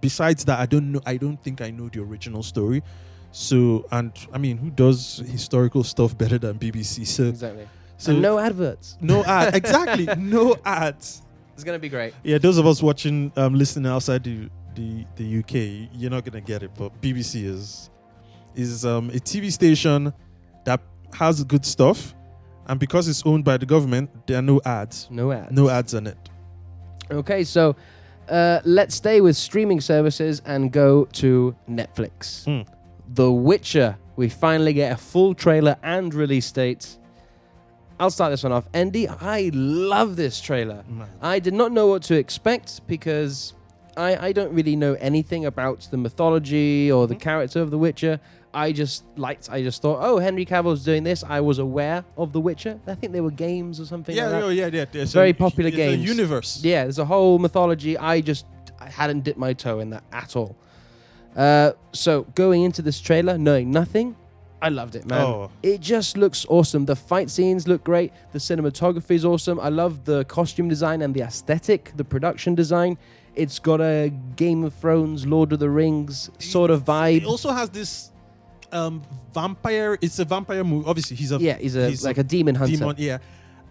besides 0.00 0.44
that, 0.44 0.58
I 0.60 0.66
don't 0.66 0.92
know. 0.92 1.00
I 1.06 1.16
don't 1.16 1.42
think 1.42 1.60
I 1.60 1.70
know 1.70 1.88
the 1.88 2.00
original 2.00 2.42
story. 2.42 2.82
So, 3.32 3.84
and 3.90 4.12
I 4.32 4.38
mean, 4.38 4.58
who 4.58 4.70
does 4.70 5.22
historical 5.26 5.82
stuff 5.82 6.16
better 6.16 6.38
than 6.38 6.56
BBC? 6.58 7.04
So, 7.06 7.24
Exactly. 7.24 7.66
so 7.96 8.12
and 8.12 8.22
no 8.22 8.38
adverts. 8.38 8.96
No 9.00 9.24
ad. 9.24 9.54
Exactly. 9.60 10.06
no 10.18 10.54
ads. 10.64 11.22
It's 11.54 11.64
gonna 11.64 11.78
be 11.80 11.88
great. 11.88 12.12
Yeah, 12.22 12.38
those 12.38 12.58
of 12.58 12.66
us 12.66 12.82
watching, 12.82 13.32
um, 13.36 13.54
listening 13.54 13.90
outside 13.90 14.22
the, 14.24 14.48
the 14.76 15.04
the 15.16 15.38
UK, 15.40 15.88
you're 15.98 16.10
not 16.10 16.24
gonna 16.24 16.40
get 16.52 16.62
it. 16.62 16.70
But 16.76 17.00
BBC 17.00 17.44
is 17.44 17.90
is 18.54 18.84
um, 18.84 19.08
a 19.10 19.18
TV 19.30 19.50
station 19.50 20.12
that 20.64 20.80
has 21.14 21.42
good 21.44 21.64
stuff, 21.64 22.14
and 22.66 22.78
because 22.80 23.08
it's 23.08 23.22
owned 23.26 23.44
by 23.44 23.56
the 23.56 23.66
government, 23.66 24.10
there 24.26 24.38
are 24.38 24.42
no 24.42 24.60
ads. 24.64 25.08
No 25.10 25.32
ads. 25.32 25.52
No 25.52 25.68
ads 25.68 25.94
on 25.94 26.06
it. 26.06 26.16
Okay, 27.10 27.44
so 27.44 27.76
uh, 28.28 28.60
let's 28.64 28.94
stay 28.94 29.20
with 29.20 29.36
streaming 29.36 29.80
services 29.80 30.40
and 30.46 30.72
go 30.72 31.04
to 31.06 31.54
Netflix. 31.68 32.44
Hmm. 32.44 32.70
The 33.14 33.30
Witcher. 33.30 33.96
We 34.16 34.28
finally 34.28 34.72
get 34.72 34.92
a 34.92 34.96
full 34.96 35.34
trailer 35.34 35.76
and 35.82 36.14
release 36.14 36.50
date. 36.52 36.98
I'll 37.98 38.10
start 38.10 38.30
this 38.32 38.42
one 38.42 38.52
off. 38.52 38.66
Andy, 38.72 39.08
I 39.08 39.50
love 39.52 40.16
this 40.16 40.40
trailer. 40.40 40.84
Man. 40.88 41.08
I 41.20 41.38
did 41.40 41.54
not 41.54 41.72
know 41.72 41.86
what 41.88 42.02
to 42.04 42.14
expect 42.16 42.86
because 42.86 43.54
I, 43.96 44.28
I 44.28 44.32
don't 44.32 44.52
really 44.52 44.76
know 44.76 44.94
anything 44.94 45.46
about 45.46 45.88
the 45.90 45.96
mythology 45.96 46.90
or 46.90 47.06
the 47.06 47.14
Mhm. 47.16 47.20
character 47.20 47.60
of 47.60 47.70
The 47.70 47.78
Witcher. 47.78 48.20
I 48.54 48.72
just 48.72 49.04
liked, 49.16 49.50
I 49.50 49.62
just 49.62 49.82
thought, 49.82 49.98
oh, 50.00 50.18
Henry 50.18 50.44
Cavill's 50.44 50.84
doing 50.84 51.02
this. 51.04 51.24
I 51.24 51.40
was 51.40 51.58
aware 51.58 52.04
of 52.16 52.32
The 52.32 52.40
Witcher. 52.40 52.78
I 52.86 52.94
think 52.94 53.12
they 53.12 53.20
were 53.20 53.30
games 53.30 53.80
or 53.80 53.84
something 53.86 54.14
Yeah, 54.14 54.24
like 54.28 54.32
that. 54.32 54.42
oh, 54.44 54.48
yeah, 54.48 54.66
yeah. 54.72 54.84
There's 54.90 55.12
Very 55.12 55.30
a, 55.30 55.34
popular 55.34 55.70
games. 55.70 56.02
A 56.02 56.06
universe. 56.06 56.60
Yeah, 56.62 56.84
there's 56.84 56.98
a 56.98 57.04
whole 57.04 57.38
mythology. 57.38 57.98
I 57.98 58.20
just 58.20 58.46
I 58.80 58.88
hadn't 58.88 59.24
dipped 59.24 59.38
my 59.38 59.52
toe 59.52 59.80
in 59.80 59.90
that 59.90 60.04
at 60.12 60.36
all. 60.36 60.56
Uh, 61.36 61.72
so 61.92 62.22
going 62.34 62.62
into 62.62 62.80
this 62.82 63.00
trailer, 63.00 63.36
knowing 63.36 63.70
nothing, 63.70 64.16
I 64.62 64.68
loved 64.70 64.94
it, 64.94 65.04
man. 65.06 65.20
Oh. 65.20 65.50
It 65.62 65.80
just 65.80 66.16
looks 66.16 66.46
awesome. 66.48 66.86
The 66.86 66.96
fight 66.96 67.28
scenes 67.28 67.68
look 67.68 67.84
great. 67.84 68.12
The 68.32 68.38
cinematography 68.38 69.10
is 69.12 69.24
awesome. 69.24 69.60
I 69.60 69.68
love 69.68 70.04
the 70.04 70.24
costume 70.24 70.68
design 70.68 71.02
and 71.02 71.12
the 71.12 71.20
aesthetic, 71.22 71.92
the 71.96 72.04
production 72.04 72.54
design. 72.54 72.96
It's 73.34 73.58
got 73.58 73.80
a 73.80 74.10
Game 74.36 74.62
of 74.64 74.72
Thrones, 74.74 75.26
Lord 75.26 75.52
of 75.52 75.58
the 75.58 75.68
Rings 75.68 76.30
sort 76.38 76.70
of 76.70 76.84
vibe. 76.84 77.18
It 77.18 77.24
also 77.24 77.50
has 77.50 77.68
this 77.68 78.10
um 78.74 79.02
vampire. 79.32 79.96
It's 80.00 80.18
a 80.18 80.24
vampire 80.24 80.64
movie. 80.64 80.86
Obviously, 80.88 81.16
he's 81.16 81.32
a 81.32 81.38
Yeah, 81.38 81.56
he's 81.58 81.76
a 81.76 81.94
like 82.06 82.18
a, 82.18 82.22
demon 82.24 82.54
hunter. 82.54 82.76
demon. 82.76 82.96
Yeah, 82.98 83.18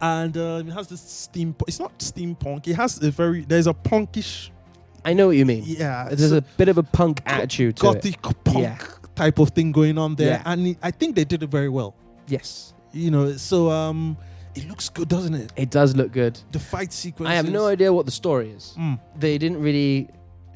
and 0.01 0.35
um, 0.37 0.67
it 0.69 0.71
has 0.73 0.87
this 0.87 1.01
steam. 1.01 1.55
It's 1.67 1.79
not 1.79 1.97
steampunk. 1.99 2.67
It 2.67 2.75
has 2.75 3.01
a 3.03 3.11
very. 3.11 3.41
There's 3.41 3.67
a 3.67 3.73
punkish. 3.73 4.49
I 5.05 5.13
know 5.13 5.27
what 5.27 5.35
you 5.35 5.45
mean. 5.45 5.63
Yeah, 5.65 6.07
There's 6.09 6.29
so 6.29 6.37
a 6.37 6.41
bit 6.41 6.69
of 6.69 6.77
a 6.77 6.83
punk 6.83 7.21
attitude 7.25 7.75
to 7.77 7.89
it. 7.89 7.93
gothic 7.95 8.21
punk 8.45 8.59
Yeah. 8.59 8.77
type 9.15 9.37
of 9.37 9.49
thing 9.49 9.73
going 9.73 9.97
on 9.97 10.15
there, 10.15 10.27
Yeah. 10.39 10.43
and 10.51 10.77
I 10.81 10.91
think 10.91 11.15
they 11.17 11.25
did 11.25 11.43
it 11.43 11.49
very 11.51 11.67
well. 11.67 11.93
Yes, 12.27 12.73
You 12.93 13.11
know, 13.11 13.33
so 13.35 13.69
um, 13.69 14.15
it 14.55 14.65
looks 14.69 14.87
good, 14.87 15.09
doesn't 15.09 15.33
it? 15.33 15.51
it 15.57 15.69
does 15.71 15.93
look 15.93 16.13
good. 16.13 16.39
The 16.53 16.59
fight 16.59 16.93
sequence. 16.93 17.29
I 17.29 17.33
have 17.35 17.49
no 17.51 17.65
idea 17.67 17.91
what 17.91 18.05
the 18.05 18.13
story 18.13 18.51
is. 18.51 18.75
Mm. 18.79 18.97
they 19.19 19.37
didn't 19.37 19.59
really 19.61 20.07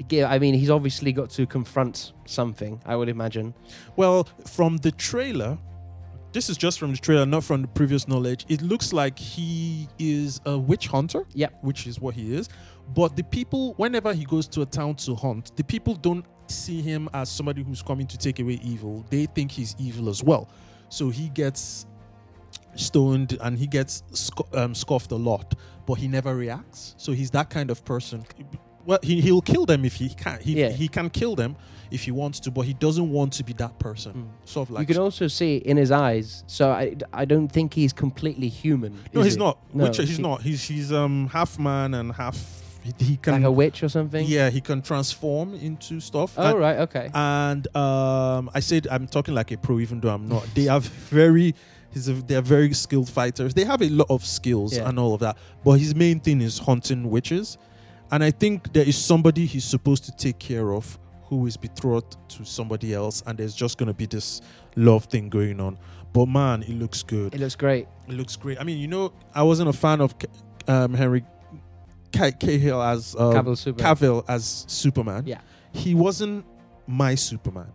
give. 0.07 0.29
I 0.29 0.39
mean, 0.39 0.53
he's 0.53 0.69
obviously 0.69 1.11
got 1.11 1.29
to 1.31 1.45
confront 1.45 2.13
something. 2.25 2.81
I 2.85 2.95
would 2.95 3.09
imagine. 3.09 3.53
Well, 3.95 4.27
from 4.45 4.77
the 4.77 4.91
trailer, 4.91 5.57
this 6.33 6.49
is 6.49 6.57
just 6.57 6.79
from 6.79 6.91
the 6.91 6.97
trailer, 6.97 7.25
not 7.25 7.43
from 7.43 7.61
the 7.61 7.67
previous 7.67 8.07
knowledge. 8.07 8.45
It 8.49 8.61
looks 8.61 8.93
like 8.93 9.17
he 9.17 9.87
is 9.97 10.39
a 10.45 10.57
witch 10.57 10.87
hunter. 10.87 11.25
Yep. 11.33 11.59
Which 11.61 11.87
is 11.87 11.99
what 11.99 12.15
he 12.15 12.35
is. 12.35 12.49
But 12.95 13.15
the 13.15 13.23
people, 13.23 13.73
whenever 13.73 14.13
he 14.13 14.23
goes 14.23 14.47
to 14.49 14.61
a 14.61 14.65
town 14.65 14.95
to 14.95 15.15
hunt, 15.15 15.55
the 15.57 15.63
people 15.63 15.95
don't 15.95 16.25
see 16.47 16.81
him 16.81 17.09
as 17.13 17.29
somebody 17.29 17.63
who's 17.63 17.81
coming 17.81 18.07
to 18.07 18.17
take 18.17 18.39
away 18.39 18.59
evil. 18.63 19.05
They 19.09 19.25
think 19.25 19.51
he's 19.51 19.75
evil 19.77 20.09
as 20.09 20.23
well. 20.23 20.49
So 20.89 21.09
he 21.09 21.29
gets 21.29 21.85
stoned 22.75 23.37
and 23.41 23.57
he 23.57 23.67
gets 23.67 24.03
um, 24.53 24.73
scoffed 24.73 25.11
a 25.11 25.15
lot, 25.15 25.55
but 25.85 25.95
he 25.95 26.07
never 26.07 26.35
reacts. 26.35 26.95
So 26.97 27.11
he's 27.11 27.31
that 27.31 27.49
kind 27.49 27.71
of 27.71 27.83
person. 27.83 28.23
Well, 28.87 28.99
he, 29.03 29.21
he'll 29.21 29.41
kill 29.41 29.65
them 29.67 29.85
if 29.85 29.95
he 29.95 30.09
can. 30.09 30.39
He, 30.39 30.59
Yeah. 30.59 30.69
he 30.69 30.87
can 30.87 31.09
kill 31.11 31.35
them 31.35 31.55
if 31.91 32.03
he 32.03 32.11
wants 32.11 32.39
to, 32.41 32.51
but 32.51 32.61
he 32.61 32.73
doesn't 32.73 33.09
want 33.11 33.33
to 33.33 33.43
be 33.43 33.53
that 33.53 33.77
person. 33.79 34.13
Mm. 34.13 34.47
Sort 34.49 34.69
of 34.69 34.75
like 34.75 34.87
you 34.87 34.95
can 34.95 35.01
also 35.03 35.27
see 35.27 35.57
in 35.57 35.77
his 35.77 35.91
eyes. 35.91 36.43
So 36.47 36.71
I, 36.71 36.95
I 37.13 37.25
don't 37.25 37.49
think 37.49 37.73
he's 37.73 37.93
completely 37.93 38.47
human. 38.49 38.97
no, 39.13 39.21
he's 39.21 39.33
he? 39.33 39.39
not. 39.39 39.57
No, 39.73 39.83
Witcher, 39.83 40.03
he's 40.03 40.17
he- 40.17 40.23
not. 40.23 40.41
He's 40.41 40.63
he's 40.63 40.91
um 40.91 41.27
half 41.27 41.59
man 41.59 41.93
and 41.93 42.13
half. 42.13 42.63
He, 42.83 42.93
he 43.03 43.17
can. 43.17 43.33
Like 43.33 43.43
a 43.43 43.51
witch 43.51 43.83
or 43.83 43.89
something. 43.89 44.25
yeah, 44.25 44.49
he 44.49 44.61
can 44.61 44.81
transform 44.81 45.53
into 45.55 45.99
stuff. 45.99 46.33
Oh 46.37 46.51
and, 46.51 46.59
right. 46.59 46.77
Okay. 46.79 47.09
and 47.13 47.67
um, 47.75 48.49
I 48.53 48.61
said 48.61 48.87
I'm 48.89 49.07
talking 49.07 49.33
like 49.35 49.51
a 49.51 49.57
pro, 49.57 49.79
even 49.79 49.99
though 49.99 50.13
I'm 50.13 50.27
not. 50.27 50.47
They 50.55 50.63
have 50.63 50.85
very. 50.85 51.53
He's 51.91 52.09
a, 52.09 52.13
they're 52.13 52.41
very 52.41 52.73
skilled 52.73 53.09
fighters. 53.09 53.53
They 53.53 53.63
have 53.63 53.81
a 53.81 53.89
lot 53.89 54.07
of 54.09 54.25
skills 54.25 54.75
Yeah. 54.75 54.87
and 54.89 54.99
all 54.99 55.13
of 55.13 55.21
that. 55.21 55.37
But 55.63 55.79
his 55.79 55.95
main 55.95 56.19
thing 56.19 56.41
is 56.41 56.59
hunting 56.59 57.09
witches, 57.09 57.57
and 58.11 58.23
I 58.23 58.31
think 58.31 58.73
there 58.73 58.87
is 58.87 58.97
somebody 58.97 59.45
he's 59.45 59.65
supposed 59.65 60.05
to 60.05 60.11
take 60.15 60.39
care 60.39 60.73
of 60.73 60.97
who 61.23 61.45
is 61.45 61.57
betrothed 61.57 62.15
to 62.29 62.45
somebody 62.45 62.93
else, 62.93 63.21
and 63.27 63.37
there's 63.37 63.53
just 63.55 63.77
gonna 63.77 63.93
be 63.93 64.05
this 64.05 64.41
love 64.75 65.05
thing 65.05 65.29
going 65.29 65.59
on. 65.59 65.77
But 66.13 66.27
man, 66.27 66.63
it 66.63 66.69
looks 66.73 67.03
good. 67.03 67.35
it 67.35 67.39
looks 67.39 67.55
great. 67.55 67.87
It 68.07 68.13
looks 68.13 68.35
great. 68.35 68.59
I 68.59 68.63
mean, 68.63 68.77
you 68.77 68.87
know, 68.87 69.11
I 69.35 69.43
wasn't 69.43 69.69
a 69.69 69.73
fan 69.73 69.99
of 70.01 70.15
um, 70.67 70.93
Henry 70.93 71.23
Ca- 72.15 72.31
Cahill 72.31 72.81
as 72.81 73.15
um, 73.19 73.33
Cavill 73.33 73.57
Super. 73.57 73.83
Cavill 73.83 74.23
as 74.27 74.65
Superman. 74.67 75.23
Yeah. 75.27 75.41
he 75.73 75.93
wasn't 75.93 76.45
my 76.87 77.13
Superman, 77.15 77.67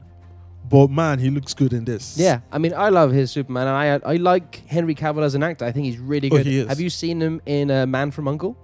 but 0.68 0.88
man, 0.90 1.18
he 1.18 1.28
looks 1.28 1.52
good 1.52 1.74
in 1.74 1.84
this. 1.84 2.16
Yeah, 2.16 2.40
I 2.50 2.56
mean, 2.56 2.72
I 2.72 2.88
love 2.88 3.12
his 3.12 3.30
Superman, 3.30 3.66
and 3.68 3.76
I 3.76 4.12
I 4.12 4.16
like 4.16 4.66
Henry 4.66 4.94
Cavill 4.94 5.22
as 5.22 5.34
an 5.34 5.42
actor. 5.42 5.66
I 5.66 5.72
think 5.72 5.84
he's 5.84 5.98
really 5.98 6.30
Oh, 6.30 6.36
good. 6.38 6.46
he 6.46 6.58
is. 6.60 6.68
Have 6.68 6.80
you 6.80 6.88
seen 6.88 7.20
him 7.20 7.42
in 7.44 7.70
uh, 7.70 7.84
Man 7.86 8.10
from 8.10 8.26
Uncle? 8.28 8.56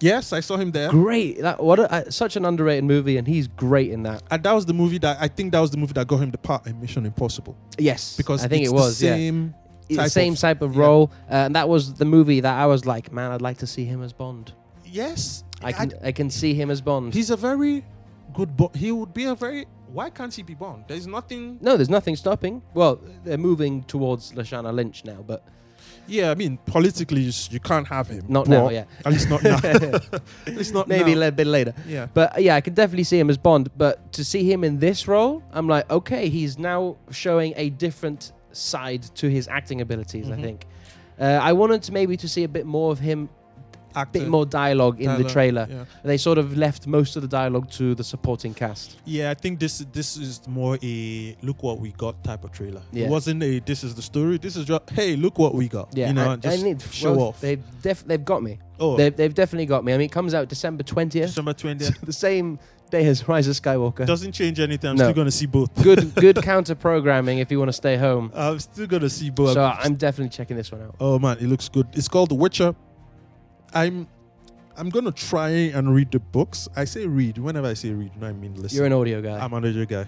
Yes, 0.00 0.32
I 0.32 0.40
saw 0.40 0.56
him 0.56 0.70
there. 0.70 0.88
Great. 0.90 1.40
That 1.40 1.62
what 1.62 1.78
a, 1.78 1.92
uh, 1.92 2.10
such 2.10 2.36
an 2.36 2.44
underrated 2.44 2.84
movie, 2.84 3.16
and 3.18 3.26
he's 3.28 3.46
great 3.48 3.90
in 3.90 4.02
that. 4.04 4.22
And 4.30 4.42
that 4.42 4.52
was 4.52 4.66
the 4.66 4.72
movie 4.74 4.98
that 4.98 5.18
I 5.20 5.28
think 5.28 5.52
that 5.52 5.60
was 5.60 5.70
the 5.70 5.76
movie 5.76 5.92
that 5.94 6.06
got 6.06 6.18
him 6.18 6.30
the 6.30 6.38
part 6.38 6.66
in 6.66 6.80
Mission 6.80 7.04
Impossible 7.06 7.56
Yes, 7.78 8.16
because 8.16 8.44
I 8.44 8.48
think 8.48 8.64
it 8.64 8.72
was. 8.72 8.98
the 8.98 9.06
yeah. 9.06 9.14
same. 9.14 9.54
The 9.88 9.96
type 9.96 10.10
same 10.10 10.32
of- 10.34 10.38
type 10.38 10.62
of 10.62 10.74
yeah. 10.76 10.80
role, 10.82 11.12
uh, 11.28 11.34
and 11.34 11.56
that 11.56 11.68
was 11.68 11.94
the 11.94 12.04
movie 12.04 12.38
that 12.40 12.54
I 12.58 12.66
was 12.66 12.86
like, 12.86 13.12
man, 13.12 13.32
I'd 13.32 13.42
like 13.42 13.58
to 13.58 13.66
see 13.66 13.84
him 13.84 14.02
as 14.02 14.12
Bond. 14.12 14.52
Yes, 14.86 15.42
I 15.62 15.72
can 15.72 15.92
I, 16.02 16.12
can 16.12 16.30
see 16.30 16.54
him 16.54 16.70
as 16.70 16.80
Bond. 16.80 17.12
He's 17.12 17.30
a 17.30 17.36
very 17.36 17.84
good. 18.32 18.56
Bo- 18.56 18.70
he 18.74 18.92
would 18.92 19.12
be 19.12 19.24
a 19.24 19.34
very. 19.34 19.66
Why 19.92 20.08
can't 20.08 20.32
he 20.32 20.42
be 20.44 20.54
Bond? 20.54 20.84
There's 20.86 21.08
nothing. 21.08 21.58
no, 21.60 21.76
there's 21.76 21.90
nothing 21.90 22.14
stopping. 22.14 22.62
Well, 22.74 23.00
they're 23.24 23.36
moving 23.38 23.82
towards 23.84 24.32
Lashana 24.32 24.72
Lynch 24.72 25.04
now, 25.04 25.24
but 25.26 25.44
Yeah, 26.10 26.30
I 26.30 26.34
mean, 26.34 26.58
politically, 26.66 27.22
you, 27.22 27.32
you 27.50 27.60
can't 27.60 27.86
have 27.88 28.08
him. 28.08 28.24
not 28.28 28.48
now. 28.48 28.68
Yeah, 28.68 28.84
At 29.06 29.12
least 29.12 29.30
not 29.30 29.42
now. 29.42 29.58
At 30.46 30.54
least 30.56 30.74
not 30.74 30.88
maybe 30.88 31.14
now. 31.14 31.28
a 31.28 31.32
bit 31.32 31.46
later. 31.46 31.72
Yeah. 31.86 32.06
But 32.12 32.36
uh, 32.36 32.40
yeah, 32.40 32.56
I 32.56 32.60
can 32.60 32.74
definitely 32.74 33.04
see 33.04 33.18
him 33.18 33.30
as 33.30 33.38
Bond. 33.38 33.70
But 33.76 34.12
to 34.14 34.24
see 34.24 34.42
him 34.50 34.64
in 34.64 34.78
this 34.80 35.06
role, 35.08 35.42
I'm 35.52 35.68
like, 35.68 35.88
okay, 35.90 36.28
he's 36.28 36.58
now 36.58 36.96
showing 37.10 37.54
a 37.56 37.70
different 37.70 38.32
side 38.52 39.02
to 39.14 39.30
his 39.30 39.46
acting 39.48 39.80
abilities. 39.80 40.28
I 40.30 40.34
Mhm. 40.36 40.42
think 40.42 40.66
uh, 41.20 41.24
I 41.42 41.52
wanted 41.52 41.82
to 41.84 41.92
maybe 41.92 42.16
to 42.16 42.28
see 42.28 42.44
a 42.44 42.48
bit 42.48 42.66
more 42.66 42.90
of 42.92 42.98
him 42.98 43.28
actor. 43.96 44.20
bit 44.20 44.28
more 44.28 44.46
dialogue 44.46 45.00
in 45.00 45.22
the 45.22 45.28
trailer. 45.28 45.66
Yeah. 45.70 45.84
They 46.04 46.16
sort 46.16 46.38
of 46.38 46.56
left 46.56 46.86
most 46.86 47.16
of 47.16 47.22
the 47.22 47.28
dialogue 47.28 47.70
to 47.72 47.94
the 47.94 48.04
supporting 48.04 48.54
cast. 48.54 48.98
Yeah, 49.04 49.30
I 49.30 49.34
think 49.34 49.58
this 49.60 49.78
this 49.92 50.16
is 50.16 50.40
more 50.48 50.78
a 50.82 51.36
look 51.42 51.62
what 51.62 51.78
we 51.80 51.90
got 51.92 52.22
type 52.24 52.44
of 52.44 52.52
trailer. 52.52 52.82
Yeah. 52.92 53.06
It 53.06 53.10
wasn't 53.10 53.42
a 53.42 53.58
this 53.60 53.84
is 53.84 53.94
the 53.94 54.02
story. 54.02 54.38
This 54.38 54.56
is 54.56 54.66
just 54.66 54.90
hey 54.90 55.16
look 55.16 55.38
what 55.38 55.54
we 55.54 55.68
got. 55.68 55.88
Yeah, 55.96 56.08
you 56.08 56.14
know, 56.14 56.32
and- 56.32 56.42
just 56.42 56.62
and 56.64 56.80
it- 56.82 56.92
show 56.92 57.12
well, 57.14 57.28
off. 57.28 57.40
They've 57.40 57.62
def- 57.82 58.06
they've 58.06 58.24
got 58.24 58.42
me. 58.42 58.58
oh, 58.78 58.96
They've, 58.96 59.14
they've 59.14 59.34
definitely 59.34 59.66
got 59.66 59.84
me. 59.84 59.92
I 59.92 59.96
mean, 59.98 60.06
it 60.06 60.12
comes 60.12 60.34
out 60.34 60.48
December 60.48 60.82
twentieth, 60.82 61.26
December 61.28 61.52
twentieth 61.52 62.00
the 62.02 62.12
same 62.12 62.58
day 62.90 63.06
as 63.06 63.28
Rise 63.28 63.46
of 63.46 63.54
Skywalker. 63.54 64.04
doesn't 64.04 64.32
change 64.32 64.58
anything. 64.58 64.90
I'm 64.90 64.96
No. 64.96 65.04
still 65.04 65.14
gonna 65.14 65.30
see 65.30 65.46
both. 65.46 65.72
good 65.82 66.12
good 66.26 66.42
counter 66.42 66.74
programming 66.74 67.38
if 67.38 67.50
you 67.50 67.58
want 67.58 67.68
to 67.68 67.72
stay 67.72 67.96
home. 67.96 68.32
I'm 68.34 68.58
still 68.58 68.86
gonna 68.88 69.08
see 69.10 69.30
both. 69.30 69.52
So 69.54 69.62
I'm 69.64 69.94
definitely 69.94 70.30
checking 70.30 70.56
this 70.56 70.72
one 70.72 70.82
out. 70.82 70.96
Oh 70.98 71.18
man, 71.18 71.36
it 71.38 71.46
looks 71.46 71.68
good. 71.68 71.86
It's 71.92 72.08
called 72.08 72.30
The 72.30 72.34
Witcher. 72.34 72.74
I'm 73.74 74.06
I'm 74.76 74.88
gonna 74.88 75.12
try 75.12 75.50
and 75.50 75.94
read 75.94 76.10
the 76.10 76.20
books. 76.20 76.68
I 76.76 76.84
say 76.84 77.06
read. 77.06 77.38
Whenever 77.38 77.66
I 77.68 77.74
say 77.74 77.90
read, 77.90 78.16
no, 78.20 78.28
I 78.28 78.32
mean 78.32 78.54
listen. 78.54 78.76
You're 78.76 78.86
an 78.86 78.92
audio 78.92 79.20
guy. 79.20 79.38
I'm 79.38 79.52
an 79.52 79.64
audio 79.66 79.84
guy. 79.84 80.06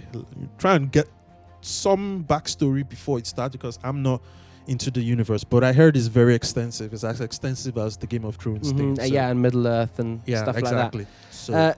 Try 0.58 0.76
and 0.76 0.90
get 0.90 1.08
some 1.60 2.24
backstory 2.28 2.88
before 2.88 3.18
it 3.18 3.26
starts 3.26 3.52
because 3.52 3.78
I'm 3.84 4.02
not 4.02 4.22
into 4.66 4.90
the 4.90 5.00
universe. 5.02 5.44
But 5.44 5.64
I 5.64 5.72
heard 5.72 5.96
it's 5.96 6.06
very 6.06 6.34
extensive. 6.34 6.92
It's 6.92 7.04
as 7.04 7.20
extensive 7.20 7.76
as 7.78 7.96
the 7.96 8.06
Game 8.06 8.24
of 8.24 8.36
Thrones 8.36 8.72
Mhm, 8.72 8.76
thing. 8.78 8.92
uh, 8.98 9.06
so- 9.06 9.12
yeah, 9.12 9.28
and 9.28 9.42
Middle 9.42 9.66
Earth 9.66 9.98
and 9.98 10.20
yeah, 10.26 10.42
stuff 10.42 10.56
exactly. 10.56 11.00
Like 11.04 11.46
that. 11.46 11.54
Uh, 11.54 11.74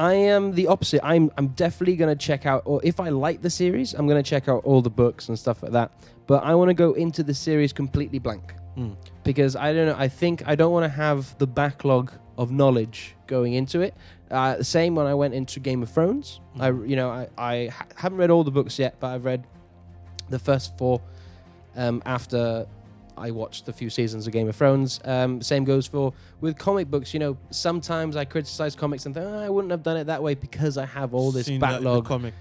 I 0.00 0.14
am 0.14 0.52
the 0.54 0.68
opposite. 0.68 1.00
I'm 1.04 1.30
I'm 1.36 1.48
definitely 1.48 1.96
gonna 1.96 2.14
check 2.16 2.46
out, 2.46 2.62
or 2.64 2.80
if 2.84 3.00
I 3.00 3.08
like 3.08 3.42
the 3.42 3.50
series, 3.50 3.94
I'm 3.94 4.06
gonna 4.06 4.22
check 4.22 4.48
out 4.48 4.64
all 4.64 4.80
the 4.80 4.90
books 4.90 5.28
and 5.28 5.36
stuff 5.38 5.62
like 5.62 5.72
that. 5.72 5.90
But 6.28 6.44
I 6.44 6.54
want 6.54 6.68
to 6.68 6.74
go 6.74 6.92
into 6.92 7.22
the 7.24 7.34
series 7.34 7.72
completely 7.72 8.18
blank 8.20 8.54
mm, 8.78 8.96
because 9.24 9.56
I 9.56 9.72
don't 9.72 9.86
know. 9.86 9.96
I 9.98 10.08
think 10.08 10.42
I 10.46 10.54
don't 10.54 10.72
want 10.72 10.84
to 10.84 10.88
have 10.96 11.36
the 11.38 11.46
backlog 11.46 12.12
of 12.36 12.50
knowledge 12.52 13.14
going 13.26 13.54
into 13.54 13.80
it. 13.80 13.94
Uh, 14.30 14.56
the 14.56 14.64
same 14.64 14.94
when 14.94 15.06
I 15.06 15.14
went 15.14 15.34
into 15.34 15.58
Game 15.60 15.82
of 15.82 15.90
Thrones. 15.90 16.40
I 16.60 16.70
Mhm. 16.70 16.88
you 16.88 16.96
know 16.96 17.10
I, 17.10 17.28
I 17.36 17.66
ha- 17.68 17.86
haven't 17.96 18.18
read 18.18 18.30
all 18.30 18.44
the 18.44 18.50
books 18.50 18.78
yet, 18.78 18.96
but 19.00 19.08
I've 19.08 19.24
read 19.24 19.44
the 20.30 20.38
first 20.38 20.76
four 20.78 21.00
um, 21.76 22.02
after 22.06 22.66
I 23.16 23.32
watched 23.32 23.66
a 23.68 23.72
few 23.72 23.90
seasons 23.90 24.26
of 24.28 24.32
Game 24.32 24.48
of 24.48 24.54
Thrones. 24.54 25.00
Um, 25.04 25.42
same 25.42 25.64
goes 25.64 25.86
for 25.88 26.12
with 26.40 26.56
comic 26.56 26.88
books. 26.88 27.12
You 27.12 27.18
know, 27.20 27.36
sometimes 27.50 28.14
I 28.14 28.24
criticize 28.24 28.76
comics 28.76 29.06
and 29.06 29.14
think 29.14 29.26
oh, 29.26 29.38
I 29.40 29.50
wouldn't 29.50 29.72
have 29.72 29.82
done 29.82 29.96
it 29.96 30.04
that 30.04 30.22
way 30.22 30.34
because 30.34 30.78
I 30.78 30.86
have 30.86 31.12
all 31.14 31.32
this 31.32 31.46
seen 31.46 31.58
that 31.60 31.78
in 31.78 31.84
the 31.84 31.90
backlog 31.90 32.04
comic. 32.06 32.34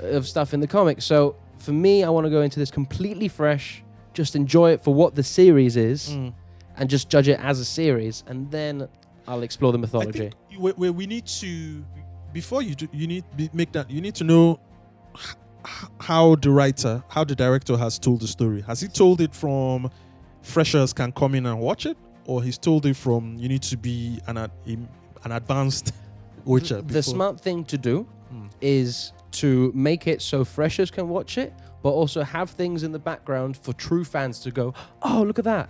of 0.00 0.26
stuff 0.26 0.54
in 0.54 0.60
the 0.60 0.66
comics. 0.66 1.04
So 1.04 1.36
for 1.58 1.72
me, 1.72 2.02
I 2.04 2.08
want 2.08 2.24
to 2.24 2.30
go 2.30 2.40
into 2.40 2.58
this 2.58 2.70
completely 2.70 3.28
fresh, 3.28 3.83
just 4.14 4.34
enjoy 4.36 4.70
it 4.72 4.82
for 4.82 4.94
what 4.94 5.14
the 5.14 5.22
series 5.22 5.76
is, 5.76 6.10
Mm. 6.10 6.32
and 6.76 6.88
just 6.90 7.08
judge 7.10 7.28
it 7.28 7.38
as 7.40 7.60
a 7.60 7.64
series, 7.64 8.24
and 8.26 8.50
then 8.50 8.88
I'll 9.28 9.42
explore 9.42 9.72
the 9.72 9.78
mythology. 9.78 10.18
think 10.30 10.34
we, 10.58 10.72
we, 10.76 10.90
we 10.90 11.06
need 11.06 11.26
to 11.26 11.84
before 12.32 12.62
you 12.62 12.74
do, 12.74 12.88
you 12.92 13.06
need 13.06 13.24
be, 13.36 13.48
make 13.52 13.72
that 13.72 13.90
you 13.90 14.00
need 14.00 14.14
to 14.16 14.24
know 14.24 14.58
h- 15.16 15.34
h- 15.66 15.88
how 16.00 16.34
the 16.36 16.50
writer 16.50 17.02
how 17.08 17.22
the 17.24 17.34
director 17.34 17.76
has 17.76 17.98
told 17.98 18.20
the 18.20 18.26
story 18.26 18.60
has 18.62 18.80
he 18.80 18.88
told 18.88 19.20
it 19.20 19.32
from 19.34 19.88
freshers 20.42 20.92
can 20.92 21.12
come 21.12 21.34
in 21.36 21.46
and 21.46 21.58
watch 21.60 21.86
it 21.86 21.96
or 22.26 22.42
he's 22.42 22.58
told 22.58 22.84
it 22.86 22.96
from 22.96 23.36
you 23.38 23.48
need 23.48 23.62
to 23.62 23.76
be 23.76 24.18
an 24.26 24.36
ad, 24.36 24.50
an 24.66 25.32
advanced 25.32 25.92
watcher 26.44 26.76
the 26.76 26.82
before- 26.82 27.02
smart 27.02 27.40
thing 27.40 27.64
to 27.64 27.78
do 27.78 28.06
Mm. 28.32 28.50
is 28.60 29.12
to 29.30 29.70
make 29.74 30.06
it 30.08 30.20
so 30.22 30.44
freshers 30.44 30.90
can 30.90 31.08
watch 31.08 31.38
it, 31.38 31.52
but 31.84 31.90
also 31.90 32.22
have 32.24 32.48
things 32.50 32.82
in 32.82 32.90
the 32.92 32.98
background 32.98 33.56
for 33.64 33.72
true 33.74 34.04
fans 34.04 34.40
to 34.40 34.50
go, 34.50 34.74
"Oh, 35.02 35.22
look 35.26 35.38
at 35.38 35.44
that!" 35.44 35.68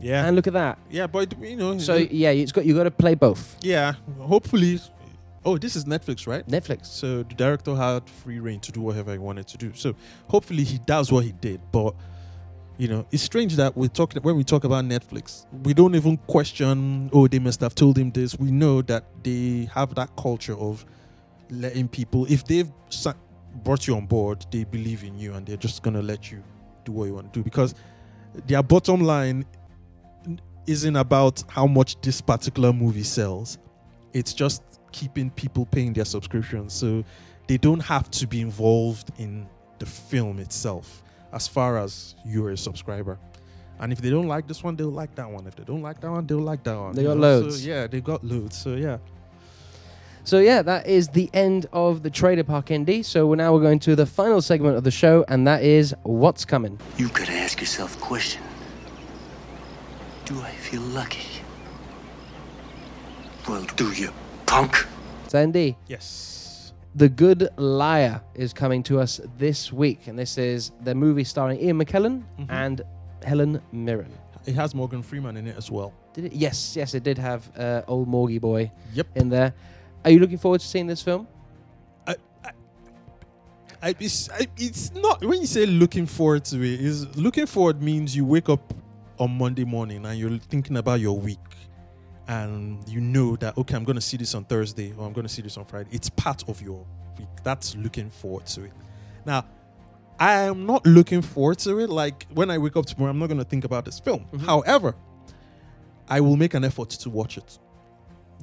yeah 0.00 0.26
and 0.26 0.34
look 0.36 0.48
at 0.48 0.52
that. 0.54 0.76
yeah 0.90 1.06
but 1.06 1.26
you 1.40 1.56
know 1.56 1.78
So 1.78 1.94
yeah, 1.94 2.30
it's 2.30 2.52
got 2.52 2.66
you 2.66 2.74
got 2.74 2.82
to 2.84 2.90
play 3.04 3.14
both. 3.14 3.42
yeah 3.62 3.94
hopefully 4.18 4.80
oh 5.44 5.56
this 5.56 5.76
is 5.76 5.84
netflix 5.84 6.26
right 6.26 6.44
Netflix. 6.48 6.86
So 6.86 7.22
the 7.22 7.34
director 7.44 7.74
had 7.76 8.02
free 8.22 8.40
reign 8.40 8.60
to 8.66 8.72
do 8.72 8.80
whatever 8.80 9.12
he 9.12 9.18
wanted 9.18 9.46
to 9.52 9.56
do. 9.56 9.68
So 9.74 9.94
hopefully 10.34 10.64
he 10.64 10.78
does 10.94 11.06
what 11.12 11.22
he 11.24 11.32
did. 11.48 11.60
But 11.70 11.94
you 12.76 12.88
know, 12.88 13.06
it's 13.12 13.22
strange 13.22 13.54
that 13.62 13.76
we 13.76 13.86
talk 13.88 14.08
when 14.28 14.36
we 14.36 14.42
talk 14.42 14.64
about 14.64 14.84
Netflix, 14.84 15.46
we 15.66 15.72
don't 15.74 15.94
even 15.94 16.16
question. 16.36 17.08
Oh, 17.12 17.28
they 17.28 17.38
must 17.38 17.60
have 17.60 17.74
told 17.76 17.96
him 17.96 18.10
this. 18.10 18.30
We 18.36 18.50
know 18.50 18.82
that 18.82 19.04
they 19.22 19.68
have 19.72 19.94
that 19.94 20.10
culture 20.16 20.56
of 20.68 20.84
letting 21.50 21.86
people, 21.88 22.26
if 22.28 22.42
they've 22.44 22.70
brought 23.62 23.86
you 23.86 23.96
on 23.96 24.06
board, 24.06 24.44
they 24.50 24.64
believe 24.64 25.04
in 25.04 25.18
you 25.18 25.34
and 25.34 25.46
they're 25.46 25.56
just 25.56 25.82
gonna 25.82 26.02
let 26.02 26.30
you 26.30 26.42
do 26.84 26.92
what 26.92 27.04
you 27.04 27.14
want 27.14 27.32
to 27.32 27.40
do 27.40 27.44
because 27.44 27.74
their 28.46 28.62
bottom 28.62 29.00
line 29.00 29.44
isn't 30.66 30.96
about 30.96 31.42
how 31.48 31.66
much 31.66 32.00
this 32.00 32.20
particular 32.20 32.72
movie 32.72 33.02
sells. 33.02 33.58
It's 34.12 34.32
just 34.32 34.62
keeping 34.92 35.30
people 35.30 35.66
paying 35.66 35.92
their 35.92 36.04
subscriptions. 36.04 36.72
So 36.72 37.04
they 37.46 37.58
don't 37.58 37.80
have 37.80 38.10
to 38.12 38.26
be 38.26 38.40
involved 38.40 39.10
in 39.18 39.46
the 39.78 39.86
film 39.86 40.38
itself 40.38 41.02
as 41.32 41.48
far 41.48 41.78
as 41.78 42.14
you're 42.24 42.50
a 42.50 42.56
subscriber. 42.56 43.18
And 43.80 43.92
if 43.92 44.00
they 44.00 44.08
don't 44.10 44.28
like 44.28 44.46
this 44.46 44.62
one, 44.62 44.76
they'll 44.76 44.88
like 44.88 45.14
that 45.16 45.28
one. 45.28 45.46
If 45.46 45.56
they 45.56 45.64
don't 45.64 45.82
like 45.82 46.00
that 46.00 46.10
one, 46.10 46.26
they'll 46.26 46.38
like 46.38 46.62
that 46.62 46.78
one. 46.78 46.94
They 46.94 47.02
got 47.02 47.16
know? 47.16 47.40
loads. 47.40 47.60
So, 47.60 47.68
yeah, 47.68 47.86
they 47.86 48.00
got 48.00 48.24
loads. 48.24 48.56
So 48.56 48.74
yeah. 48.76 48.98
So 50.26 50.38
yeah, 50.38 50.62
that 50.62 50.86
is 50.86 51.08
the 51.08 51.28
end 51.34 51.66
of 51.72 52.02
the 52.02 52.08
Trader 52.10 52.44
Park 52.44 52.66
Indie. 52.66 53.04
So 53.04 53.26
we're 53.26 53.36
now 53.36 53.52
we're 53.52 53.60
going 53.60 53.78
to 53.80 53.94
the 53.94 54.06
final 54.06 54.40
segment 54.40 54.76
of 54.76 54.84
the 54.84 54.90
show, 54.90 55.24
and 55.28 55.46
that 55.46 55.62
is 55.62 55.94
what's 56.02 56.44
coming. 56.46 56.78
You 56.96 57.08
gotta 57.08 57.32
ask 57.32 57.60
yourself 57.60 57.96
a 57.96 58.00
question. 58.00 58.42
Do 60.24 60.40
I 60.40 60.50
feel 60.52 60.80
lucky? 60.80 61.42
Well, 63.46 63.64
do 63.76 63.92
you, 63.92 64.10
punk? 64.46 64.86
So 65.28 65.38
Andy, 65.38 65.76
Yes. 65.88 66.72
The 66.96 67.08
Good 67.08 67.48
Liar 67.56 68.20
is 68.36 68.52
coming 68.52 68.84
to 68.84 69.00
us 69.00 69.20
this 69.36 69.72
week, 69.72 70.06
and 70.06 70.16
this 70.16 70.38
is 70.38 70.70
the 70.84 70.94
movie 70.94 71.24
starring 71.24 71.58
Ian 71.60 71.76
McKellen 71.84 72.22
Mhm. 72.38 72.46
and 72.48 72.82
Helen 73.24 73.60
Mirren. 73.72 74.12
It 74.46 74.54
has 74.54 74.76
Morgan 74.76 75.02
Freeman 75.02 75.36
in 75.36 75.48
it 75.48 75.56
as 75.58 75.72
well. 75.72 75.92
Did 76.12 76.26
it? 76.26 76.32
Yes, 76.34 76.76
yes, 76.76 76.94
it 76.94 77.02
did 77.02 77.18
have 77.18 77.50
uh, 77.58 77.82
old 77.88 78.08
Morgie 78.08 78.40
boy 78.40 78.70
Yep. 78.94 79.08
in 79.16 79.28
there. 79.28 79.52
Are 80.04 80.10
you 80.10 80.18
looking 80.18 80.38
forward 80.38 80.60
to 80.60 80.66
seeing 80.66 80.86
this 80.86 81.02
film? 81.02 81.26
I, 83.84 83.94
it's, 84.00 84.30
I, 84.30 84.46
it's 84.56 84.94
not 84.94 85.22
when 85.22 85.42
you 85.42 85.46
say 85.46 85.66
looking 85.66 86.06
forward 86.06 86.46
to 86.46 86.56
it 86.56 86.80
is 86.80 87.14
looking 87.18 87.44
forward 87.44 87.82
means 87.82 88.16
you 88.16 88.24
wake 88.24 88.48
up 88.48 88.72
on 89.18 89.36
Monday 89.36 89.64
morning 89.64 90.06
and 90.06 90.18
you're 90.18 90.38
thinking 90.38 90.78
about 90.78 91.00
your 91.00 91.18
week 91.18 91.38
and 92.26 92.82
you 92.88 93.02
know 93.02 93.36
that 93.36 93.58
okay 93.58 93.76
I'm 93.76 93.84
going 93.84 93.96
to 93.96 94.00
see 94.00 94.16
this 94.16 94.34
on 94.34 94.44
Thursday 94.46 94.94
or 94.96 95.06
I'm 95.06 95.12
going 95.12 95.26
to 95.26 95.32
see 95.32 95.42
this 95.42 95.58
on 95.58 95.66
Friday. 95.66 95.90
It's 95.92 96.08
part 96.08 96.48
of 96.48 96.62
your 96.62 96.86
week. 97.18 97.28
That's 97.42 97.76
looking 97.76 98.08
forward 98.08 98.46
to 98.46 98.64
it. 98.64 98.72
Now 99.26 99.44
I 100.18 100.44
am 100.44 100.64
not 100.64 100.86
looking 100.86 101.20
forward 101.20 101.58
to 101.58 101.78
it. 101.80 101.90
Like 101.90 102.26
when 102.32 102.50
I 102.50 102.56
wake 102.56 102.76
up 102.76 102.86
tomorrow 102.86 103.10
I'm 103.10 103.18
not 103.18 103.26
going 103.26 103.36
to 103.36 103.44
think 103.44 103.66
about 103.66 103.84
this 103.84 104.00
film. 104.00 104.20
Mm-hmm. 104.32 104.46
However 104.46 104.94
I 106.08 106.22
will 106.22 106.38
make 106.38 106.54
an 106.54 106.64
effort 106.64 106.88
to 106.88 107.10
watch 107.10 107.36
it 107.36 107.58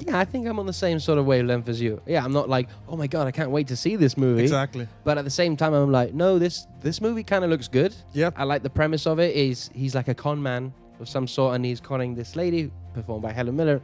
Yeah, 0.08 0.20
I 0.20 0.26
think 0.26 0.48
I'm 0.48 0.60
on 0.60 0.66
the 0.66 0.74
same 0.74 1.00
sort 1.00 1.18
of 1.20 1.26
wavelength 1.26 1.68
as 1.70 1.80
you. 1.82 2.02
Yeah, 2.06 2.24
I'm 2.24 2.34
not 2.34 2.50
like, 2.50 2.68
oh 2.88 2.96
my 2.98 3.08
god, 3.08 3.28
I 3.28 3.32
can't 3.32 3.52
wait 3.52 3.68
to 3.68 3.76
see 3.76 3.96
this 3.96 4.18
movie. 4.18 4.44
exactly 4.44 4.88
But 5.04 5.18
at 5.18 5.24
the 5.26 5.30
same 5.32 5.56
time, 5.58 5.74
I'm 5.74 5.92
like, 5.92 6.14
no, 6.14 6.40
this 6.40 6.68
this 6.82 7.02
movie 7.02 7.24
kind 7.24 7.44
of 7.44 7.50
looks 7.50 7.68
good. 7.68 7.94
Yep. 8.14 8.34
I 8.38 8.44
like 8.44 8.64
the 8.64 8.70
premise 8.70 9.06
of 9.08 9.20
it. 9.20 9.36
Is 9.36 9.70
he's 9.74 9.94
like 9.96 10.08
a 10.08 10.16
con 10.16 10.42
man 10.42 10.74
of 11.00 11.08
some 11.10 11.28
sort, 11.28 11.56
and 11.56 11.66
he's 11.66 11.80
conning 11.80 12.16
this 12.16 12.36
lady, 12.36 12.72
performed 12.94 13.24
by 13.24 13.32
Helen 13.32 13.56
Mirren, 13.56 13.82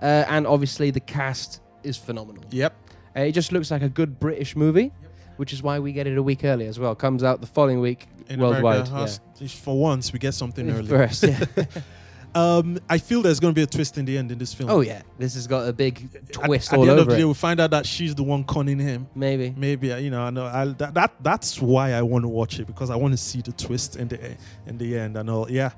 uh, 0.00 0.24
and 0.28 0.46
obviously 0.46 0.90
the 0.90 1.00
cast 1.00 1.60
is 1.82 1.96
phenomenal. 1.96 2.44
yep 2.50 2.74
Uh, 3.16 3.20
it 3.20 3.32
just 3.32 3.52
looks 3.52 3.70
like 3.70 3.82
a 3.82 3.88
good 3.88 4.18
British 4.20 4.54
movie, 4.56 4.92
which 5.36 5.52
is 5.52 5.62
why 5.62 5.78
we 5.78 5.92
get 5.92 6.06
it 6.06 6.16
a 6.16 6.22
week 6.22 6.44
early 6.44 6.66
as 6.66 6.78
well. 6.78 6.94
Comes 6.94 7.22
out 7.22 7.40
the 7.40 7.46
following 7.46 7.80
week 7.80 8.06
in 8.28 8.38
worldwide. 8.40 8.86
America 8.88 8.92
has- 9.40 9.52
for 9.52 9.78
once 9.78 10.12
we 10.12 10.18
get 10.18 10.34
something 10.34 10.70
early 10.74 10.86
First, 10.86 11.24
yeah. 11.24 11.44
Um, 12.34 12.78
I 12.88 12.98
feel 12.98 13.20
there's 13.20 13.40
going 13.40 13.54
to 13.54 13.58
be 13.58 13.62
a 13.62 13.66
twist 13.66 13.98
in 13.98 14.04
the 14.04 14.16
end 14.16 14.32
in 14.32 14.38
this 14.38 14.54
film. 14.54 14.70
oh 14.70 14.80
yeah, 14.80 15.02
this 15.18 15.34
has 15.34 15.46
got 15.46 15.68
a 15.68 15.72
big 15.72 16.08
twist 16.32 16.72
at, 16.72 16.78
all 16.78 16.84
the 16.84 16.90
end 16.90 17.00
of 17.00 17.06
the 17.06 17.16
day, 17.16 17.22
it. 17.22 17.24
we'll 17.24 17.34
find 17.34 17.60
out 17.60 17.70
that 17.72 17.84
she's 17.84 18.14
the 18.14 18.22
one 18.22 18.44
conning 18.44 18.78
him. 18.78 19.06
Maybe. 19.14 19.54
Maybe 19.56 19.92
uh, 19.92 19.98
you 19.98 20.10
know, 20.10 20.22
I 20.22 20.30
know 20.30 20.46
I, 20.46 20.64
that, 20.64 20.94
that 20.94 21.12
that's 21.20 21.60
why 21.60 21.92
I 21.92 22.02
want 22.02 22.24
to 22.24 22.28
watch 22.28 22.58
it 22.58 22.66
because 22.66 22.88
I 22.90 22.96
want 22.96 23.12
to 23.12 23.18
see 23.18 23.42
the 23.42 23.52
twist 23.52 23.96
in 23.96 24.08
the 24.08 24.36
in 24.66 24.78
the 24.78 24.98
end 24.98 25.16
and 25.16 25.28
all. 25.28 25.50
Yeah, 25.50 25.72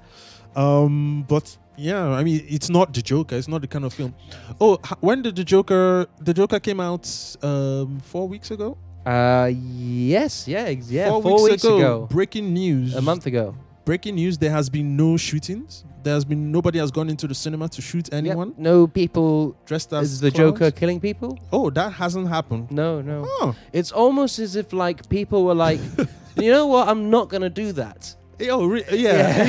um, 0.55 1.25
but 1.29 1.57
yeah, 1.77 2.09
I 2.09 2.23
mean, 2.23 2.45
it's 2.49 2.71
not 2.71 2.95
the 2.95 3.03
Joker. 3.03 3.37
It's 3.37 3.49
not 3.49 3.61
the 3.61 3.67
kind 3.67 3.85
of 3.85 3.93
film. 3.93 4.15
Oh, 4.61 4.79
when 5.01 5.23
did 5.23 5.37
the 5.37 5.45
Joker? 5.45 6.07
The 6.21 6.35
Joker 6.35 6.61
came 6.61 6.81
out 6.81 7.09
um, 7.43 8.01
four 8.01 8.29
weeks 8.29 8.51
ago. 8.51 8.79
Uh, 9.05 9.51
yes, 9.53 10.49
yeah, 10.49 10.69
yeah. 10.69 11.11
four, 11.11 11.23
Four, 11.23 11.43
weeks, 11.45 11.65
ago, 11.65 12.09
Breaking 12.11 12.55
news. 12.55 12.95
a 12.95 13.03
month 13.03 13.27
ago. 13.27 13.55
Breaking 13.85 14.15
news. 14.15 14.39
There 14.39 14.51
has 14.51 14.71
been 14.71 14.97
no 14.97 15.17
shootings. 15.17 15.85
There 16.03 16.15
has 16.15 16.25
been 16.25 16.51
nobody 16.53 16.79
has 16.79 16.91
gone 16.91 17.09
into 17.11 17.27
the 17.27 17.35
cinema 17.35 17.69
to 17.71 17.83
shoot 17.83 18.09
Yep, 18.13 18.15
anyone 18.19 18.55
No 18.59 18.87
people. 18.87 19.57
dressed 19.67 19.93
as 19.93 20.13
Is 20.13 20.21
the 20.21 20.31
clowns. 20.31 20.53
Joker 20.59 20.71
killing 20.71 21.01
people? 21.01 21.39
Oh, 21.53 21.71
that 21.71 21.93
hasn't 21.93 22.29
happened. 22.29 22.71
No, 22.71 23.01
no. 23.01 23.25
Oh, 23.27 23.55
It's 23.73 23.93
almost 23.93 24.39
as 24.39 24.57
if 24.57 24.73
like 24.73 25.09
people 25.09 25.45
were 25.45 25.55
like, 25.55 25.81
you 26.37 26.51
know 26.51 26.67
what? 26.67 26.89
I'm 26.89 27.11
not 27.11 27.29
gonna 27.29 27.51
do 27.51 27.73
that. 27.73 28.15
Yo, 28.39 28.65
re- 28.67 28.85
yeah. 28.91 29.47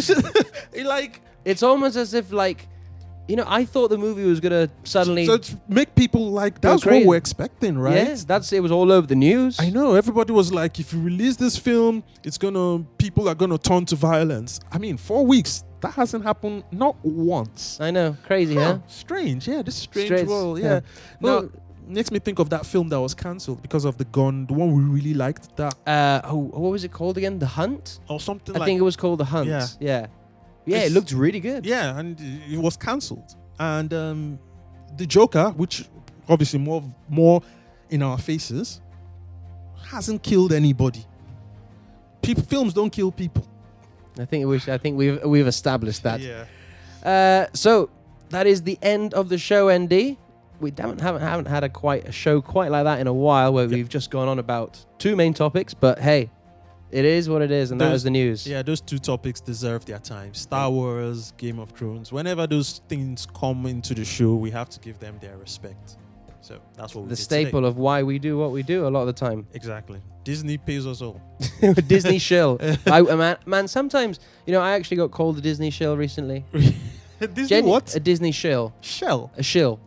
Should- 0.00 0.24
like, 0.84 1.20
It's 1.44 1.62
almost 1.62 1.96
as 1.96 2.12
if 2.14 2.32
like 2.32 2.68
you 3.30 3.36
know, 3.36 3.44
I 3.46 3.64
thought 3.64 3.88
the 3.90 3.98
movie 3.98 4.24
was 4.24 4.40
gonna 4.40 4.68
suddenly. 4.84 5.24
So 5.26 5.38
make 5.68 5.94
people 5.94 6.30
like 6.30 6.60
that's 6.60 6.84
what 6.84 7.06
we're 7.06 7.16
expecting, 7.16 7.78
right? 7.78 7.94
Yes, 7.94 8.24
that's 8.24 8.52
it. 8.52 8.60
Was 8.60 8.72
all 8.72 8.90
over 8.90 9.06
the 9.06 9.14
news. 9.14 9.58
I 9.60 9.70
know 9.70 9.94
everybody 9.94 10.32
was 10.32 10.52
like, 10.52 10.80
if 10.80 10.92
you 10.92 11.00
release 11.00 11.36
this 11.36 11.56
film, 11.56 12.02
it's 12.24 12.38
gonna 12.38 12.84
people 12.98 13.28
are 13.28 13.34
gonna 13.36 13.58
turn 13.58 13.84
to 13.86 13.96
violence. 13.96 14.60
I 14.72 14.78
mean, 14.78 14.96
four 14.96 15.24
weeks 15.24 15.64
that 15.80 15.92
hasn't 15.92 16.24
happened 16.24 16.64
not 16.72 16.96
once. 17.02 17.78
I 17.80 17.90
know, 17.90 18.16
crazy, 18.26 18.54
Huh, 18.56 18.64
huh? 18.74 18.78
Strange, 18.86 19.48
yeah, 19.48 19.62
this 19.62 19.76
strange, 19.76 20.08
Strange, 20.08 20.28
world, 20.28 20.58
yeah. 20.58 20.64
yeah. 20.74 20.80
Well- 21.20 21.42
now, 21.42 21.48
makes 21.88 22.10
me 22.12 22.20
think 22.20 22.38
of 22.38 22.48
that 22.50 22.64
film 22.64 22.88
that 22.88 23.00
was 23.00 23.14
cancelled 23.14 23.60
because 23.62 23.84
of 23.84 23.96
the 23.96 24.04
gun, 24.04 24.46
the 24.46 24.52
one 24.52 24.68
we 24.72 24.82
really 24.84 25.14
liked, 25.14 25.56
that 25.56 25.74
Uh, 25.86 26.20
oh, 26.24 26.36
what 26.36 26.70
was 26.70 26.84
it 26.84 26.92
called 26.92 27.16
again? 27.18 27.38
The 27.38 27.46
Hunt. 27.46 27.98
or 28.08 28.20
something 28.20 28.54
I 28.54 28.58
like. 28.60 28.66
think 28.66 28.78
it 28.78 28.84
was 28.84 28.94
called 28.96 29.18
The 29.18 29.24
Hunt. 29.24 29.48
Yeah. 29.48 29.66
yeah, 29.80 30.06
yeah. 30.70 30.84
It 30.84 30.92
looked 30.92 31.12
really 31.12 31.40
good. 31.40 31.66
yeah, 31.66 31.98
and 31.98 32.18
it 32.50 32.58
was 32.58 32.76
cancelled. 32.76 33.34
And 33.58 33.92
um, 33.92 34.38
the 34.96 35.06
Joker, 35.06 35.50
which 35.50 35.84
obviously 36.28 36.58
more 36.58 36.82
more 37.08 37.42
in 37.90 38.02
our 38.02 38.18
faces, 38.18 38.80
hasn't 39.90 40.22
killed 40.22 40.52
anybody. 40.52 41.04
People, 42.22 42.42
films 42.44 42.72
don't 42.74 42.90
kill 42.90 43.10
people. 43.12 43.46
I 44.18 44.24
think 44.24 44.46
we. 44.46 44.56
I 44.56 44.78
think 44.78 44.96
we've 44.96 45.22
we've 45.24 45.46
established 45.46 46.02
that. 46.02 46.20
Yeah. 46.20 46.44
Uh, 47.02 47.46
so 47.54 47.90
that 48.30 48.46
is 48.46 48.62
the 48.62 48.78
end 48.82 49.14
of 49.14 49.28
the 49.28 49.38
show, 49.38 49.68
Andy. 49.68 50.18
We 50.60 50.72
haven't 50.76 51.00
haven't, 51.00 51.22
haven't 51.22 51.46
had 51.46 51.64
a 51.64 51.68
quite 51.70 52.06
a 52.06 52.12
show 52.12 52.42
quite 52.42 52.70
like 52.70 52.84
that 52.84 53.00
in 53.00 53.06
a 53.06 53.12
while, 53.14 53.52
where 53.54 53.66
we've 53.66 53.88
just 53.88 54.10
gone 54.10 54.28
on 54.28 54.38
about 54.38 54.84
two 54.98 55.16
main 55.16 55.32
topics. 55.32 55.72
But 55.72 55.98
hey, 55.98 56.30
it 56.92 57.04
is 57.04 57.28
what 57.28 57.42
it 57.42 57.50
is, 57.50 57.70
and 57.70 57.80
that 57.80 57.92
was 57.92 58.02
the 58.02 58.10
news. 58.10 58.46
Yeah, 58.46 58.62
those 58.62 58.80
two 58.80 58.98
topics 58.98 59.40
deserve 59.40 59.84
their 59.84 59.98
time. 59.98 60.34
Star 60.34 60.70
Wars, 60.70 61.32
Game 61.36 61.58
of 61.58 61.70
Thrones. 61.70 62.12
Whenever 62.12 62.46
those 62.46 62.80
things 62.88 63.26
come 63.26 63.66
into 63.66 63.94
the 63.94 64.04
show, 64.04 64.34
we 64.34 64.50
have 64.50 64.68
to 64.70 64.80
give 64.80 64.98
them 64.98 65.18
their 65.20 65.36
respect. 65.38 65.96
So 66.40 66.58
that's 66.76 66.94
what 66.94 67.02
we 67.02 67.10
the 67.10 67.16
did 67.16 67.22
today. 67.22 67.44
staple 67.44 67.64
of 67.64 67.76
why 67.76 68.02
we 68.02 68.18
do 68.18 68.38
what 68.38 68.50
we 68.50 68.62
do 68.62 68.86
a 68.86 68.88
lot 68.88 69.02
of 69.02 69.06
the 69.06 69.12
time. 69.12 69.46
Exactly. 69.52 70.00
Disney 70.24 70.58
pays 70.58 70.86
us 70.86 71.00
all. 71.00 71.20
Disney 71.86 72.18
shill. 72.18 72.58
I, 72.86 73.00
uh, 73.00 73.16
man, 73.16 73.36
man, 73.46 73.68
sometimes 73.68 74.20
you 74.46 74.52
know 74.52 74.60
I 74.60 74.72
actually 74.72 74.96
got 74.96 75.10
called 75.10 75.38
a 75.38 75.40
Disney 75.40 75.70
shill 75.70 75.96
recently. 75.96 76.44
Disney 77.34 77.62
what? 77.62 77.94
A 77.94 78.00
Disney 78.00 78.32
shill. 78.32 78.74
Shell. 78.80 79.30
A 79.36 79.42
shill. 79.42 79.78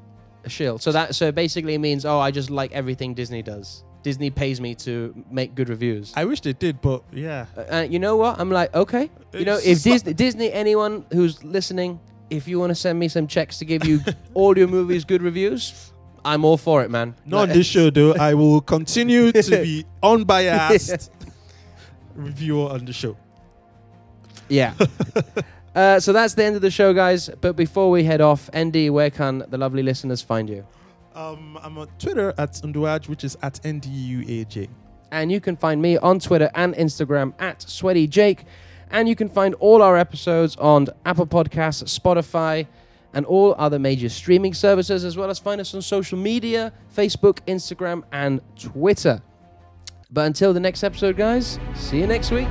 A 0.46 0.50
shill. 0.50 0.78
So 0.78 0.92
that 0.92 1.16
so 1.16 1.32
basically 1.32 1.78
means 1.78 2.06
oh 2.06 2.20
I 2.20 2.32
just 2.32 2.50
like 2.50 2.72
everything 2.72 3.14
Disney 3.14 3.42
does. 3.42 3.84
Disney 4.04 4.30
pays 4.30 4.60
me 4.62 4.76
to 4.76 5.14
make 5.32 5.56
good 5.56 5.70
reviews. 5.70 6.14
I 6.16 6.26
wish 6.26 6.42
they 6.42 6.54
did, 6.54 6.82
but 6.82 7.04
yeah. 7.14 7.46
Uh, 7.72 7.88
you 7.90 8.00
know 8.00 8.18
what? 8.18 8.40
I'm 8.40 8.52
like, 8.52 8.74
okay. 8.76 9.10
You 9.34 9.46
know, 9.46 9.58
if 9.64 9.82
Disney, 9.84 10.14
Disney, 10.14 10.52
anyone 10.52 11.06
who's 11.12 11.44
listening, 11.44 12.00
if 12.30 12.48
you 12.48 12.60
want 12.60 12.72
to 12.72 12.76
send 12.76 13.00
me 13.00 13.08
some 13.08 13.28
checks 13.28 13.58
to 13.60 13.66
give 13.66 13.86
you 13.86 14.02
all 14.34 14.58
your 14.58 14.68
movies 14.68 15.06
good 15.06 15.22
reviews, 15.22 15.92
I'm 16.26 16.44
all 16.46 16.58
for 16.58 16.84
it, 16.84 16.92
man. 16.92 17.16
Not 17.26 17.48
Like- 17.48 17.54
this 17.54 17.68
show 17.68 17.90
though. 17.90 18.14
I 18.16 18.34
will 18.34 18.62
continue 18.62 19.32
to 19.32 19.50
be 19.64 19.86
unbiased 20.04 21.12
reviewer 22.16 22.70
on 22.72 22.86
the 22.86 22.94
show. 22.94 23.18
Yeah. 24.50 24.74
uh, 25.74 26.00
so 26.00 26.12
that's 26.14 26.34
the 26.34 26.44
end 26.44 26.56
of 26.58 26.62
the 26.62 26.70
show, 26.72 26.94
guys. 26.94 27.30
But 27.42 27.56
before 27.56 27.90
we 27.90 28.04
head 28.04 28.22
off, 28.22 28.50
Andy, 28.54 28.90
where 28.90 29.10
can 29.10 29.46
the 29.50 29.58
lovely 29.58 29.82
listeners 29.82 30.22
find 30.22 30.50
you? 30.50 30.66
Um, 31.15 31.60
I'm 31.61 31.77
on 31.77 31.88
Twitter 31.99 32.34
at 32.38 32.53
Unduaj, 32.53 33.07
which 33.07 33.23
is 33.23 33.38
at 33.41 33.56
NDUAJ. 33.64 34.69
And 35.11 35.31
you 35.31 35.40
can 35.40 35.56
find 35.56 35.81
me 35.81 35.98
on 35.98 36.19
Twitter 36.19 36.49
and 36.56 36.73
Instagram 36.73 37.34
at 37.40 37.61
Sweaty 37.61 38.07
Jake. 38.07 38.45
And 38.90 39.07
you 39.07 39.15
can 39.15 39.30
find 39.30 39.53
all 39.56 39.81
our 39.81 39.98
episodes 39.98 40.56
on 40.57 40.88
Apple 41.06 41.27
Podcasts, 41.27 41.99
Spotify, 41.99 42.68
and 43.14 43.26
all 43.26 43.53
other 43.57 43.77
major 43.77 44.10
streaming 44.10 44.53
services, 44.53 45.03
as 45.03 45.15
well 45.15 45.30
as 45.30 45.38
find 45.38 45.61
us 45.61 45.73
on 45.76 45.81
social 45.81 46.18
media 46.18 46.73
Facebook, 46.95 47.40
Instagram, 47.48 48.03
and 48.11 48.41
Twitter. 48.57 49.22
But 50.11 50.27
until 50.27 50.53
the 50.53 50.60
next 50.60 50.84
episode, 50.84 51.18
guys, 51.18 51.60
see 51.76 51.99
you 51.99 52.07
next 52.07 52.31
week. 52.31 52.48